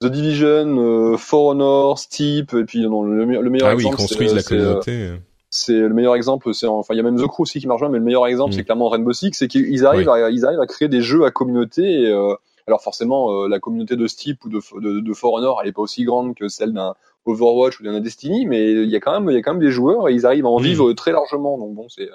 The 0.03 0.07
Division, 0.11 0.77
euh, 0.79 1.17
For 1.17 1.47
Honor, 1.47 1.99
Steep, 1.99 2.53
et 2.55 2.65
puis 2.65 2.81
non, 2.87 3.03
le, 3.03 3.25
le 3.25 3.51
meilleur 3.51 3.69
Ah 3.69 3.75
oui, 3.75 3.87
exemple, 3.87 3.97
c'est, 4.01 4.17
construisent 4.17 4.33
euh, 4.33 4.35
la 4.35 4.41
euh, 4.41 4.75
communauté. 4.75 5.09
c'est 5.51 5.73
le 5.79 5.89
meilleur 5.95 6.15
exemple, 6.17 6.53
c'est 6.55 6.67
enfin 6.67 6.95
il 6.95 6.97
y 6.97 7.01
a 7.01 7.03
même 7.03 7.17
The 7.17 7.27
Crew 7.27 7.41
aussi 7.43 7.61
qui 7.61 7.67
marche 7.67 7.81
bien, 7.81 7.89
mais 7.91 7.99
le 7.99 8.05
meilleur 8.05 8.27
exemple 8.27 8.51
Mm. 8.53 8.57
c'est 8.57 8.65
clairement 8.65 8.89
Rainbow 8.89 9.13
Six, 9.13 9.31
c'est 9.35 9.49
qu'ils 9.49 9.87
arrivent 9.87 10.09
à, 10.09 10.31
ils 10.31 10.45
arrivent 10.45 10.61
à 10.61 10.67
créer 10.67 10.89
des 10.89 11.03
jeux 11.03 11.25
à 11.25 11.31
communauté. 11.31 12.03
Et, 12.03 12.07
euh, 12.09 12.35
alors 12.67 12.81
forcément 12.83 13.33
euh, 13.45 13.49
la 13.49 13.59
communauté 13.59 13.97
de 13.97 14.07
Steep 14.07 14.45
ou 14.45 14.49
de, 14.49 14.61
de, 14.81 15.01
de 15.01 15.13
For 15.15 15.33
Honor, 15.35 15.61
elle 15.63 15.69
est 15.69 15.73
pas 15.73 15.83
aussi 15.83 16.05
grande 16.05 16.35
que 16.35 16.49
celle 16.49 16.73
d'un 16.73 16.95
Overwatch 17.27 17.81
ou 17.81 17.85
d'un 17.85 18.01
Destiny, 18.01 18.47
mais 18.47 18.71
il 18.73 18.91
y 18.91 18.97
a 18.97 19.01
quand 19.01 19.13
même 19.21 19.31
il 19.31 19.35
y 19.35 19.39
a 19.39 19.43
quand 19.43 19.53
même 19.53 19.63
des 19.63 19.71
joueurs 19.71 20.09
et 20.09 20.13
ils 20.15 20.27
arrivent 20.27 20.47
à 20.47 20.49
en 20.51 20.61
Mm. 20.61 20.65
vivre 20.65 20.93
très 20.93 21.13
largement. 21.13 21.59
Donc 21.59 21.75
bon 21.75 21.89
c'est 21.89 22.09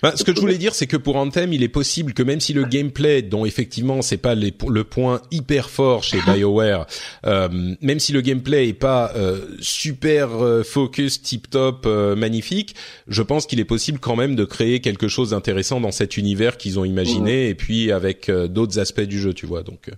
Bah, 0.00 0.12
ce 0.16 0.22
que 0.24 0.34
je 0.34 0.40
voulais 0.40 0.58
dire, 0.58 0.74
c'est 0.74 0.86
que 0.86 0.96
pour 0.96 1.16
Anthem, 1.16 1.52
il 1.52 1.62
est 1.62 1.68
possible 1.68 2.14
que 2.14 2.22
même 2.22 2.40
si 2.40 2.52
le 2.52 2.64
gameplay, 2.64 3.22
dont 3.22 3.44
effectivement 3.44 4.00
c'est 4.02 4.16
pas 4.16 4.34
les- 4.34 4.54
le 4.68 4.84
point 4.84 5.20
hyper 5.32 5.70
fort 5.70 6.04
chez 6.04 6.18
BioWare, 6.26 6.86
euh, 7.26 7.48
même 7.80 7.98
si 7.98 8.12
le 8.12 8.20
gameplay 8.20 8.68
est 8.68 8.72
pas 8.72 9.12
euh, 9.16 9.40
super 9.60 10.42
euh, 10.42 10.62
focus, 10.62 11.20
tip 11.22 11.50
top, 11.50 11.84
euh, 11.86 12.14
magnifique, 12.16 12.74
je 13.08 13.22
pense 13.22 13.46
qu'il 13.46 13.60
est 13.60 13.64
possible 13.64 13.98
quand 13.98 14.16
même 14.16 14.36
de 14.36 14.44
créer 14.44 14.80
quelque 14.80 15.08
chose 15.08 15.30
d'intéressant 15.30 15.80
dans 15.80 15.92
cet 15.92 16.16
univers 16.16 16.56
qu'ils 16.56 16.78
ont 16.78 16.84
imaginé, 16.84 17.48
et 17.48 17.54
puis 17.54 17.90
avec 17.92 18.28
euh, 18.28 18.46
d'autres 18.48 18.78
aspects 18.78 19.00
du 19.00 19.20
jeu, 19.20 19.34
tu 19.34 19.46
vois. 19.46 19.62
Donc, 19.62 19.88
euh, 19.88 19.92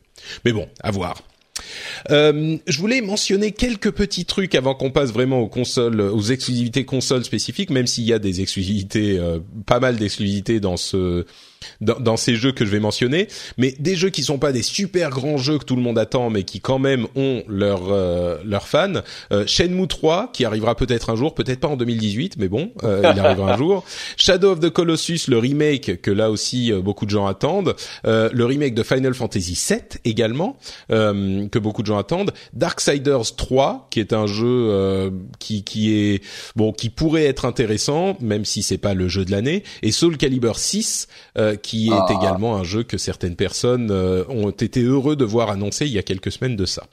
mais 0.44 0.52
bon, 0.52 0.68
à 0.82 0.90
voir. 0.90 1.22
Euh, 2.10 2.56
je 2.66 2.78
voulais 2.78 3.00
mentionner 3.00 3.52
quelques 3.52 3.92
petits 3.92 4.24
trucs 4.24 4.54
avant 4.54 4.74
qu'on 4.74 4.90
passe 4.90 5.12
vraiment 5.12 5.40
aux 5.40 5.48
consoles, 5.48 6.00
aux 6.00 6.22
exclusivités 6.22 6.84
consoles 6.84 7.24
spécifiques, 7.24 7.70
même 7.70 7.86
s'il 7.86 8.04
y 8.04 8.12
a 8.12 8.18
des 8.18 8.40
exclusivités, 8.40 9.18
euh, 9.18 9.38
pas 9.66 9.80
mal 9.80 9.96
d'exclusivités 9.96 10.60
dans 10.60 10.76
ce, 10.76 11.24
dans, 11.80 11.98
dans 12.00 12.16
ces 12.16 12.34
jeux 12.34 12.52
que 12.52 12.64
je 12.64 12.70
vais 12.70 12.80
mentionner, 12.80 13.28
mais 13.58 13.74
des 13.78 13.96
jeux 13.96 14.10
qui 14.10 14.22
sont 14.22 14.38
pas 14.38 14.52
des 14.52 14.62
super 14.62 15.10
grands 15.10 15.36
jeux 15.36 15.58
que 15.58 15.64
tout 15.64 15.76
le 15.76 15.82
monde 15.82 15.98
attend, 15.98 16.30
mais 16.30 16.44
qui 16.44 16.60
quand 16.60 16.78
même 16.78 17.06
ont 17.16 17.42
leurs 17.48 17.90
euh, 17.90 18.38
leurs 18.44 18.68
fans. 18.68 19.02
Euh, 19.32 19.46
Shenmue 19.46 19.88
3, 19.88 20.30
qui 20.32 20.44
arrivera 20.44 20.74
peut-être 20.74 21.10
un 21.10 21.16
jour, 21.16 21.34
peut-être 21.34 21.60
pas 21.60 21.68
en 21.68 21.76
2018, 21.76 22.36
mais 22.38 22.48
bon, 22.48 22.72
euh, 22.82 23.00
il 23.14 23.20
arrivera 23.20 23.54
un 23.54 23.56
jour. 23.58 23.84
Shadow 24.16 24.52
of 24.52 24.60
the 24.60 24.70
Colossus, 24.70 25.28
le 25.28 25.38
remake 25.38 26.00
que 26.00 26.10
là 26.10 26.30
aussi 26.30 26.72
euh, 26.72 26.80
beaucoup 26.80 27.06
de 27.06 27.10
gens 27.10 27.26
attendent. 27.26 27.74
Euh, 28.06 28.28
le 28.32 28.44
remake 28.44 28.74
de 28.74 28.82
Final 28.82 29.14
Fantasy 29.14 29.58
VII 29.68 29.80
également, 30.04 30.56
euh, 30.90 31.48
que 31.48 31.58
beaucoup 31.58 31.82
de 31.82 31.86
gens 31.86 31.98
attendent. 31.98 32.32
Darksiders 32.52 33.36
3, 33.36 33.88
qui 33.90 34.00
est 34.00 34.12
un 34.12 34.26
jeu 34.26 34.46
euh, 34.46 35.10
qui 35.38 35.64
qui 35.64 35.94
est 35.94 36.22
bon, 36.56 36.72
qui 36.72 36.90
pourrait 36.90 37.24
être 37.24 37.44
intéressant, 37.44 38.16
même 38.20 38.44
si 38.44 38.62
c'est 38.62 38.78
pas 38.78 38.94
le 38.94 39.08
jeu 39.08 39.24
de 39.24 39.30
l'année. 39.30 39.64
Et 39.82 39.92
Soul 39.92 40.16
Calibur 40.16 40.58
6, 40.58 41.08
euh, 41.38 41.56
qui 41.56 41.88
est 41.88 41.92
Ah. 41.92 42.06
également 42.10 42.56
un 42.56 42.64
jeu 42.64 42.82
que 42.82 42.96
certaines 42.98 43.36
personnes 43.36 43.90
euh, 43.90 44.24
ont 44.28 44.50
été 44.50 44.82
heureux 44.82 45.16
de 45.16 45.24
voir 45.24 45.50
annoncé 45.50 45.86
il 45.86 45.92
y 45.92 45.98
a 45.98 46.02
quelques 46.02 46.30
semaines 46.32 46.56
de 46.56 46.64
ça. 46.66 46.84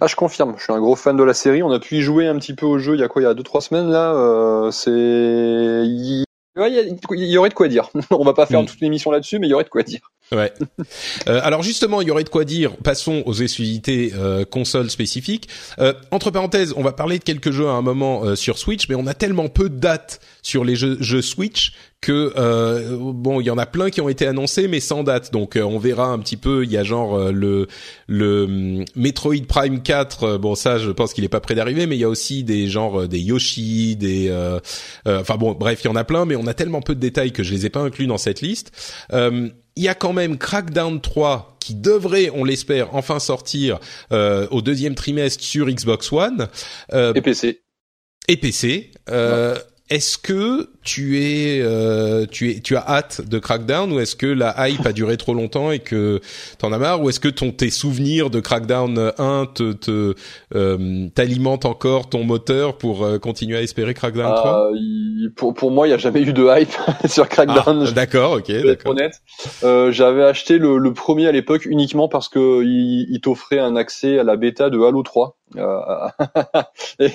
Ah, 0.00 0.06
je 0.06 0.16
confirme, 0.16 0.54
je 0.58 0.62
suis 0.64 0.72
un 0.72 0.80
gros 0.80 0.94
fan 0.96 1.16
de 1.16 1.22
la 1.22 1.32
série. 1.34 1.62
On 1.62 1.70
a 1.70 1.78
pu 1.78 1.96
y 1.96 2.00
jouer 2.02 2.26
un 2.26 2.38
petit 2.38 2.54
peu 2.54 2.66
au 2.66 2.78
jeu 2.78 2.94
il 2.94 3.00
y 3.00 3.02
a 3.02 3.08
quoi, 3.08 3.22
il 3.22 3.24
y 3.24 3.28
a 3.28 3.34
deux 3.34 3.42
trois 3.42 3.60
semaines 3.62 3.88
là. 3.90 4.12
Euh, 4.14 4.70
c'est, 4.70 4.90
il... 4.90 6.24
ouais, 6.56 6.70
il 6.70 6.74
y, 6.74 6.78
a- 6.78 6.82
il 7.16 7.24
y 7.30 7.38
aurait 7.38 7.48
de 7.48 7.54
quoi 7.54 7.68
dire. 7.68 7.88
On 8.10 8.24
va 8.24 8.34
pas 8.34 8.46
faire 8.46 8.62
Mm. 8.62 8.66
toute 8.66 8.80
l'émission 8.80 9.10
là-dessus, 9.10 9.38
mais 9.38 9.46
il 9.46 9.50
y 9.50 9.54
aurait 9.54 9.64
de 9.64 9.68
quoi 9.70 9.82
dire. 9.82 10.00
Ouais. 10.32 10.52
Euh, 11.28 11.40
alors 11.42 11.62
justement, 11.62 12.00
il 12.02 12.08
y 12.08 12.10
aurait 12.12 12.22
de 12.22 12.28
quoi 12.28 12.44
dire. 12.44 12.76
Passons 12.76 13.22
aux 13.26 13.34
exclusivités 13.34 14.12
euh, 14.14 14.44
consoles 14.44 14.90
spécifiques. 14.90 15.48
Euh, 15.80 15.92
entre 16.12 16.30
parenthèses, 16.30 16.72
on 16.76 16.82
va 16.82 16.92
parler 16.92 17.18
de 17.18 17.24
quelques 17.24 17.50
jeux 17.50 17.66
à 17.66 17.72
un 17.72 17.82
moment 17.82 18.24
euh, 18.24 18.36
sur 18.36 18.58
Switch, 18.58 18.88
mais 18.88 18.94
on 18.94 19.06
a 19.08 19.14
tellement 19.14 19.48
peu 19.48 19.68
de 19.68 19.76
dates 19.76 20.20
sur 20.42 20.64
les 20.64 20.76
jeux, 20.76 20.96
jeux 21.00 21.22
Switch 21.22 21.72
que 22.00 22.32
euh, 22.36 22.96
bon, 23.00 23.40
il 23.40 23.46
y 23.46 23.50
en 23.50 23.58
a 23.58 23.66
plein 23.66 23.90
qui 23.90 24.00
ont 24.00 24.08
été 24.08 24.26
annoncés, 24.26 24.68
mais 24.68 24.78
sans 24.80 25.02
date. 25.02 25.32
Donc 25.32 25.56
euh, 25.56 25.62
on 25.62 25.78
verra 25.78 26.06
un 26.08 26.18
petit 26.18 26.36
peu. 26.36 26.62
Il 26.64 26.70
y 26.70 26.76
a 26.76 26.84
genre 26.84 27.16
euh, 27.16 27.32
le 27.32 27.66
le 28.06 28.44
hum, 28.44 28.84
Metroid 28.94 29.46
Prime 29.48 29.82
4. 29.82 30.22
euh, 30.24 30.38
bon, 30.38 30.54
ça, 30.54 30.78
je 30.78 30.90
pense 30.90 31.12
qu'il 31.12 31.24
est 31.24 31.28
pas 31.28 31.40
prêt 31.40 31.54
d'arriver, 31.56 31.86
mais 31.86 31.96
il 31.96 32.00
y 32.00 32.04
a 32.04 32.08
aussi 32.08 32.44
des 32.44 32.68
genres 32.68 33.08
des 33.08 33.18
Yoshi, 33.20 33.96
des 33.96 34.28
euh, 34.28 34.60
euh, 35.08 35.20
enfin 35.20 35.36
bon, 35.36 35.52
bref, 35.52 35.80
il 35.82 35.88
y 35.88 35.90
en 35.90 35.96
a 35.96 36.04
plein, 36.04 36.24
mais 36.26 36.36
on 36.36 36.46
a 36.46 36.54
tellement 36.54 36.82
peu 36.82 36.94
de 36.94 37.00
détails 37.00 37.32
que 37.32 37.42
je 37.42 37.52
les 37.52 37.66
ai 37.66 37.70
pas 37.70 37.80
inclus 37.80 38.06
dans 38.06 38.18
cette 38.18 38.40
liste. 38.40 38.72
Euh, 39.12 39.48
il 39.76 39.82
y 39.82 39.88
a 39.88 39.94
quand 39.94 40.12
même 40.12 40.38
Crackdown 40.38 41.00
3 41.00 41.56
qui 41.60 41.74
devrait, 41.74 42.30
on 42.32 42.44
l'espère, 42.44 42.94
enfin 42.94 43.18
sortir 43.18 43.78
euh, 44.12 44.46
au 44.50 44.62
deuxième 44.62 44.94
trimestre 44.94 45.42
sur 45.42 45.66
Xbox 45.66 46.12
One 46.12 46.48
euh, 46.92 47.12
Et 47.14 47.20
PC. 47.20 47.62
et 48.28 48.36
PC. 48.36 48.90
Euh, 49.10 49.56
Est-ce 49.88 50.18
que 50.18 50.68
tu 50.82 51.20
es, 51.22 51.60
euh, 51.62 52.26
tu 52.28 52.50
es, 52.50 52.58
tu 52.60 52.76
as 52.76 52.84
hâte 52.88 53.20
de 53.28 53.38
Crackdown 53.38 53.92
ou 53.92 54.00
est-ce 54.00 54.16
que 54.16 54.26
la 54.26 54.68
hype 54.68 54.84
a 54.84 54.92
duré 54.92 55.16
trop 55.16 55.32
longtemps 55.32 55.70
et 55.70 55.78
que 55.78 56.20
t'en 56.58 56.72
as 56.72 56.78
marre 56.78 57.00
ou 57.02 57.08
est-ce 57.08 57.20
que 57.20 57.28
ton 57.28 57.52
tes 57.52 57.70
souvenirs 57.70 58.28
de 58.30 58.40
Crackdown 58.40 59.12
1 59.16 59.46
te, 59.54 59.72
te 59.72 60.14
euh, 60.56 61.06
t'alimentent 61.14 61.66
encore 61.66 62.08
ton 62.08 62.24
moteur 62.24 62.78
pour 62.78 63.04
euh, 63.04 63.18
continuer 63.20 63.58
à 63.58 63.62
espérer 63.62 63.94
Crackdown 63.94 64.34
3 64.34 64.70
Ah, 64.70 64.76
pour, 65.36 65.54
pour 65.54 65.70
moi, 65.70 65.86
il 65.86 65.90
n'y 65.90 65.94
a 65.94 65.98
jamais 65.98 66.22
eu 66.22 66.32
de 66.32 66.44
hype 66.60 66.72
sur 67.08 67.28
Crackdown. 67.28 67.84
Ah, 67.86 67.92
D'accord, 67.92 68.32
ok, 68.32 68.50
d'accord. 68.64 68.90
honnête. 68.90 69.22
Euh, 69.62 69.92
J'avais 69.92 70.24
acheté 70.24 70.58
le, 70.58 70.78
le 70.78 70.92
premier 70.94 71.28
à 71.28 71.32
l'époque 71.32 71.64
uniquement 71.64 72.08
parce 72.08 72.28
que 72.28 72.64
il, 72.64 73.06
il 73.08 73.20
t'offrait 73.20 73.60
un 73.60 73.76
accès 73.76 74.18
à 74.18 74.24
la 74.24 74.34
bêta 74.34 74.68
de 74.68 74.80
Halo 74.80 75.04
3. 75.04 75.36
Euh, 75.54 76.08
et 76.98 77.10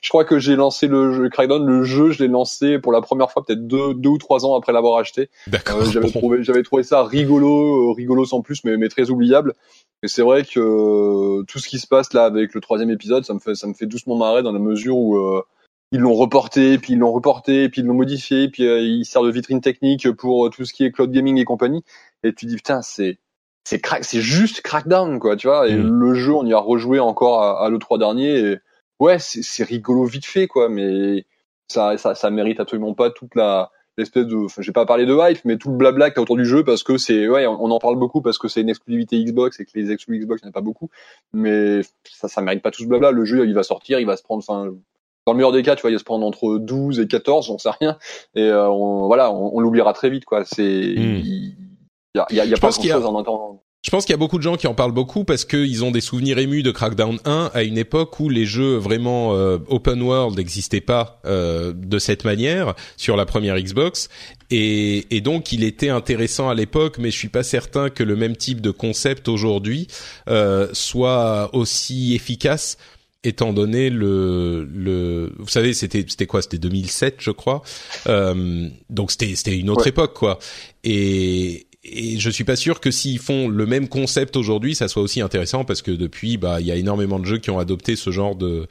je 0.00 0.08
crois 0.08 0.24
que 0.24 0.38
j'ai 0.38 0.54
lancé 0.54 0.86
le 0.86 1.12
jeu 1.12 1.28
Crackdown, 1.28 1.66
le 1.66 1.82
jeu, 1.82 2.10
je 2.10 2.22
l'ai 2.22 2.28
lancé 2.28 2.78
pour 2.78 2.92
la 2.92 3.00
première 3.00 3.30
fois 3.30 3.44
peut-être 3.44 3.66
deux, 3.66 3.94
deux 3.94 4.10
ou 4.10 4.18
trois 4.18 4.46
ans 4.46 4.56
après 4.56 4.72
l'avoir 4.72 4.98
acheté. 4.98 5.30
Euh, 5.52 5.84
j'avais 5.90 6.10
trouvé, 6.10 6.42
j'avais 6.42 6.62
trouvé 6.62 6.82
ça 6.82 7.02
rigolo, 7.04 7.90
euh, 7.90 7.92
rigolo 7.92 8.24
sans 8.24 8.40
plus, 8.40 8.62
mais, 8.64 8.76
mais 8.76 8.88
très 8.88 9.10
oubliable. 9.10 9.54
Et 10.02 10.08
c'est 10.08 10.22
vrai 10.22 10.44
que 10.44 10.60
euh, 10.60 11.44
tout 11.44 11.58
ce 11.58 11.68
qui 11.68 11.78
se 11.78 11.86
passe 11.86 12.12
là 12.12 12.24
avec 12.24 12.54
le 12.54 12.60
troisième 12.60 12.90
épisode, 12.90 13.24
ça 13.24 13.34
me 13.34 13.38
fait, 13.38 13.54
ça 13.54 13.66
me 13.66 13.74
fait 13.74 13.86
doucement 13.86 14.16
marrer 14.16 14.42
dans 14.42 14.52
la 14.52 14.58
mesure 14.58 14.96
où 14.96 15.42
ils 15.92 16.00
l'ont 16.00 16.14
reporté, 16.14 16.78
puis 16.78 16.94
ils 16.94 16.98
l'ont 16.98 17.12
reporté, 17.12 17.68
puis 17.68 17.82
ils 17.82 17.84
l'ont 17.86 17.94
modifié, 17.94 18.48
puis 18.48 18.66
euh, 18.66 18.80
il 18.80 19.04
sert 19.04 19.22
de 19.22 19.30
vitrine 19.30 19.60
technique 19.60 20.10
pour 20.12 20.48
tout 20.48 20.64
ce 20.64 20.72
qui 20.72 20.84
est 20.84 20.90
cloud 20.90 21.12
gaming 21.12 21.36
et 21.36 21.44
compagnie. 21.44 21.84
Et 22.24 22.32
tu 22.32 22.46
dis 22.46 22.56
putain, 22.56 22.80
c'est 22.80 23.18
c'est 23.64 23.80
crack, 23.80 24.04
c'est 24.04 24.20
juste 24.20 24.60
Crackdown 24.62 25.18
quoi, 25.18 25.36
tu 25.36 25.46
vois. 25.46 25.68
Et 25.68 25.76
Mm. 25.76 25.88
le 26.00 26.14
jeu, 26.14 26.32
on 26.34 26.44
y 26.46 26.52
a 26.52 26.58
rejoué 26.58 26.98
encore 27.00 27.42
à, 27.42 27.64
à 27.64 27.68
le 27.70 27.78
3 27.78 27.98
dernier. 27.98 28.38
Et 28.38 28.56
ouais, 29.00 29.18
c'est 29.18 29.42
c'est 29.42 29.64
rigolo 29.64 30.04
vite 30.04 30.26
fait 30.26 30.46
quoi, 30.46 30.68
mais 30.68 31.24
ça, 31.68 31.96
ça, 31.98 32.14
ça 32.14 32.30
mérite 32.30 32.60
absolument 32.60 32.94
pas 32.94 33.10
toute 33.10 33.34
la 33.34 33.70
l'espèce 33.98 34.26
de, 34.26 34.36
enfin, 34.46 34.62
j'ai 34.62 34.72
pas 34.72 34.86
parlé 34.86 35.04
de 35.04 35.14
hype, 35.20 35.44
mais 35.44 35.58
tout 35.58 35.68
le 35.70 35.76
blabla 35.76 36.08
qu'il 36.10 36.16
y 36.16 36.20
a 36.20 36.22
autour 36.22 36.38
du 36.38 36.46
jeu 36.46 36.64
parce 36.64 36.82
que 36.82 36.96
c'est, 36.96 37.28
ouais, 37.28 37.46
on 37.46 37.62
on 37.62 37.70
en 37.70 37.78
parle 37.78 37.96
beaucoup 37.96 38.22
parce 38.22 38.38
que 38.38 38.48
c'est 38.48 38.62
une 38.62 38.70
exclusivité 38.70 39.22
Xbox 39.22 39.60
et 39.60 39.66
que 39.66 39.70
les 39.74 39.90
exclus 39.90 40.18
Xbox 40.18 40.40
il 40.42 40.46
n'y 40.46 40.48
en 40.48 40.50
a 40.50 40.54
pas 40.54 40.62
beaucoup, 40.62 40.88
mais 41.34 41.82
ça, 42.10 42.26
ça 42.28 42.40
mérite 42.40 42.62
pas 42.62 42.70
tout 42.70 42.82
ce 42.82 42.88
blabla. 42.88 43.10
Le 43.10 43.24
jeu, 43.26 43.46
il 43.46 43.52
va 43.54 43.62
sortir, 43.62 44.00
il 44.00 44.06
va 44.06 44.16
se 44.16 44.22
prendre, 44.22 44.42
enfin, 44.46 44.72
dans 45.26 45.32
le 45.34 45.36
meilleur 45.36 45.52
des 45.52 45.62
cas, 45.62 45.76
tu 45.76 45.82
vois, 45.82 45.90
il 45.90 45.94
va 45.94 45.98
se 45.98 46.04
prendre 46.04 46.24
entre 46.26 46.56
12 46.56 47.00
et 47.00 47.06
14, 47.06 47.46
j'en 47.48 47.58
sais 47.58 47.68
rien, 47.80 47.98
et 48.34 48.44
euh, 48.44 48.66
on, 48.70 49.06
voilà, 49.08 49.30
on, 49.30 49.54
on 49.56 49.60
l'oubliera 49.60 49.92
très 49.92 50.08
vite, 50.08 50.24
quoi. 50.24 50.44
C'est, 50.46 50.94
Mm. 50.96 51.20
Il 52.14 52.18
y 52.18 52.20
a, 52.20 52.26
il 52.30 52.36
y 52.36 52.40
a, 52.40 52.44
il 52.44 52.50
y 52.50 52.52
a 52.52 52.56
Je 52.56 52.60
pas 52.60 52.68
pense 52.68 52.78
qu'il 52.78 52.88
y 52.88 52.92
a- 52.92 52.98
grand 52.98 53.06
chose 53.08 53.14
en 53.16 53.20
attendant. 53.20 53.62
Je 53.84 53.90
pense 53.90 54.04
qu'il 54.04 54.12
y 54.12 54.14
a 54.14 54.18
beaucoup 54.18 54.38
de 54.38 54.44
gens 54.44 54.56
qui 54.56 54.68
en 54.68 54.74
parlent 54.74 54.92
beaucoup 54.92 55.24
parce 55.24 55.44
qu'ils 55.44 55.84
ont 55.84 55.90
des 55.90 56.00
souvenirs 56.00 56.38
émus 56.38 56.62
de 56.62 56.70
Crackdown 56.70 57.18
1 57.24 57.50
à 57.52 57.64
une 57.64 57.76
époque 57.76 58.20
où 58.20 58.28
les 58.28 58.46
jeux 58.46 58.76
vraiment 58.76 59.34
euh, 59.34 59.58
open 59.66 60.00
world 60.02 60.38
n'existaient 60.38 60.80
pas 60.80 61.20
euh, 61.24 61.72
de 61.74 61.98
cette 61.98 62.24
manière 62.24 62.74
sur 62.96 63.16
la 63.16 63.26
première 63.26 63.58
Xbox. 63.58 64.08
Et, 64.50 65.16
et, 65.16 65.20
donc 65.20 65.50
il 65.50 65.64
était 65.64 65.88
intéressant 65.88 66.48
à 66.48 66.54
l'époque, 66.54 66.98
mais 66.98 67.10
je 67.10 67.18
suis 67.18 67.28
pas 67.28 67.42
certain 67.42 67.90
que 67.90 68.04
le 68.04 68.14
même 68.14 68.36
type 68.36 68.60
de 68.60 68.70
concept 68.70 69.26
aujourd'hui 69.26 69.88
euh, 70.28 70.68
soit 70.72 71.50
aussi 71.52 72.14
efficace 72.14 72.78
étant 73.24 73.52
donné 73.52 73.90
le 73.90 74.64
le 74.72 75.32
vous 75.38 75.48
savez 75.48 75.74
c'était 75.74 76.04
c'était 76.08 76.26
quoi? 76.26 76.40
C'était 76.42 76.58
2007 76.58 77.16
je 77.18 77.32
crois. 77.32 77.62
Donc 78.06 79.10
c'était 79.10 79.34
c'était 79.34 79.56
une 79.58 79.70
autre 79.70 79.88
époque 79.88 80.14
quoi. 80.14 80.38
Et 80.84 81.66
et 81.84 82.18
je 82.18 82.30
suis 82.30 82.44
pas 82.44 82.56
sûr 82.56 82.80
que 82.80 82.90
s'ils 82.90 83.18
font 83.18 83.48
le 83.48 83.66
même 83.66 83.88
concept 83.88 84.36
aujourd'hui, 84.36 84.74
ça 84.74 84.86
soit 84.86 85.02
aussi 85.02 85.20
intéressant 85.20 85.64
parce 85.64 85.82
que 85.82 85.90
depuis, 85.90 86.36
bah, 86.36 86.60
il 86.60 86.66
y 86.66 86.70
a 86.70 86.76
énormément 86.76 87.18
de 87.18 87.24
jeux 87.24 87.38
qui 87.38 87.50
ont 87.50 87.58
adopté 87.58 87.96
ce 87.96 88.10
genre 88.10 88.36
de 88.36 88.68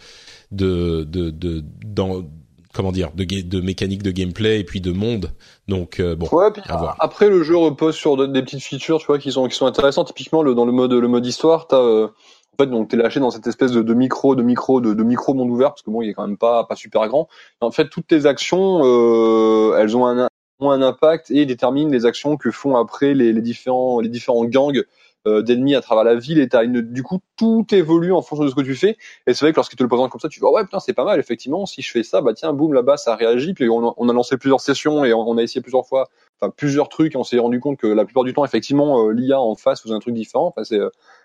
de 0.52 1.04
de, 1.04 1.30
de 1.30 1.64
dans 1.86 2.24
comment 2.74 2.94
dire 2.94 3.12
de, 3.14 3.26
de 3.26 3.62
mécanique 3.62 4.02
de 4.02 4.12
gameplay 4.12 4.62
et 4.62 4.64
puis 4.64 4.80
de 4.80 4.92
monde. 4.92 5.32
Donc 5.68 6.00
euh, 6.00 6.16
bon 6.16 6.28
ouais, 6.32 6.52
puis, 6.52 6.62
après 7.00 7.30
le 7.30 7.44
jeu 7.44 7.58
repose 7.58 7.96
sur 7.96 8.16
des 8.30 8.42
petites 8.42 8.64
features 8.64 9.00
tu 9.00 9.08
vois 9.08 9.20
qui 9.20 9.32
sont 9.32 9.48
qui 9.48 9.56
sont 9.56 9.66
intéressantes. 9.66 10.08
Typiquement 10.08 10.42
le, 10.42 10.56
dans 10.56 10.66
le 10.66 10.72
mode 10.72 10.94
le 10.94 11.08
mode 11.08 11.26
histoire 11.26 11.68
t'as 11.68 11.82
euh, 11.82 12.08
en 12.08 12.64
fait 12.64 12.70
donc 12.70 12.90
t'es 12.90 12.98
lâché 12.98 13.20
dans 13.20 13.32
cette 13.32 13.48
espèce 13.48 13.72
de, 13.72 13.82
de 13.82 13.94
micro 13.94 14.36
de 14.36 14.44
micro 14.44 14.80
de, 14.80 14.94
de, 14.94 15.04
micro 15.04 15.34
monde 15.34 15.50
ouvert 15.50 15.72
parce 15.72 15.82
que 15.82 15.92
bon 15.92 16.02
il 16.02 16.10
est 16.10 16.14
quand 16.14 16.26
même 16.26 16.38
pas 16.38 16.64
pas 16.64 16.76
super 16.76 17.06
grand. 17.10 17.28
En 17.60 17.72
fait 17.72 17.90
toutes 17.90 18.08
tes 18.08 18.26
actions 18.26 18.82
euh, 18.84 19.78
elles 19.78 19.98
ont 19.98 20.08
un, 20.08 20.30
ont 20.62 20.72
un 20.72 20.82
impact 20.82 21.32
et 21.32 21.46
déterminent 21.46 21.92
les 21.92 22.06
actions 22.06 22.38
que 22.38 22.52
font 22.52 22.76
après 22.76 23.14
les, 23.14 23.34
les 23.34 23.42
différents 23.42 24.00
les 24.00 24.10
différents 24.10 24.46
gangs 24.46 24.84
euh, 25.28 25.44
d'ennemis 25.44 25.76
à 25.76 25.82
travers 25.82 26.04
la 26.04 26.16
ville. 26.16 26.40
Et 26.40 26.50
une 26.64 26.82
du 26.82 27.04
coup 27.04 27.20
tout 27.38 27.68
évolue 27.72 28.12
en 28.12 28.24
fonction 28.24 28.44
de 28.46 28.50
ce 28.50 28.56
que 28.56 28.62
tu 28.62 28.76
fais. 28.76 28.98
Et 29.28 29.34
c'est 29.34 29.46
vrai 29.46 29.52
que 29.52 29.58
lorsqu'il 29.58 29.78
te 29.78 29.84
le 29.84 29.90
présente 29.90 30.10
comme 30.10 30.20
ça 30.20 30.30
tu 30.30 30.40
vois 30.40 30.52
ouais 30.52 30.64
putain 30.64 30.80
c'est 30.80 30.94
pas 30.94 31.04
mal 31.04 31.20
effectivement. 31.20 31.68
Si 31.68 31.84
je 31.84 31.92
fais 31.92 32.02
ça 32.02 32.22
bah 32.22 32.34
tiens 32.34 32.54
boum 32.54 32.74
là-bas 32.74 32.98
ça 32.98 33.16
réagit 33.16 33.54
puis 33.54 33.70
on, 33.70 33.94
on, 33.96 34.10
a 34.10 34.14
lancé 34.14 34.38
plusieurs 34.38 34.62
sessions 34.62 35.06
et 35.06 35.14
on, 35.14 35.38
a 35.38 35.44
essayé 35.44 35.62
plusieurs 35.62 35.86
fois 35.86 36.10
enfin 36.40 36.52
plusieurs 36.56 36.90
trucs. 36.90 37.14
Et 37.14 37.18
on 37.18 37.24
s'est 37.24 37.38
rendu 37.38 37.60
compte 37.60 37.78
que 37.78 37.88
la 37.88 38.04
plupart 38.06 38.24
du 38.24 38.34
temps 38.34 38.46
effectivement 38.46 39.08
euh, 39.08 39.12
l'IA 39.12 39.40
en 39.40 39.56
face 39.56 39.82
faisait 39.82 39.94
un 39.94 40.00
truc 40.00 40.16
différent. 40.16 40.48
Enfin 40.48 40.64
c'est 40.64 40.80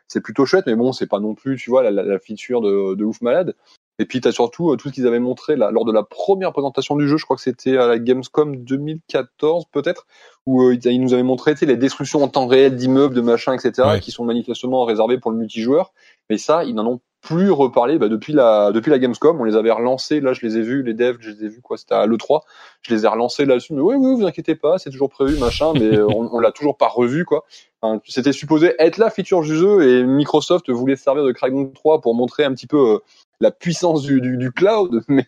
c'est 0.08 0.20
plutôt 0.20 0.44
chouette 0.44 0.66
mais 0.66 0.76
bon 0.76 0.92
c'est 0.92 1.06
pas 1.06 1.20
non 1.20 1.34
plus 1.34 1.56
tu 1.56 1.70
vois 1.70 1.82
la, 1.82 1.90
la, 1.90 2.02
la 2.02 2.18
feature 2.18 2.60
de, 2.60 2.94
de 2.94 3.04
ouf 3.04 3.22
malade 3.22 3.54
et 3.98 4.04
puis 4.04 4.20
tu 4.20 4.28
as 4.28 4.32
surtout 4.32 4.72
euh, 4.72 4.76
tout 4.76 4.88
ce 4.88 4.94
qu'ils 4.94 5.06
avaient 5.06 5.20
montré 5.20 5.56
là, 5.56 5.70
lors 5.70 5.84
de 5.84 5.92
la 5.92 6.02
première 6.02 6.52
présentation 6.52 6.96
du 6.96 7.08
jeu, 7.08 7.16
je 7.16 7.24
crois 7.24 7.36
que 7.36 7.42
c'était 7.42 7.76
à 7.76 7.86
la 7.86 7.98
Gamescom 7.98 8.56
2014 8.56 9.66
peut-être, 9.72 10.06
où 10.44 10.62
euh, 10.62 10.78
ils 10.84 11.00
nous 11.00 11.14
avaient 11.14 11.22
montré 11.22 11.54
les 11.60 11.76
destructions 11.76 12.22
en 12.22 12.28
temps 12.28 12.46
réel 12.46 12.76
d'immeubles, 12.76 13.14
de 13.14 13.20
machins, 13.20 13.54
etc., 13.54 13.98
qui 14.00 14.10
sont 14.10 14.24
manifestement 14.24 14.84
réservées 14.84 15.18
pour 15.18 15.30
le 15.30 15.38
multijoueur. 15.38 15.92
Mais 16.30 16.38
ça, 16.38 16.64
ils 16.64 16.74
n'en 16.74 16.86
ont 16.86 17.00
plus 17.22 17.50
reparlé 17.50 17.98
bah, 17.98 18.08
depuis 18.08 18.32
la 18.32 18.72
depuis 18.72 18.90
la 18.90 18.98
Gamescom. 18.98 19.40
On 19.40 19.44
les 19.44 19.56
avait 19.56 19.70
relancés. 19.70 20.20
Là, 20.20 20.32
je 20.32 20.46
les 20.46 20.58
ai 20.58 20.62
vus, 20.62 20.82
les 20.82 20.94
devs, 20.94 21.16
je 21.20 21.30
les 21.30 21.44
ai 21.44 21.48
vus 21.48 21.60
quoi. 21.60 21.76
C'était 21.76 21.94
à 21.94 22.06
l'E3. 22.06 22.40
Je 22.82 22.94
les 22.94 23.04
ai 23.04 23.08
relancés 23.08 23.44
là-dessus. 23.44 23.74
Mais 23.74 23.80
oui, 23.80 23.96
oui, 23.96 24.14
vous 24.20 24.26
inquiétez 24.26 24.54
pas, 24.54 24.78
c'est 24.78 24.90
toujours 24.90 25.10
prévu, 25.10 25.38
machin. 25.38 25.72
Mais 25.74 25.98
on, 26.00 26.34
on 26.34 26.38
l'a 26.38 26.52
toujours 26.52 26.76
pas 26.76 26.88
revu 26.88 27.24
quoi. 27.24 27.44
Enfin, 27.82 28.00
C'était 28.06 28.32
supposé 28.32 28.74
être 28.78 28.98
la 28.98 29.10
feature 29.10 29.42
du 29.42 29.54
jeu 29.54 29.88
et 29.88 30.04
Microsoft 30.04 30.70
voulait 30.70 30.96
servir 30.96 31.24
de 31.24 31.32
Crackdown 31.32 31.72
3 31.72 32.00
pour 32.00 32.14
montrer 32.14 32.44
un 32.44 32.52
petit 32.52 32.66
peu 32.66 32.94
euh, 32.94 32.98
la 33.40 33.50
puissance 33.50 34.02
du, 34.02 34.20
du, 34.20 34.36
du, 34.36 34.52
cloud, 34.52 35.02
mais 35.08 35.26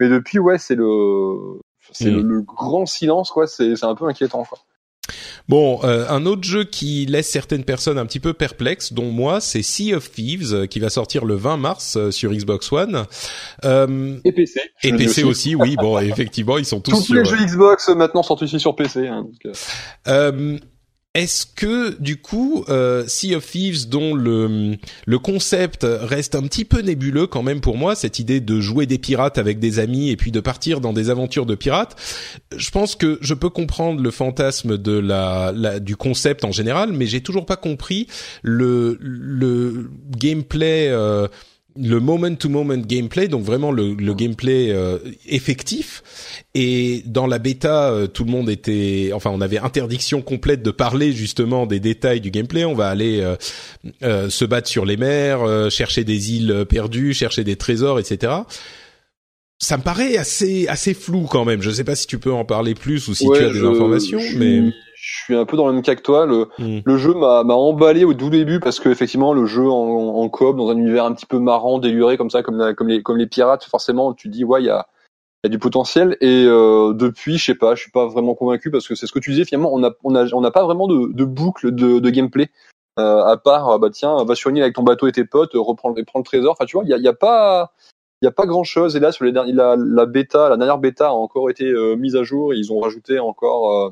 mais 0.00 0.08
depuis 0.08 0.38
ouais 0.38 0.58
c'est 0.58 0.74
le 0.74 1.60
c'est 1.92 2.10
le, 2.10 2.22
mm. 2.22 2.28
le, 2.28 2.40
grand 2.42 2.86
silence 2.86 3.30
quoi, 3.30 3.46
c'est 3.46 3.76
c'est 3.76 3.86
un 3.86 3.94
peu 3.94 4.06
inquiétant 4.06 4.44
quoi. 4.44 4.58
Bon, 5.48 5.80
euh, 5.84 6.06
un 6.08 6.26
autre 6.26 6.44
jeu 6.44 6.64
qui 6.64 7.06
laisse 7.06 7.28
certaines 7.28 7.64
personnes 7.64 7.98
un 7.98 8.06
petit 8.06 8.20
peu 8.20 8.32
perplexes, 8.32 8.92
dont 8.92 9.10
moi, 9.10 9.40
c'est 9.40 9.62
Sea 9.62 9.94
of 9.94 10.10
Thieves, 10.10 10.54
euh, 10.54 10.66
qui 10.66 10.78
va 10.78 10.90
sortir 10.90 11.24
le 11.24 11.34
20 11.34 11.56
mars 11.56 11.96
euh, 11.96 12.10
sur 12.10 12.32
Xbox 12.32 12.70
One. 12.72 13.04
Euh, 13.64 14.18
et 14.24 14.32
PC. 14.32 14.60
Et 14.82 14.92
PC 14.92 15.24
aussi. 15.24 15.54
oui. 15.54 15.76
Bon, 15.76 15.98
effectivement, 16.00 16.58
ils 16.58 16.66
sont 16.66 16.80
tous 16.80 16.90
Tous 16.92 17.02
sur... 17.02 17.14
les 17.14 17.24
jeux 17.24 17.36
Xbox 17.36 17.88
maintenant 17.88 18.22
sont 18.22 18.42
aussi 18.42 18.60
sur 18.60 18.76
PC. 18.76 19.06
Hein, 19.06 19.24
donc, 19.24 19.54
est-ce 21.14 21.46
que 21.46 22.00
du 22.00 22.20
coup, 22.20 22.64
euh, 22.68 23.04
Sea 23.06 23.34
of 23.34 23.50
Thieves, 23.50 23.88
dont 23.88 24.14
le 24.14 24.76
le 25.06 25.18
concept 25.18 25.84
reste 25.84 26.34
un 26.34 26.42
petit 26.42 26.64
peu 26.64 26.80
nébuleux 26.80 27.26
quand 27.26 27.42
même 27.42 27.60
pour 27.60 27.76
moi, 27.76 27.94
cette 27.94 28.18
idée 28.18 28.40
de 28.40 28.60
jouer 28.60 28.86
des 28.86 28.98
pirates 28.98 29.38
avec 29.38 29.58
des 29.58 29.78
amis 29.78 30.10
et 30.10 30.16
puis 30.16 30.30
de 30.30 30.40
partir 30.40 30.80
dans 30.80 30.92
des 30.92 31.10
aventures 31.10 31.46
de 31.46 31.54
pirates, 31.54 31.96
je 32.54 32.70
pense 32.70 32.94
que 32.94 33.18
je 33.20 33.34
peux 33.34 33.50
comprendre 33.50 34.00
le 34.00 34.10
fantasme 34.10 34.76
de 34.76 34.98
la, 34.98 35.52
la 35.54 35.80
du 35.80 35.96
concept 35.96 36.44
en 36.44 36.52
général, 36.52 36.92
mais 36.92 37.06
j'ai 37.06 37.22
toujours 37.22 37.46
pas 37.46 37.56
compris 37.56 38.06
le 38.42 38.98
le 39.00 39.90
gameplay. 40.10 40.88
Euh, 40.88 41.26
le 41.80 42.00
moment-to-moment 42.00 42.78
gameplay, 42.78 43.28
donc 43.28 43.44
vraiment 43.44 43.70
le, 43.70 43.94
le 43.94 44.14
gameplay 44.14 44.70
euh, 44.70 44.98
effectif. 45.26 46.02
Et 46.54 47.02
dans 47.06 47.26
la 47.26 47.38
bêta, 47.38 47.90
euh, 47.90 48.06
tout 48.06 48.24
le 48.24 48.30
monde 48.30 48.50
était, 48.50 49.10
enfin, 49.14 49.30
on 49.32 49.40
avait 49.40 49.58
interdiction 49.58 50.20
complète 50.20 50.62
de 50.62 50.70
parler 50.70 51.12
justement 51.12 51.66
des 51.66 51.80
détails 51.80 52.20
du 52.20 52.30
gameplay. 52.30 52.64
On 52.64 52.74
va 52.74 52.88
aller 52.88 53.22
euh, 54.02 54.28
se 54.28 54.44
battre 54.44 54.68
sur 54.68 54.84
les 54.84 54.96
mers, 54.96 55.70
chercher 55.70 56.04
des 56.04 56.32
îles 56.34 56.64
perdues, 56.68 57.14
chercher 57.14 57.44
des 57.44 57.56
trésors, 57.56 57.98
etc. 58.00 58.32
Ça 59.60 59.76
me 59.76 59.82
paraît 59.82 60.16
assez 60.16 60.68
assez 60.68 60.94
flou 60.94 61.26
quand 61.28 61.44
même. 61.44 61.62
Je 61.62 61.70
sais 61.70 61.84
pas 61.84 61.96
si 61.96 62.06
tu 62.06 62.18
peux 62.18 62.32
en 62.32 62.44
parler 62.44 62.74
plus 62.74 63.08
ou 63.08 63.14
si 63.14 63.26
ouais, 63.26 63.38
tu 63.38 63.44
as 63.44 63.52
des 63.52 63.58
je, 63.58 63.66
informations, 63.66 64.20
je 64.20 64.38
mais 64.38 64.72
je 65.10 65.24
suis 65.24 65.34
un 65.36 65.46
peu 65.46 65.56
dans 65.56 65.66
le 65.66 65.72
même 65.72 65.82
cas 65.82 65.94
que 65.94 66.02
toi. 66.02 66.26
Le, 66.26 66.48
Mm. 66.58 66.80
le 66.84 66.96
jeu 66.98 67.14
m'a 67.14 67.42
emballé 67.54 68.04
au 68.04 68.12
tout 68.12 68.28
début 68.30 68.60
parce 68.60 68.78
que 68.78 68.88
effectivement 68.90 69.32
le 69.32 69.46
jeu 69.46 69.66
en, 69.68 69.74
en 70.16 70.28
coop 70.28 70.56
dans 70.56 70.68
un 70.70 70.76
univers 70.76 71.04
un 71.06 71.14
petit 71.14 71.24
peu 71.26 71.38
marrant, 71.38 71.78
déluré 71.78 72.16
comme 72.18 72.28
ça, 72.30 72.42
comme 72.42 72.58
la- 72.58 72.74
comme 72.74 72.88
les 72.88 73.02
comme 73.02 73.16
les 73.16 73.26
pirates, 73.26 73.64
forcément 73.64 74.12
tu 74.12 74.28
te 74.28 74.32
dis 74.34 74.44
ouais 74.44 74.62
il 74.62 74.66
y 74.66 74.70
a 74.70 74.86
il 75.44 75.46
y 75.46 75.48
a 75.48 75.50
du 75.50 75.58
potentiel 75.58 76.16
et 76.20 76.44
euh, 76.46 76.92
depuis 76.92 77.38
je 77.38 77.44
sais 77.46 77.54
pas, 77.54 77.74
je 77.74 77.80
suis 77.82 77.90
pas 77.92 78.06
vraiment 78.06 78.34
convaincu 78.34 78.70
parce 78.70 78.86
que 78.88 78.94
c'est 78.94 79.06
ce 79.06 79.12
que 79.12 79.18
tu 79.20 79.30
disais 79.30 79.44
finalement 79.44 79.72
on 79.72 79.82
a 79.84 79.92
on 80.04 80.14
a 80.14 80.26
on 80.34 80.40
n'a 80.42 80.50
pas 80.50 80.64
vraiment 80.64 80.88
de, 80.88 81.12
de 81.12 81.24
boucle 81.24 81.70
de, 81.74 82.00
de 82.00 82.10
gameplay 82.10 82.50
euh, 82.98 83.22
à 83.24 83.36
part 83.38 83.70
ah 83.70 83.78
bah 83.78 83.88
tiens 83.90 84.22
va 84.24 84.34
sur 84.34 84.50
une 84.50 84.56
île 84.56 84.62
avec 84.64 84.74
ton 84.74 84.82
bateau 84.82 85.06
et 85.06 85.12
tes 85.12 85.24
potes 85.24 85.52
reprends 85.54 85.90
le 85.90 86.04
prends 86.04 86.18
le 86.18 86.24
trésor. 86.24 86.52
Enfin 86.52 86.66
tu 86.66 86.76
vois 86.76 86.84
il 86.84 86.90
y 86.90 86.92
a, 86.94 86.96
il 86.98 87.04
y 87.04 87.08
a 87.08 87.12
pas 87.14 87.72
il 88.20 88.24
y 88.24 88.28
a 88.28 88.32
pas 88.32 88.46
grand 88.46 88.64
chose 88.64 88.96
et 88.96 89.00
là 89.00 89.12
sur 89.12 89.24
les 89.24 89.30
derniers 89.32 89.52
la, 89.52 89.76
la 89.78 90.06
bêta 90.06 90.48
la 90.48 90.56
dernière 90.56 90.78
bêta 90.78 91.06
a 91.08 91.12
encore 91.12 91.48
été 91.50 91.64
euh, 91.66 91.94
mise 91.94 92.16
à 92.16 92.24
jour 92.24 92.52
et 92.52 92.56
ils 92.56 92.72
ont 92.72 92.80
rajouté 92.80 93.20
encore 93.20 93.70
euh, 93.70 93.90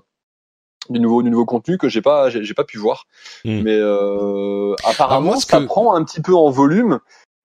du 0.90 1.00
nouveau 1.00 1.22
du 1.22 1.30
nouveau 1.30 1.44
contenu 1.44 1.78
que 1.78 1.88
j'ai 1.88 2.02
pas 2.02 2.30
j'ai 2.30 2.54
pas 2.54 2.64
pu 2.64 2.78
voir. 2.78 3.06
Mm. 3.44 3.62
mais 3.62 3.76
euh, 3.78 4.74
apparemment 4.84 5.16
Alors 5.16 5.22
moi, 5.22 5.36
ce 5.40 5.46
ça 5.46 5.58
que- 5.60 5.64
prend 5.64 5.94
un 5.94 6.04
petit 6.04 6.20
peu 6.20 6.34
en 6.34 6.50
volume 6.50 6.98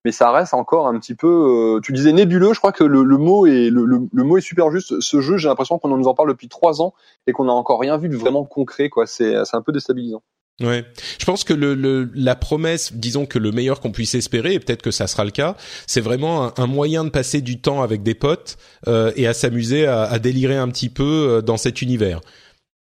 mais 0.04 0.10
ça 0.10 0.32
reste 0.32 0.52
encore 0.52 0.88
un 0.88 0.98
petit 0.98 1.14
peu 1.14 1.76
euh, 1.76 1.80
tu 1.80 1.92
disais 1.92 2.12
nébuleux 2.12 2.52
je 2.54 2.58
crois 2.58 2.72
que 2.72 2.82
le, 2.84 3.04
le 3.04 3.18
mot 3.18 3.46
est 3.46 3.70
le, 3.70 3.84
le, 3.84 4.00
le 4.12 4.24
mot 4.24 4.36
est 4.36 4.40
super 4.40 4.70
juste. 4.70 4.98
Ce 5.00 5.20
jeu 5.20 5.36
j'ai 5.36 5.48
l'impression 5.48 5.78
qu'on 5.78 5.96
nous 5.96 6.08
en 6.08 6.14
parle 6.14 6.28
depuis 6.28 6.48
trois 6.48 6.82
ans 6.82 6.92
et 7.26 7.32
qu'on 7.32 7.44
n'a 7.44 7.52
encore 7.52 7.78
rien 7.80 7.96
vu 7.98 8.08
de 8.08 8.16
vraiment 8.16 8.44
concret 8.44 8.88
quoi. 8.88 9.06
C'est 9.06 9.44
c'est 9.44 9.56
un 9.56 9.62
peu 9.62 9.70
déstabilisant. 9.72 10.22
Ouais, 10.60 10.84
je 11.18 11.24
pense 11.24 11.44
que 11.44 11.54
le, 11.54 11.74
le 11.74 12.10
la 12.14 12.36
promesse, 12.36 12.92
disons 12.92 13.24
que 13.26 13.38
le 13.38 13.52
meilleur 13.52 13.80
qu'on 13.80 13.90
puisse 13.90 14.14
espérer, 14.14 14.52
et 14.54 14.60
peut-être 14.60 14.82
que 14.82 14.90
ça 14.90 15.06
sera 15.06 15.24
le 15.24 15.30
cas, 15.30 15.56
c'est 15.86 16.02
vraiment 16.02 16.44
un, 16.44 16.52
un 16.58 16.66
moyen 16.66 17.04
de 17.04 17.08
passer 17.08 17.40
du 17.40 17.60
temps 17.60 17.80
avec 17.82 18.02
des 18.02 18.14
potes 18.14 18.58
euh, 18.86 19.12
et 19.16 19.26
à 19.26 19.32
s'amuser 19.34 19.86
à, 19.86 20.02
à 20.02 20.18
délirer 20.18 20.56
un 20.58 20.68
petit 20.68 20.90
peu 20.90 21.42
dans 21.44 21.56
cet 21.56 21.80
univers. 21.80 22.20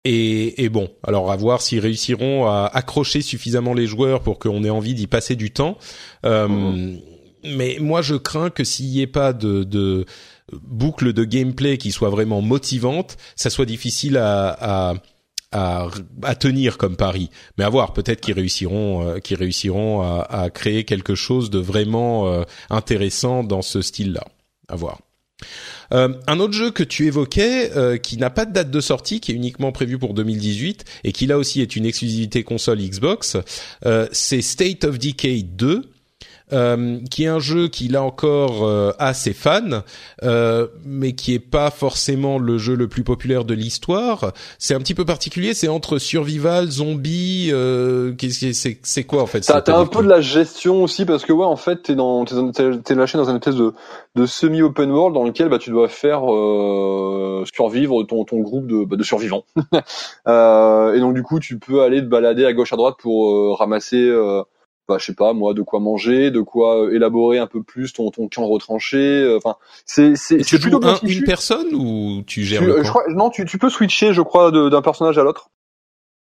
Et, 0.09 0.63
et 0.63 0.69
bon, 0.69 0.89
alors 1.03 1.31
à 1.31 1.35
voir 1.35 1.61
s'ils 1.61 1.79
réussiront 1.81 2.45
à 2.47 2.69
accrocher 2.73 3.21
suffisamment 3.21 3.73
les 3.73 3.87
joueurs 3.87 4.21
pour 4.21 4.39
qu'on 4.39 4.63
ait 4.63 4.69
envie 4.69 4.93
d'y 4.93 5.07
passer 5.07 5.35
du 5.35 5.51
temps. 5.51 5.77
Euh, 6.25 6.47
Mhm. 6.47 6.99
Mais 7.43 7.77
moi, 7.79 8.01
je 8.01 8.15
crains 8.15 8.49
que 8.49 8.63
s'il 8.63 8.87
n'y 8.87 9.01
ait 9.01 9.07
pas 9.07 9.31
de, 9.31 9.63
de 9.63 10.05
boucle 10.51 11.13
de 11.13 11.23
gameplay 11.23 11.77
qui 11.77 11.91
soit 11.91 12.09
vraiment 12.09 12.41
motivante, 12.41 13.17
ça 13.35 13.49
soit 13.49 13.65
difficile 13.65 14.17
à, 14.17 14.89
à 14.91 14.93
à, 15.53 15.87
à 16.23 16.35
tenir 16.35 16.77
comme 16.77 16.97
pari. 16.97 17.29
Mais 17.57 17.63
à 17.63 17.69
voir, 17.69 17.93
peut-être 17.93 18.19
qu'ils 18.19 18.33
réussiront, 18.33 19.07
euh, 19.07 19.19
qu'ils 19.19 19.37
réussiront 19.37 20.01
à, 20.01 20.27
à 20.29 20.49
créer 20.49 20.83
quelque 20.83 21.15
chose 21.15 21.49
de 21.49 21.59
vraiment 21.59 22.27
euh, 22.27 22.43
intéressant 22.69 23.43
dans 23.45 23.61
ce 23.61 23.81
style-là. 23.81 24.25
À 24.67 24.75
voir. 24.75 24.99
Euh, 25.93 26.09
un 26.27 26.39
autre 26.39 26.53
jeu 26.53 26.71
que 26.71 26.83
tu 26.83 27.05
évoquais, 27.05 27.71
euh, 27.75 27.97
qui 27.97 28.17
n'a 28.17 28.29
pas 28.29 28.45
de 28.45 28.53
date 28.53 28.71
de 28.71 28.81
sortie, 28.81 29.19
qui 29.19 29.31
est 29.31 29.35
uniquement 29.35 29.71
prévu 29.71 29.97
pour 29.97 30.13
2018 30.13 30.85
et 31.03 31.11
qui 31.11 31.27
là 31.27 31.37
aussi 31.37 31.61
est 31.61 31.75
une 31.75 31.85
exclusivité 31.85 32.43
console 32.43 32.79
Xbox, 32.79 33.37
euh, 33.85 34.07
c'est 34.11 34.41
State 34.41 34.83
of 34.83 34.99
Decay 34.99 35.43
2. 35.43 35.83
Euh, 36.53 36.99
qui 37.11 37.23
est 37.23 37.27
un 37.27 37.39
jeu 37.39 37.67
qui 37.67 37.87
là 37.87 38.03
encore 38.03 38.65
euh, 38.65 38.91
a 38.99 39.13
ses 39.13 39.33
fans, 39.33 39.83
euh, 40.23 40.67
mais 40.85 41.13
qui 41.13 41.33
est 41.33 41.39
pas 41.39 41.69
forcément 41.71 42.39
le 42.39 42.57
jeu 42.57 42.75
le 42.75 42.87
plus 42.87 43.03
populaire 43.03 43.45
de 43.45 43.53
l'histoire. 43.53 44.31
C'est 44.59 44.73
un 44.73 44.79
petit 44.79 44.93
peu 44.93 45.05
particulier. 45.05 45.53
C'est 45.53 45.67
entre 45.67 45.97
survival, 45.97 46.69
zombie. 46.69 47.49
Euh, 47.51 48.13
qu'est-ce 48.13 48.53
c'est 48.53 48.79
c'est 48.83 49.03
quoi 49.03 49.23
en 49.23 49.27
fait 49.27 49.41
T'as 49.41 49.77
un 49.77 49.85
peu 49.85 50.03
de 50.03 50.09
la 50.09 50.21
gestion 50.21 50.83
aussi 50.83 51.05
parce 51.05 51.25
que 51.25 51.33
ouais 51.33 51.45
en 51.45 51.55
fait 51.55 51.83
t'es 51.83 51.95
dans 51.95 52.25
t'es 52.25 52.95
lâché 52.95 53.17
dans 53.17 53.29
une 53.29 53.37
espèce 53.37 53.55
de 53.55 53.73
de 54.15 54.25
semi 54.25 54.61
open 54.61 54.91
world 54.91 55.13
dans 55.13 55.23
lequel 55.23 55.49
bah 55.49 55.59
tu 55.59 55.69
dois 55.69 55.87
faire 55.87 56.31
euh, 56.31 57.43
survivre 57.53 58.03
ton 58.03 58.25
ton 58.25 58.39
groupe 58.39 58.67
de 58.67 58.85
bah, 58.85 58.95
de 58.95 59.03
survivants. 59.03 59.43
Euh, 60.27 60.93
et 60.93 60.99
donc 60.99 61.13
du 61.13 61.23
coup 61.23 61.39
tu 61.39 61.57
peux 61.57 61.81
aller 61.81 62.01
te 62.01 62.07
balader 62.07 62.45
à 62.45 62.51
gauche 62.51 62.73
à 62.73 62.75
droite 62.75 62.95
pour 62.99 63.31
euh, 63.31 63.53
ramasser 63.53 64.01
euh, 64.01 64.41
bah, 64.87 64.97
je 64.99 65.05
sais 65.05 65.13
pas 65.13 65.33
moi 65.33 65.53
de 65.53 65.61
quoi 65.61 65.79
manger, 65.79 66.31
de 66.31 66.41
quoi 66.41 66.83
euh, 66.85 66.95
élaborer 66.95 67.39
un 67.39 67.47
peu 67.47 67.61
plus 67.63 67.93
ton 67.93 68.09
ton 68.11 68.27
camp 68.29 68.47
retranché. 68.47 68.97
euh, 68.97 69.37
Enfin 69.37 69.55
c'est 69.85 70.15
c'est 70.15 70.37
tu 70.41 70.57
joues 70.59 70.79
un, 70.83 70.99
une 71.03 71.23
personne 71.23 71.73
ou 71.73 72.23
tu 72.25 72.43
gères 72.43 72.61
Tu- 72.61 72.67
le 72.67 72.73
euh, 72.73 72.77
camp 72.77 72.83
je 72.83 72.89
crois, 72.89 73.03
non, 73.09 73.29
tu, 73.29 73.45
tu 73.45 73.57
peux 73.57 73.69
switcher, 73.69 74.13
je 74.13 74.21
crois, 74.21 74.51
d'un 74.51 74.81
personnage 74.81 75.17
à 75.17 75.23
l'autre. 75.23 75.49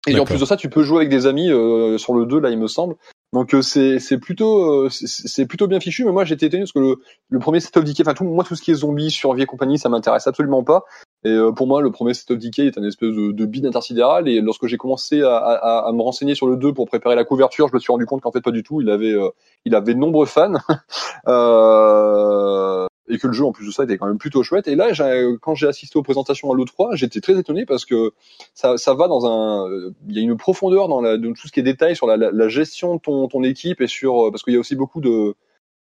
Et 0.06 0.18
en 0.18 0.24
plus 0.26 0.38
de 0.40 0.44
ça, 0.44 0.56
tu 0.56 0.68
peux 0.68 0.82
jouer 0.82 0.98
avec 0.98 1.08
des 1.08 1.26
amis 1.26 1.50
euh, 1.50 1.96
sur 1.96 2.12
le 2.12 2.26
2, 2.26 2.38
là, 2.38 2.50
il 2.50 2.58
me 2.58 2.66
semble. 2.66 2.94
Donc 3.34 3.52
euh, 3.54 3.60
c'est 3.62 3.98
c'est 3.98 4.18
plutôt 4.18 4.84
euh, 4.86 4.88
c'est- 4.90 5.46
plutôt 5.46 5.66
bien 5.66 5.80
fichu. 5.80 6.04
Mais 6.04 6.12
moi, 6.12 6.24
j'étais 6.24 6.46
étonné 6.46 6.62
parce 6.62 6.72
que 6.72 6.78
le, 6.78 6.96
le 7.28 7.38
premier 7.40 7.60
Set 7.60 7.76
of 7.76 7.84
Decay, 7.84 8.02
enfin 8.02 8.14
tout 8.14 8.24
moi 8.24 8.44
tout 8.44 8.54
ce 8.56 8.62
qui 8.62 8.70
est 8.70 8.74
zombies, 8.74 9.10
survie 9.10 9.42
et 9.42 9.46
compagnie, 9.46 9.78
ça 9.78 9.88
m'intéresse 9.90 10.26
absolument 10.26 10.64
pas. 10.64 10.84
Et 11.24 11.30
euh, 11.30 11.52
pour 11.52 11.66
moi, 11.66 11.82
le 11.82 11.90
premier 11.90 12.14
Set 12.14 12.30
of 12.30 12.38
Decay 12.38 12.66
est 12.68 12.78
un 12.78 12.84
espèce 12.84 13.10
de, 13.10 13.32
de 13.32 13.46
bide 13.46 13.66
intersidéral. 13.66 14.28
Et 14.28 14.40
lorsque 14.40 14.66
j'ai 14.68 14.78
commencé 14.78 15.22
à, 15.22 15.36
à, 15.36 15.88
à 15.88 15.92
me 15.92 16.02
renseigner 16.02 16.34
sur 16.36 16.46
le 16.46 16.56
2 16.56 16.72
pour 16.72 16.86
préparer 16.86 17.16
la 17.16 17.24
couverture, 17.24 17.68
je 17.68 17.74
me 17.74 17.80
suis 17.80 17.92
rendu 17.92 18.06
compte 18.06 18.22
qu'en 18.22 18.32
fait 18.32 18.40
pas 18.42 18.52
du 18.52 18.62
tout. 18.62 18.80
Il 18.80 18.90
avait 18.90 19.12
euh, 19.12 19.30
il 19.66 19.74
avait 19.74 19.94
de 19.94 19.98
nombreux 20.00 20.26
fans. 20.26 20.54
Euh, 21.28 22.86
et 23.08 23.18
que 23.18 23.26
le 23.26 23.32
jeu 23.32 23.44
en 23.44 23.52
plus 23.52 23.66
de 23.66 23.70
ça 23.70 23.84
était 23.84 23.98
quand 23.98 24.06
même 24.06 24.18
plutôt 24.18 24.42
chouette. 24.42 24.66
Et 24.68 24.74
là, 24.76 24.92
j'ai- 24.92 25.34
quand 25.42 25.54
j'ai 25.54 25.66
assisté 25.66 25.98
aux 25.98 26.02
présentations 26.02 26.50
à 26.50 26.54
l'E3, 26.54 26.94
j'étais 26.96 27.20
très 27.20 27.38
étonné 27.38 27.66
parce 27.66 27.84
que 27.84 28.12
ça, 28.54 28.76
ça 28.78 28.94
va 28.94 29.08
dans 29.08 29.26
un, 29.26 29.68
il 30.08 30.16
y 30.16 30.18
a 30.18 30.22
une 30.22 30.36
profondeur 30.36 30.88
dans 30.88 31.00
la, 31.00 31.16
de 31.18 31.28
tout 31.32 31.46
ce 31.48 31.52
qui 31.52 31.60
est 31.60 31.64
détail 31.64 31.94
sur 31.96 32.06
la, 32.06 32.16
la, 32.16 32.30
la 32.30 32.48
gestion 32.48 32.94
de 32.96 33.00
ton, 33.00 33.28
ton 33.28 33.42
équipe 33.42 33.80
et 33.80 33.86
sur, 33.86 34.26
euh, 34.26 34.30
parce 34.30 34.42
qu'il 34.42 34.54
y 34.54 34.56
a 34.56 34.60
aussi 34.60 34.74
beaucoup 34.76 35.00
de, 35.02 35.34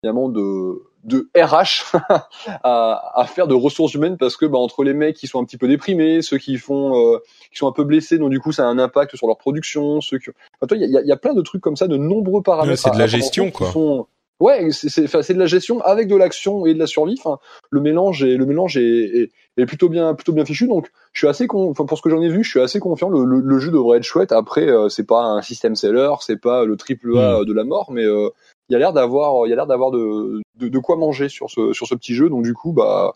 évidemment 0.01 0.29
de, 0.29 0.81
de 1.03 1.29
RH 1.35 1.93
à, 2.63 3.19
à 3.19 3.25
faire 3.25 3.47
de 3.47 3.53
ressources 3.53 3.93
humaines 3.93 4.17
parce 4.17 4.37
que 4.37 4.45
bah, 4.45 4.57
entre 4.57 4.83
les 4.83 4.93
mecs 4.93 5.15
qui 5.17 5.27
sont 5.27 5.41
un 5.41 5.45
petit 5.45 5.57
peu 5.57 5.67
déprimés, 5.67 6.21
ceux 6.21 6.37
qui 6.37 6.57
font, 6.57 6.95
euh, 7.15 7.17
qui 7.51 7.57
sont 7.57 7.67
un 7.67 7.71
peu 7.73 7.83
blessés, 7.83 8.17
donc 8.17 8.29
du 8.29 8.39
coup 8.39 8.51
ça 8.51 8.63
a 8.63 8.67
un 8.67 8.79
impact 8.79 9.15
sur 9.17 9.27
leur 9.27 9.37
production, 9.37 10.01
ceux 10.01 10.19
qui, 10.19 10.29
enfin, 10.61 10.67
toi, 10.67 10.77
il 10.77 10.89
y 10.89 10.97
a, 10.97 11.01
y 11.01 11.11
a- 11.11 11.17
plein 11.17 11.33
de 11.33 11.41
trucs 11.41 11.61
comme 11.61 11.75
ça, 11.75 11.87
de 11.87 11.97
nombreux 11.97 12.41
paramètres. 12.41 12.71
Ouais, 12.71 12.77
c'est 12.77 12.91
de 12.93 12.97
la 12.99 13.07
gestion, 13.07 13.51
quoi. 13.51 13.71
sont- 13.71 14.07
Ouais, 14.39 14.69
c'est 14.71 15.33
de 15.33 15.39
la 15.39 15.47
gestion 15.47 15.81
avec 15.81 16.07
de 16.07 16.15
l'action 16.15 16.65
et 16.65 16.73
de 16.73 16.79
la 16.79 16.87
survie. 16.87 17.17
Enfin, 17.19 17.39
le 17.71 17.81
mélange 17.81 18.23
est 18.23 18.37
le 18.37 18.45
mélange 18.45 18.77
est, 18.77 18.81
est, 18.81 19.31
est 19.57 19.65
plutôt 19.65 19.89
bien 19.89 20.13
plutôt 20.13 20.31
bien 20.31 20.45
fichu. 20.45 20.67
Donc, 20.67 20.89
je 21.11 21.19
suis 21.19 21.27
assez 21.27 21.45
con, 21.45 21.69
enfin, 21.69 21.85
pour 21.85 21.97
ce 21.97 22.01
que 22.01 22.09
j'en 22.09 22.21
ai 22.21 22.29
vu, 22.29 22.43
je 22.45 22.49
suis 22.49 22.61
assez 22.61 22.79
confiant. 22.79 23.09
Le, 23.09 23.25
le, 23.25 23.41
le 23.41 23.59
jeu 23.59 23.69
devrait 23.69 23.97
être 23.97 24.03
chouette. 24.05 24.31
Après, 24.31 24.69
euh, 24.69 24.87
c'est 24.87 25.05
pas 25.05 25.23
un 25.23 25.41
système 25.41 25.75
seller, 25.75 26.11
c'est 26.21 26.39
pas 26.39 26.63
le 26.63 26.77
triple 26.77 27.17
A 27.17 27.43
de 27.43 27.53
la 27.53 27.65
mort, 27.65 27.91
mais 27.91 28.05
euh, 28.05 28.29
il 28.69 28.73
y 28.73 28.75
a 28.77 28.79
l'air 28.79 28.93
d'avoir 28.93 29.45
il 29.45 29.49
y 29.49 29.53
a 29.53 29.57
l'air 29.57 29.67
d'avoir 29.67 29.91
de, 29.91 30.41
de 30.55 30.69
de 30.69 30.79
quoi 30.79 30.95
manger 30.95 31.27
sur 31.27 31.49
ce 31.49 31.73
sur 31.73 31.87
ce 31.87 31.95
petit 31.95 32.13
jeu. 32.13 32.29
Donc 32.29 32.43
du 32.43 32.53
coup, 32.53 32.71
bah 32.71 33.15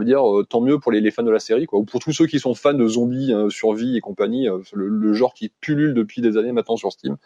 euh, 0.00 0.42
tant 0.42 0.60
mieux 0.60 0.78
pour 0.78 0.92
les, 0.92 1.00
les 1.00 1.10
fans 1.10 1.22
de 1.22 1.30
la 1.30 1.38
série 1.38 1.66
quoi 1.66 1.78
ou 1.78 1.84
pour 1.84 2.00
tous 2.00 2.12
ceux 2.12 2.26
qui 2.26 2.38
sont 2.38 2.54
fans 2.54 2.74
de 2.74 2.86
zombies 2.86 3.32
euh, 3.32 3.50
survie 3.50 3.96
et 3.96 4.00
compagnie 4.00 4.48
euh, 4.48 4.58
le, 4.72 4.88
le 4.88 5.12
genre 5.12 5.34
qui 5.34 5.50
pullule 5.60 5.94
depuis 5.94 6.20
des 6.20 6.36
années 6.36 6.52
maintenant 6.52 6.76
sur 6.76 6.92
Steam 6.92 7.16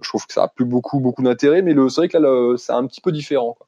je 0.00 0.08
trouve 0.08 0.26
que 0.26 0.32
ça 0.32 0.44
a 0.44 0.48
plus 0.48 0.64
beaucoup 0.64 1.00
beaucoup 1.00 1.22
d'intérêt 1.22 1.62
mais 1.62 1.74
c'est 1.88 2.00
vrai 2.00 2.08
que 2.08 2.18
là 2.18 2.56
c'est 2.56 2.72
un 2.72 2.86
petit 2.86 3.00
peu 3.00 3.12
différent 3.12 3.54
quoi. 3.54 3.66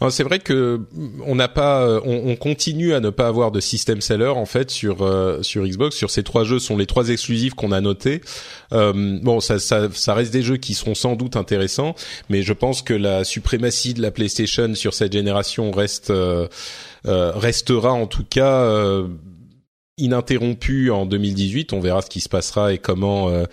Alors, 0.00 0.12
C'est 0.12 0.22
vrai 0.22 0.38
que 0.38 0.80
on 1.26 1.34
n'a 1.34 1.48
pas, 1.48 1.82
euh, 1.82 2.00
on, 2.04 2.30
on 2.30 2.36
continue 2.36 2.94
à 2.94 3.00
ne 3.00 3.10
pas 3.10 3.26
avoir 3.26 3.50
de 3.50 3.60
système 3.60 4.00
seller 4.00 4.28
en 4.28 4.46
fait 4.46 4.70
sur 4.70 5.02
euh, 5.02 5.42
sur 5.42 5.64
Xbox. 5.64 5.96
Sur 5.96 6.10
ces 6.10 6.22
trois 6.22 6.44
jeux, 6.44 6.58
sont 6.58 6.76
les 6.76 6.86
trois 6.86 7.08
exclusifs 7.08 7.54
qu'on 7.54 7.72
a 7.72 7.80
notés. 7.80 8.20
Euh, 8.72 9.18
bon, 9.22 9.40
ça, 9.40 9.58
ça, 9.58 9.88
ça 9.92 10.14
reste 10.14 10.32
des 10.32 10.42
jeux 10.42 10.56
qui 10.56 10.74
seront 10.74 10.94
sans 10.94 11.16
doute 11.16 11.36
intéressants, 11.36 11.94
mais 12.28 12.42
je 12.42 12.52
pense 12.52 12.82
que 12.82 12.94
la 12.94 13.24
suprématie 13.24 13.94
de 13.94 14.02
la 14.02 14.10
PlayStation 14.10 14.74
sur 14.74 14.94
cette 14.94 15.12
génération 15.12 15.70
reste 15.70 16.10
euh, 16.10 16.48
restera 17.04 17.92
en 17.92 18.06
tout 18.06 18.24
cas 18.28 18.62
euh, 18.62 19.08
ininterrompue 19.98 20.90
en 20.90 21.06
2018. 21.06 21.72
On 21.72 21.80
verra 21.80 22.02
ce 22.02 22.10
qui 22.10 22.20
se 22.20 22.28
passera 22.28 22.72
et 22.72 22.78
comment. 22.78 23.28
euh, 23.30 23.44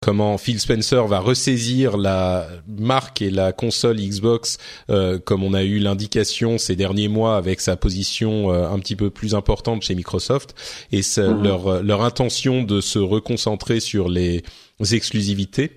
Comment 0.00 0.38
Phil 0.38 0.60
Spencer 0.60 1.04
va 1.08 1.18
ressaisir 1.18 1.96
la 1.96 2.46
marque 2.68 3.20
et 3.20 3.30
la 3.32 3.50
console 3.52 3.96
Xbox 3.96 4.58
euh, 4.90 5.18
comme 5.18 5.42
on 5.42 5.54
a 5.54 5.64
eu 5.64 5.80
l'indication 5.80 6.56
ces 6.56 6.76
derniers 6.76 7.08
mois 7.08 7.36
avec 7.36 7.60
sa 7.60 7.74
position 7.76 8.52
euh, 8.52 8.68
un 8.68 8.78
petit 8.78 8.94
peu 8.94 9.10
plus 9.10 9.34
importante 9.34 9.82
chez 9.82 9.96
Microsoft 9.96 10.54
et 10.92 11.00
Mhm. 11.16 11.42
leur 11.42 11.82
leur 11.82 12.02
intention 12.04 12.62
de 12.62 12.80
se 12.80 13.00
reconcentrer 13.00 13.80
sur 13.80 14.08
les 14.08 14.44
exclusivités. 14.92 15.72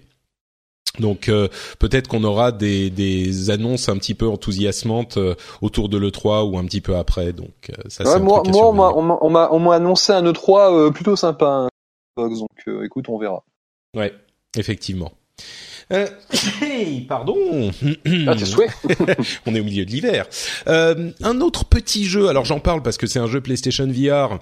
Donc 1.00 1.30
euh, 1.30 1.48
peut-être 1.80 2.08
qu'on 2.10 2.24
aura 2.26 2.52
des, 2.52 2.90
des 2.90 3.50
annonces 3.50 3.88
un 3.88 3.98
petit 3.98 4.14
peu 4.14 4.28
enthousiasmantes 4.28 5.18
euh, 5.18 5.36
autour 5.62 5.88
de 5.88 5.98
l'E3 5.98 6.50
ou 6.50 6.58
un 6.58 6.66
petit 6.66 6.82
peu 6.82 6.98
après. 6.98 7.32
Donc 7.32 7.70
euh, 7.70 7.74
ça 7.88 8.04
Ouais, 8.04 8.16
un 8.16 8.20
moi 8.20 8.42
truc 8.44 8.50
à 8.56 8.58
moi 8.58 8.68
on 8.70 8.74
m'a 8.74 8.92
on 8.94 9.02
m'a- 9.02 9.18
on 9.22 9.30
m'a 9.30 9.50
on 9.52 9.60
m'a 9.60 9.76
annoncé 9.76 10.12
un 10.12 10.24
E3 10.24 10.74
euh, 10.74 10.92
plutôt 10.92 11.16
sympa 11.16 11.46
hein, 11.48 11.70
donc 12.18 12.50
euh, 12.68 12.84
écoute 12.84 13.06
on 13.08 13.18
verra 13.18 13.44
Ouais, 13.96 14.14
effectivement. 14.58 15.12
Euh, 15.94 16.08
hey, 16.62 17.02
pardon. 17.02 17.72
ah 18.28 18.34
on 19.46 19.56
est 19.56 19.60
au 19.60 19.64
milieu 19.64 19.86
de 19.86 19.92
l'hiver. 19.92 20.28
Euh, 20.68 21.12
un 21.24 21.42
autre 21.42 21.66
petit 21.66 22.06
jeu, 22.06 22.28
alors 22.28 22.46
j'en 22.46 22.60
parle 22.60 22.82
parce 22.82 22.98
que 22.98 23.08
c'est 23.08 23.20
un 23.20 23.28
jeu 23.28 23.40
PlayStation 23.42 23.88
VR 23.88 24.40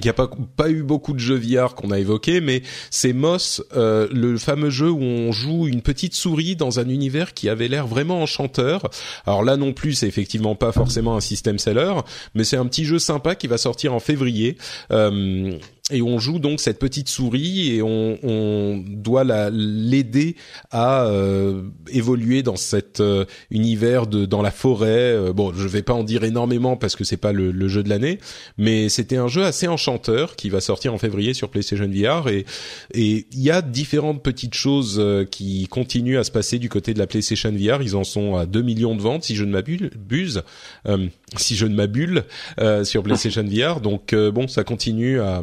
qu'il 0.00 0.08
n'y 0.08 0.10
a 0.10 0.14
pas, 0.14 0.30
pas 0.56 0.70
eu 0.70 0.82
beaucoup 0.82 1.12
de 1.12 1.18
jeux 1.18 1.38
VR 1.38 1.74
qu'on 1.74 1.90
a 1.90 1.98
évoqués, 1.98 2.40
mais 2.40 2.62
c'est 2.90 3.12
Moss, 3.12 3.62
euh, 3.76 4.08
le 4.12 4.36
fameux 4.38 4.70
jeu 4.70 4.90
où 4.90 5.02
on 5.02 5.32
joue 5.32 5.66
une 5.66 5.82
petite 5.82 6.14
souris 6.14 6.56
dans 6.56 6.80
un 6.80 6.88
univers 6.88 7.34
qui 7.34 7.48
avait 7.48 7.68
l'air 7.68 7.86
vraiment 7.86 8.22
enchanteur. 8.22 8.90
Alors 9.26 9.44
là 9.44 9.56
non 9.56 9.72
plus, 9.72 9.94
c'est 9.94 10.08
effectivement 10.08 10.54
pas 10.54 10.72
forcément 10.72 11.16
un 11.16 11.20
système 11.20 11.58
seller, 11.58 11.94
mais 12.34 12.44
c'est 12.44 12.56
un 12.56 12.66
petit 12.66 12.84
jeu 12.84 12.98
sympa 12.98 13.34
qui 13.34 13.46
va 13.46 13.58
sortir 13.58 13.94
en 13.94 14.00
février. 14.00 14.56
Euh, 14.90 15.58
et 15.90 16.00
on 16.00 16.18
joue 16.18 16.38
donc 16.38 16.60
cette 16.60 16.78
petite 16.78 17.10
souris 17.10 17.74
et 17.74 17.82
on, 17.82 18.18
on 18.22 18.82
doit 18.86 19.22
la- 19.22 19.50
l'aider 19.50 20.34
à 20.70 21.04
euh, 21.04 21.62
évoluer 21.92 22.42
dans 22.42 22.56
cet 22.56 23.00
euh, 23.00 23.26
univers 23.50 24.06
de 24.06 24.24
dans 24.24 24.40
la 24.40 24.50
forêt. 24.50 24.88
Euh, 25.12 25.34
bon, 25.34 25.52
je 25.52 25.68
vais 25.68 25.82
pas 25.82 25.92
en 25.92 26.02
dire 26.02 26.24
énormément 26.24 26.78
parce 26.78 26.96
que 26.96 27.04
c'est 27.04 27.18
pas 27.18 27.32
le, 27.32 27.52
le 27.52 27.68
jeu 27.68 27.82
de 27.82 27.90
l'année, 27.90 28.18
mais 28.56 28.88
c'était 28.88 29.18
un 29.18 29.28
jeu 29.28 29.44
assez 29.44 29.68
enchanteur 29.68 30.36
qui 30.36 30.48
va 30.48 30.62
sortir 30.62 30.94
en 30.94 30.98
février 30.98 31.34
sur 31.34 31.50
PlayStation 31.50 31.86
VR 31.86 32.28
et 32.28 32.46
et 32.94 33.26
il 33.32 33.42
y 33.42 33.50
a 33.50 33.60
différentes 33.60 34.22
petites 34.22 34.54
choses 34.54 34.96
euh, 34.98 35.26
qui 35.26 35.66
continuent 35.68 36.16
à 36.18 36.24
se 36.24 36.30
passer 36.30 36.58
du 36.58 36.70
côté 36.70 36.94
de 36.94 36.98
la 36.98 37.06
PlayStation 37.06 37.52
VR. 37.52 37.82
Ils 37.82 37.94
en 37.94 38.04
sont 38.04 38.36
à 38.36 38.46
2 38.46 38.62
millions 38.62 38.96
de 38.96 39.02
ventes 39.02 39.24
si 39.24 39.36
je 39.36 39.44
ne 39.44 39.50
m'abuse, 39.50 40.42
euh, 40.88 41.08
si 41.36 41.56
je 41.56 41.66
ne 41.66 41.74
m'abule 41.74 42.24
euh, 42.58 42.84
sur 42.84 43.02
PlayStation 43.02 43.44
VR. 43.46 43.82
Donc 43.82 44.14
bon, 44.14 44.48
ça 44.48 44.64
continue 44.64 45.20
à 45.20 45.42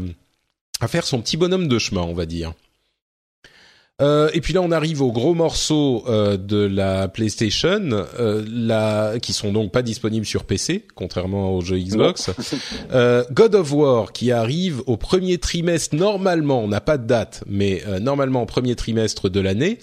à 0.81 0.87
faire 0.87 1.05
son 1.05 1.21
petit 1.21 1.37
bonhomme 1.37 1.67
de 1.67 1.79
chemin, 1.79 2.01
on 2.01 2.13
va 2.13 2.25
dire. 2.25 2.53
Euh, 4.01 4.31
et 4.33 4.41
puis 4.41 4.53
là, 4.53 4.61
on 4.61 4.71
arrive 4.71 5.01
aux 5.01 5.11
gros 5.11 5.35
morceaux 5.35 6.03
euh, 6.07 6.35
de 6.35 6.57
la 6.57 7.07
PlayStation, 7.07 7.81
euh, 8.19 8.43
la, 8.49 9.19
qui 9.21 9.31
sont 9.31 9.51
donc 9.51 9.71
pas 9.71 9.83
disponibles 9.83 10.25
sur 10.25 10.43
PC, 10.45 10.87
contrairement 10.95 11.55
aux 11.55 11.61
jeux 11.61 11.77
Xbox. 11.77 12.31
Euh, 12.93 13.23
God 13.31 13.55
of 13.55 13.71
War, 13.71 14.11
qui 14.11 14.31
arrive 14.31 14.81
au 14.85 14.97
premier 14.97 15.37
trimestre, 15.37 15.95
normalement, 15.95 16.63
on 16.63 16.67
n'a 16.67 16.81
pas 16.81 16.97
de 16.97 17.05
date, 17.05 17.43
mais 17.47 17.83
euh, 17.87 17.99
normalement 17.99 18.43
au 18.43 18.45
premier 18.45 18.75
trimestre 18.75 19.29
de 19.29 19.39
l'année. 19.39 19.77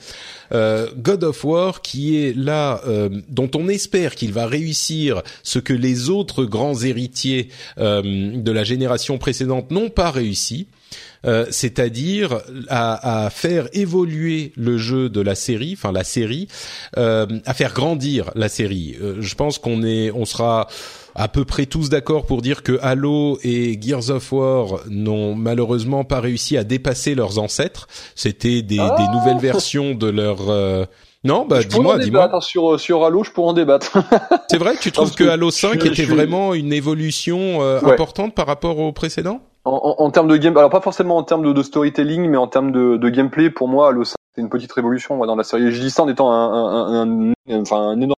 Euh, 0.52 0.88
God 0.96 1.24
of 1.24 1.44
War, 1.44 1.80
qui 1.80 2.16
est 2.16 2.36
là, 2.36 2.80
euh, 2.86 3.08
dont 3.28 3.50
on 3.54 3.68
espère 3.68 4.14
qu'il 4.14 4.32
va 4.32 4.46
réussir 4.46 5.22
ce 5.42 5.58
que 5.58 5.72
les 5.72 6.10
autres 6.10 6.44
grands 6.44 6.78
héritiers 6.82 7.48
euh, 7.78 8.32
de 8.34 8.52
la 8.52 8.64
génération 8.64 9.16
précédente 9.18 9.70
n'ont 9.70 9.90
pas 9.90 10.10
réussi. 10.10 10.66
Euh, 11.26 11.46
c'est-à-dire 11.50 12.40
à, 12.68 13.24
à 13.26 13.30
faire 13.30 13.66
évoluer 13.72 14.52
le 14.56 14.78
jeu 14.78 15.08
de 15.08 15.20
la 15.20 15.34
série, 15.34 15.74
enfin 15.76 15.90
la 15.90 16.04
série, 16.04 16.46
euh, 16.96 17.26
à 17.44 17.54
faire 17.54 17.72
grandir 17.74 18.30
la 18.36 18.48
série. 18.48 18.96
Euh, 19.02 19.16
je 19.18 19.34
pense 19.34 19.58
qu'on 19.58 19.82
est, 19.82 20.12
on 20.12 20.24
sera 20.24 20.68
à 21.16 21.26
peu 21.26 21.44
près 21.44 21.66
tous 21.66 21.88
d'accord 21.90 22.24
pour 22.24 22.40
dire 22.40 22.62
que 22.62 22.78
Halo 22.82 23.38
et 23.42 23.76
Gears 23.82 24.10
of 24.10 24.30
War 24.32 24.80
n'ont 24.88 25.34
malheureusement 25.34 26.04
pas 26.04 26.20
réussi 26.20 26.56
à 26.56 26.62
dépasser 26.62 27.16
leurs 27.16 27.40
ancêtres. 27.40 27.88
C'était 28.14 28.62
des, 28.62 28.78
Ah 28.78 28.94
des 28.96 29.08
nouvelles 29.18 29.40
versions 29.42 29.94
de 29.96 30.06
leur. 30.08 30.48
euh, 30.50 30.84
Non, 31.24 31.44
bah 31.48 31.60
je 31.60 31.66
pourrais 31.66 31.78
en 31.78 31.82
dis-moi, 31.82 31.98
dis-moi. 31.98 32.20
débattre 32.20 32.34
hein, 32.36 32.40
sur 32.40 32.78
sur 32.78 33.04
Halo 33.04 33.24
je 33.24 33.32
pourrais 33.32 33.48
en 33.48 33.52
débattre 33.54 33.98
C'est 34.48 34.58
vrai, 34.58 34.74
tu 34.80 34.92
trouves 34.92 35.10
que, 35.16 35.24
que 35.24 35.28
Halo 35.28 35.50
5 35.50 35.80
je- 35.82 35.88
était 35.88 36.04
je- 36.04 36.14
vraiment 36.14 36.54
une 36.54 36.72
évolution 36.72 37.60
euh, 37.62 37.80
Ouais. 37.80 37.92
importante 37.94 38.36
par 38.36 38.46
rapport 38.46 38.78
au 38.78 38.92
précédent? 38.92 39.40
En, 39.64 40.10
termes 40.10 40.28
de 40.28 40.36
game 40.36 40.56
alors 40.56 40.70
pas 40.70 40.80
forcément 40.80 41.16
en 41.16 41.22
termes 41.22 41.52
de, 41.52 41.62
storytelling 41.62 42.28
mais 42.28 42.38
en 42.38 42.46
termes 42.46 42.72
de, 42.72 42.96
de 42.96 43.08
gameplay 43.08 43.50
pour 43.50 43.68
moi 43.68 43.88
Halo 43.88 44.04
5 44.04 44.14
c'est 44.38 44.42
une 44.42 44.50
petite 44.50 44.72
révolution 44.72 45.18
dans 45.26 45.34
la 45.34 45.42
série. 45.42 45.72
Je 45.72 45.80
dis 45.80 45.90
ça 45.90 46.04
en 46.04 46.08
étant 46.08 46.30
un, 46.30 47.02
un, 47.02 47.32
un, 47.48 47.60
enfin 47.60 47.76
un 47.76 48.00
énorme 48.00 48.14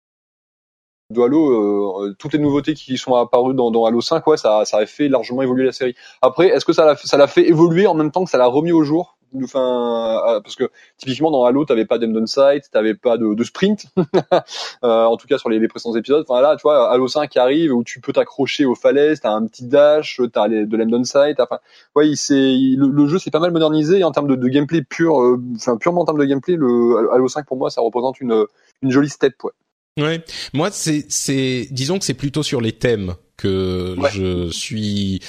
de 1.10 1.22
Halo, 1.22 2.04
euh, 2.04 2.14
toutes 2.18 2.34
les 2.34 2.38
nouveautés 2.38 2.74
qui 2.74 2.98
sont 2.98 3.14
apparues 3.14 3.54
dans, 3.54 3.70
dans 3.70 3.86
Halo 3.86 4.00
5, 4.00 4.26
ouais, 4.26 4.36
ça, 4.36 4.64
ça 4.64 4.76
a 4.76 4.86
fait 4.86 5.08
largement 5.08 5.42
évoluer 5.42 5.64
la 5.64 5.72
série. 5.72 5.96
Après, 6.22 6.48
est-ce 6.48 6.64
que 6.64 6.72
ça 6.72 6.84
l'a 7.16 7.26
fait 7.26 7.48
évoluer 7.48 7.86
en 7.86 7.94
même 7.94 8.10
temps 8.10 8.24
que 8.24 8.30
ça 8.30 8.38
l'a 8.38 8.46
remis 8.46 8.70
au 8.70 8.84
jour? 8.84 9.16
Enfin, 9.42 10.22
euh, 10.28 10.40
parce 10.40 10.56
que 10.56 10.70
typiquement 10.96 11.30
dans 11.30 11.44
Halo, 11.44 11.64
t'avais 11.64 11.84
pas 11.84 11.98
d'Emdon 11.98 12.26
Sight, 12.26 12.70
t'avais 12.70 12.94
pas 12.94 13.16
de, 13.16 13.34
de 13.34 13.44
sprint, 13.44 13.86
euh, 14.84 15.04
en 15.04 15.16
tout 15.16 15.26
cas 15.26 15.38
sur 15.38 15.48
les, 15.48 15.58
les 15.58 15.68
précédents 15.68 15.96
épisodes. 15.96 16.24
Enfin 16.28 16.40
là, 16.40 16.56
tu 16.56 16.62
vois, 16.62 16.90
Halo 16.90 17.08
5 17.08 17.28
qui 17.30 17.38
arrive 17.38 17.72
où 17.72 17.84
tu 17.84 18.00
peux 18.00 18.12
t'accrocher 18.12 18.64
aux 18.64 18.74
falaises, 18.74 19.20
t'as 19.20 19.30
un 19.30 19.46
petit 19.46 19.66
dash, 19.66 20.20
t'as 20.32 20.48
de 20.48 20.76
l'Emdon 20.76 21.04
Sight. 21.04 21.38
Enfin, 21.40 21.58
ouais, 21.94 22.08
il 22.08 22.16
s'est, 22.16 22.34
le, 22.34 22.88
le, 22.88 23.06
jeu 23.06 23.18
s'est 23.18 23.30
pas 23.30 23.40
mal 23.40 23.52
modernisé 23.52 24.02
en 24.04 24.12
termes 24.12 24.28
de, 24.28 24.34
de 24.34 24.48
gameplay 24.48 24.82
pur, 24.82 25.20
euh, 25.20 25.40
enfin 25.56 25.76
purement 25.76 26.02
en 26.02 26.04
termes 26.04 26.20
de 26.20 26.24
gameplay, 26.24 26.56
le 26.56 27.10
Halo 27.12 27.28
5 27.28 27.46
pour 27.46 27.56
moi, 27.56 27.70
ça 27.70 27.80
représente 27.80 28.20
une, 28.20 28.46
une 28.82 28.90
jolie 28.90 29.08
step, 29.10 29.34
ouais. 29.44 29.52
Ouais, 29.98 30.24
moi 30.54 30.70
c'est 30.70 31.06
c'est 31.08 31.66
disons 31.72 31.98
que 31.98 32.04
c'est 32.04 32.14
plutôt 32.14 32.44
sur 32.44 32.60
les 32.60 32.72
thèmes 32.72 33.14
que 33.36 33.96
je 34.12 34.50
suis 34.50 35.20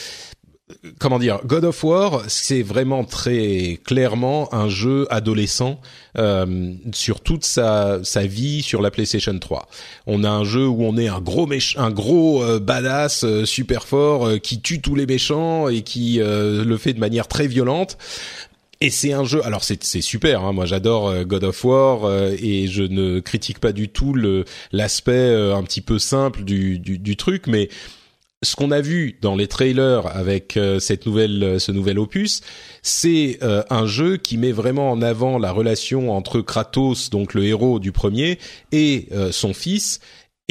comment 1.00 1.20
dire 1.20 1.40
God 1.46 1.66
of 1.66 1.84
War 1.84 2.24
c'est 2.28 2.62
vraiment 2.62 3.04
très 3.04 3.80
clairement 3.84 4.54
un 4.54 4.70
jeu 4.70 5.08
adolescent 5.10 5.80
euh, 6.18 6.74
sur 6.94 7.22
toute 7.22 7.46
sa 7.46 8.00
sa 8.04 8.26
vie 8.26 8.62
sur 8.62 8.82
la 8.82 8.92
PlayStation 8.92 9.38
3. 9.38 9.68
On 10.08 10.24
a 10.24 10.30
un 10.30 10.44
jeu 10.44 10.68
où 10.68 10.84
on 10.84 10.98
est 10.98 11.08
un 11.08 11.22
gros 11.22 11.48
méch 11.48 11.76
un 11.78 11.92
gros 11.92 12.44
euh, 12.44 12.60
badass 12.60 13.24
euh, 13.24 13.46
super 13.46 13.84
fort 13.86 14.28
euh, 14.28 14.38
qui 14.38 14.62
tue 14.62 14.82
tous 14.82 14.96
les 14.96 15.06
méchants 15.06 15.68
et 15.68 15.82
qui 15.82 16.20
le 16.22 16.78
fait 16.78 16.94
de 16.94 17.00
manière 17.00 17.28
très 17.28 17.48
violente. 17.48 17.98
Et 18.82 18.90
c'est 18.90 19.14
un 19.14 19.24
jeu. 19.24 19.46
Alors 19.46 19.64
c'est 19.64 20.02
super. 20.02 20.44
Hein, 20.44 20.54
moi 20.54 20.66
j'adore 20.66 21.08
euh, 21.08 21.24
God 21.24 21.44
of 21.44 21.64
War 21.64 22.04
euh, 22.04 22.36
et 22.42 22.66
je 22.66 22.82
ne 22.82 23.20
critique 23.20 23.60
pas 23.60 23.74
du 23.74 23.90
tout 23.90 24.16
l'aspect 24.72 25.12
euh, 25.12 25.56
un 25.56 25.62
petit 25.62 25.82
peu 25.82 26.00
simple 26.00 26.44
du 26.44 26.80
du, 26.80 26.98
du 26.98 27.16
truc, 27.16 27.46
mais 27.46 27.70
ce 28.44 28.56
qu'on 28.56 28.72
a 28.72 28.82
vu 28.82 29.18
dans 29.22 29.36
les 29.36 29.48
trailers 29.48 30.08
avec 30.08 30.60
cette 30.80 31.06
nouvelle 31.06 31.60
ce 31.60 31.72
nouvel 31.72 32.00
opus, 32.00 32.42
c'est 32.82 33.40
un 33.42 33.86
jeu 33.86 34.18
qui 34.18 34.38
met 34.38 34.52
vraiment 34.52 34.92
en 34.92 35.02
avant 35.02 35.38
la 35.38 35.52
relation 35.52 36.12
entre 36.12 36.42
Kratos, 36.42 37.12
donc 37.12 37.36
le 37.36 37.46
héros 37.46 37.80
du 37.80 37.92
premier, 37.92 38.40
et 38.72 39.10
son 39.32 39.54
fils 39.54 40.00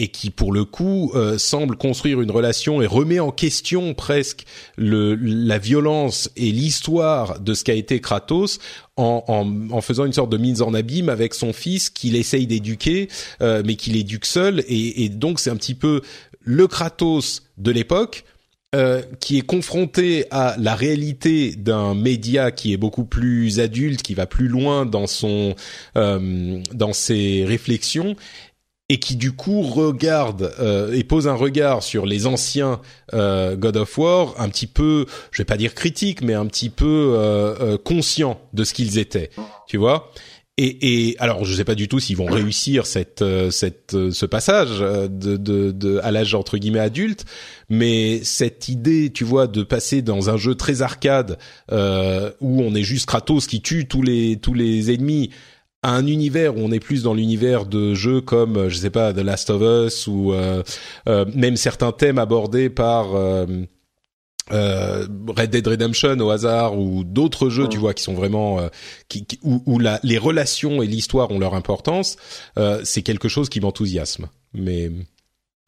et 0.01 0.09
qui 0.09 0.31
pour 0.31 0.53
le 0.53 0.65
coup 0.65 1.13
euh, 1.15 1.37
semble 1.37 1.77
construire 1.77 2.23
une 2.23 2.31
relation 2.31 2.81
et 2.81 2.87
remet 2.87 3.21
en 3.21 3.31
question 3.31 3.93
presque 3.93 4.45
le, 4.79 5.15
la 5.15 5.59
violence 5.59 6.31
et 6.37 6.51
l'histoire 6.53 7.39
de 7.39 7.53
ce 7.53 7.65
qu'a 7.65 7.75
été 7.75 8.01
Kratos 8.01 8.61
en, 8.97 9.25
en, 9.29 9.71
en, 9.71 9.81
faisant 9.83 10.07
une 10.07 10.15
sorte 10.15 10.31
de 10.31 10.39
mise 10.39 10.63
en 10.63 10.73
abîme 10.73 11.11
avec 11.11 11.35
son 11.35 11.53
fils 11.53 11.91
qu'il 11.91 12.17
essaye 12.17 12.47
d'éduquer 12.47 13.09
euh, 13.43 13.63
mais 13.67 13.77
qu'il 13.77 13.95
éduque 13.95 14.25
seul 14.25 14.65
et, 14.69 15.05
et 15.05 15.11
donc 15.11 15.39
c'est 15.39 15.51
un 15.51 15.57
petit 15.57 15.75
peu 15.75 16.01
le 16.41 16.67
Kratos 16.67 17.43
de 17.59 17.71
l'époque 17.71 18.25
euh, 18.75 19.03
qui 19.19 19.37
est 19.37 19.43
confronté 19.43 20.27
à 20.31 20.55
la 20.57 20.77
réalité 20.77 21.57
d'un 21.57 21.95
média 21.95 22.53
qui 22.53 22.73
est 22.73 22.77
beaucoup 22.77 23.05
plus 23.05 23.59
adulte, 23.59 24.03
qui 24.03 24.15
va 24.15 24.27
plus 24.27 24.47
loin 24.47 24.87
dans 24.87 25.09
son 25.09 25.57
euh, 25.97 26.63
dans 26.73 26.93
ses 26.93 27.45
réflexions 27.45 28.15
et 28.91 28.99
qui 28.99 29.15
du 29.15 29.31
coup 29.31 29.63
regarde 29.63 30.53
euh, 30.59 30.93
et 30.93 31.05
pose 31.05 31.29
un 31.29 31.35
regard 31.35 31.85
sur 31.85 32.07
les 32.07 32.27
anciens 32.27 32.81
euh, 33.15 33.55
God 33.55 33.77
of 33.77 33.97
War, 33.97 34.35
un 34.37 34.49
petit 34.49 34.67
peu, 34.67 35.07
je 35.31 35.39
vais 35.39 35.47
pas 35.47 35.57
dire 35.57 35.75
critique, 35.75 36.23
mais 36.23 36.35
un 36.35 36.47
petit 36.47 36.71
peu 36.71 37.15
euh, 37.17 37.55
euh 37.61 37.79
conscient 37.79 38.41
de 38.53 38.65
ce 38.65 38.75
qu'ils 38.75 38.99
étaient, 38.99 39.31
tu 39.69 39.77
vois. 39.77 40.13
Et, 40.63 41.09
et, 41.09 41.17
alors, 41.19 41.45
je 41.45 41.55
sais 41.55 41.65
pas 41.65 41.75
du 41.75 41.89
tout 41.89 42.01
s'ils 42.01 42.17
vont 42.17 42.27
réussir 42.27 42.87
cette, 42.87 43.23
euh, 43.23 43.51
cette, 43.51 43.95
euh, 43.95 44.11
ce 44.11 44.27
passage 44.27 44.81
de, 44.81 45.37
de, 45.37 45.71
de 45.71 46.01
à 46.03 46.11
l'âge 46.11 46.35
entre 46.35 46.59
guillemets 46.59 46.81
adulte, 46.81 47.25
mais 47.69 48.21
cette 48.25 48.69
idée, 48.69 49.11
tu 49.11 49.25
vois, 49.25 49.47
de 49.47 49.63
passer 49.63 50.03
dans 50.03 50.29
un 50.29 50.37
jeu 50.37 50.55
très 50.55 50.83
arcade 50.83 51.39
où 51.73 52.63
on 52.63 52.75
est 52.75 52.83
juste 52.83 53.07
Kratos 53.07 53.47
qui 53.47 53.63
tue 53.63 53.87
tous 53.87 54.03
les 54.03 54.39
tous 54.39 54.55
les 54.55 54.93
ennemis 54.93 55.31
à 55.83 55.95
un 55.95 56.07
univers 56.07 56.57
où 56.57 56.61
on 56.61 56.73
est 56.73 56.81
plus 56.81 57.03
dans 57.03 57.15
l'univers 57.15 57.65
de 57.65 57.95
jeux 57.95 58.21
comme 58.21 58.57
euh, 58.57 58.69
je 58.69 58.77
sais 58.77 58.91
pas 58.91 59.13
The 59.13 59.19
Last 59.19 59.51
of 59.51 59.63
Us 59.63 60.07
ou 60.07 60.33
euh, 60.33 60.63
euh, 61.09 61.25
même 61.35 61.57
certains 61.57 61.93
thèmes 61.93 62.19
abordés 62.19 62.69
par 62.69 63.09
euh, 64.53 65.07
euh, 65.07 65.07
Red 65.29 65.51
Dead 65.51 65.67
Redemption 65.67 66.19
au 66.21 66.31
hasard 66.31 66.79
ou 66.79 67.05
d'autres 67.05 67.49
jeux 67.49 67.69
tu 67.69 67.79
vois 67.79 67.95
qui 67.95 68.03
sont 68.03 68.15
vraiment 68.15 68.59
qui, 69.09 69.25
qui, 69.25 69.39
où, 69.43 69.63
où 69.67 69.79
la, 69.79 70.01
les 70.03 70.19
relations 70.19 70.83
et 70.83 70.87
l'histoire 70.87 71.31
ont 71.31 71.39
leur 71.39 71.55
importance 71.55 72.17
c'est 72.85 73.03
quelque 73.03 73.29
chose 73.29 73.49
qui 73.49 73.61
m'enthousiasme. 73.61 74.29
Mais 74.53 74.91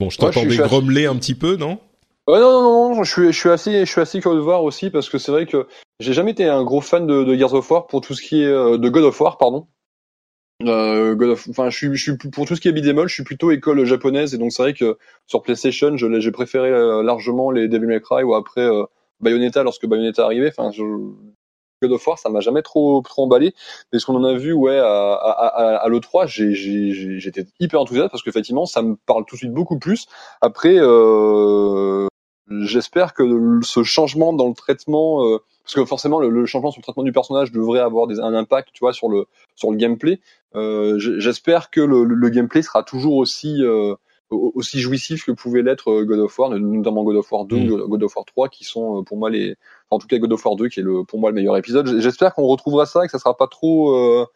bon 0.01 0.11
je 0.11 0.19
t'entendais 0.19 0.57
grommeler 0.57 1.07
un 1.07 1.17
petit 1.17 1.35
peu 1.35 1.57
non? 1.57 1.79
Ouais, 2.29 2.39
non, 2.39 2.63
non, 2.63 2.95
non, 2.95 3.03
je 3.03 3.11
suis, 3.11 3.33
je 3.33 3.39
suis 3.39 3.51
assez, 3.51 3.81
je 3.81 3.91
suis 3.91 4.01
assez 4.01 4.21
curieux 4.21 4.37
de 4.37 4.43
voir 4.43 4.63
aussi 4.63 4.91
parce 4.91 5.09
que 5.09 5.19
c'est 5.19 5.33
vrai 5.33 5.45
que 5.45 5.67
j'ai 5.99 6.13
jamais 6.13 6.31
été 6.31 6.45
un 6.45 6.63
gros 6.63 6.81
fan 6.81 7.05
de, 7.05 7.25
de 7.25 7.35
Gears 7.35 7.55
of 7.55 7.69
War 7.69 7.89
pour 7.89 8.01
tout 8.01 8.15
ce 8.15 8.23
qui 8.23 8.43
est 8.43 8.49
de 8.49 8.89
God 8.89 9.03
of 9.03 9.21
War, 9.21 9.39
pardon. 9.39 9.67
Euh, 10.67 11.15
God 11.15 11.31
of, 11.31 11.49
enfin, 11.51 11.71
je 11.71 11.77
suis, 11.77 11.97
je 11.97 12.03
suis 12.03 12.17
pour 12.17 12.47
tout 12.47 12.57
ce 12.57 12.61
qui 12.61 12.69
est 12.69 12.73
bidémol, 12.73 13.09
je 13.09 13.15
suis 13.15 13.25
plutôt 13.25 13.51
école 13.51 13.85
japonaise 13.85 14.35
et 14.35 14.39
donc 14.39 14.53
c'est 14.53 14.63
vrai 14.63 14.75
que 14.75 14.99
sur 15.27 15.43
PlayStation, 15.43 15.97
je 15.97 16.21
j'ai 16.21 16.31
préféré 16.31 16.69
euh, 16.71 17.03
largement 17.03 17.51
les 17.51 17.69
Devil 17.69 17.87
May 17.87 18.01
Cry 18.01 18.23
ou 18.23 18.35
après 18.35 18.63
euh, 18.63 18.85
Bayonetta 19.21 19.63
lorsque 19.63 19.87
Bayonetta 19.87 20.25
arrivait. 20.25 20.53
Enfin, 20.57 20.71
je, 20.71 20.83
God 21.83 21.93
of 21.93 22.07
War, 22.07 22.19
ça 22.19 22.29
m'a 22.31 22.41
jamais 22.41 22.63
trop 22.63 23.03
trop 23.03 23.25
emballé. 23.25 23.55
Mais 23.93 23.99
ce 23.99 24.07
qu'on 24.07 24.15
en 24.17 24.25
a 24.25 24.35
vu, 24.35 24.53
ouais, 24.53 24.79
à, 24.79 25.15
à, 25.15 25.47
à, 25.47 25.77
à 25.79 25.89
l'E3, 25.89 26.27
j'ai, 26.29 26.55
j'ai, 26.55 27.19
j'étais 27.19 27.45
hyper 27.61 27.81
enthousiaste 27.81 28.11
parce 28.11 28.23
qu'effectivement, 28.23 28.67
ça 28.67 28.83
me 28.83 28.97
parle 29.07 29.25
tout 29.27 29.35
de 29.35 29.39
suite 29.39 29.53
beaucoup 29.53 29.79
plus. 29.79 30.07
Après, 30.41 30.77
euh, 30.79 32.07
j'espère 32.61 33.15
que 33.15 33.25
ce 33.63 33.83
changement 33.83 34.33
dans 34.33 34.49
le 34.49 34.55
traitement 34.55 35.27
euh, 35.27 35.39
parce 35.65 35.75
que 35.75 35.85
forcément 35.85 36.21
le, 36.21 36.29
le, 36.29 36.47
changement 36.47 36.71
sur 36.71 36.81
le 36.81 36.83
traitement 36.83 37.03
du 37.03 37.13
personnage 37.13 37.53
devrait 37.53 37.81
avoir 37.81 38.07
des, 38.07 38.21
un 38.21 38.35
impact, 38.35 38.71
tu 38.73 38.81
vois, 38.81 38.93
sur 38.93 39.09
le 39.09 39.27
sur 39.55 39.71
le 39.71 39.77
gameplay. 39.77 40.21
Euh, 40.55 40.99
J'espère 40.99 41.71
que 41.71 41.81
le, 41.81 42.05
le, 42.05 42.29
gameplay 42.29 42.63
sera 42.63 42.83
toujours 42.83 43.17
aussi 43.17 43.63
euh, 43.63 43.95
aussi 44.33 44.81
jouissif 44.81 45.25
que 45.25 45.33
pouvait 45.33 45.63
l'être 45.63 45.91
euh, 45.91 46.05
God 46.05 46.21
of 46.21 46.39
War, 46.39 46.51
notamment 46.51 47.05
God 47.05 47.17
of 47.17 47.31
War 47.33 47.45
2 47.45 47.57
mm. 47.57 47.69
God 47.89 48.03
of 48.03 48.17
War 48.17 48.25
3, 48.25 48.49
qui 48.49 48.65
sont 48.65 49.01
euh, 49.01 49.03
pour 49.03 49.17
moi 49.17 49.31
les, 49.31 49.53
enfin, 49.89 49.97
en 49.97 49.99
tout 49.99 50.07
cas 50.07 50.19
God 50.19 50.33
of 50.33 50.45
War 50.45 50.57
2 50.57 50.69
qui 50.69 50.81
est 50.81 50.83
le 50.83 51.05
pour 51.05 51.19
moi 51.19 51.31
le 51.31 51.35
meilleur 51.35 51.57
épisode. 51.57 52.01
J'espère 52.01 52.35
qu'on 52.35 52.47
retrouvera 52.47 52.87
ça 52.87 53.05
et 53.05 53.07
que 53.07 53.13
ça 53.13 53.19
sera 53.19 53.37
pas 53.37 53.47
trop 53.47 53.95
euh, 53.95 54.27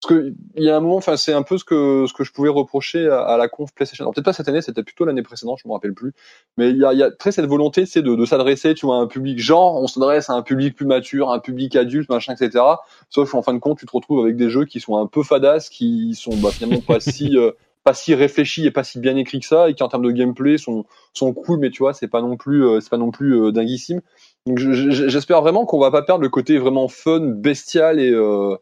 parce 0.00 0.14
que 0.14 0.32
il 0.56 0.64
y 0.64 0.70
a 0.70 0.76
un 0.76 0.80
moment, 0.80 0.96
enfin 0.96 1.16
c'est 1.16 1.32
un 1.32 1.42
peu 1.42 1.58
ce 1.58 1.64
que 1.64 2.06
ce 2.06 2.14
que 2.14 2.24
je 2.24 2.32
pouvais 2.32 2.48
reprocher 2.48 3.08
à, 3.08 3.20
à 3.20 3.36
la 3.36 3.48
conf 3.48 3.72
PlayStation. 3.74 4.10
Peut-être 4.10 4.24
pas 4.24 4.32
cette 4.32 4.48
année, 4.48 4.62
c'était 4.62 4.82
plutôt 4.82 5.04
l'année 5.04 5.22
précédente, 5.22 5.58
je 5.62 5.68
me 5.68 5.74
rappelle 5.74 5.92
plus. 5.92 6.12
Mais 6.56 6.70
il 6.70 6.78
y 6.78 6.84
a, 6.84 6.94
y 6.94 7.02
a 7.02 7.10
très 7.10 7.32
cette 7.32 7.46
volonté, 7.46 7.84
c'est 7.84 8.02
de, 8.02 8.14
de 8.14 8.24
s'adresser, 8.24 8.74
tu 8.74 8.86
vois, 8.86 8.96
à 8.96 9.00
un 9.00 9.06
public 9.06 9.38
genre, 9.38 9.80
on 9.80 9.86
s'adresse 9.86 10.30
à 10.30 10.32
un 10.32 10.42
public 10.42 10.74
plus 10.74 10.86
mature, 10.86 11.30
un 11.30 11.38
public 11.38 11.76
adulte, 11.76 12.08
machin, 12.08 12.34
etc. 12.34 12.64
Sauf 13.10 13.34
en 13.34 13.42
fin 13.42 13.52
de 13.52 13.58
compte, 13.58 13.78
tu 13.78 13.86
te 13.86 13.92
retrouves 13.92 14.24
avec 14.24 14.36
des 14.36 14.48
jeux 14.48 14.64
qui 14.64 14.80
sont 14.80 14.96
un 14.96 15.06
peu 15.06 15.22
fadas, 15.22 15.68
qui 15.70 16.14
sont 16.14 16.34
bah, 16.36 16.50
finalement 16.50 16.80
pas 16.80 17.00
si 17.00 17.36
euh, 17.36 17.50
pas 17.84 17.94
si 17.94 18.14
réfléchis 18.14 18.66
et 18.66 18.70
pas 18.70 18.84
si 18.84 18.98
bien 18.98 19.16
écrits 19.16 19.40
que 19.40 19.46
ça, 19.46 19.70
et 19.70 19.74
qui 19.74 19.82
en 19.82 19.88
termes 19.88 20.04
de 20.04 20.10
gameplay 20.10 20.58
sont 20.58 20.84
sont 21.12 21.32
cool, 21.32 21.58
mais 21.58 21.70
tu 21.70 21.82
vois, 21.82 21.92
c'est 21.94 22.08
pas 22.08 22.20
non 22.20 22.36
plus 22.36 22.64
euh, 22.64 22.80
c'est 22.80 22.90
pas 22.90 22.98
non 22.98 23.10
plus 23.10 23.34
euh, 23.34 23.52
dinguissime. 23.52 24.00
Donc 24.46 24.58
j'espère 24.58 25.42
vraiment 25.42 25.66
qu'on 25.66 25.78
va 25.78 25.90
pas 25.90 26.02
perdre 26.02 26.22
le 26.22 26.30
côté 26.30 26.58
vraiment 26.58 26.88
fun, 26.88 27.20
bestial 27.20 28.00
et 28.00 28.10
euh, 28.10 28.56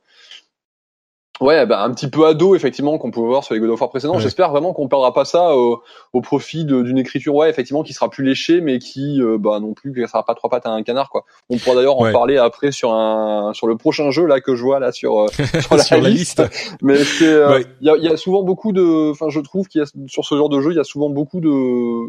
Ouais, 1.40 1.66
bah, 1.66 1.82
un 1.82 1.92
petit 1.92 2.08
peu 2.08 2.26
ado 2.26 2.54
effectivement 2.54 2.98
qu'on 2.98 3.10
pouvait 3.10 3.28
voir 3.28 3.44
sur 3.44 3.54
les 3.54 3.60
God 3.60 3.70
of 3.70 3.80
War 3.80 3.90
précédents. 3.90 4.14
Ouais. 4.16 4.20
J'espère 4.20 4.50
vraiment 4.50 4.72
qu'on 4.72 4.88
perdra 4.88 5.12
pas 5.12 5.24
ça 5.24 5.54
au, 5.54 5.82
au 6.12 6.20
profit 6.20 6.64
d'une 6.64 6.98
écriture 6.98 7.34
ouais 7.34 7.48
effectivement 7.48 7.82
qui 7.82 7.92
sera 7.92 8.10
plus 8.10 8.24
léchée 8.24 8.60
mais 8.60 8.78
qui 8.78 9.22
euh, 9.22 9.38
bah 9.38 9.60
non 9.60 9.74
plus 9.74 9.92
qui 9.92 10.06
sera 10.06 10.24
pas 10.24 10.34
trois 10.34 10.50
pattes 10.50 10.66
à 10.66 10.70
un 10.70 10.82
canard 10.82 11.10
quoi. 11.10 11.24
On 11.48 11.56
pourra 11.58 11.76
d'ailleurs 11.76 11.98
ouais. 12.00 12.10
en 12.10 12.12
parler 12.12 12.36
après 12.38 12.72
sur 12.72 12.92
un 12.92 13.52
sur 13.54 13.66
le 13.66 13.76
prochain 13.76 14.10
jeu 14.10 14.26
là 14.26 14.40
que 14.40 14.56
je 14.56 14.62
vois 14.62 14.80
là 14.80 14.92
sur 14.92 15.20
euh, 15.20 15.26
sur, 15.60 15.76
la, 15.76 15.82
sur 15.82 16.00
la, 16.00 16.08
liste. 16.08 16.42
mais 16.82 16.96
c'est 16.96 17.24
il 17.24 17.30
euh, 17.30 17.62
y, 17.80 17.90
a, 17.90 17.96
y 17.96 18.08
a 18.08 18.16
souvent 18.16 18.42
beaucoup 18.42 18.72
de 18.72 19.10
enfin 19.10 19.28
je 19.28 19.40
trouve 19.40 19.68
qu'il 19.68 19.80
y 19.80 19.84
a 19.84 19.86
sur 20.08 20.24
ce 20.24 20.36
genre 20.36 20.48
de 20.48 20.60
jeu 20.60 20.72
il 20.72 20.76
y 20.76 20.80
a 20.80 20.84
souvent 20.84 21.10
beaucoup 21.10 21.40
de 21.40 21.48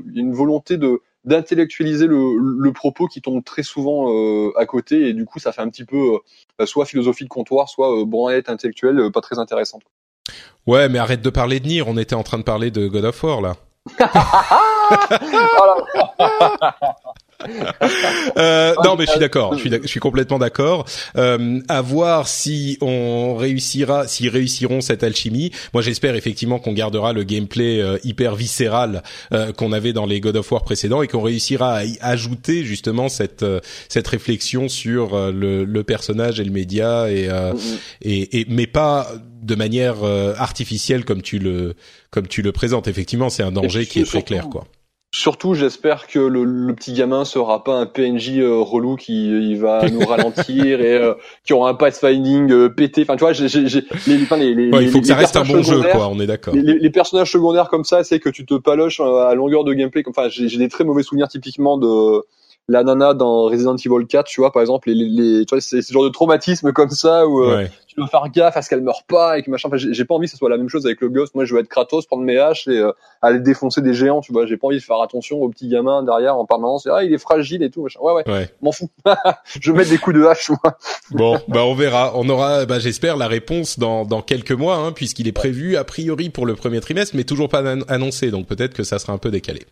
il 0.09 0.15
y 0.15 0.19
a 0.19 0.21
une 0.21 0.33
volonté 0.33 0.77
de 0.77 1.01
d'intellectualiser 1.25 2.07
le, 2.07 2.37
le, 2.37 2.71
propos 2.71 3.07
qui 3.07 3.21
tombe 3.21 3.43
très 3.43 3.63
souvent 3.63 4.09
euh, 4.09 4.51
à 4.57 4.65
côté 4.65 5.09
et 5.09 5.13
du 5.13 5.25
coup 5.25 5.39
ça 5.39 5.51
fait 5.51 5.61
un 5.61 5.69
petit 5.69 5.83
peu 5.83 6.19
euh, 6.59 6.65
soit 6.65 6.85
philosophie 6.85 7.25
de 7.25 7.29
comptoir, 7.29 7.69
soit 7.69 8.01
euh, 8.01 8.05
branlette 8.05 8.49
intellectuelle 8.49 8.99
euh, 8.99 9.09
pas 9.09 9.21
très 9.21 9.37
intéressante. 9.37 9.83
Ouais, 10.65 10.87
mais 10.87 10.99
arrête 10.99 11.21
de 11.21 11.29
parler 11.29 11.59
de 11.59 11.67
Nier, 11.67 11.83
on 11.85 11.97
était 11.97 12.15
en 12.15 12.23
train 12.23 12.37
de 12.37 12.43
parler 12.43 12.71
de 12.71 12.87
God 12.87 13.05
of 13.05 13.23
War 13.23 13.41
là. 13.41 13.55
euh, 18.37 18.73
non, 18.83 18.95
mais 18.97 19.05
je 19.05 19.11
suis 19.11 19.19
d'accord. 19.19 19.53
Je 19.55 19.59
suis, 19.59 19.69
je 19.69 19.87
suis 19.87 19.99
complètement 19.99 20.39
d'accord. 20.39 20.85
Euh, 21.17 21.61
à 21.69 21.81
voir 21.81 22.27
si 22.27 22.77
on 22.81 23.35
réussira, 23.35 24.07
s'ils 24.07 24.29
réussiront 24.29 24.81
cette 24.81 25.03
alchimie. 25.03 25.51
Moi, 25.73 25.81
j'espère 25.81 26.15
effectivement 26.15 26.59
qu'on 26.59 26.73
gardera 26.73 27.13
le 27.13 27.23
gameplay 27.23 27.79
euh, 27.79 27.97
hyper 28.03 28.35
viscéral 28.35 29.03
euh, 29.31 29.53
qu'on 29.53 29.71
avait 29.71 29.93
dans 29.93 30.05
les 30.05 30.19
God 30.19 30.35
of 30.35 30.51
War 30.51 30.63
précédents 30.63 31.01
et 31.01 31.07
qu'on 31.07 31.21
réussira 31.21 31.75
à 31.75 31.85
y 31.85 31.97
ajouter 32.01 32.63
justement 32.63 33.09
cette 33.09 33.43
euh, 33.43 33.59
cette 33.87 34.07
réflexion 34.07 34.67
sur 34.67 35.17
le, 35.31 35.63
le, 35.63 35.83
personnage 35.83 36.39
et 36.39 36.43
le 36.43 36.51
média 36.51 37.09
et, 37.09 37.27
mm-hmm. 37.27 37.55
et, 38.01 38.39
et 38.39 38.45
mais 38.49 38.67
pas 38.67 39.07
de 39.41 39.55
manière 39.55 40.03
artificielle 40.37 41.05
comme 41.05 41.21
tu 41.21 41.39
le 41.39 41.75
comme 42.11 42.27
tu 42.27 42.41
le 42.41 42.51
présentes. 42.51 42.87
Effectivement, 42.87 43.29
c'est 43.29 43.43
un 43.43 43.51
danger 43.51 43.85
qui 43.85 43.99
est 44.01 44.05
très 44.05 44.23
clair, 44.23 44.49
quoi. 44.49 44.65
Surtout, 45.11 45.55
j'espère 45.55 46.05
que 46.05 46.19
le, 46.19 46.43
le, 46.43 46.75
petit 46.75 46.93
gamin 46.93 47.25
sera 47.25 47.63
pas 47.63 47.73
un 47.73 47.87
PNJ 47.87 48.37
euh, 48.37 48.59
relou 48.61 48.95
qui 48.95 49.25
il 49.25 49.59
va 49.59 49.89
nous 49.91 50.05
ralentir 50.05 50.81
et 50.81 50.97
euh, 50.97 51.15
qui 51.43 51.53
aura 51.53 51.71
un 51.71 51.73
pathfinding 51.73 52.51
euh, 52.51 52.69
pété. 52.69 53.01
Enfin, 53.01 53.15
tu 53.15 53.21
vois, 53.21 53.33
j'ai, 53.33 53.47
j'ai, 53.47 53.65
les, 54.05 54.21
enfin, 54.21 54.37
les, 54.37 54.53
les, 54.53 54.69
il 54.83 54.89
faut 54.91 55.01
que 55.01 55.07
ça 55.07 55.15
reste 55.15 55.35
un 55.35 55.43
bon 55.43 55.63
jeu, 55.63 55.81
quoi. 55.81 56.09
On 56.09 56.19
est 56.19 56.27
d'accord. 56.27 56.53
Les, 56.53 56.89
personnages 56.91 57.31
secondaires 57.31 57.69
comme 57.69 57.85
ça, 57.85 58.03
c'est 58.03 58.19
que 58.19 58.29
tu 58.29 58.45
te 58.45 58.53
paloches 58.53 58.99
à 58.99 59.33
longueur 59.33 59.63
de 59.63 59.73
gameplay. 59.73 60.03
Enfin, 60.07 60.29
j'ai, 60.29 60.47
des 60.57 60.69
très 60.69 60.83
mauvais 60.83 61.01
souvenirs 61.01 61.27
typiquement 61.27 61.79
de 61.79 62.23
la 62.69 62.83
nana 62.83 63.13
dans 63.13 63.45
Resident 63.45 63.75
Evil 63.75 64.05
4, 64.07 64.27
tu 64.27 64.41
vois, 64.41 64.51
par 64.51 64.61
exemple, 64.61 64.89
les, 64.89 64.93
les, 64.93 65.45
tu 65.45 65.55
vois, 65.55 65.59
c'est 65.59 65.81
ce 65.81 65.91
genre 65.91 66.03
de 66.03 66.09
traumatisme 66.09 66.71
comme 66.71 66.91
ça 66.91 67.27
où 67.27 67.43
euh, 67.43 67.65
tu 67.87 67.95
dois 67.95 68.07
faire 68.07 68.29
gaffe 68.29 68.55
à 68.55 68.61
ce 68.61 68.69
qu'elle 68.69 68.81
meurt 68.81 69.03
pas 69.07 69.39
et 69.39 69.43
que 69.43 69.49
machin. 69.49 69.69
Enfin, 69.69 69.77
j'ai 69.77 70.05
pas 70.05 70.13
envie 70.13 70.27
que 70.27 70.31
ce 70.31 70.37
soit 70.37 70.49
la 70.49 70.57
même 70.57 70.69
chose 70.69 70.85
avec 70.85 71.01
le 71.01 71.09
gosse. 71.09 71.33
Moi, 71.33 71.45
je 71.45 71.53
veux 71.55 71.59
être 71.59 71.67
Kratos, 71.67 72.05
prendre 72.05 72.23
mes 72.23 72.37
haches 72.37 72.67
et 72.67 72.77
euh, 72.77 72.91
aller 73.23 73.39
défoncer 73.39 73.81
des 73.81 73.95
géants, 73.95 74.21
tu 74.21 74.31
vois. 74.31 74.45
J'ai 74.45 74.55
pas 74.55 74.67
envie 74.67 74.77
de 74.77 74.83
faire 74.83 75.01
attention 75.01 75.41
au 75.41 75.49
petit 75.49 75.67
gamin 75.67 76.03
derrière 76.03 76.37
en 76.37 76.45
permanence. 76.45 76.87
Ah, 76.87 77.03
il 77.03 77.11
est 77.11 77.17
fragile 77.17 77.63
et 77.63 77.71
tout, 77.71 77.81
machin. 77.81 77.99
Ouais, 78.01 78.13
ouais. 78.27 78.49
M'en 78.61 78.71
fous. 78.71 78.89
je 79.59 79.71
mettre 79.71 79.89
des 79.89 79.97
coups 79.97 80.15
de 80.15 80.25
hache, 80.25 80.49
moi. 80.49 80.77
bon, 81.11 81.39
bah 81.47 81.65
on 81.65 81.73
verra. 81.73 82.11
On 82.15 82.29
aura, 82.29 82.65
bah, 82.65 82.77
j'espère, 82.77 83.17
la 83.17 83.27
réponse 83.27 83.79
dans, 83.79 84.05
dans 84.05 84.21
quelques 84.21 84.51
mois, 84.51 84.75
hein, 84.75 84.91
puisqu'il 84.91 85.27
est 85.27 85.33
prévu 85.33 85.75
a 85.75 85.83
priori 85.83 86.29
pour 86.29 86.45
le 86.45 86.55
premier 86.55 86.81
trimestre, 86.81 87.15
mais 87.15 87.23
toujours 87.23 87.49
pas 87.49 87.63
annoncé. 87.87 88.29
Donc 88.29 88.45
peut-être 88.45 88.75
que 88.75 88.83
ça 88.83 88.99
sera 88.99 89.13
un 89.13 89.17
peu 89.17 89.31
décalé. 89.31 89.65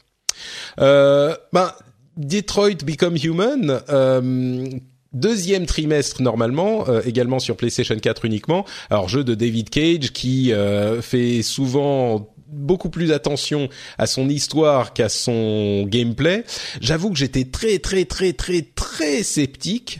Euh, 0.79 1.35
ben, 1.53 1.71
Detroit 2.17 2.83
Become 2.83 3.17
Human. 3.23 3.79
Euh, 3.89 4.67
deuxième 5.13 5.65
trimestre 5.65 6.21
normalement, 6.21 6.89
euh, 6.89 7.01
également 7.05 7.39
sur 7.39 7.55
PlayStation 7.55 7.95
4 7.95 8.25
uniquement. 8.25 8.65
Alors 8.89 9.07
jeu 9.07 9.23
de 9.23 9.35
David 9.35 9.69
Cage 9.69 10.11
qui 10.11 10.51
euh, 10.51 11.01
fait 11.01 11.41
souvent 11.43 12.33
beaucoup 12.49 12.89
plus 12.89 13.11
attention 13.11 13.67
à 13.97 14.07
son 14.07 14.29
histoire 14.29 14.93
qu'à 14.93 15.09
son 15.09 15.83
gameplay. 15.83 16.45
J'avoue 16.79 17.11
que 17.11 17.17
j'étais 17.17 17.43
très 17.43 17.77
très 17.77 18.05
très 18.05 18.31
très 18.31 18.61
très 18.61 19.21
sceptique 19.21 19.99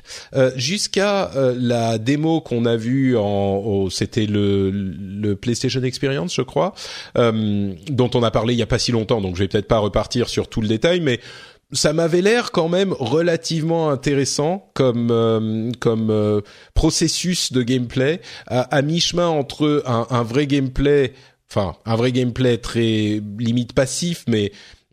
jusqu'à 0.56 1.30
la 1.36 1.98
démo 1.98 2.40
qu'on 2.40 2.64
a 2.64 2.78
vue 2.78 3.18
en 3.18 3.90
c'était 3.90 4.28
le, 4.28 4.72
le 4.72 5.36
PlayStation 5.36 5.84
Experience 5.84 6.34
je 6.34 6.42
crois 6.42 6.74
dont 7.16 8.10
on 8.14 8.24
a 8.24 8.32
parlé 8.32 8.54
il 8.54 8.60
y 8.60 8.64
a 8.64 8.68
pas 8.68 8.80
si 8.80 8.94
longtemps 8.94 9.20
donc 9.20 9.36
je 9.36 9.42
vais 9.42 9.50
peut-être 9.50 9.68
pas 9.68 9.80
repartir 9.80 10.30
sur 10.30 10.48
tout 10.48 10.62
le 10.62 10.70
détail 10.70 11.02
mais 11.02 11.20
ça 11.74 11.94
m'avait 11.94 12.22
l'air 12.22 12.52
quand 12.52 12.70
même 12.70 12.94
relativement 12.94 13.90
intéressant 13.90 14.72
comme 14.74 15.10
euh, 15.12 15.72
comme 15.80 16.10
euh, 16.10 16.42
processus 16.74 17.52
de 17.52 17.62
gameplay. 17.62 18.22
À, 18.48 18.82
mi-chemin 18.82 19.28
entre 19.28 19.84
un, 19.86 20.08
un, 20.10 20.24
vrai 20.24 20.48
gameplay 20.48 21.14
enfin 21.50 21.76
un 21.86 21.96
vrai 21.96 22.12
gameplay 22.12 22.58
très 22.58 23.22
limite 23.38 23.74
passif 23.74 24.24
mais 24.28 24.52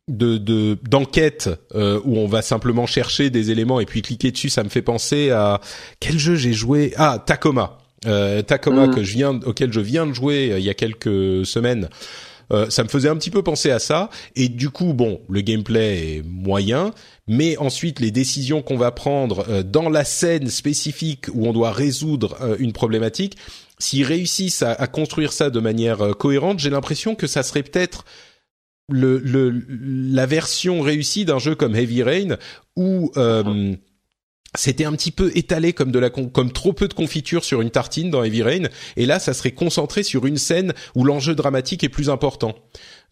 de 0.08 0.76
d'enquête 0.88 1.48
euh, 1.74 2.00
où 2.04 2.18
on 2.18 2.26
va 2.26 2.42
simplement 2.42 2.86
chercher 2.86 3.30
des 3.30 3.50
éléments 3.50 3.80
et 3.80 3.86
puis 3.86 4.02
cliquer 4.02 4.32
dessus 4.32 4.50
ça 4.50 4.64
me 4.64 4.68
fait 4.68 4.82
penser 4.82 5.30
à 5.30 5.60
quel 6.00 6.18
jeu 6.18 6.34
j'ai 6.34 6.52
joué? 6.52 6.92
Ah 6.96 7.22
Tacoma. 7.24 7.78
Tacoma 8.46 8.88
mm. 8.88 8.94
que 8.94 9.02
je 9.02 9.14
viens 9.14 9.40
auquel 9.46 9.72
je 9.72 9.80
viens 9.80 10.06
de 10.06 10.12
jouer 10.12 10.54
il 10.58 10.64
y 10.64 10.68
a 10.68 10.74
quelques 10.74 11.46
semaines 11.46 11.88
euh, 12.52 12.70
ça 12.70 12.84
me 12.84 12.88
faisait 12.88 13.08
un 13.08 13.16
petit 13.16 13.30
peu 13.30 13.42
penser 13.42 13.70
à 13.70 13.78
ça. 13.78 14.10
Et 14.36 14.48
du 14.48 14.70
coup, 14.70 14.92
bon, 14.92 15.20
le 15.28 15.40
gameplay 15.40 16.16
est 16.16 16.22
moyen, 16.24 16.92
mais 17.26 17.56
ensuite 17.58 18.00
les 18.00 18.10
décisions 18.10 18.62
qu'on 18.62 18.76
va 18.76 18.90
prendre 18.90 19.46
euh, 19.48 19.62
dans 19.62 19.88
la 19.88 20.04
scène 20.04 20.48
spécifique 20.48 21.26
où 21.32 21.46
on 21.46 21.52
doit 21.52 21.72
résoudre 21.72 22.36
euh, 22.40 22.56
une 22.58 22.72
problématique, 22.72 23.36
s'ils 23.78 24.04
réussissent 24.04 24.62
à, 24.62 24.86
construire 24.86 25.32
ça 25.32 25.50
de 25.50 25.60
manière 25.60 26.16
cohérente, 26.16 26.60
j'ai 26.60 26.70
l'impression 26.70 27.16
que 27.16 27.26
ça 27.26 27.42
serait 27.42 27.64
peut-être 27.64 28.04
le, 28.88 29.18
le, 29.18 29.50
la 29.68 30.26
version 30.26 30.80
réussie 30.80 31.24
d'un 31.24 31.40
jeu 31.40 31.56
comme 31.56 31.74
Heavy 31.74 32.04
Rain 32.04 32.36
où 32.76 33.10
c'était 34.54 34.84
un 34.84 34.92
petit 34.92 35.10
peu 35.10 35.30
étalé 35.34 35.72
comme 35.72 35.90
de 35.90 35.98
la 35.98 36.10
comme 36.10 36.52
trop 36.52 36.72
peu 36.72 36.88
de 36.88 36.94
confiture 36.94 37.44
sur 37.44 37.60
une 37.60 37.70
tartine 37.70 38.10
dans 38.10 38.22
Heavy 38.22 38.42
Rain 38.42 38.68
et 38.96 39.06
là 39.06 39.18
ça 39.18 39.34
serait 39.34 39.52
concentré 39.52 40.02
sur 40.02 40.26
une 40.26 40.36
scène 40.36 40.72
où 40.94 41.04
l'enjeu 41.04 41.34
dramatique 41.34 41.84
est 41.84 41.88
plus 41.88 42.10
important. 42.10 42.54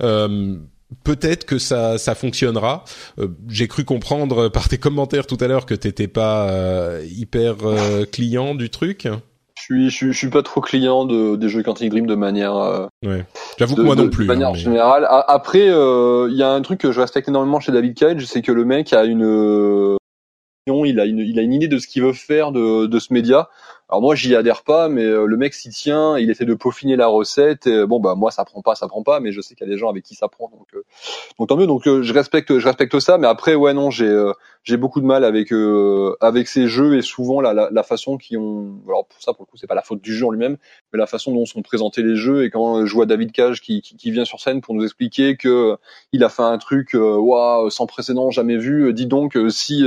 Euh, 0.02 0.56
Peut-être 1.04 1.44
que 1.44 1.58
ça, 1.58 1.98
ça 1.98 2.14
fonctionnera. 2.14 2.84
Euh, 3.18 3.28
j'ai 3.48 3.68
cru 3.68 3.84
comprendre 3.84 4.48
par 4.48 4.68
tes 4.68 4.78
commentaires 4.78 5.26
tout 5.26 5.38
à 5.40 5.48
l'heure 5.48 5.66
que 5.66 5.74
t'étais 5.74 6.08
pas 6.08 6.48
euh, 6.48 7.04
hyper 7.10 7.56
euh, 7.64 8.04
client 8.04 8.54
du 8.54 8.70
truc. 8.70 9.08
Je 9.56 9.62
suis, 9.62 9.90
je, 9.90 10.10
suis 10.10 10.28
pas 10.28 10.42
trop 10.42 10.60
client 10.60 11.04
de, 11.04 11.36
des 11.36 11.48
jeux 11.48 11.62
Quantic 11.62 11.90
Dream 11.90 12.06
de 12.06 12.14
manière. 12.14 12.88
ouais. 13.04 13.24
J'avoue 13.58 13.76
que 13.76 13.82
moi 13.82 13.94
non 13.94 14.08
plus. 14.08 14.24
De 14.24 14.28
manière 14.28 14.48
hein, 14.48 14.54
générale. 14.54 15.06
Après, 15.08 15.66
il 15.66 16.36
y 16.36 16.42
a 16.42 16.50
un 16.50 16.62
truc 16.62 16.80
que 16.80 16.90
je 16.90 17.00
respecte 17.00 17.28
énormément 17.28 17.60
chez 17.60 17.70
David 17.70 17.94
Cage, 17.94 18.26
c'est 18.26 18.42
que 18.42 18.52
le 18.52 18.64
mec 18.64 18.92
a 18.92 19.04
une 19.04 19.96
il 20.66 21.00
a 21.00 21.06
une, 21.06 21.18
il 21.18 21.38
a 21.38 21.42
une 21.42 21.52
idée 21.52 21.68
de 21.68 21.78
ce 21.78 21.86
qu'il 21.88 22.02
veut 22.02 22.12
faire 22.12 22.52
de, 22.52 22.86
de 22.86 22.98
ce 22.98 23.12
média. 23.12 23.48
Alors 23.88 24.00
moi 24.00 24.14
j'y 24.14 24.34
adhère 24.34 24.62
pas, 24.62 24.88
mais 24.88 25.04
euh, 25.04 25.26
le 25.26 25.36
mec 25.36 25.52
s'y 25.52 25.68
tient, 25.68 26.16
il 26.16 26.30
essaie 26.30 26.46
de 26.46 26.54
peaufiner 26.54 26.96
la 26.96 27.08
recette. 27.08 27.66
Et, 27.66 27.84
bon 27.84 28.00
bah 28.00 28.14
moi 28.14 28.30
ça 28.30 28.44
prend 28.44 28.62
pas, 28.62 28.74
ça 28.74 28.88
prend 28.88 29.02
pas, 29.02 29.20
mais 29.20 29.32
je 29.32 29.42
sais 29.42 29.54
qu'il 29.54 29.66
y 29.66 29.70
a 29.70 29.72
des 29.72 29.78
gens 29.78 29.90
avec 29.90 30.02
qui 30.02 30.14
ça 30.14 30.28
prend, 30.28 30.48
donc 30.48 30.66
euh, 30.74 30.82
donc 31.38 31.48
tant 31.48 31.56
mieux. 31.56 31.66
Donc 31.66 31.86
euh, 31.86 32.02
je 32.02 32.14
respecte, 32.14 32.58
je 32.58 32.64
respecte 32.64 32.98
ça, 33.00 33.18
mais 33.18 33.26
après 33.26 33.54
ouais 33.54 33.74
non 33.74 33.90
j'ai 33.90 34.32
j'ai 34.62 34.78
beaucoup 34.78 35.02
de 35.02 35.04
mal 35.04 35.24
avec 35.24 35.52
avec 36.22 36.48
ces 36.48 36.68
jeux 36.68 36.96
et 36.96 37.02
souvent 37.02 37.42
la, 37.42 37.52
la, 37.52 37.82
façon 37.82 38.16
qui 38.16 38.38
ont. 38.38 38.80
Alors 38.86 39.04
pour 39.06 39.20
ça 39.20 39.34
pour 39.34 39.42
le 39.42 39.50
coup 39.50 39.58
c'est 39.58 39.66
pas 39.66 39.74
la 39.74 39.82
faute 39.82 40.00
du 40.00 40.14
jeu 40.14 40.26
en 40.26 40.30
lui-même, 40.30 40.56
mais 40.92 40.98
la 40.98 41.06
façon 41.06 41.32
dont 41.32 41.44
sont 41.44 41.60
présentés 41.60 42.02
les 42.02 42.16
jeux 42.16 42.44
et 42.44 42.50
quand 42.50 42.86
je 42.86 42.94
vois 42.94 43.04
David 43.04 43.32
Cage 43.32 43.60
qui, 43.60 43.82
qui, 43.82 43.96
qui 43.96 44.10
vient 44.10 44.24
sur 44.24 44.40
scène 44.40 44.62
pour 44.62 44.74
nous 44.74 44.84
expliquer 44.84 45.36
que 45.36 45.76
il 46.12 46.24
a 46.24 46.30
fait 46.30 46.42
un 46.42 46.56
truc 46.56 46.94
waouh 46.94 47.68
sans 47.68 47.86
précédent 47.86 48.30
jamais 48.30 48.56
vu. 48.56 48.94
dis 48.94 49.06
donc 49.06 49.36
si 49.50 49.84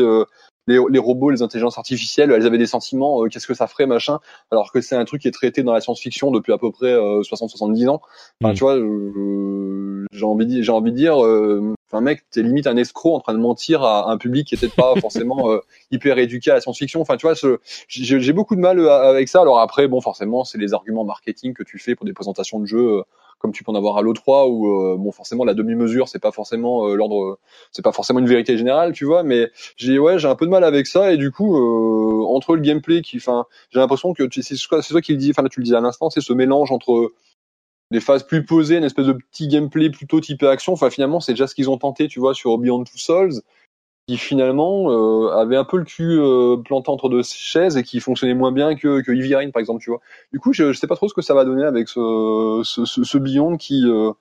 les, 0.68 0.80
les, 0.90 1.00
robots, 1.00 1.30
les 1.30 1.42
intelligences 1.42 1.78
artificielles, 1.78 2.32
elles 2.32 2.46
avaient 2.46 2.58
des 2.58 2.66
sentiments, 2.66 3.24
euh, 3.24 3.28
qu'est-ce 3.28 3.48
que 3.48 3.54
ça 3.54 3.68
ferait, 3.68 3.86
machin, 3.86 4.20
alors 4.52 4.72
que 4.72 4.82
c'est 4.82 4.96
un 4.96 5.06
truc 5.06 5.22
qui 5.22 5.28
est 5.28 5.32
traité 5.32 5.64
dans 5.64 5.74
la 5.74 5.82
science-fiction 5.82 6.32
depuis 6.32 6.54
à 6.54 6.58
peu 6.58 6.72
près 6.72 6.94
60-70 6.94 7.86
euh, 7.86 7.90
ans. 7.90 8.02
Enfin, 8.42 8.54
mm. 8.54 8.56
tu 8.56 8.60
vois, 8.62 8.76
euh, 8.78 10.06
j'ai 10.12 10.26
envie, 10.26 10.64
j'ai 10.64 10.72
envie 10.72 10.92
de 10.92 10.98
dire, 10.98 11.18
enfin 11.88 12.02
mec, 12.02 12.24
t'es 12.32 12.42
limite 12.42 12.68
un 12.68 12.78
escroc 12.78 13.16
en 13.16 13.20
train 13.20 13.34
de 13.34 13.40
mentir 13.40 13.84
à 13.84 14.12
un 14.12 14.18
public 14.18 14.48
qui 14.48 14.58
peut-être 14.58 14.76
pas 14.76 14.94
forcément 15.02 15.50
hyper 15.92 16.18
éduqué 16.18 16.52
à 16.52 16.56
la 16.56 16.62
science-fiction. 16.62 17.02
Enfin, 17.02 17.18
tu 17.18 17.28
vois, 17.28 17.36
j'ai 17.88 18.34
beaucoup 18.34 18.56
de 18.56 18.62
mal 18.62 18.80
avec 18.88 19.30
ça. 19.30 19.42
Alors 19.42 19.60
après, 19.60 19.88
bon, 19.88 20.02
forcément, 20.02 20.44
c'est 20.44 20.58
les 20.58 20.74
arguments 20.74 21.06
marketing 21.06 21.54
que 21.54 21.64
tu 21.64 21.78
fais 21.78 21.96
pour 21.96 22.06
des 22.06 22.14
présentations 22.14 22.60
de 22.60 22.66
jeux 22.66 23.04
comme 23.40 23.52
tu 23.52 23.64
peux 23.64 23.72
en 23.72 23.76
avoir 23.76 23.98
à 23.98 24.02
l'O3 24.02 24.50
où 24.50 24.68
euh, 24.68 24.98
bon 24.98 25.12
forcément 25.12 25.46
la 25.46 25.54
demi-mesure 25.54 26.08
c'est 26.08 26.20
pas 26.20 26.32
forcément 26.32 26.88
euh, 26.88 26.96
l'ordre 26.96 27.40
c'est 27.72 27.84
pas 27.84 27.92
forcément 27.92 28.20
une 28.20 28.28
vérité 28.28 28.58
générale 28.58 28.94
tu 28.94 29.06
vois 29.06 29.24
mais 29.24 29.52
j'ai 29.78 30.00
ouais 30.00 30.18
j'ai 30.20 30.28
un 30.28 30.36
peu 30.36 30.46
de 30.46 30.52
mal 30.52 30.64
avec 30.64 30.88
ça 30.88 31.12
et 31.12 31.18
du 31.18 31.32
coup 31.32 31.56
euh, 31.58 32.26
entre 32.28 32.56
le 32.56 32.62
gameplay 32.62 33.02
qui 33.02 33.18
enfin 33.18 33.46
j'ai 33.72 33.80
l'impression 33.80 34.14
que 34.14 34.24
c'est 34.42 34.56
toi 34.58 35.02
qui 35.02 35.12
le 35.12 35.18
dis 35.18 35.32
enfin 35.32 35.48
tu 35.50 35.60
le 35.60 35.66
dis 35.66 35.76
à 35.76 35.82
l'instant 35.82 36.10
c'est 36.10 36.22
ce 36.22 36.34
mélange 36.34 36.72
entre 36.72 37.12
des 37.92 38.00
phases 38.00 38.24
plus 38.24 38.44
posées, 38.44 38.78
une 38.78 38.84
espèce 38.84 39.06
de 39.06 39.14
petit 39.14 39.48
gameplay 39.48 39.92
plutôt 39.92 40.20
typé 40.20 40.48
action. 40.48 40.74
Enfin, 40.74 40.90
finalement, 40.90 41.20
c'est 41.20 41.34
déjà 41.34 41.46
ce 41.46 41.54
qu'ils 41.54 41.70
ont 41.70 41.78
tenté, 41.78 42.08
tu 42.08 42.20
vois, 42.20 42.34
sur 42.34 42.58
Beyond 42.58 42.84
Two 42.84 42.98
Souls 42.98 43.42
qui 44.08 44.18
finalement 44.18 44.92
euh, 44.92 45.30
avait 45.32 45.58
un 45.58 45.64
peu 45.64 45.78
le 45.78 45.84
cul 45.84 46.20
euh, 46.20 46.58
planté 46.58 46.90
entre 46.90 47.10
deux 47.10 47.24
chaises 47.24 47.76
et 47.76 47.84
qui 47.84 48.00
fonctionnait 48.00 48.36
moins 48.36 48.52
bien 48.52 48.76
que, 48.76 49.02
que 49.02 49.12
Eevee 49.12 49.52
par 49.52 49.60
exemple, 49.60 49.82
tu 49.82 49.90
vois. 49.90 50.00
Du 50.32 50.40
coup, 50.40 50.54
je, 50.54 50.72
je 50.74 50.80
sais 50.80 50.88
pas 50.88 50.96
trop 50.96 51.10
ce 51.10 51.14
que 51.14 51.22
ça 51.22 51.34
va 51.34 51.44
donner 51.44 51.64
avec 51.64 51.88
ce, 51.88 52.62
ce, 52.64 52.86
ce, 52.86 53.04
ce 53.04 53.18
Beyond 53.18 53.58
qui, 53.58 53.84
euh, 53.86 54.12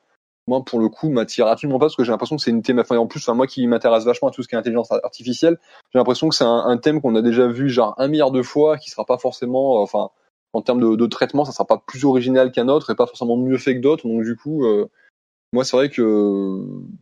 moi, 0.47 0.65
pour 0.65 0.81
le 0.81 0.89
coup, 0.89 1.11
m'attire 1.11 1.47
absolument 1.47 1.79
pas 1.79 1.87
parce 1.87 1.97
que 1.97 2.05
j'ai 2.05 2.13
l'impression 2.13 2.37
que 2.37 2.43
c'est 2.43 2.51
une 2.51 2.63
thème, 2.63 2.79
enfin, 2.79 2.97
en 2.97 3.07
plus, 3.07 3.21
enfin, 3.21 3.35
moi 3.35 3.47
qui 3.47 3.67
m'intéresse 3.67 4.05
vachement 4.05 4.29
à 4.29 4.31
tout 4.31 4.43
ce 4.43 4.49
qui 4.49 4.55
est 4.55 4.59
intelligence 4.59 4.91
artificielle, 4.91 5.59
j'ai 5.93 5.99
l'impression 5.99 6.29
que 6.31 6.35
c'est 6.35 6.45
un, 6.45 6.65
un, 6.67 6.77
thème 6.79 7.01
qu'on 7.03 7.15
a 7.15 7.23
déjà 7.23 7.47
vu 7.47 7.69
genre 7.69 7.95
un 7.99 8.09
milliard 8.09 8.31
de 8.31 8.43
fois, 8.43 8.79
qui 8.79 8.91
sera 8.91 9.05
pas 9.05 9.19
forcément, 9.19 9.83
enfin, 9.83 10.11
en 10.55 10.63
termes 10.63 10.81
de, 10.81 10.97
de, 10.97 11.07
traitement, 11.07 11.45
ça 11.45 11.53
sera 11.53 11.67
pas 11.67 11.83
plus 11.87 12.05
original 12.05 12.53
qu'un 12.53 12.69
autre 12.69 12.91
et 12.91 12.95
pas 12.95 13.07
forcément 13.07 13.37
mieux 13.37 13.59
fait 13.59 13.75
que 13.75 13.81
d'autres, 13.81 14.07
donc 14.07 14.23
du 14.23 14.37
coup, 14.37 14.65
euh, 14.65 14.89
moi 15.55 15.65
c'est 15.65 15.77
vrai 15.77 15.89
que 15.89 16.03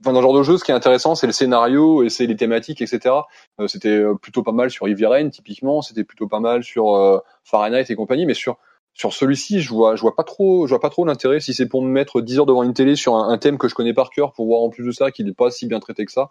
dans 0.02 0.14
ce 0.14 0.20
genre 0.20 0.36
de 0.36 0.42
jeu 0.42 0.58
ce 0.58 0.64
qui 0.64 0.70
est 0.70 0.74
intéressant 0.74 1.14
c'est 1.14 1.26
le 1.26 1.32
scénario 1.32 2.04
et 2.04 2.10
c'est 2.10 2.26
les 2.26 2.36
thématiques 2.36 2.80
etc 2.80 3.14
euh, 3.58 3.66
c'était 3.66 3.88
euh, 3.88 4.14
plutôt 4.14 4.42
pas 4.42 4.52
mal 4.52 4.70
sur 4.70 4.88
Ivy 4.88 5.30
typiquement 5.30 5.82
c'était 5.82 6.04
plutôt 6.04 6.28
pas 6.28 6.38
mal 6.38 6.62
sur 6.62 6.94
euh, 6.94 7.18
Fahrenheit 7.42 7.86
et 7.88 7.96
compagnie 7.96 8.26
mais 8.26 8.34
sur 8.34 8.58
sur 8.94 9.12
celui-ci 9.12 9.60
je 9.60 9.70
vois 9.70 9.96
je 9.96 10.02
vois 10.02 10.14
pas 10.14 10.22
trop 10.22 10.66
je 10.66 10.70
vois 10.70 10.80
pas 10.80 10.90
trop 10.90 11.04
l'intérêt 11.04 11.40
si 11.40 11.54
c'est 11.54 11.66
pour 11.66 11.82
me 11.82 11.88
mettre 11.88 12.20
10 12.20 12.40
heures 12.40 12.46
devant 12.46 12.62
une 12.62 12.74
télé 12.74 12.94
sur 12.94 13.16
un, 13.16 13.38
thème 13.38 13.58
que 13.58 13.68
je 13.68 13.74
connais 13.74 13.94
par 13.94 14.10
cœur 14.10 14.32
pour 14.32 14.46
voir 14.46 14.60
en 14.60 14.68
plus 14.68 14.84
de 14.84 14.92
ça 14.92 15.10
qu'il 15.10 15.26
n'est 15.26 15.32
pas 15.32 15.50
si 15.50 15.66
bien 15.66 15.80
traité 15.80 16.04
que 16.04 16.12
ça 16.12 16.30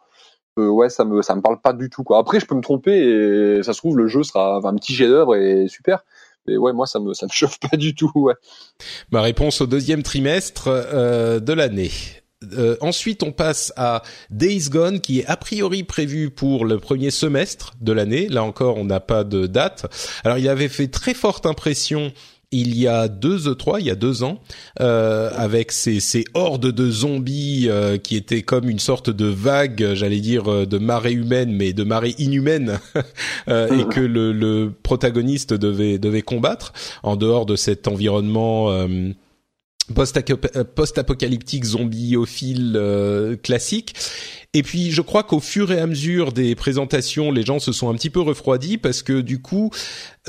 ouais, 0.58 0.90
ça 0.90 1.06
me 1.06 1.22
ça 1.22 1.36
me 1.36 1.42
parle 1.42 1.62
pas 1.62 1.74
du 1.74 1.90
tout 1.90 2.04
quoi. 2.04 2.18
Après, 2.18 2.40
je 2.40 2.46
peux 2.46 2.56
me 2.56 2.62
tromper 2.62 2.92
et 2.92 3.64
ça 3.64 3.74
se 3.74 3.78
trouve 3.78 3.98
le 3.98 4.08
jeu 4.08 4.24
sera 4.24 4.60
un 4.64 4.76
petit 4.76 4.94
chef-d'œuvre 4.94 5.36
et 5.36 5.68
super. 5.68 6.04
Mais 6.48 6.58
ouais, 6.58 6.74
moi 6.74 6.88
ça 6.88 7.00
me 7.00 7.14
ça 7.14 7.26
me 7.26 7.32
chauffe 7.34 7.60
pas 7.60 7.78
du 7.78 7.96
tout. 7.96 8.12
Ouais. 8.16 8.34
Ma 9.12 9.22
réponse 9.22 9.62
au 9.62 9.68
deuxième 9.68 10.04
trimestre 10.04 10.68
euh, 10.68 11.40
de 11.40 11.54
l'année. 11.54 11.92
Euh, 12.54 12.76
ensuite, 12.82 13.22
on 13.22 13.32
passe 13.32 13.72
à 13.78 14.02
Days 14.32 14.70
Gone, 14.70 15.00
qui 15.00 15.20
est 15.20 15.26
a 15.28 15.38
priori 15.38 15.84
prévu 15.84 16.32
pour 16.32 16.66
le 16.66 16.80
premier 16.80 17.12
semestre 17.12 17.74
de 17.82 17.92
l'année. 17.92 18.28
Là 18.30 18.44
encore, 18.44 18.78
on 18.78 18.86
n'a 18.86 19.00
pas 19.00 19.24
de 19.24 19.46
date. 19.46 19.86
Alors, 20.24 20.40
il 20.40 20.50
avait 20.50 20.68
fait 20.68 20.88
très 20.88 21.14
forte 21.14 21.46
impression 21.46 22.12
il 22.52 22.78
y 22.78 22.88
a 22.88 23.08
deux, 23.08 23.56
trois, 23.56 23.80
il 23.80 23.88
y 23.88 23.90
a 23.90 23.96
deux 23.96 24.24
ans, 24.24 24.40
euh, 24.82 25.32
avec 25.36 25.72
ces, 25.72 26.00
ces, 26.00 26.26
hordes 26.34 26.72
de 26.72 26.92
zombies 26.92 27.68
euh, 27.70 27.98
qui 27.98 28.16
étaient 28.16 28.42
comme 28.42 28.70
une 28.70 28.80
sorte 28.80 29.10
de 29.10 29.26
vague, 29.26 29.94
j'allais 29.94 30.20
dire, 30.20 30.52
euh, 30.52 30.66
de 30.66 30.78
marée 30.78 31.14
humaine, 31.14 31.54
mais 31.54 31.72
de 31.74 31.84
marée 31.84 32.14
inhumaine, 32.18 32.80
euh, 33.48 33.80
et 33.80 33.86
que 33.94 34.02
le, 34.02 34.34
le, 34.34 34.72
protagoniste 34.84 35.54
devait, 35.54 35.98
devait 35.98 36.22
combattre 36.22 36.74
en 37.04 37.16
dehors 37.16 37.46
de 37.46 37.56
cet 37.56 37.88
environnement 37.88 38.72
euh, 38.72 39.14
post-apocalyptique 39.92 41.66
zombie-ophile 41.66 42.74
euh, 42.76 43.36
classique. 43.36 43.96
Et 44.54 44.64
puis, 44.64 44.92
je 44.92 45.02
crois 45.02 45.24
qu'au 45.24 45.40
fur 45.40 45.72
et 45.72 45.80
à 45.80 45.88
mesure 45.88 46.34
des 46.34 46.56
présentations, 46.56 47.32
les 47.32 47.44
gens 47.44 47.60
se 47.60 47.72
sont 47.72 47.90
un 47.90 47.94
petit 47.96 48.10
peu 48.10 48.20
refroidis 48.20 48.78
parce 48.78 49.02
que 49.02 49.22
du 49.22 49.42
coup, 49.42 49.72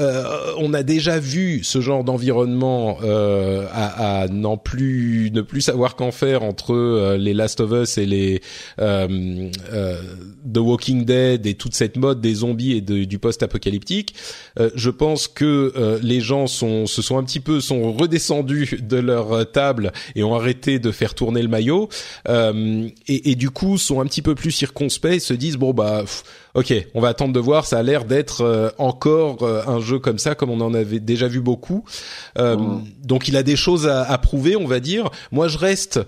euh, 0.00 0.54
on 0.56 0.72
a 0.72 0.82
déjà 0.82 1.18
vu 1.18 1.62
ce 1.64 1.82
genre 1.82 2.02
d'environnement 2.02 2.98
euh, 3.02 3.66
à, 3.72 4.22
à 4.22 4.28
n'en 4.28 4.56
plus 4.56 5.30
ne 5.34 5.42
plus 5.42 5.60
savoir 5.60 5.96
qu'en 5.96 6.12
faire 6.12 6.42
entre 6.42 6.72
euh, 6.72 7.18
les 7.18 7.34
Last 7.34 7.60
of 7.60 7.72
Us 7.72 7.98
et 7.98 8.06
les 8.06 8.40
euh, 8.80 9.50
euh, 9.70 10.00
The 10.50 10.58
Walking 10.58 11.04
Dead 11.04 11.44
et 11.46 11.54
toute 11.54 11.74
cette 11.74 11.98
mode 11.98 12.22
des 12.22 12.36
zombies 12.36 12.72
et 12.72 12.80
du 12.80 13.18
post-apocalyptique. 13.18 14.14
je 14.74 14.90
pense 14.90 15.28
que 15.28 15.98
les 16.02 16.20
gens 16.20 16.46
sont 16.46 16.86
se 16.86 17.02
sont 17.02 17.18
un 17.18 17.24
petit 17.24 17.40
peu 17.40 17.60
sont 17.60 17.92
redescendus 17.92 18.78
de 18.80 18.96
leur 18.96 19.50
table 19.50 19.92
et 20.14 20.22
ont 20.24 20.34
arrêté 20.34 20.78
de 20.78 20.90
faire 20.90 21.14
tourner 21.14 21.42
le 21.42 21.48
maillot 21.48 21.88
et, 22.28 23.30
et, 23.30 23.34
du 23.34 23.50
coup 23.50 23.78
sont 23.78 24.00
un 24.00 24.06
petit 24.12 24.22
peu 24.22 24.34
plus 24.34 24.50
circonspects 24.50 25.12
et 25.12 25.20
se 25.20 25.34
disent 25.34 25.56
bon 25.56 25.72
bah 25.72 26.00
pff, 26.02 26.24
ok 26.54 26.74
on 26.94 27.00
va 27.00 27.08
attendre 27.08 27.32
de 27.32 27.40
voir 27.40 27.64
ça 27.64 27.78
a 27.78 27.82
l'air 27.82 28.04
d'être 28.04 28.74
encore 28.78 29.42
un 29.42 29.80
jeu 29.80 29.98
comme 29.98 30.18
ça, 30.18 30.34
comme 30.34 30.50
on 30.50 30.60
en 30.60 30.74
avait 30.74 31.00
déjà 31.00 31.28
vu 31.28 31.40
beaucoup. 31.40 31.84
Euh, 32.38 32.56
mmh. 32.56 32.84
Donc 33.04 33.28
il 33.28 33.36
a 33.36 33.42
des 33.42 33.56
choses 33.56 33.86
à, 33.86 34.02
à, 34.02 34.18
prouver, 34.18 34.56
on 34.56 34.66
va 34.66 34.80
dire. 34.80 35.10
Moi, 35.30 35.48
je 35.48 35.58
reste 35.58 36.00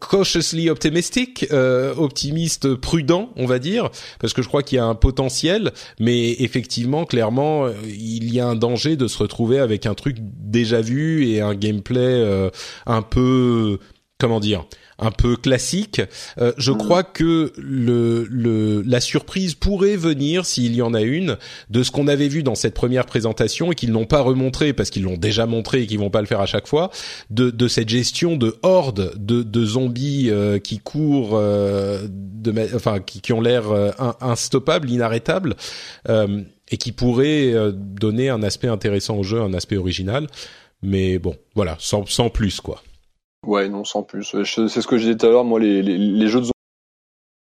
cautiously 0.00 0.68
optimistic, 0.70 1.46
euh, 1.52 1.94
optimiste 1.94 2.74
prudent, 2.74 3.30
on 3.36 3.46
va 3.46 3.60
dire, 3.60 3.90
parce 4.18 4.32
que 4.32 4.42
je 4.42 4.48
crois 4.48 4.64
qu'il 4.64 4.76
y 4.76 4.80
a 4.80 4.84
un 4.84 4.96
potentiel, 4.96 5.72
mais 6.00 6.32
effectivement, 6.40 7.04
clairement, 7.04 7.68
il 7.86 8.34
y 8.34 8.40
a 8.40 8.46
un 8.46 8.56
danger 8.56 8.96
de 8.96 9.06
se 9.06 9.18
retrouver 9.18 9.60
avec 9.60 9.86
un 9.86 9.94
truc 9.94 10.16
déjà 10.20 10.80
vu 10.80 11.28
et 11.28 11.40
un 11.40 11.54
gameplay 11.54 12.00
euh, 12.00 12.50
un 12.86 13.02
peu, 13.02 13.78
comment 14.18 14.40
dire, 14.40 14.66
un 14.98 15.10
peu 15.10 15.36
classique. 15.36 16.00
Euh, 16.38 16.52
je 16.58 16.72
mm. 16.72 16.78
crois 16.78 17.02
que 17.02 17.52
le, 17.56 18.26
le, 18.30 18.82
la 18.82 19.00
surprise 19.00 19.54
pourrait 19.54 19.96
venir, 19.96 20.46
s'il 20.46 20.74
y 20.74 20.82
en 20.82 20.94
a 20.94 21.02
une, 21.02 21.36
de 21.70 21.82
ce 21.82 21.90
qu'on 21.90 22.08
avait 22.08 22.28
vu 22.28 22.42
dans 22.42 22.54
cette 22.54 22.74
première 22.74 23.06
présentation 23.06 23.72
et 23.72 23.74
qu'ils 23.74 23.92
n'ont 23.92 24.06
pas 24.06 24.20
remontré 24.20 24.72
parce 24.72 24.90
qu'ils 24.90 25.02
l'ont 25.02 25.16
déjà 25.16 25.46
montré 25.46 25.82
et 25.82 25.86
qu'ils 25.86 25.98
vont 25.98 26.10
pas 26.10 26.20
le 26.20 26.26
faire 26.26 26.40
à 26.40 26.46
chaque 26.46 26.66
fois, 26.66 26.90
de, 27.30 27.50
de 27.50 27.68
cette 27.68 27.88
gestion 27.88 28.36
de 28.36 28.56
horde 28.62 29.12
de, 29.16 29.42
de 29.42 29.64
zombies 29.64 30.28
euh, 30.30 30.58
qui 30.58 30.78
courent, 30.78 31.32
euh, 31.34 32.06
de, 32.10 32.54
enfin 32.74 33.00
qui, 33.00 33.20
qui 33.20 33.32
ont 33.32 33.40
l'air 33.40 33.70
euh, 33.70 33.90
instoppables, 34.20 34.90
inarrêtables. 34.90 35.56
et 36.08 36.76
qui 36.78 36.92
pourrait 36.92 37.52
donner 37.74 38.30
un 38.30 38.42
aspect 38.42 38.68
intéressant 38.68 39.18
au 39.18 39.22
jeu, 39.22 39.40
un 39.40 39.52
aspect 39.52 39.76
original. 39.76 40.26
Mais 40.82 41.18
bon, 41.18 41.36
voilà, 41.54 41.76
sans, 41.78 42.06
sans 42.06 42.30
plus 42.30 42.60
quoi. 42.60 42.82
Ouais, 43.46 43.68
non, 43.68 43.84
sans 43.84 44.02
plus. 44.02 44.24
C'est 44.44 44.68
ce 44.68 44.86
que 44.86 44.96
je 44.96 45.02
disais 45.04 45.16
tout 45.16 45.26
à 45.26 45.30
l'heure. 45.30 45.44
Moi, 45.44 45.60
les, 45.60 45.82
les, 45.82 45.98
les, 45.98 46.28
jeux 46.28 46.40
de 46.40 46.44
zombies, 46.44 46.52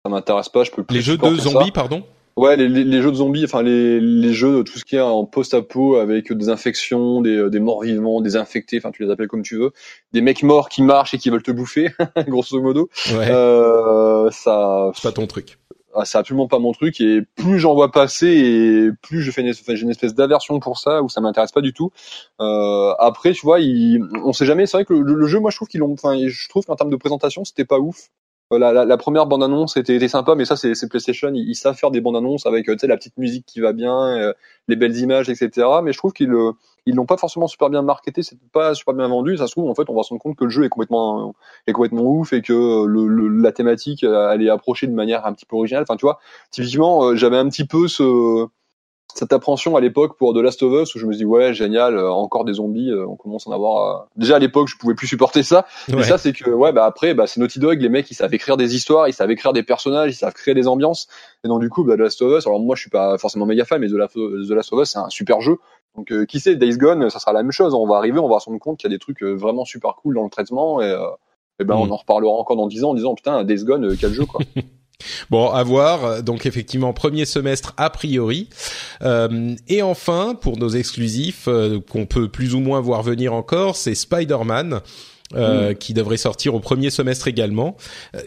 ça 0.04 0.10
m'intéresse 0.10 0.48
pas. 0.48 0.64
Je 0.64 0.70
peux 0.70 0.84
plus. 0.84 0.94
Les 0.94 1.02
jeux 1.02 1.16
de 1.16 1.36
zombies, 1.36 1.72
pardon. 1.72 2.04
Ouais, 2.36 2.54
les, 2.54 2.68
les, 2.68 3.00
jeux 3.00 3.10
de 3.10 3.16
zombies, 3.16 3.44
enfin 3.46 3.62
les, 3.62 3.98
les 3.98 4.34
jeux, 4.34 4.62
tout 4.62 4.78
ce 4.78 4.84
qui 4.84 4.96
est 4.96 5.00
en 5.00 5.24
post-apo 5.24 5.96
avec 5.96 6.30
des 6.30 6.50
infections, 6.50 7.22
des, 7.22 7.48
des 7.48 7.60
morts 7.60 7.80
vivants, 7.80 8.20
des 8.20 8.36
infectés, 8.36 8.76
enfin 8.76 8.90
tu 8.90 9.04
les 9.04 9.10
appelles 9.10 9.28
comme 9.28 9.42
tu 9.42 9.56
veux, 9.56 9.72
des 10.12 10.20
mecs 10.20 10.42
morts 10.42 10.68
qui 10.68 10.82
marchent 10.82 11.14
et 11.14 11.18
qui 11.18 11.30
veulent 11.30 11.42
te 11.42 11.50
bouffer, 11.50 11.92
grosso 12.28 12.60
modo. 12.60 12.90
Ouais. 13.10 13.30
Euh, 13.30 14.30
ça. 14.32 14.90
C'est 14.94 15.04
pas 15.04 15.12
ton 15.12 15.26
truc. 15.26 15.58
Ah, 15.98 16.04
c'est 16.04 16.18
absolument 16.18 16.46
pas 16.46 16.58
mon 16.58 16.72
truc 16.72 17.00
et 17.00 17.22
plus 17.36 17.58
j'en 17.58 17.72
vois 17.72 17.90
passer 17.90 18.26
et 18.26 18.90
plus 19.00 19.22
je 19.22 19.30
fais 19.30 19.40
une, 19.40 19.54
j'ai 19.54 19.82
une 19.82 19.90
espèce 19.90 20.14
d'aversion 20.14 20.60
pour 20.60 20.78
ça 20.78 21.02
où 21.02 21.08
ça 21.08 21.22
m'intéresse 21.22 21.52
pas 21.52 21.62
du 21.62 21.72
tout. 21.72 21.90
Euh, 22.38 22.92
après, 22.98 23.32
tu 23.32 23.40
vois, 23.40 23.60
il, 23.60 24.02
on 24.22 24.34
sait 24.34 24.44
jamais. 24.44 24.66
C'est 24.66 24.76
vrai 24.76 24.84
que 24.84 24.92
le, 24.92 25.26
jeu, 25.26 25.40
moi, 25.40 25.50
je 25.50 25.56
trouve 25.56 25.68
qu'ils. 25.68 25.82
Enfin, 25.82 26.18
je 26.26 26.48
trouve 26.50 26.66
qu'en 26.66 26.76
termes 26.76 26.90
de 26.90 26.96
présentation, 26.96 27.46
c'était 27.46 27.64
pas 27.64 27.78
ouf. 27.78 28.10
Euh, 28.52 28.58
la, 28.60 28.72
la, 28.72 28.84
la, 28.84 28.96
première 28.96 29.26
bande 29.26 29.42
annonce 29.42 29.76
était, 29.76 29.96
était 29.96 30.06
sympa, 30.06 30.36
mais 30.36 30.44
ça 30.44 30.54
c'est 30.54 30.88
PlayStation, 30.88 31.32
ils, 31.34 31.54
savent 31.56 31.74
faire 31.76 31.90
des 31.90 32.00
bandes 32.00 32.16
annonces 32.16 32.46
avec 32.46 32.66
sais 32.78 32.86
la 32.86 32.96
petite 32.96 33.16
musique 33.18 33.44
qui 33.44 33.58
va 33.60 33.72
bien, 33.72 34.16
euh, 34.16 34.32
les 34.68 34.76
belles 34.76 34.96
images, 34.98 35.28
etc. 35.28 35.66
Mais 35.82 35.92
je 35.92 35.98
trouve 35.98 36.12
qu'ils 36.12 36.32
ils 36.86 36.94
l'ont 36.94 37.06
pas 37.06 37.16
forcément 37.16 37.48
super 37.48 37.70
bien 37.70 37.82
marketé, 37.82 38.22
c'est 38.22 38.38
pas 38.52 38.74
super 38.74 38.94
bien 38.94 39.08
vendu. 39.08 39.36
Ça 39.36 39.48
se 39.48 39.52
trouve 39.52 39.68
en 39.68 39.74
fait 39.74 39.90
on 39.90 39.96
va 39.96 40.04
se 40.04 40.10
rendre 40.10 40.22
compte 40.22 40.36
que 40.36 40.44
le 40.44 40.50
jeu 40.50 40.64
est 40.64 40.68
complètement 40.68 41.34
est 41.66 41.72
complètement 41.72 42.04
ouf 42.04 42.32
et 42.32 42.42
que 42.42 42.86
le, 42.86 43.08
le, 43.08 43.28
la 43.28 43.50
thématique 43.50 44.04
elle 44.04 44.42
est 44.42 44.50
approchée 44.50 44.86
de 44.86 44.94
manière 44.94 45.26
un 45.26 45.32
petit 45.32 45.46
peu 45.46 45.56
originale. 45.56 45.82
Enfin 45.82 45.96
tu 45.96 46.06
vois, 46.06 46.20
typiquement 46.52 47.16
j'avais 47.16 47.38
un 47.38 47.48
petit 47.48 47.66
peu 47.66 47.88
ce 47.88 48.46
cette 49.18 49.32
appréhension 49.32 49.76
à 49.76 49.80
l'époque 49.80 50.16
pour 50.18 50.34
The 50.34 50.38
Last 50.38 50.62
of 50.62 50.82
Us 50.82 50.94
où 50.94 50.98
je 50.98 51.06
me 51.06 51.14
dis 51.14 51.24
ouais 51.24 51.54
génial 51.54 51.96
euh, 51.96 52.10
encore 52.10 52.44
des 52.44 52.54
zombies 52.54 52.90
euh, 52.90 53.06
on 53.06 53.16
commence 53.16 53.46
à 53.46 53.50
en 53.50 53.52
avoir 53.54 54.02
euh... 54.02 54.04
déjà 54.16 54.36
à 54.36 54.38
l'époque 54.38 54.68
je 54.68 54.76
pouvais 54.76 54.94
plus 54.94 55.06
supporter 55.06 55.42
ça 55.42 55.66
ouais. 55.88 55.96
mais 55.96 56.02
ça 56.02 56.18
c'est 56.18 56.32
que 56.32 56.50
ouais 56.50 56.72
bah 56.72 56.84
après 56.84 57.14
bah 57.14 57.26
c'est 57.26 57.40
Naughty 57.40 57.58
Dog 57.58 57.80
les 57.80 57.88
mecs 57.88 58.10
ils 58.10 58.14
savent 58.14 58.34
écrire 58.34 58.56
des 58.56 58.74
histoires 58.74 59.08
ils 59.08 59.12
savent 59.12 59.30
écrire 59.30 59.52
des 59.52 59.62
personnages 59.62 60.10
ils 60.10 60.16
savent 60.16 60.34
créer 60.34 60.54
des 60.54 60.68
ambiances 60.68 61.08
et 61.44 61.48
donc 61.48 61.60
du 61.60 61.70
coup 61.70 61.84
bah, 61.84 61.96
The 61.96 62.00
Last 62.00 62.22
of 62.22 62.38
Us 62.38 62.46
alors 62.46 62.60
moi 62.60 62.76
je 62.76 62.82
suis 62.82 62.90
pas 62.90 63.16
forcément 63.18 63.46
méga 63.46 63.64
fan 63.64 63.80
mais 63.80 63.88
The 63.88 63.92
Last, 63.92 64.14
The 64.14 64.50
Last 64.50 64.72
of 64.72 64.82
Us 64.82 64.90
c'est 64.90 64.98
un 64.98 65.08
super 65.08 65.40
jeu 65.40 65.58
donc 65.96 66.12
euh, 66.12 66.26
qui 66.26 66.40
sait 66.40 66.56
Days 66.56 66.76
Gone 66.76 67.08
ça 67.08 67.18
sera 67.18 67.32
la 67.32 67.42
même 67.42 67.52
chose 67.52 67.74
on 67.74 67.86
va 67.86 67.96
arriver 67.96 68.18
on 68.18 68.28
va 68.28 68.38
se 68.40 68.46
rendre 68.46 68.60
compte 68.60 68.78
qu'il 68.78 68.90
y 68.90 68.92
a 68.92 68.96
des 68.96 69.00
trucs 69.00 69.22
vraiment 69.22 69.64
super 69.64 69.94
cool 69.96 70.16
dans 70.16 70.24
le 70.24 70.30
traitement 70.30 70.82
et, 70.82 70.94
et 71.58 71.64
ben 71.64 71.74
mm. 71.76 71.80
on 71.80 71.90
en 71.90 71.96
reparlera 71.96 72.32
encore 72.32 72.56
dans 72.56 72.66
10 72.66 72.84
ans 72.84 72.90
en 72.90 72.94
disant 72.94 73.14
putain 73.14 73.44
Days 73.44 73.64
Gone 73.64 73.96
quel 73.98 74.12
jeu 74.12 74.26
quoi 74.26 74.40
Bon, 75.30 75.50
à 75.50 75.62
voir. 75.62 76.22
Donc 76.22 76.46
effectivement, 76.46 76.92
premier 76.92 77.24
semestre 77.24 77.74
a 77.76 77.90
priori. 77.90 78.48
Euh, 79.02 79.54
et 79.68 79.82
enfin, 79.82 80.36
pour 80.40 80.56
nos 80.58 80.70
exclusifs 80.70 81.48
euh, 81.48 81.80
qu'on 81.80 82.06
peut 82.06 82.28
plus 82.28 82.54
ou 82.54 82.60
moins 82.60 82.80
voir 82.80 83.02
venir 83.02 83.32
encore, 83.32 83.76
c'est 83.76 83.94
Spider-Man. 83.94 84.80
Euh, 85.34 85.72
mmh. 85.72 85.74
qui 85.74 85.92
devrait 85.92 86.18
sortir 86.18 86.54
au 86.54 86.60
premier 86.60 86.88
semestre 86.88 87.26
également 87.26 87.76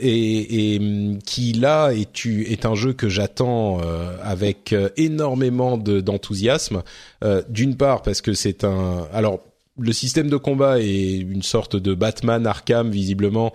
et, 0.02 0.76
et 0.76 0.82
qui 1.26 1.54
là 1.54 1.91
est, 1.91 2.26
est 2.26 2.66
un 2.66 2.76
jeu 2.76 2.91
que 2.91 3.08
j'attends 3.08 3.80
euh, 3.80 4.18
avec 4.22 4.76
énormément 4.98 5.78
d'enthousiasme 5.78 6.84
d'une 7.48 7.78
part 7.78 8.02
parce 8.02 8.20
que 8.20 8.34
c'est 8.34 8.66
un 8.66 9.08
alors 9.14 9.40
le 9.80 9.94
système 9.94 10.30
de 10.30 10.36
combat 10.36 10.82
est 10.82 11.20
une 11.20 11.41
sorte 11.41 11.78
de 11.78 11.94
Batman 11.94 12.46
Arkham 12.46 12.91
visiblement 12.91 13.54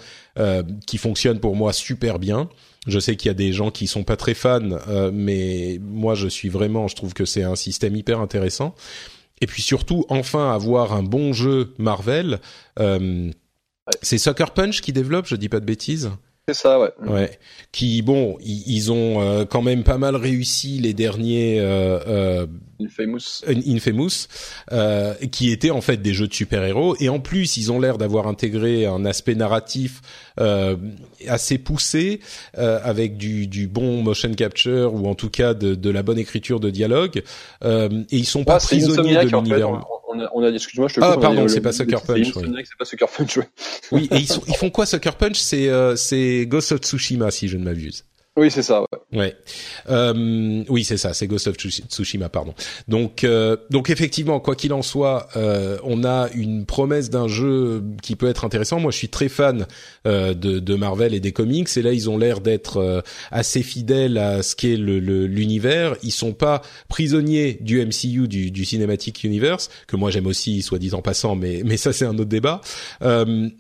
qui 0.87 0.97
fonctionne 0.97 1.39
pour 1.39 1.55
moi 1.55 1.75
super 1.75 2.19
bien 2.19 2.49
je 2.87 2.99
sais 2.99 3.17
qu'il 3.17 3.29
y 3.29 3.31
a 3.31 3.35
des 3.35 3.53
gens 3.53 3.71
qui 3.71 3.87
sont 3.87 4.05
pas 4.05 4.17
très 4.17 4.35
fans, 4.35 4.79
euh, 4.89 5.11
mais 5.13 5.79
moi 5.83 6.15
je 6.15 6.29
suis 6.29 6.49
vraiment, 6.49 6.89
je 6.89 6.97
trouve 6.97 7.15
que 7.15 7.25
c'est 7.25 7.43
un 7.43 7.57
système 7.57 7.97
hyper 7.97 8.21
intéressant. 8.21 8.75
Et 9.41 9.47
puis 9.47 9.63
surtout, 9.63 10.05
enfin 10.09 10.53
avoir 10.53 10.93
un 10.93 11.03
bon 11.03 11.33
jeu 11.33 11.75
Marvel. 11.79 12.41
Euh, 12.79 13.31
c'est 14.01 14.19
Sucker 14.19 14.47
Punch 14.55 14.81
qui 14.81 14.93
développe, 14.93 15.27
je 15.27 15.37
dis 15.37 15.49
pas 15.49 15.61
de 15.61 15.67
bêtises. 15.67 16.11
C'est 16.47 16.55
ça, 16.55 16.79
ouais. 16.79 16.91
Ouais. 17.07 17.39
Qui, 17.73 18.03
bon, 18.03 18.37
ils, 18.45 18.63
ils 18.67 18.93
ont 18.93 19.23
euh, 19.23 19.45
quand 19.47 19.63
même 19.63 19.83
pas 19.83 19.97
mal 19.97 20.15
réussi 20.15 20.79
les 20.79 20.93
derniers 20.93 21.59
euh, 21.59 21.99
euh, 22.07 22.47
Infamous, 22.83 23.41
Infamous, 23.49 24.27
euh, 24.71 25.15
qui 25.33 25.51
étaient 25.51 25.71
en 25.71 25.81
fait 25.81 25.97
des 26.03 26.13
jeux 26.13 26.29
de 26.29 26.35
super-héros. 26.35 26.97
Et 27.01 27.09
en 27.09 27.19
plus, 27.19 27.57
ils 27.57 27.73
ont 27.73 27.81
l'air 27.81 27.97
d'avoir 27.97 28.27
intégré 28.27 28.85
un 28.85 29.07
aspect 29.07 29.35
narratif 29.35 30.03
euh, 30.39 30.77
assez 31.27 31.57
poussé, 31.57 32.21
euh, 32.59 32.79
avec 32.83 33.17
du, 33.17 33.47
du 33.47 33.67
bon 33.67 34.03
motion 34.03 34.35
capture 34.35 34.93
ou 34.93 35.09
en 35.09 35.15
tout 35.15 35.31
cas 35.31 35.55
de, 35.55 35.75
de 35.75 35.91
la 35.91 36.03
bonne 36.03 36.19
écriture 36.19 36.61
de 36.61 36.69
dialogue. 36.69 37.23
et 37.65 37.89
ils 38.11 38.27
sont 38.27 38.45
pas 38.45 38.59
prisonniers 38.59 39.15
de 39.25 39.31
l'univers. 39.31 39.71
En 39.71 39.81
fait, 39.81 40.04
on 40.15 40.21
a, 40.21 40.31
on 40.35 40.43
a 40.45 40.51
excuse-moi, 40.51 40.89
je 40.89 40.95
te 40.97 41.01
Ah, 41.03 41.17
pardon, 41.21 41.49
c'est 41.49 41.61
pas 41.61 41.73
Sucker 41.73 41.99
Punch. 42.07 42.33
C'est 42.33 42.79
pas 42.79 42.85
Sucker 42.85 43.07
Punch. 43.17 43.37
Ouais. 43.39 43.49
oui, 43.93 44.09
et 44.11 44.17
ils, 44.17 44.27
sont, 44.27 44.43
ils 44.47 44.57
font 44.57 44.71
quoi 44.71 44.87
Sucker 44.87 45.13
Punch? 45.19 45.39
C'est 45.39 45.71
c'est 45.97 46.47
Ghost 46.47 46.73
of 46.73 46.81
Tsushima 46.81 47.31
si 47.31 47.49
je 47.49 47.57
ne 47.57 47.65
m'abuse. 47.65 48.05
Oui, 48.37 48.51
c'est 48.51 48.63
ça. 48.63 48.85
Ouais. 49.15 49.37
Euh, 49.89 50.65
oui 50.69 50.85
c'est 50.85 50.97
ça, 50.97 51.15
c'est 51.15 51.27
Ghost 51.27 51.47
of 51.47 51.57
Tsushima, 51.57 52.29
pardon. 52.29 52.55
Donc, 52.89 53.25
euh, 53.25 53.57
donc 53.71 53.91
effectivement, 53.91 54.41
quoi 54.41 54.57
qu'il 54.57 54.73
en 54.73 54.83
soit, 54.83 55.29
euh, 55.37 55.79
on 55.85 56.05
a 56.05 56.29
une 56.35 56.67
promesse 56.67 57.11
d'un 57.11 57.29
jeu 57.29 57.83
qui 58.03 58.17
peut 58.17 58.29
être 58.29 58.45
intéressant. 58.45 58.81
Moi, 58.81 58.91
je 58.91 58.99
suis 58.99 59.09
très 59.09 59.29
fan 59.29 59.67
euh, 60.07 60.35
de, 60.35 60.59
de, 60.59 60.75
Marvel 60.75 61.15
et 61.15 61.21
des 61.21 61.33
comics, 61.33 61.69
et 61.77 61.83
là, 61.83 61.93
ils 61.93 62.11
ont 62.11 62.19
l'air 62.19 62.41
d'être 62.41 62.79
euh, 62.79 63.01
assez 63.31 63.63
fidèles 63.63 64.19
à 64.19 64.43
ce 64.43 64.57
qu'est 64.57 64.77
l'univers. 64.77 65.93
Le, 65.93 65.99
ils 66.03 66.13
sont 66.13 66.33
pas 66.33 66.63
prisonniers 66.89 67.59
du 67.61 67.85
MCU, 67.85 68.29
du, 68.29 68.51
du 68.51 68.65
Cinematic 68.65 69.23
Universe, 69.25 69.71
que 69.87 69.97
moi 69.97 70.11
j'aime 70.11 70.27
aussi, 70.27 70.63
soit 70.63 70.79
dit 70.79 70.93
en 70.95 71.03
passant, 71.03 71.37
mais 71.37 71.63
mais 71.65 71.77
ça 71.77 71.93
c'est 71.93 72.05
un 72.05 72.15
autre 72.15 72.25
débat. 72.25 72.61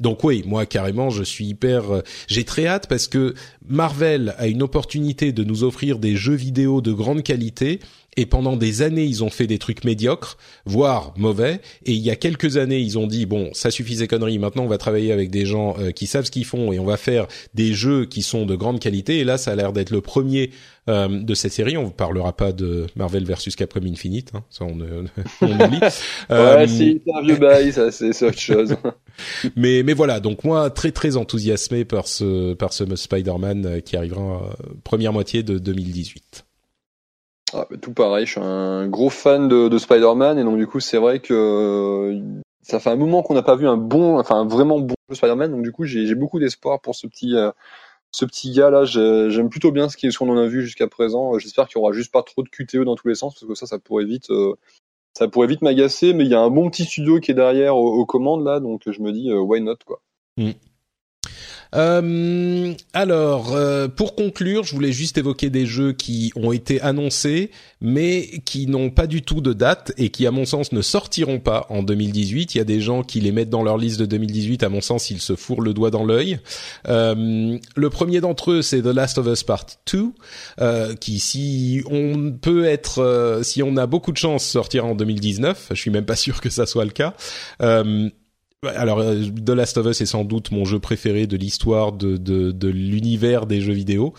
Donc 0.00 0.24
oui, 0.24 0.42
moi 0.46 0.66
carrément, 0.66 1.10
je 1.10 1.22
suis 1.22 1.46
hyper, 1.46 1.84
j'ai 2.26 2.44
très 2.44 2.66
hâte 2.66 2.88
parce 2.88 3.06
que 3.06 3.34
Marvel 3.66 4.34
a 4.36 4.46
une 4.46 4.62
opportunité 4.62 5.32
de 5.32 5.42
nous 5.42 5.64
offrir 5.64 5.98
des 5.98 6.16
jeux 6.16 6.34
vidéo 6.34 6.82
de 6.82 6.92
grande 6.92 7.22
qualité 7.22 7.80
et 8.16 8.26
pendant 8.26 8.56
des 8.56 8.82
années 8.82 9.04
ils 9.04 9.24
ont 9.24 9.30
fait 9.30 9.46
des 9.46 9.58
trucs 9.58 9.84
médiocres, 9.84 10.36
voire 10.64 11.14
mauvais. 11.16 11.60
Et 11.84 11.92
il 11.92 12.02
y 12.02 12.10
a 12.10 12.16
quelques 12.16 12.56
années 12.56 12.80
ils 12.80 12.98
ont 12.98 13.06
dit 13.06 13.26
bon 13.26 13.50
ça 13.52 13.70
suffit 13.70 13.96
ces 13.96 14.08
conneries. 14.08 14.38
Maintenant 14.38 14.64
on 14.64 14.68
va 14.68 14.78
travailler 14.78 15.12
avec 15.12 15.30
des 15.30 15.46
gens 15.46 15.76
euh, 15.78 15.90
qui 15.90 16.06
savent 16.06 16.24
ce 16.24 16.30
qu'ils 16.30 16.44
font 16.44 16.72
et 16.72 16.78
on 16.78 16.84
va 16.84 16.96
faire 16.96 17.26
des 17.54 17.72
jeux 17.72 18.04
qui 18.04 18.22
sont 18.22 18.46
de 18.46 18.54
grande 18.54 18.80
qualité. 18.80 19.18
Et 19.18 19.24
là 19.24 19.38
ça 19.38 19.52
a 19.52 19.54
l'air 19.56 19.72
d'être 19.72 19.90
le 19.90 20.00
premier 20.00 20.50
euh, 20.86 21.08
de 21.08 21.32
cette 21.32 21.52
série. 21.52 21.78
On 21.78 21.86
ne 21.86 21.90
parlera 21.90 22.36
pas 22.36 22.52
de 22.52 22.86
Marvel 22.94 23.24
versus 23.24 23.56
Capcom 23.56 23.80
Infinite, 23.86 24.32
hein. 24.34 24.44
ça 24.50 24.66
on, 24.66 24.76
on 25.40 25.50
oublie. 25.50 25.80
euh, 26.30 26.58
ouais, 26.58 26.68
c'est 26.68 27.00
un 27.10 27.22
vieux 27.22 27.36
bail, 27.36 27.72
ça 27.72 27.90
c'est 27.90 28.10
autre 28.22 28.38
chose. 28.38 28.76
mais 29.56 29.82
mais 29.82 29.94
voilà, 29.94 30.20
donc 30.20 30.44
moi 30.44 30.68
très 30.68 30.92
très 30.92 31.16
enthousiasmé 31.16 31.86
par 31.86 32.06
ce 32.06 32.52
par 32.52 32.74
ce 32.74 32.84
Spider-Man 32.96 33.64
euh, 33.64 33.80
qui 33.80 33.96
arrivera 33.96 34.54
première 34.84 35.14
moitié 35.14 35.42
de 35.42 35.56
2018. 35.56 36.44
Ah, 37.56 37.68
tout 37.80 37.92
pareil, 37.92 38.26
je 38.26 38.32
suis 38.32 38.40
un 38.40 38.88
gros 38.88 39.10
fan 39.10 39.46
de, 39.46 39.68
de 39.68 39.78
Spider-Man 39.78 40.40
et 40.40 40.42
donc 40.42 40.56
du 40.56 40.66
coup 40.66 40.80
c'est 40.80 40.98
vrai 40.98 41.20
que 41.20 41.32
euh, 41.32 42.20
ça 42.62 42.80
fait 42.80 42.90
un 42.90 42.96
moment 42.96 43.22
qu'on 43.22 43.34
n'a 43.34 43.44
pas 43.44 43.54
vu 43.54 43.68
un 43.68 43.76
bon, 43.76 44.18
enfin 44.18 44.40
un 44.40 44.44
vraiment 44.44 44.80
bon 44.80 44.96
Spider-Man, 45.12 45.52
donc 45.52 45.62
du 45.62 45.70
coup 45.70 45.84
j'ai 45.84 46.12
beaucoup 46.16 46.40
d'espoir 46.40 46.80
pour 46.80 46.96
ce 46.96 47.06
petit 47.06 47.36
euh, 47.36 47.52
ce 48.10 48.24
petit 48.24 48.50
gars 48.50 48.70
là. 48.70 48.84
J'aime 48.84 49.50
plutôt 49.50 49.70
bien 49.70 49.88
ce 49.88 50.18
qu'on 50.18 50.30
en 50.30 50.36
a 50.36 50.46
vu 50.46 50.62
jusqu'à 50.62 50.88
présent. 50.88 51.38
J'espère 51.38 51.68
qu'il 51.68 51.78
y 51.78 51.80
aura 51.80 51.92
juste 51.92 52.12
pas 52.12 52.24
trop 52.24 52.42
de 52.42 52.48
QTE 52.48 52.82
dans 52.84 52.96
tous 52.96 53.06
les 53.06 53.14
sens 53.14 53.34
parce 53.34 53.46
que 53.46 53.54
ça 53.54 53.66
ça 53.66 53.78
pourrait 53.78 54.04
vite 54.04 54.30
euh, 54.30 54.54
ça 55.16 55.28
pourrait 55.28 55.46
vite 55.46 55.62
m'agacer. 55.62 56.12
Mais 56.12 56.24
il 56.24 56.30
y 56.30 56.34
a 56.34 56.40
un 56.40 56.50
bon 56.50 56.68
petit 56.70 56.84
studio 56.84 57.20
qui 57.20 57.30
est 57.30 57.34
derrière 57.34 57.76
aux, 57.76 58.04
commandes 58.04 58.44
là, 58.44 58.58
donc 58.58 58.82
je 58.90 59.00
me 59.00 59.12
dis 59.12 59.32
why 59.32 59.60
not 59.60 59.76
quoi. 59.86 60.00
Mm. 60.38 60.50
Euh, 61.74 62.74
alors, 62.92 63.54
euh, 63.54 63.88
pour 63.88 64.14
conclure, 64.14 64.64
je 64.64 64.74
voulais 64.74 64.92
juste 64.92 65.18
évoquer 65.18 65.50
des 65.50 65.66
jeux 65.66 65.92
qui 65.92 66.32
ont 66.36 66.52
été 66.52 66.80
annoncés, 66.80 67.50
mais 67.80 68.28
qui 68.44 68.66
n'ont 68.66 68.90
pas 68.90 69.06
du 69.06 69.22
tout 69.22 69.40
de 69.40 69.52
date 69.52 69.92
et 69.98 70.10
qui, 70.10 70.26
à 70.26 70.30
mon 70.30 70.44
sens, 70.44 70.72
ne 70.72 70.82
sortiront 70.82 71.40
pas 71.40 71.66
en 71.70 71.82
2018. 71.82 72.54
Il 72.54 72.58
y 72.58 72.60
a 72.60 72.64
des 72.64 72.80
gens 72.80 73.02
qui 73.02 73.20
les 73.20 73.32
mettent 73.32 73.50
dans 73.50 73.62
leur 73.62 73.76
liste 73.76 73.98
de 73.98 74.06
2018. 74.06 74.62
À 74.62 74.68
mon 74.68 74.80
sens, 74.80 75.10
ils 75.10 75.20
se 75.20 75.34
fourrent 75.34 75.62
le 75.62 75.74
doigt 75.74 75.90
dans 75.90 76.04
l'œil. 76.04 76.38
Euh, 76.88 77.58
le 77.76 77.90
premier 77.90 78.20
d'entre 78.20 78.52
eux, 78.52 78.62
c'est 78.62 78.82
The 78.82 78.86
Last 78.86 79.18
of 79.18 79.26
Us 79.26 79.42
Part 79.42 79.66
2, 79.92 80.06
euh, 80.60 80.94
qui, 80.94 81.18
si 81.18 81.82
on 81.90 82.32
peut 82.32 82.64
être, 82.64 83.02
euh, 83.02 83.42
si 83.42 83.62
on 83.62 83.76
a 83.76 83.86
beaucoup 83.86 84.12
de 84.12 84.16
chance, 84.16 84.44
sortira 84.44 84.86
en 84.86 84.94
2019. 84.94 85.68
Je 85.70 85.80
suis 85.80 85.90
même 85.90 86.06
pas 86.06 86.16
sûr 86.16 86.40
que 86.40 86.50
ça 86.50 86.66
soit 86.66 86.84
le 86.84 86.90
cas. 86.90 87.14
Euh, 87.62 88.08
alors, 88.66 88.98
euh, 89.00 89.24
The 89.44 89.50
Last 89.50 89.78
of 89.78 89.86
Us 89.86 90.00
est 90.00 90.06
sans 90.06 90.24
doute 90.24 90.50
mon 90.50 90.64
jeu 90.64 90.78
préféré 90.78 91.26
de 91.26 91.36
l'histoire 91.36 91.92
de, 91.92 92.16
de, 92.16 92.68
l'univers 92.68 93.46
des 93.46 93.60
jeux 93.60 93.72
vidéo. 93.72 94.14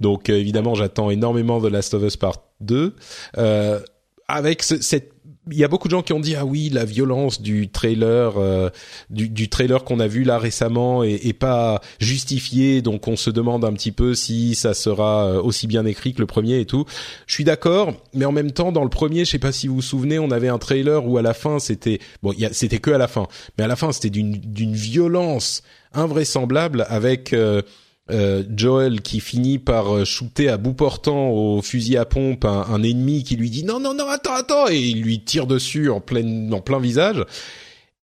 Donc, 0.00 0.30
euh, 0.30 0.34
évidemment, 0.34 0.74
j'attends 0.74 1.10
énormément 1.10 1.60
The 1.60 1.70
Last 1.70 1.94
of 1.94 2.02
Us 2.02 2.16
Part 2.16 2.42
2. 2.60 2.94
Euh, 3.38 3.80
avec 4.28 4.62
cette 4.62 5.12
il 5.50 5.56
y 5.56 5.64
a 5.64 5.68
beaucoup 5.68 5.88
de 5.88 5.92
gens 5.92 6.02
qui 6.02 6.12
ont 6.12 6.20
dit 6.20 6.34
ah 6.34 6.44
oui 6.44 6.68
la 6.68 6.84
violence 6.84 7.40
du 7.40 7.68
trailer 7.70 8.34
euh, 8.36 8.68
du, 9.08 9.28
du, 9.28 9.48
trailer 9.48 9.84
qu'on 9.84 9.98
a 9.98 10.06
vu 10.06 10.22
là 10.22 10.38
récemment 10.38 11.02
est, 11.02 11.26
est, 11.26 11.32
pas 11.32 11.80
justifiée 11.98 12.82
donc 12.82 13.08
on 13.08 13.16
se 13.16 13.30
demande 13.30 13.64
un 13.64 13.72
petit 13.72 13.92
peu 13.92 14.14
si 14.14 14.54
ça 14.54 14.74
sera 14.74 15.26
euh, 15.26 15.42
aussi 15.42 15.66
bien 15.66 15.86
écrit 15.86 16.12
que 16.12 16.20
le 16.20 16.26
premier 16.26 16.60
et 16.60 16.66
tout. 16.66 16.84
Je 17.26 17.34
suis 17.34 17.44
d'accord 17.44 17.94
mais 18.12 18.26
en 18.26 18.32
même 18.32 18.52
temps 18.52 18.70
dans 18.70 18.84
le 18.84 18.90
premier 18.90 19.24
je 19.24 19.30
sais 19.30 19.38
pas 19.38 19.52
si 19.52 19.66
vous 19.66 19.76
vous 19.76 19.82
souvenez 19.82 20.18
on 20.18 20.30
avait 20.30 20.48
un 20.48 20.58
trailer 20.58 21.06
où 21.06 21.16
à 21.16 21.22
la 21.22 21.34
fin 21.34 21.58
c'était 21.58 22.00
bon 22.22 22.34
c'était 22.52 22.78
que 22.78 22.90
à 22.90 22.98
la 22.98 23.08
fin 23.08 23.26
mais 23.56 23.64
à 23.64 23.68
la 23.68 23.76
fin 23.76 23.92
c'était 23.92 24.10
d'une 24.10 24.32
d'une 24.32 24.74
violence 24.74 25.62
invraisemblable 25.94 26.86
avec 26.88 27.32
euh, 27.32 27.62
euh, 28.10 28.42
Joel 28.54 29.00
qui 29.00 29.20
finit 29.20 29.58
par 29.58 29.94
euh, 29.94 30.04
shooter 30.04 30.48
à 30.48 30.56
bout 30.56 30.74
portant 30.74 31.30
au 31.30 31.62
fusil 31.62 31.96
à 31.96 32.04
pompe 32.04 32.44
un, 32.44 32.82
ennemi 32.82 33.24
qui 33.24 33.36
lui 33.36 33.50
dit 33.50 33.64
non 33.64 33.80
non 33.80 33.94
non 33.94 34.08
attends 34.08 34.34
attends 34.34 34.68
et 34.68 34.78
il 34.78 35.02
lui 35.02 35.20
tire 35.20 35.46
dessus 35.46 35.90
en 35.90 36.00
plein 36.00 36.50
en 36.52 36.60
plein 36.60 36.80
visage. 36.80 37.24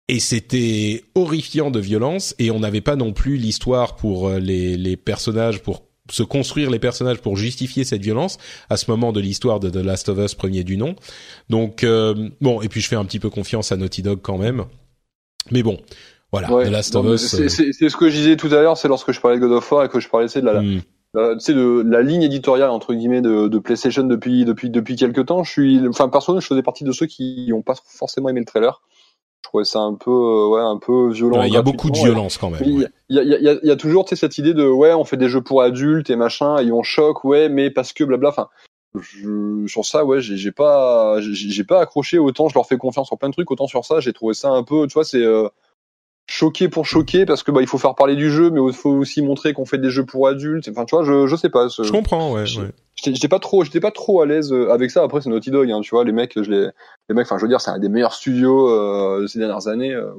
Et 0.09 0.21
c'était 0.21 1.03
horrifiant 1.15 1.71
de 1.71 1.81
violence 1.81 2.35
et 2.39 2.51
on 2.51 2.61
n'avait 2.61 2.83
pas 2.83 2.97
non 2.97 3.13
plus 3.13 3.37
l'histoire 3.37 3.97
pour 3.97 4.29
euh, 4.29 4.39
les, 4.39 4.97
personnages 4.97 5.61
pour 5.63 5.83
se 6.11 6.23
construire 6.23 6.71
les 6.71 6.79
personnages 6.79 7.19
pour 7.19 7.37
justifier 7.37 7.85
cette 7.85 8.03
violence. 8.03 8.37
À 8.69 8.77
ce 8.77 8.91
moment 8.91 9.13
de 9.13 9.21
l'histoire 9.21 9.61
de 9.61 9.71
The 9.71 9.77
Last 9.77 10.11
of 10.11 10.19
Us 10.19 10.35
premier 10.35 10.63
du 10.63 10.77
nom. 10.77 10.97
Donc 11.49 11.87
bon 12.43 12.61
et 12.61 12.69
puis 12.69 12.83
je 12.83 12.89
fais 12.89 12.97
un 12.97 13.07
petit 13.07 13.21
peu 13.21 13.31
confiance 13.31 13.73
à 13.73 13.77
Naughty 13.77 14.03
Dog 14.03 14.21
quand 14.23 14.37
même. 14.37 14.65
Mais 15.51 15.63
bon 15.63 15.79
voilà, 16.41 16.67
The 16.67 16.71
Last 16.71 16.97
of 16.97 17.07
Us. 17.07 17.35
Euh. 17.35 17.49
C'est 17.49 17.73
ce 17.73 17.97
que 17.97 18.09
je 18.09 18.17
disais 18.17 18.37
tout 18.37 18.49
à 18.49 18.63
l'heure, 18.63 18.77
c'est 18.77 18.89
lorsque 18.89 19.13
je 19.13 19.21
parlais 19.21 19.39
de 19.39 19.47
God 19.47 19.53
of 19.53 19.73
War 19.73 19.85
et 19.85 19.89
que 19.89 20.01
je 20.01 20.09
parlais 20.09 20.27
de 20.27 20.41
la, 20.41 20.61
mm. 20.61 20.81
la, 21.15 21.35
de 21.35 21.83
la 21.87 22.03
ligne 22.03 22.23
éditoriale 22.23 22.71
entre 22.71 22.95
guillemets 22.95 23.21
de, 23.21 23.49
de, 23.49 23.59
PlayStation 23.59 24.05
depuis 24.05 24.45
depuis 24.45 24.71
depuis 24.71 24.97
quelques 24.97 25.27
temps. 25.27 25.45
Je 25.45 25.51
suis, 25.51 25.89
enfin 25.89 26.09
personnellement, 26.09 26.41
je 26.41 26.47
faisais 26.47 26.63
partie 26.63 26.85
de 26.85 26.93
ceux 26.93 27.07
qui 27.07 27.47
n'ont 27.49 27.63
pas 27.63 27.75
forcément 27.87 28.29
aimé 28.29 28.41
le 28.41 28.47
trailer. 28.47 28.83
Je 29.43 29.51
trouvais 29.51 29.65
ça 29.65 29.81
un 29.81 29.95
peu, 29.95 30.11
euh, 30.11 30.49
ouais, 30.49 30.63
un 30.63 30.79
peu 30.79 31.13
violent. 31.13 31.43
Il 31.43 31.53
y 31.53 31.57
a 31.57 31.63
beaucoup 31.63 31.91
de 31.91 31.99
violence 31.99 32.39
quand 32.39 32.49
même. 32.49 32.63
Il 32.65 32.81
y, 33.11 33.19
a, 33.19 33.23
y, 33.23 33.49
a, 33.49 33.59
y, 33.63 33.71
a, 33.71 33.77
toujours 33.77 34.09
cette 34.09 34.39
idée 34.39 34.55
de 34.55 34.67
ouais, 34.67 34.95
on 34.95 35.05
fait 35.05 35.19
des 35.19 35.29
jeux 35.29 35.43
pour 35.43 35.61
adultes 35.61 36.09
et 36.09 36.17
machin, 36.17 36.57
et 36.57 36.73
on 36.73 36.83
choque, 36.83 37.25
ouais, 37.25 37.51
mais 37.51 37.71
parce 37.71 37.93
que 37.93 38.05
blabla. 38.05 38.31
Enfin, 38.31 38.49
je, 39.01 39.67
sur 39.67 39.85
ça, 39.85 40.05
ouais, 40.05 40.21
j'ai 40.21 40.53
pas, 40.53 41.21
j'ai 41.21 41.65
pas 41.65 41.81
accroché 41.81 42.19
autant. 42.19 42.49
Je 42.49 42.55
leur 42.55 42.67
fais 42.67 42.77
confiance 42.77 43.09
sur 43.09 43.19
plein 43.19 43.29
de 43.29 43.35
trucs, 43.35 43.51
autant 43.51 43.67
sur 43.67 43.85
ça, 43.85 44.01
j'ai 44.01 44.13
trouvé 44.13 44.35
ça 44.35 44.51
un 44.51 44.63
peu, 44.63 44.87
tu 44.87 44.95
vois, 44.95 45.05
c'est 45.05 45.23
euh, 45.23 45.49
choqué 46.27 46.69
pour 46.69 46.87
choquer 46.87 47.27
parce 47.27 47.43
que 47.43 47.51
bah 47.51 47.61
il 47.61 47.67
faut 47.67 47.79
faire 47.79 47.95
parler 47.95 48.17
du 48.17 48.31
jeu 48.31 48.51
mais 48.51 48.61
il 48.67 48.73
faut 48.73 48.91
aussi 48.91 49.21
montrer 49.23 49.53
qu'on 49.53 49.67
fait 49.67 49.79
des 49.79 49.91
jeux 49.91 50.07
pour 50.07 50.27
adultes. 50.27 50.69
Enfin 50.71 50.85
tu 50.85 50.95
vois 50.95 51.05
je 51.05 51.27
je 51.27 51.37
sais 51.37 51.51
pas 51.51 51.69
je 51.69 51.91
comprends 51.91 52.33
ouais, 52.33 52.43
ouais. 52.43 52.71
j'étais 52.97 53.29
pas 53.29 53.39
trop 53.39 53.65
j'étais 53.65 53.81
pas 53.81 53.91
trop 53.91 54.21
à 54.23 54.27
l'aise 54.27 54.53
euh, 54.53 54.73
avec 54.73 54.91
ça. 54.91 55.03
Après 55.03 55.21
c'est 55.21 55.29
Naughty 55.29 55.51
Dog 55.51 55.71
hein, 55.71 55.81
tu 55.83 55.91
vois 55.91 56.05
les 56.05 56.13
mecs 56.13 56.33
je 56.37 56.51
les 56.51 56.69
les 57.09 57.15
mecs 57.15 57.27
enfin 57.27 57.37
je 57.37 57.43
veux 57.43 57.49
dire 57.49 57.61
c'est 57.61 57.71
un 57.71 57.79
des 57.79 57.89
meilleurs 57.89 58.15
studios 58.15 58.69
euh, 58.69 59.27
ces 59.27 59.39
dernières 59.39 59.69
années 59.69 59.93
euh, 59.93 60.13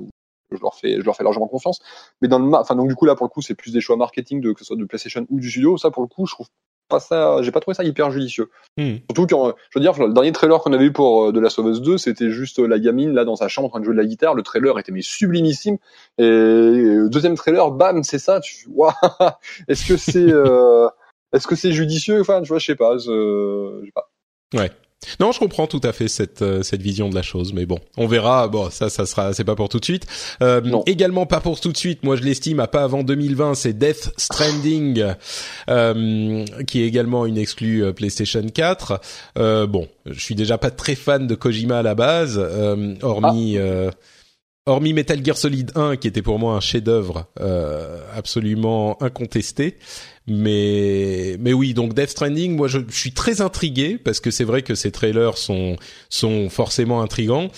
je 0.52 0.62
leur 0.62 0.76
fais 0.76 1.00
je 1.00 1.06
leur 1.06 1.16
fais 1.16 1.24
largement 1.24 1.48
confiance. 1.48 1.80
Mais 2.22 2.28
dans 2.28 2.40
le 2.40 2.54
enfin 2.54 2.76
donc 2.76 2.88
du 2.88 2.96
coup 2.96 3.06
là 3.06 3.16
pour 3.16 3.26
le 3.26 3.32
coup 3.32 3.42
c'est 3.42 3.56
plus 3.56 3.74
des 3.74 3.82
choix 3.82 3.98
marketing 3.98 4.42
de 4.42 4.52
que 4.54 4.60
ce 4.60 4.66
soit 4.66 4.78
de 4.78 4.86
PlayStation 4.86 5.26
ou 5.30 5.40
du 5.40 5.50
studio. 5.50 5.78
Ça 5.78 5.90
pour 5.90 6.04
le 6.04 6.08
coup 6.08 6.28
je 6.28 6.34
trouve 6.34 6.48
pas 6.88 7.00
ça, 7.00 7.42
j'ai 7.42 7.52
pas 7.52 7.60
trouvé 7.60 7.76
ça 7.76 7.84
hyper 7.84 8.12
judicieux. 8.12 8.50
Hmm. 8.78 8.96
Surtout 9.10 9.28
quand, 9.28 9.54
je 9.70 9.80
veux 9.80 9.82
dire, 9.82 9.94
le 10.00 10.14
dernier 10.14 10.32
trailer 10.32 10.60
qu'on 10.60 10.74
avait 10.74 10.86
eu 10.86 10.92
pour 10.92 11.34
de 11.34 11.40
la 11.40 11.50
Sauveuse 11.50 11.82
2, 11.82 11.98
c'était 11.98 12.32
juste 12.32 12.60
la 12.60 12.80
gamine 12.80 13.14
là 13.14 13.26
dans 13.26 13.36
sa 13.36 13.48
chambre 13.48 13.68
en 13.68 13.70
train 13.70 13.80
de 13.80 13.86
jouer 13.86 13.96
de 13.96 14.00
la 14.00 14.06
guitare. 14.06 14.36
Le 14.36 14.44
trailer 14.44 14.78
était 14.80 14.92
mais 14.92 15.02
sublimissime. 15.02 15.78
Et 16.18 16.98
deuxième 17.10 17.36
trailer, 17.36 17.72
bam, 17.72 18.04
c'est 18.04 18.20
ça. 18.20 18.40
Tu, 18.40 18.68
est-ce 19.68 19.86
que 19.88 19.98
c'est, 19.98 20.32
euh, 20.32 20.88
est-ce 21.34 21.48
que 21.48 21.56
c'est 21.56 21.72
judicieux 21.72 22.22
Enfin, 22.22 22.42
tu 22.42 22.50
vois, 22.50 22.60
je 22.60 22.66
sais 22.66 22.76
pas. 22.76 22.98
Je 22.98 23.82
sais 23.86 23.92
pas. 23.92 24.10
Ouais. 24.54 24.72
Non, 25.20 25.32
je 25.32 25.40
comprends 25.40 25.68
tout 25.68 25.82
à 25.84 25.94
fait 25.94 26.08
cette 26.08 26.42
euh, 26.42 26.64
cette 26.64 26.82
vision 26.82 27.10
de 27.10 27.16
la 27.16 27.22
chose, 27.22 27.54
mais 27.54 27.66
bon, 27.66 27.80
on 27.98 28.08
verra. 28.08 28.48
Bon, 28.48 28.70
ça, 28.70 28.90
ça 28.90 29.06
sera, 29.06 29.34
c'est 29.34 29.44
pas 29.44 29.56
pour 29.56 29.70
tout 29.70 29.80
de 29.80 29.86
suite. 29.86 30.06
Euh, 30.42 30.62
également 30.88 31.26
pas 31.26 31.40
pour 31.40 31.60
tout 31.60 31.72
de 31.72 31.78
suite. 31.78 32.04
Moi, 32.04 32.16
je 32.16 32.24
l'estime 32.24 32.60
à 32.60 32.68
pas 32.68 32.84
avant 32.84 33.04
2020. 33.04 33.56
C'est 33.56 33.74
Death 33.74 34.12
Stranding, 34.18 35.14
euh, 35.70 36.46
qui 36.68 36.82
est 36.82 36.88
également 36.88 37.26
une 37.26 37.38
exclue 37.38 37.84
euh, 37.84 37.94
PlayStation 37.94 38.46
4. 38.48 39.00
Euh, 39.38 39.68
bon, 39.68 39.88
je 40.06 40.20
suis 40.20 40.36
déjà 40.36 40.58
pas 40.58 40.72
très 40.72 40.96
fan 40.96 41.28
de 41.28 41.36
Kojima 41.36 41.80
à 41.80 41.84
la 41.84 41.96
base, 41.96 42.38
hormis. 43.02 43.58
Ah. 43.58 43.92
Hormis 44.68 44.94
Metal 44.94 45.24
Gear 45.24 45.38
Solid 45.38 45.72
1, 45.76 45.98
qui 45.98 46.08
était 46.08 46.22
pour 46.22 46.40
moi 46.40 46.56
un 46.56 46.60
chef-d'œuvre 46.60 47.28
absolument 48.16 49.02
incontesté, 49.02 49.78
mais 50.28 51.38
mais 51.40 51.54
oui, 51.54 51.74
donc 51.74 51.94
Death 51.94 52.10
Stranding, 52.10 52.56
moi 52.56 52.68
je, 52.68 52.80
suis 52.90 53.12
très 53.12 53.42
intrigué 53.42 53.98
parce 53.98 54.20
que 54.20 54.32
c'est 54.32 54.44
vrai 54.44 54.64
que 54.64 54.74
ces 54.74 54.92
trailers 54.92 55.38
sont 55.38 55.76
sont 56.10 56.50
forcément 56.50 57.02
intrigants, 57.02 57.50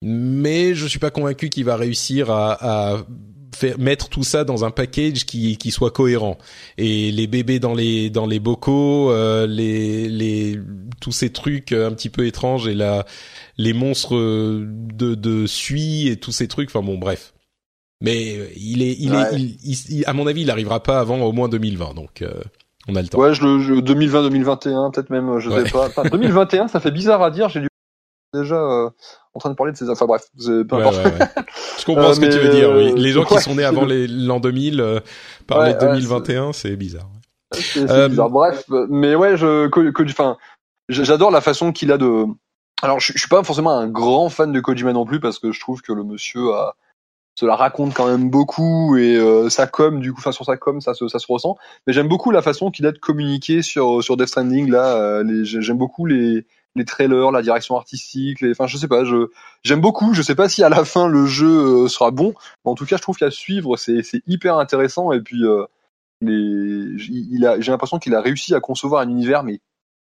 mais 0.00 0.74
je 0.74 0.86
suis 0.86 1.00
pas 1.00 1.10
convaincu 1.10 1.48
qu'il 1.48 1.64
va 1.64 1.76
réussir 1.76 2.30
à, 2.30 2.94
à 2.94 3.06
faire 3.54 3.78
mettre 3.78 4.08
tout 4.08 4.24
ça 4.24 4.44
dans 4.44 4.64
un 4.64 4.70
package 4.70 5.24
qui 5.24 5.56
qui 5.56 5.70
soit 5.70 5.90
cohérent. 5.90 6.38
Et 6.76 7.10
les 7.10 7.26
bébés 7.26 7.58
dans 7.58 7.74
les 7.74 8.10
dans 8.10 8.26
les 8.26 8.40
bocaux 8.40 9.10
euh, 9.10 9.46
les 9.46 10.08
les 10.08 10.58
tous 11.00 11.12
ces 11.12 11.30
trucs 11.30 11.72
un 11.72 11.92
petit 11.92 12.10
peu 12.10 12.26
étranges 12.26 12.68
et 12.68 12.74
la 12.74 13.06
les 13.56 13.72
monstres 13.72 14.16
de 14.16 15.14
de 15.14 15.46
suie 15.46 16.08
et 16.08 16.16
tous 16.16 16.32
ces 16.32 16.48
trucs 16.48 16.70
enfin 16.70 16.84
bon 16.84 16.98
bref 16.98 17.34
mais 18.04 18.36
euh, 18.36 18.48
il 18.56 18.82
est, 18.82 18.96
il 18.98 19.14
est, 19.14 19.88
il, 19.90 20.04
à 20.06 20.12
mon 20.12 20.26
avis, 20.26 20.42
il 20.42 20.50
arrivera 20.50 20.82
pas 20.82 21.00
avant 21.00 21.18
au 21.20 21.32
moins 21.32 21.48
2020. 21.48 21.94
Donc, 21.94 22.20
euh, 22.20 22.34
On 22.86 22.96
a 22.96 23.02
le 23.02 23.08
temps. 23.08 23.18
Ouais, 23.18 23.32
je 23.32 23.42
le 23.42 23.80
2020-2021, 23.80 24.92
peut-être 24.92 25.08
même, 25.08 25.38
je 25.38 25.48
sais 25.48 25.70
pas. 25.70 25.86
Enfin, 25.86 26.02
2021, 26.02 26.68
ça 26.68 26.80
fait 26.80 26.90
bizarre 26.90 27.22
à 27.22 27.30
dire. 27.30 27.48
J'ai 27.48 27.60
du 27.60 27.68
déjà 28.34 28.56
euh, 28.56 28.90
en 29.32 29.40
train 29.40 29.48
de 29.48 29.54
parler 29.54 29.72
de 29.72 29.78
ces. 29.78 29.88
Enfin 29.88 30.04
bref, 30.04 30.26
peu 30.36 30.66
importe. 30.70 30.96
Ouais, 30.96 31.04
ouais, 31.04 31.44
je 31.78 31.84
comprends 31.84 32.12
ce 32.12 32.20
que 32.20 32.26
tu 32.26 32.38
veux 32.38 32.50
dire. 32.50 32.70
Oui, 32.72 32.92
les 32.94 33.12
gens 33.12 33.24
qui 33.24 33.38
sont 33.38 33.54
nés 33.54 33.64
avant 33.64 33.86
l'an 33.86 34.40
2000 34.40 34.80
euh, 34.80 35.00
parler 35.46 35.72
de 35.72 35.78
2021, 35.78 36.52
c'est 36.52 36.76
bizarre. 36.76 37.08
C'est 37.52 38.08
bizarre. 38.08 38.28
Bref, 38.28 38.64
mais 38.90 39.14
ouais, 39.14 39.38
je, 39.38 39.70
enfin, 40.10 40.36
j'adore 40.90 41.30
la 41.30 41.40
façon 41.40 41.72
qu'il 41.72 41.90
a 41.90 41.96
de. 41.96 42.26
Alors, 42.82 43.00
je, 43.00 43.12
je 43.12 43.18
suis 43.18 43.28
pas 43.28 43.42
forcément 43.42 43.70
un 43.70 43.88
grand 43.88 44.28
fan 44.28 44.52
de 44.52 44.60
Kojima 44.60 44.92
non 44.92 45.06
plus 45.06 45.20
parce 45.20 45.38
que 45.38 45.52
je 45.52 45.60
trouve 45.60 45.82
que 45.82 45.92
le 45.92 46.04
monsieur 46.04 46.52
a 46.52 46.76
cela 47.34 47.56
raconte 47.56 47.94
quand 47.94 48.06
même 48.06 48.30
beaucoup 48.30 48.96
et 48.96 49.16
euh, 49.16 49.48
sa 49.50 49.66
com 49.66 50.00
du 50.00 50.12
coup 50.12 50.20
enfin 50.20 50.30
sur 50.32 50.44
sa 50.44 50.56
com 50.56 50.80
ça 50.80 50.94
se 50.94 51.08
ça 51.08 51.18
se 51.18 51.26
ressent. 51.28 51.56
Mais 51.86 51.92
j'aime 51.92 52.08
beaucoup 52.08 52.30
la 52.30 52.42
façon 52.42 52.70
qu'il 52.70 52.86
a 52.86 52.92
de 52.92 52.98
communiquer 52.98 53.62
sur 53.62 54.02
sur 54.04 54.16
Death 54.16 54.28
Stranding 54.28 54.70
là 54.70 54.96
euh, 54.96 55.44
j'aime 55.44 55.78
beaucoup 55.78 56.06
les 56.06 56.46
les 56.76 56.84
trailers 56.84 57.32
la 57.32 57.42
direction 57.42 57.76
artistique 57.76 58.40
les 58.40 58.52
enfin 58.52 58.66
je 58.66 58.76
sais 58.76 58.88
pas 58.88 59.04
je 59.04 59.30
j'aime 59.64 59.80
beaucoup. 59.80 60.14
Je 60.14 60.22
sais 60.22 60.36
pas 60.36 60.48
si 60.48 60.62
à 60.62 60.68
la 60.68 60.84
fin 60.84 61.08
le 61.08 61.26
jeu 61.26 61.84
euh, 61.84 61.88
sera 61.88 62.12
bon 62.12 62.34
mais 62.64 62.70
en 62.70 62.74
tout 62.76 62.86
cas 62.86 62.96
je 62.96 63.02
trouve 63.02 63.16
qu'à 63.16 63.30
suivre 63.30 63.76
c'est 63.76 64.02
c'est 64.02 64.22
hyper 64.28 64.56
intéressant. 64.58 65.10
Et 65.10 65.20
puis 65.20 65.44
euh, 65.44 65.64
les 66.20 66.30
il 67.10 67.44
a 67.46 67.60
j'ai 67.60 67.72
l'impression 67.72 67.98
qu'il 67.98 68.14
a 68.14 68.20
réussi 68.20 68.54
à 68.54 68.60
concevoir 68.60 69.02
un 69.02 69.08
univers 69.08 69.42
mais 69.42 69.60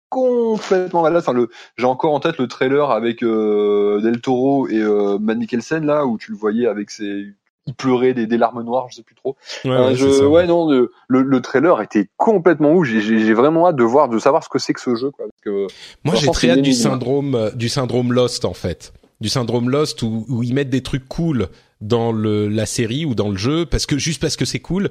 complètement 0.09 1.03
malade. 1.03 1.21
Enfin, 1.21 1.33
le, 1.33 1.49
j'ai 1.77 1.87
encore 1.87 2.15
en 2.15 2.21
tête 2.21 2.39
le 2.39 2.49
trailer 2.49 2.91
avec 2.91 3.23
euh, 3.23 4.01
Del 4.01 4.21
Toro 4.21 4.69
et 4.69 4.79
euh, 4.79 5.19
Matt 5.19 5.39
Mikkelsen 5.39 5.85
là 5.85 6.07
où 6.07 6.19
tu 6.19 6.33
le 6.33 6.37
voyais 6.37 6.67
avec 6.67 6.91
ses 6.91 7.35
il 7.67 7.75
pleurait 7.75 8.15
des, 8.15 8.27
des 8.27 8.39
larmes 8.39 8.63
noires, 8.63 8.87
je 8.91 8.97
sais 8.97 9.03
plus 9.03 9.17
trop. 9.17 9.37
Ouais, 9.65 9.71
euh, 9.71 9.95
je, 9.95 10.25
ouais 10.25 10.47
non, 10.47 10.71
le, 10.71 10.93
le, 11.09 11.41
trailer 11.41 11.83
était 11.83 12.09
complètement 12.17 12.73
ouf. 12.73 12.87
J'ai, 12.87 13.35
vraiment 13.35 13.67
hâte 13.67 13.77
de 13.77 13.83
voir, 13.83 14.09
de 14.09 14.19
savoir 14.19 14.45
ce 14.45 14.49
que 14.49 14.59
c'est 14.59 14.73
que 14.73 14.81
ce 14.81 14.95
jeu. 14.95 15.11
Quoi, 15.11 15.27
parce 15.27 15.43
que, 15.43 15.67
Moi, 16.05 16.15
j'ai 16.15 16.29
très 16.29 16.51
hâte 16.51 16.63
du 16.63 16.73
syndrome, 16.73 17.35
euh, 17.35 17.51
du 17.51 17.69
syndrome 17.69 18.13
Lost 18.13 18.45
en 18.45 18.55
fait, 18.55 18.93
du 19.21 19.29
syndrome 19.29 19.69
Lost 19.69 20.03
où, 20.03 20.25
où 20.29 20.43
ils 20.45 20.55
mettent 20.55 20.71
des 20.71 20.83
trucs 20.83 21.09
cool 21.09 21.49
dans 21.81 22.13
le, 22.13 22.49
la 22.49 22.67
série 22.67 23.05
ou 23.05 23.15
dans 23.15 23.31
le 23.31 23.37
jeu 23.37 23.67
parce 23.67 23.85
que 23.85 23.99
juste 23.99 24.23
parce 24.23 24.37
que 24.37 24.45
c'est 24.45 24.61
cool. 24.61 24.91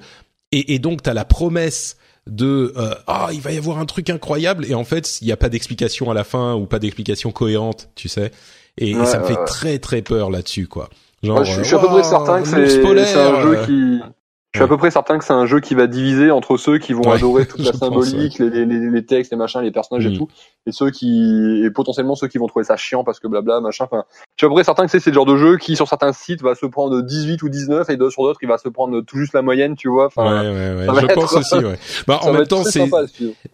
Et, 0.52 0.76
et 0.76 0.80
donc 0.80 1.02
t'as 1.02 1.14
la 1.14 1.26
promesse 1.26 1.98
de 2.28 2.74
euh, 2.76 2.96
ah 3.08 3.30
il 3.34 3.42
va 3.42 3.52
y 3.52 3.58
avoir 3.58 3.80
un 3.80 3.86
truc 3.86 4.10
incroyable. 4.10 4.66
Et 4.66 4.74
en 4.74 4.84
fait 4.84 5.22
il 5.22 5.26
n'y 5.26 5.32
a 5.32 5.38
pas 5.38 5.50
d'explication 5.50 6.10
à 6.10 6.14
la 6.14 6.24
fin 6.24 6.56
ou 6.56 6.66
pas 6.66 6.80
d'explication 6.80 7.32
cohérente 7.32 7.90
tu 7.96 8.08
sais. 8.10 8.32
Et, 8.78 8.94
ouais, 8.96 9.06
ça 9.06 9.20
me 9.20 9.26
fait 9.26 9.38
ouais. 9.38 9.46
très 9.46 9.80
très 9.80 10.02
peur 10.02 10.30
là-dessus 10.30 10.68
quoi. 10.68 10.90
Genre 11.24 11.44
je, 11.44 11.60
je, 11.60 11.64
suis 11.64 11.76
à 11.76 11.80
peu 11.80 11.88
près 11.88 12.04
certain 12.04 12.42
que 12.42 12.48
c'est, 12.48 12.68
c'est 12.68 13.20
un 13.20 13.42
jeu 13.42 13.66
qui 13.66 14.02
je 14.56 14.60
suis 14.60 14.64
à 14.64 14.68
peu 14.68 14.78
près 14.78 14.92
certain 14.92 15.18
que 15.18 15.24
c'est 15.26 15.34
un 15.34 15.46
jeu 15.46 15.60
qui 15.60 15.76
va 15.76 15.88
diviser 15.88 16.32
entre 16.32 16.58
ceux 16.58 16.78
qui 16.78 16.94
vont 16.94 17.04
Ouais, 17.04 17.16
adorer 17.16 17.46
toute 17.48 17.60
la 17.60 17.66
je 17.66 17.70
pense, 17.72 17.80
symbolique, 17.80 18.40
les, 18.40 18.66
les, 18.66 18.90
les, 18.90 19.06
textes, 19.06 19.32
les 19.32 19.38
machins, 19.38 19.62
les 19.62 19.72
personnages 19.72 20.08
Mm. 20.08 20.14
et 20.14 20.18
tout, 20.18 20.28
et 20.66 20.72
ceux 20.72 20.90
qui 20.92 21.62
et 21.64 21.70
potentiellement 21.72 22.16
ceux 22.16 22.28
qui 22.28 22.38
vont 22.38 22.48
trouver 22.48 22.66
ça 22.66 22.78
chiant 22.78 23.04
parce 23.04 23.20
que 23.20 23.28
blabla 23.28 23.60
machin. 23.62 23.84
Enfin, 23.86 24.04
je 24.36 24.42
suis 24.42 24.46
à 24.46 24.50
peu 24.50 24.56
près 24.56 24.64
certain 24.64 24.86
que 24.88 24.92
c'est 24.98 25.06
le 25.06 25.14
genre 25.14 25.26
de 25.26 25.38
jeu 25.38 25.58
qui 25.58 25.76
sur 25.76 25.88
certains 25.88 26.14
sites 26.14 26.42
va 26.42 26.56
se 26.56 26.66
prendre 26.66 27.02
18 27.02 27.44
ou 27.44 27.50
19 27.50 27.90
et 27.90 27.98
sur 28.10 28.24
d'autres 28.24 28.40
il 28.42 28.48
va 28.48 28.58
se 28.58 28.70
prendre 28.70 29.02
tout 29.02 29.18
juste 29.18 29.34
la 29.34 29.42
moyenne, 29.42 29.76
tu 29.76 29.90
vois. 29.90 30.08
Enfin, 30.08 30.42
ouais 30.44 30.86
je 31.00 31.06
être- 31.06 31.14
pense 31.16 31.34
aussi 31.38 31.56
ouais 31.56 31.78
bah 32.08 32.20
en 32.24 32.34
même 32.34 32.48
temps 32.48 32.64
c'est 32.64 32.90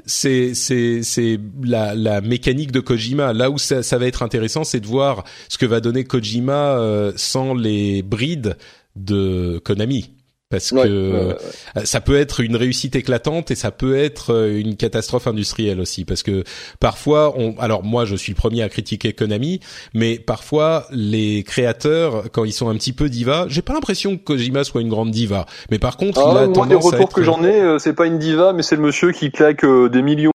c'est 0.05 0.53
c'est 0.53 1.03
c'est 1.03 1.39
la 1.63 1.95
la 1.95 2.21
mécanique 2.21 2.71
de 2.71 2.79
Kojima. 2.79 3.33
Là 3.33 3.49
où 3.49 3.57
ça, 3.57 3.83
ça 3.83 3.97
va 3.97 4.05
être 4.07 4.23
intéressant, 4.23 4.63
c'est 4.63 4.79
de 4.79 4.87
voir 4.87 5.23
ce 5.49 5.57
que 5.57 5.65
va 5.65 5.79
donner 5.79 6.03
Kojima 6.03 6.77
euh, 6.77 7.11
sans 7.15 7.53
les 7.53 8.01
brides 8.03 8.57
de 8.95 9.59
Konami. 9.63 10.11
Parce 10.51 10.71
Ouais, 10.71 10.83
que 10.83 10.87
ouais, 11.29 11.35
euh, 11.77 11.85
ça 11.85 12.01
peut 12.01 12.17
être 12.17 12.41
une 12.41 12.55
réussite 12.55 12.95
éclatante 12.95 13.49
et 13.49 13.55
ça 13.55 13.71
peut 13.71 13.95
être 13.97 14.33
euh, 14.33 14.59
une 14.59 14.75
catastrophe 14.75 15.25
industrielle 15.25 15.79
aussi. 15.79 16.05
Parce 16.05 16.21
que 16.21 16.43
parfois, 16.79 17.33
on, 17.37 17.57
alors 17.57 17.83
moi 17.83 18.05
je 18.05 18.15
suis 18.15 18.33
le 18.33 18.37
premier 18.37 18.61
à 18.61 18.69
critiquer 18.69 19.13
Konami, 19.13 19.61
mais 19.95 20.19
parfois 20.19 20.85
les 20.91 21.43
créateurs, 21.43 22.25
quand 22.31 22.43
ils 22.43 22.51
sont 22.51 22.69
un 22.69 22.75
petit 22.75 22.93
peu 22.93 23.09
divas, 23.09 23.45
j'ai 23.47 23.61
pas 23.63 23.73
l'impression 23.73 24.17
que 24.17 24.23
Kojima 24.23 24.63
soit 24.63 24.81
une 24.81 24.89
grande 24.89 25.09
diva. 25.11 25.45
Mais 25.71 25.79
par 25.79 25.97
contre, 25.97 26.19
il 26.19 26.27
Ah, 26.27 26.29
a 26.29 26.33
moi, 26.33 26.47
les 26.47 26.53
tendance 26.53 26.83
à 26.85 26.87
retours 26.97 27.01
être- 27.09 27.13
que 27.15 27.23
j'en 27.23 27.43
ai, 27.43 27.59
euh, 27.61 27.79
c'est 27.79 27.93
pas 27.93 28.05
une 28.05 28.19
diva, 28.19 28.53
mais 28.53 28.61
c'est 28.61 28.75
le 28.75 28.81
monsieur 28.83 29.11
qui 29.13 29.31
claque 29.31 29.65
des 29.65 30.01
millions 30.01 30.31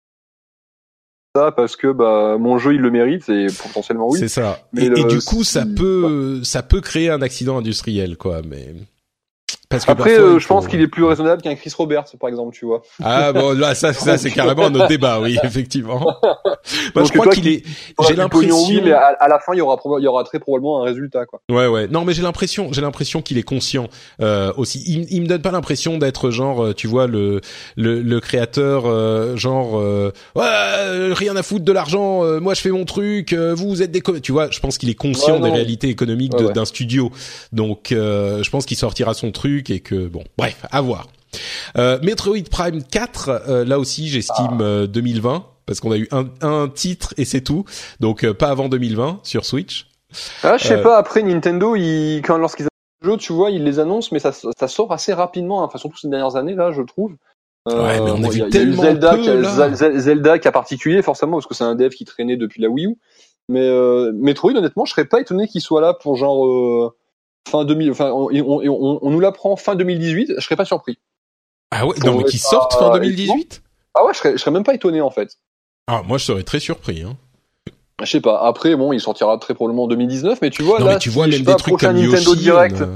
ça 1.36 1.52
parce 1.52 1.76
que 1.76 1.92
bah 1.92 2.38
mon 2.40 2.58
jeu 2.58 2.76
il 2.76 2.80
le 2.80 2.92
mérite 2.92 3.28
et 3.28 3.48
potentiellement 3.48 4.08
oui. 4.10 4.20
C'est 4.20 4.30
ça. 4.30 4.62
Mais 4.72 4.84
Et, 4.84 5.00
et 5.02 5.04
du 5.04 5.20
coup, 5.20 5.44
ça 5.44 5.66
peut, 5.66 6.40
ça 6.44 6.64
peut 6.64 6.80
créer 6.80 7.10
un 7.10 7.22
accident 7.22 7.58
industriel, 7.58 8.16
quoi. 8.16 8.42
Mais 8.48 8.68
parce 9.76 9.86
que 9.86 9.92
Après, 9.92 10.12
parfois, 10.16 10.30
euh, 10.36 10.40
je 10.40 10.48
pense 10.48 10.68
qu'il 10.68 10.82
est 10.82 10.88
plus 10.88 11.04
raisonnable 11.04 11.42
qu'un 11.42 11.56
Chris 11.56 11.72
Roberts, 11.78 12.06
par 12.20 12.30
exemple, 12.30 12.56
tu 12.56 12.66
vois. 12.66 12.82
Ah 13.04 13.32
bon, 13.34 13.58
là, 13.58 13.76
ça, 13.76 13.94
ça, 13.94 14.18
c'est 14.18 14.32
carrément 14.32 14.66
un 14.66 14.76
autre 14.76 14.88
débat, 14.88 15.20
oui, 15.22 15.38
effectivement. 15.44 16.00
Moi, 16.00 16.18
Donc, 16.96 17.08
je 17.08 17.12
crois 17.20 17.28
qu'il 17.34 17.44
qui- 17.44 17.50
est. 17.50 17.64
J'ai 18.08 18.16
l'impression. 18.16 18.58
oui, 18.68 18.82
mais 18.84 18.92
à, 18.92 19.08
à 19.20 19.28
la 19.28 19.40
fin, 19.40 19.54
il 19.54 19.58
y 19.58 19.62
aura, 19.62 19.80
il 20.00 20.04
y 20.04 20.08
aura 20.08 20.24
très 20.24 20.40
probablement 20.40 20.82
un 20.82 20.86
résultat, 20.86 21.26
quoi. 21.26 21.42
Ouais, 21.50 21.68
ouais. 21.68 21.88
Non, 21.88 22.04
mais 22.06 22.14
j'ai 22.14 22.22
l'impression, 22.24 22.70
j'ai 22.74 22.82
l'impression 22.82 23.22
qu'il 23.22 23.38
est 23.38 23.44
conscient 23.44 23.88
euh, 24.22 24.52
aussi. 24.58 24.84
Il, 24.88 25.06
il 25.12 25.22
me 25.22 25.28
donne 25.28 25.42
pas 25.42 25.52
l'impression 25.52 25.98
d'être 25.98 26.30
genre, 26.32 26.64
euh, 26.64 26.74
tu 26.74 26.88
vois, 26.88 27.08
le 27.08 27.42
le, 27.76 28.02
le 28.02 28.20
créateur 28.20 28.84
euh, 28.86 29.36
genre, 29.36 29.78
euh, 29.80 30.12
ouais, 30.36 30.44
euh, 30.46 31.14
rien 31.16 31.36
à 31.36 31.44
foutre 31.44 31.66
de 31.66 31.72
l'argent. 31.72 32.24
euh, 32.24 32.40
moi, 32.40 32.54
je 32.54 32.62
fais 32.62 32.70
mon 32.72 32.86
truc. 32.86 33.34
euh, 33.34 33.54
vous, 33.56 33.70
vous 33.70 33.82
êtes 33.82 33.92
des, 33.92 34.02
tu 34.22 34.32
vois. 34.32 34.50
Je 34.52 34.60
pense 34.60 34.78
qu'il 34.78 34.90
est 34.90 34.96
conscient 34.96 35.36
Ouais, 35.36 35.50
des 35.50 35.56
réalités 35.56 35.90
économiques 35.90 36.34
Ouais, 36.34 36.52
d'un 36.54 36.66
studio. 36.66 37.12
Donc, 37.52 37.92
euh, 37.92 38.42
je 38.44 38.50
pense 38.50 38.66
qu'il 38.66 38.78
sortira 38.78 39.14
son 39.14 39.32
truc 39.32 39.65
et 39.70 39.80
que 39.80 40.08
bon, 40.08 40.24
bref, 40.38 40.66
à 40.72 40.82
voir. 40.82 41.08
Euh, 41.78 42.00
Metroid 42.02 42.44
Prime 42.50 42.82
4, 42.84 43.30
euh, 43.50 43.66
là 43.66 43.78
aussi, 43.80 44.08
j'estime 44.08 44.60
euh, 44.62 44.88
2020 44.88 45.46
parce 45.66 45.80
qu'on 45.80 45.92
a 45.92 45.98
eu 45.98 46.08
un, 46.12 46.26
un 46.42 46.68
titre 46.70 47.14
et 47.18 47.26
c'est 47.26 47.42
tout. 47.42 47.66
Donc, 48.00 48.24
euh, 48.24 48.34
pas 48.34 48.48
avant 48.50 48.70
2020 48.70 49.20
sur 49.24 49.46
Switch. 49.46 49.88
Ah, 50.44 50.58
je 50.58 50.68
sais 50.68 50.76
Euh. 50.76 50.84
pas, 50.84 50.98
après, 50.98 51.24
Nintendo, 51.24 51.76
ils, 51.76 52.22
quand, 52.24 52.38
lorsqu'ils 52.38 52.64
annoncent 52.64 53.02
le 53.02 53.12
jeu, 53.12 53.18
tu 53.18 53.34
vois, 53.34 53.50
ils 53.52 53.64
les 53.64 53.80
annoncent, 53.80 54.10
mais 54.12 54.20
ça, 54.20 54.32
ça 54.32 54.68
sort 54.68 54.92
assez 54.94 55.12
rapidement, 55.12 55.62
hein. 55.62 55.66
enfin, 55.66 55.78
surtout 55.78 55.98
ces 55.98 56.08
dernières 56.08 56.36
années, 56.38 56.56
là, 56.56 56.72
je 56.72 56.82
trouve. 56.84 57.16
Euh, 57.68 57.84
Ouais, 57.84 58.00
mais 58.00 58.12
on 58.12 58.24
a 58.24 58.30
vu 58.30 58.42
y 58.46 58.50
tellement 58.50 58.84
Zelda, 58.84 59.16
peu, 59.16 59.22
qui 59.24 59.30
a- 59.30 59.34
là. 59.36 59.70
Zel- 59.74 59.98
Zelda 59.98 60.40
qui 60.40 60.48
a 60.48 60.52
particulier, 60.52 61.02
forcément, 61.02 61.34
parce 61.34 61.48
que 61.48 61.56
c'est 61.56 61.64
un 61.64 61.76
dev 61.76 61.90
qui 61.90 62.06
traînait 62.06 62.38
depuis 62.38 62.62
la 62.62 62.70
Wii 62.70 62.86
U. 62.86 62.98
Mais 63.50 63.68
euh, 63.68 64.12
Metroid, 64.14 64.52
honnêtement, 64.56 64.86
je 64.86 64.92
serais 64.92 65.06
pas 65.06 65.20
étonné 65.20 65.48
qu'il 65.48 65.62
soit 65.62 65.82
là 65.82 65.94
pour 65.96 66.16
genre 66.16 66.46
euh, 66.46 66.96
fin 67.48 67.66
2000. 67.66 67.92
Enfin, 67.92 68.12
on, 68.12 68.30
on, 68.32 68.62
on, 68.68 69.00
on 69.02 69.10
nous 69.10 69.20
l'apprend 69.20 69.56
fin 69.56 69.76
2018. 69.76 70.34
Je 70.38 70.42
serais 70.44 70.56
pas 70.56 70.66
surpris. 70.66 70.98
Ah 71.72 71.86
ouais, 71.86 71.96
non 72.06 72.18
mais 72.18 72.24
qui 72.26 72.38
sortent 72.38 72.74
fin 72.74 72.90
pas- 72.92 73.00
2018 73.00 73.62
Ah 73.96 74.06
ouais, 74.06 74.14
je 74.14 74.20
serais, 74.20 74.32
je 74.34 74.38
serais 74.38 74.52
même 74.52 74.64
pas 74.64 74.74
étonné 74.74 75.02
en 75.02 75.10
fait. 75.12 75.38
Ah 75.88 76.04
moi 76.06 76.18
je 76.18 76.26
serais 76.26 76.44
très 76.44 76.60
surpris 76.60 77.02
hein. 77.04 77.18
Je 78.04 78.10
sais 78.10 78.22
pas. 78.22 78.42
Après, 78.46 78.76
bon, 78.76 78.92
il 78.92 79.00
sortira 79.00 79.38
très 79.38 79.54
probablement 79.54 79.84
en 79.84 79.88
2019, 79.88 80.40
mais 80.42 80.50
tu 80.50 80.64
vois 80.64 80.80
non 80.80 80.86
là, 80.86 80.94
mais 80.94 81.00
tu 81.00 81.10
vois 81.10 81.28
même 81.28 81.40
des 81.40 81.46
pas, 81.46 81.56
trucs 81.56 81.78
comme 81.80 81.96
Nintendo 81.96 82.32
Yoshi, 82.34 82.42
Direct. 82.44 82.82
a- 82.82 82.90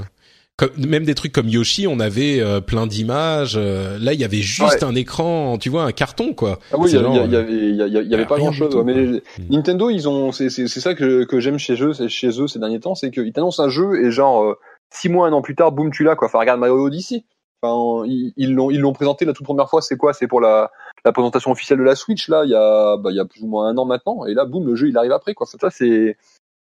comme- 0.60 0.86
même 0.86 1.04
des 1.04 1.14
trucs 1.14 1.32
comme 1.32 1.48
Yoshi, 1.48 1.86
on 1.86 1.98
avait 2.00 2.40
euh, 2.40 2.60
plein 2.60 2.86
d'images. 2.86 3.54
euh, 3.56 3.98
là, 3.98 4.12
il 4.12 4.20
y 4.20 4.24
avait 4.24 4.36
juste 4.42 4.82
Ouais. 4.82 4.84
un 4.84 4.94
écran, 4.94 5.56
tu 5.58 5.70
vois, 5.70 5.84
un 5.84 5.92
carton 5.92 6.34
quoi. 6.34 6.58
Ah 6.72 6.76
oui, 6.78 6.90
il 6.90 6.98
y, 6.98 7.02
y, 7.02 7.06
avait- 7.06 7.70
y 7.72 8.14
avait, 8.14 8.22
y 8.22 8.26
pas 8.26 8.36
grand 8.38 8.52
chose. 8.52 8.70
tout, 8.70 8.84
Mais 8.84 8.94
les- 8.94 9.22
Nintendo, 9.48 9.88
ils 9.90 10.08
ont, 10.08 10.30
c'est 10.32 10.50
ça 10.68 10.94
que 10.94 11.24
que 11.24 11.40
j'aime 11.40 11.58
chez 11.58 11.82
eux, 11.82 11.92
c'est 11.94 12.08
chez 12.08 12.28
eux 12.40 12.46
ces 12.46 12.58
derniers 12.58 12.80
temps, 12.80 12.94
c'est 12.94 13.10
qu'ils 13.10 13.32
t'annoncent 13.32 13.62
un 13.62 13.68
jeu 13.68 14.04
et 14.04 14.10
genre 14.10 14.44
euh, 14.44 14.58
six 14.92 15.08
mois, 15.08 15.26
un 15.28 15.32
an 15.32 15.40
plus 15.42 15.54
tard, 15.54 15.72
boum, 15.72 15.90
tu 15.90 16.04
l'as 16.04 16.14
quoi. 16.16 16.28
Enfin, 16.28 16.38
regarde 16.40 16.60
Mario 16.60 16.84
Odyssey. 16.84 17.24
Enfin, 17.62 18.06
ils 18.06 18.32
ils 18.36 18.54
l'ont 18.54 18.70
ils 18.70 18.80
l'ont 18.80 18.92
présenté 18.92 19.24
la 19.24 19.32
toute 19.32 19.44
première 19.44 19.68
fois. 19.68 19.82
C'est 19.82 19.96
quoi? 19.96 20.12
C'est 20.12 20.26
pour 20.26 20.40
la 20.40 20.70
la 21.04 21.12
présentation 21.12 21.50
officielle 21.50 21.78
de 21.78 21.84
la 21.84 21.94
Switch 21.94 22.28
là. 22.28 22.42
Il 22.44 22.50
y 22.50 22.54
a 22.54 22.96
bah 22.96 23.10
il 23.10 23.16
y 23.16 23.20
a 23.20 23.24
plus 23.24 23.42
ou 23.42 23.46
moins 23.48 23.66
un 23.68 23.76
an 23.78 23.84
maintenant. 23.84 24.24
Et 24.26 24.34
là, 24.34 24.44
boum, 24.46 24.66
le 24.66 24.74
jeu 24.76 24.88
il 24.88 24.96
arrive 24.96 25.12
après 25.12 25.34
quoi. 25.34 25.46
Ça 25.46 25.68
c'est 25.70 26.16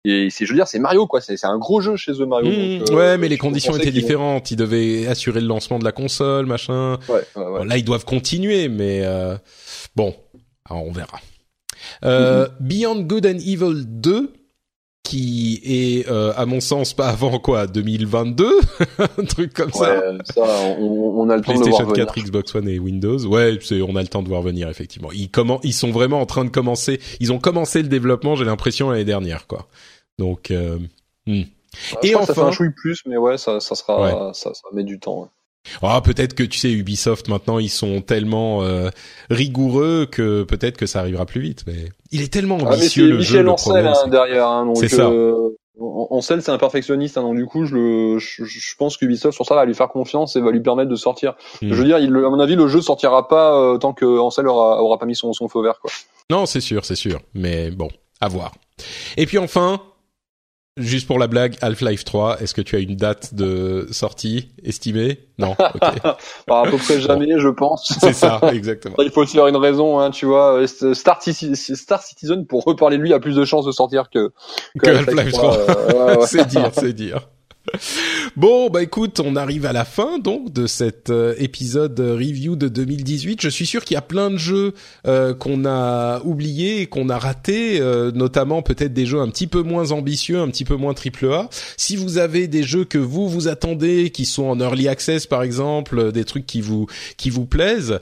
et 0.06 0.30
c'est 0.30 0.46
je 0.46 0.52
veux 0.52 0.58
dire 0.58 0.68
c'est 0.68 0.80
Mario 0.80 1.08
quoi. 1.08 1.22
C'est 1.22 1.38
c'est 1.38 1.48
un 1.48 1.58
gros 1.58 1.82
jeu 1.82 1.96
chez 1.96 2.14
eux 2.14 2.26
Mario. 2.26 2.50
Mmh, 2.50 2.80
donc, 2.80 2.92
euh, 2.92 2.96
ouais, 2.96 3.18
mais 3.18 3.28
les 3.28 3.38
conditions 3.38 3.76
étaient 3.76 3.92
différentes. 3.92 4.52
Ils 4.52 4.56
devaient 4.56 5.08
assurer 5.08 5.42
le 5.42 5.48
lancement 5.48 5.80
de 5.80 5.84
la 5.84 5.92
console, 5.92 6.46
machin. 6.46 7.00
Ouais, 7.10 7.16
ouais, 7.36 7.44
ouais. 7.44 7.60
Bon, 7.60 7.64
là, 7.64 7.78
ils 7.78 7.86
doivent 7.86 8.06
continuer, 8.06 8.70
mais 8.70 9.02
euh, 9.04 9.36
bon, 9.96 10.16
alors, 10.70 10.86
on 10.86 10.92
verra. 10.92 11.20
Euh, 12.04 12.48
Beyond 12.60 13.02
Good 13.02 13.26
and 13.26 13.38
Evil 13.40 13.86
2, 13.86 14.34
qui 15.04 15.62
est, 15.64 16.10
euh, 16.10 16.34
à 16.36 16.46
mon 16.48 16.60
sens, 16.60 16.94
pas 16.94 17.10
avant 17.10 17.38
quoi, 17.38 17.68
2022, 17.68 18.50
un 19.00 19.24
truc 19.26 19.54
comme 19.54 19.72
ça. 19.72 20.00
Ouais, 20.00 20.18
ça, 20.24 20.42
on, 20.80 21.14
on 21.18 21.30
a 21.30 21.38
le 21.38 21.44
temps 21.44 21.54
de 21.54 21.60
le 21.60 21.70
voir 21.70 21.86
PlayStation 21.86 21.86
venir. 21.86 22.06
4, 22.08 22.20
Xbox 22.20 22.56
One 22.56 22.68
et 22.68 22.80
Windows. 22.80 23.20
Ouais, 23.26 23.60
on 23.88 23.96
a 23.96 24.02
le 24.02 24.08
temps 24.08 24.24
de 24.24 24.28
voir 24.28 24.42
venir 24.42 24.68
effectivement. 24.70 25.12
Ils 25.14 25.30
comment, 25.30 25.60
ils 25.64 25.74
sont 25.74 25.92
vraiment 25.92 26.20
en 26.20 26.26
train 26.26 26.44
de 26.44 26.50
commencer. 26.50 27.00
Ils 27.20 27.32
ont 27.32 27.40
commencé 27.40 27.84
le 27.84 27.88
développement, 27.88 28.36
j'ai 28.36 28.46
l'impression 28.46 28.90
l'année 28.90 29.06
dernière, 29.06 29.46
quoi. 29.46 29.68
Donc, 30.20 30.52
euh, 30.52 30.78
hmm. 31.28 31.32
Ouais, 31.34 31.46
Et 32.04 32.08
je 32.08 32.14
pense 32.14 32.22
que 32.22 32.28
ça 32.28 32.34
fait 32.34 32.40
enfin- 32.40 32.50
un 32.50 32.52
chouille 32.52 32.74
plus, 32.76 33.02
mais 33.06 33.18
ouais, 33.18 33.38
ça, 33.38 33.60
ça 33.60 33.76
sera, 33.76 34.02
Ouais. 34.02 34.34
ça, 34.34 34.54
ça 34.54 34.62
met 34.74 34.84
du 34.84 34.98
temps. 35.00 35.22
ouais. 35.24 35.28
ah, 35.82 36.00
peut-être 36.02 36.34
que 36.34 36.44
tu 36.44 36.58
sais, 36.60 36.72
Ubisoft 36.72 37.28
maintenant, 37.28 37.60
ils 37.60 37.70
sont 37.70 38.02
tellement 38.02 38.64
euh, 38.64 38.90
rigoureux 39.30 40.06
que 40.10 40.44
peut-être 40.44 40.78
que 40.78 40.86
ça 40.86 41.00
arrivera 41.00 41.26
plus 41.26 41.42
vite. 41.42 41.64
Mais 41.68 41.90
il 42.12 42.22
est 42.22 42.32
tellement 42.32 42.58
Ah, 42.62 42.64
mais 42.70 42.76
ambitieux 42.78 43.08
c'est 43.08 43.12
le 43.12 43.20
jeu. 43.22 43.40
Michel 43.40 43.44
le 43.46 43.52
Ancel 43.52 43.88
hein, 43.88 43.94
c'est- 44.04 44.10
derrière, 44.10 44.48
hein, 44.48 44.66
donc 44.66 44.78
C'est 44.78 44.88
ça. 44.90 45.10
euh, 45.10 45.50
Ansel, 45.78 46.42
c'est 46.42 46.52
un 46.52 46.58
perfectionniste, 46.58 47.18
hein, 47.18 47.24
donc 47.24 47.36
du 47.36 47.46
coup, 47.46 47.66
je, 47.66 47.76
le, 47.76 48.20
je, 48.20 48.46
je 48.46 48.76
pense 48.78 48.96
qu'Ubisoft 48.96 49.36
sur 49.36 49.46
ça 49.46 49.56
va 49.56 49.66
lui 49.66 49.74
faire 49.76 49.90
confiance 49.90 50.38
et 50.38 50.42
va 50.42 50.52
lui 50.52 50.62
permettre 50.62 50.90
de 50.90 50.96
sortir. 50.96 51.34
Hmm. 51.62 51.68
Je 51.70 51.74
veux 51.74 51.84
dire, 51.84 52.00
il, 52.00 52.08
à 52.16 52.30
mon 52.30 52.40
avis, 52.40 52.56
le 52.56 52.70
jeu 52.70 52.80
sortira 52.80 53.28
pas 53.28 53.60
euh, 53.60 53.78
tant 53.78 53.92
que 53.92 54.06
Ansel 54.06 54.48
aura, 54.48 54.82
aura 54.82 54.98
pas 54.98 55.06
mis 55.06 55.16
son, 55.18 55.34
son 55.34 55.50
feu 55.50 55.62
vert, 55.62 55.80
quoi. 55.82 55.92
Non, 56.30 56.46
c'est 56.46 56.62
sûr, 56.62 56.86
c'est 56.86 56.96
sûr. 56.96 57.20
Mais 57.34 57.70
bon, 57.72 57.90
à 58.22 58.30
voir. 58.30 58.54
Et 59.18 59.26
puis 59.26 59.38
enfin, 59.38 59.82
juste 60.78 61.08
pour 61.08 61.20
la 61.20 61.28
blague, 61.28 61.56
Half-Life 61.62 62.04
3, 62.04 62.42
est-ce 62.42 62.54
que 62.54 62.62
tu 62.62 62.76
as 62.76 62.80
une 62.80 62.96
date 62.96 63.34
de 63.34 63.88
sortie 63.92 64.50
estimée? 64.64 65.20
Non, 65.40 65.52
ok. 65.52 65.82
Bah, 66.48 66.62
à 66.66 66.70
peu 66.70 66.78
près 66.78 67.00
jamais, 67.00 67.40
je 67.40 67.48
pense. 67.50 67.94
c'est 68.00 68.14
ça, 68.14 68.40
exactement. 68.54 68.96
Il 69.00 69.12
faut 69.12 69.26
se 69.26 69.32
faire 69.32 69.48
une 69.48 69.56
raison, 69.58 70.00
hein, 70.00 70.12
tu 70.12 70.26
vois. 70.26 70.60
euh, 70.62 70.94
Star, 70.94 71.20
Citi- 71.22 71.56
Star 71.76 72.02
Citizen, 72.04 72.46
pour 72.46 72.64
reparler 72.64 72.98
de 72.98 73.02
lui, 73.04 73.14
a 73.14 73.20
plus 73.20 73.36
de 73.36 73.46
chances 73.46 73.66
de 73.66 73.72
sortir 73.72 74.10
que, 74.10 74.32
Que 74.80 74.90
Half-Life 74.90 75.32
3. 75.32 75.58
euh, 75.58 75.94
ouais, 75.94 76.18
ouais. 76.18 76.26
c'est 76.28 76.46
dire, 76.48 76.70
c'est 76.74 76.94
dire. 76.94 77.28
Bon, 78.36 78.70
bah 78.70 78.84
écoute, 78.84 79.20
on 79.20 79.36
arrive 79.36 79.66
à 79.66 79.74
la 79.74 79.86
fin 79.86 80.20
donc 80.20 80.52
de 80.52 80.68
cet 80.68 81.10
euh, 81.10 81.36
épisode 81.38 81.98
euh, 82.00 82.16
review 82.16 82.56
de 82.56 82.68
2018. 82.68 83.42
Je 83.42 83.50
suis 83.50 83.66
sûr 83.66 83.86
qu'il 83.86 83.96
y 83.96 83.98
a 83.98 84.02
plein 84.02 84.30
de 84.30 84.38
jeux 84.38 84.74
euh, 85.08 85.34
qu'on 85.34 85.66
a 85.66 86.22
oubliés 86.24 86.88
qu'on 86.88 87.10
a 87.10 87.18
ratés, 87.18 87.80
euh, 87.80 88.12
notamment 88.12 88.62
peut-être 88.62 88.94
des 88.94 89.06
jeux 89.06 89.22
un 89.22 89.30
petit 89.30 89.48
peu 89.48 89.62
moins 89.62 89.92
ambitieux, 89.92 90.40
un 90.40 90.50
petit 90.50 90.66
peu 90.66 90.76
moins 90.76 90.94
triple 90.94 91.32
A. 91.32 91.50
Si 91.78 91.96
vous 91.96 92.18
avez 92.18 92.48
des 92.48 92.64
jeux 92.64 92.84
que 92.84 92.98
vous 92.98 93.30
vous 93.30 93.48
attendez, 93.48 94.10
qui 94.10 94.26
sont 94.26 94.46
en 94.46 94.60
early 94.60 94.88
access 94.88 95.28
par 95.28 95.44
exemple, 95.44 96.00
euh, 96.00 96.12
des 96.12 96.26
trucs 96.26 96.46
qui 96.46 96.62
vous 96.62 96.88
qui 97.18 97.30
vous 97.30 97.46
plaisent, 97.46 98.00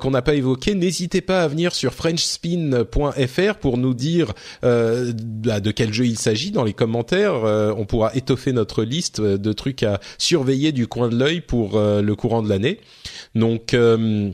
qu'on 0.00 0.10
n'a 0.10 0.22
pas 0.22 0.34
évoqués, 0.34 0.74
n'hésitez 0.74 1.20
pas 1.20 1.42
à 1.42 1.48
venir 1.48 1.74
sur 1.74 1.94
frenchspin.fr 1.94 3.54
pour 3.60 3.78
nous 3.78 3.94
dire 3.94 4.32
bah, 4.62 5.60
de 5.60 5.70
quel 5.70 5.92
jeu 5.92 6.06
il 6.06 6.18
s'agit 6.18 6.50
dans 6.50 6.64
les 6.64 6.72
commentaires. 6.72 7.34
On 7.76 7.84
pourra 7.84 8.14
étoffer 8.14 8.52
notre 8.52 8.82
liste 8.82 9.05
euh, 9.18 9.38
de 9.38 9.52
trucs 9.52 9.82
à 9.82 10.00
surveiller 10.18 10.72
du 10.72 10.86
coin 10.86 11.08
de 11.08 11.16
l'œil 11.16 11.40
pour 11.40 11.76
euh, 11.76 12.02
le 12.02 12.14
courant 12.14 12.42
de 12.42 12.48
l'année. 12.48 12.80
Donc 13.34 13.74
euh, 13.74 14.30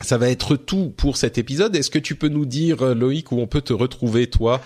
ça 0.00 0.18
va 0.18 0.28
être 0.28 0.56
tout 0.56 0.92
pour 0.96 1.16
cet 1.16 1.38
épisode. 1.38 1.74
Est-ce 1.76 1.90
que 1.90 1.98
tu 1.98 2.16
peux 2.16 2.28
nous 2.28 2.46
dire, 2.46 2.94
Loïc, 2.94 3.30
où 3.32 3.38
on 3.38 3.46
peut 3.46 3.60
te 3.60 3.72
retrouver, 3.72 4.28
toi, 4.28 4.60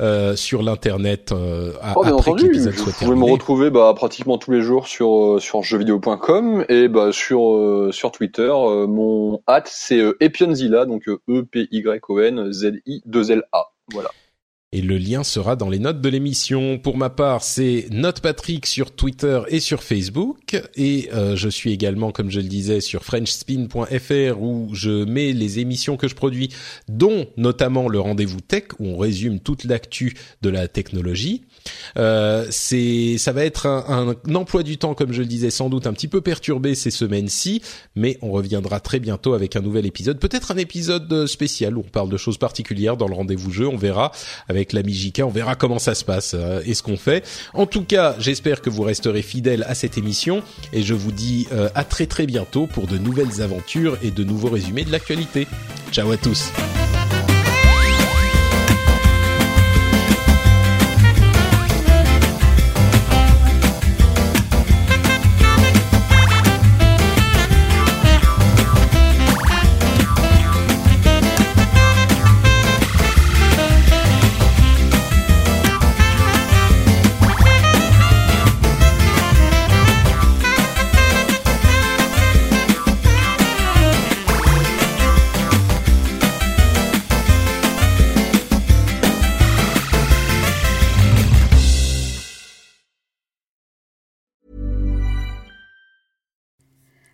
euh, 0.00 0.36
sur 0.36 0.62
l'internet 0.62 1.32
euh, 1.32 1.72
Oh, 1.96 2.02
après 2.02 2.12
entendu, 2.12 2.52
vous 2.52 2.72
soit 2.72 2.92
pouvez 2.92 3.16
me 3.16 3.24
retrouver 3.24 3.70
bah, 3.70 3.92
pratiquement 3.96 4.38
tous 4.38 4.50
les 4.52 4.60
jours 4.60 4.86
sur 4.86 5.38
sur 5.40 5.62
jeuxvideo.com 5.62 6.66
et 6.68 6.88
bah 6.88 7.12
sur 7.12 7.54
euh, 7.54 7.90
sur 7.92 8.12
Twitter. 8.12 8.52
mon 8.88 9.40
hâte 9.48 9.70
c'est 9.72 10.00
Epionzilla, 10.20 10.84
donc 10.84 11.08
euh, 11.08 11.20
E 11.28 11.42
P 11.42 11.66
Y 11.70 12.02
O 12.08 12.20
N 12.20 12.52
Z 12.52 12.74
I 12.86 13.02
2 13.06 13.32
L 13.32 13.42
A. 13.52 13.72
Voilà. 13.92 14.10
Et 14.74 14.82
le 14.82 14.98
lien 14.98 15.22
sera 15.22 15.54
dans 15.54 15.70
les 15.70 15.78
notes 15.78 16.00
de 16.00 16.08
l'émission. 16.08 16.78
Pour 16.78 16.96
ma 16.96 17.08
part, 17.08 17.44
c'est 17.44 17.86
NotePatrick 17.92 18.66
sur 18.66 18.90
Twitter 18.90 19.40
et 19.46 19.60
sur 19.60 19.84
Facebook. 19.84 20.60
Et 20.74 21.10
euh, 21.14 21.36
je 21.36 21.48
suis 21.48 21.72
également, 21.72 22.10
comme 22.10 22.28
je 22.28 22.40
le 22.40 22.48
disais, 22.48 22.80
sur 22.80 23.04
FrenchSpin.fr 23.04 24.42
où 24.42 24.70
je 24.72 25.04
mets 25.04 25.32
les 25.32 25.60
émissions 25.60 25.96
que 25.96 26.08
je 26.08 26.16
produis, 26.16 26.48
dont 26.88 27.28
notamment 27.36 27.88
le 27.88 28.00
rendez-vous 28.00 28.40
tech 28.40 28.64
où 28.80 28.88
on 28.88 28.98
résume 28.98 29.38
toute 29.38 29.62
l'actu 29.62 30.14
de 30.42 30.48
la 30.48 30.66
technologie. 30.66 31.44
Euh, 31.96 32.46
c'est, 32.50 33.16
ça 33.18 33.32
va 33.32 33.44
être 33.44 33.66
un, 33.66 34.14
emploi 34.34 34.62
du 34.62 34.78
temps, 34.78 34.94
comme 34.94 35.12
je 35.12 35.20
le 35.20 35.26
disais, 35.26 35.50
sans 35.50 35.68
doute 35.68 35.86
un 35.86 35.92
petit 35.92 36.08
peu 36.08 36.20
perturbé 36.20 36.74
ces 36.74 36.90
semaines-ci, 36.90 37.62
mais 37.96 38.18
on 38.22 38.30
reviendra 38.30 38.80
très 38.80 39.00
bientôt 39.00 39.34
avec 39.34 39.56
un 39.56 39.60
nouvel 39.60 39.86
épisode, 39.86 40.18
peut-être 40.18 40.50
un 40.50 40.56
épisode 40.56 41.12
euh, 41.12 41.26
spécial 41.26 41.76
où 41.76 41.80
on 41.80 41.90
parle 41.90 42.08
de 42.08 42.16
choses 42.16 42.38
particulières 42.38 42.96
dans 42.96 43.08
le 43.08 43.14
rendez-vous 43.14 43.50
jeu. 43.50 43.68
On 43.68 43.76
verra 43.76 44.12
avec 44.48 44.72
l'ami 44.72 44.94
JK, 44.94 45.22
on 45.24 45.30
verra 45.30 45.54
comment 45.54 45.78
ça 45.78 45.94
se 45.94 46.04
passe 46.04 46.32
euh, 46.34 46.62
et 46.64 46.74
ce 46.74 46.82
qu'on 46.82 46.96
fait. 46.96 47.24
En 47.52 47.66
tout 47.66 47.84
cas, 47.84 48.16
j'espère 48.18 48.60
que 48.60 48.70
vous 48.70 48.82
resterez 48.82 49.22
fidèles 49.22 49.64
à 49.68 49.74
cette 49.74 49.98
émission 49.98 50.42
et 50.72 50.82
je 50.82 50.94
vous 50.94 51.12
dis 51.12 51.46
à 51.74 51.84
très 51.84 52.06
très 52.06 52.26
bientôt 52.26 52.66
pour 52.66 52.86
de 52.86 52.98
nouvelles 52.98 53.42
aventures 53.42 53.98
et 54.02 54.10
de 54.10 54.24
nouveaux 54.24 54.50
résumés 54.50 54.84
de 54.84 54.92
l'actualité. 54.92 55.46
Ciao 55.92 56.10
à 56.10 56.16
tous. 56.16 56.50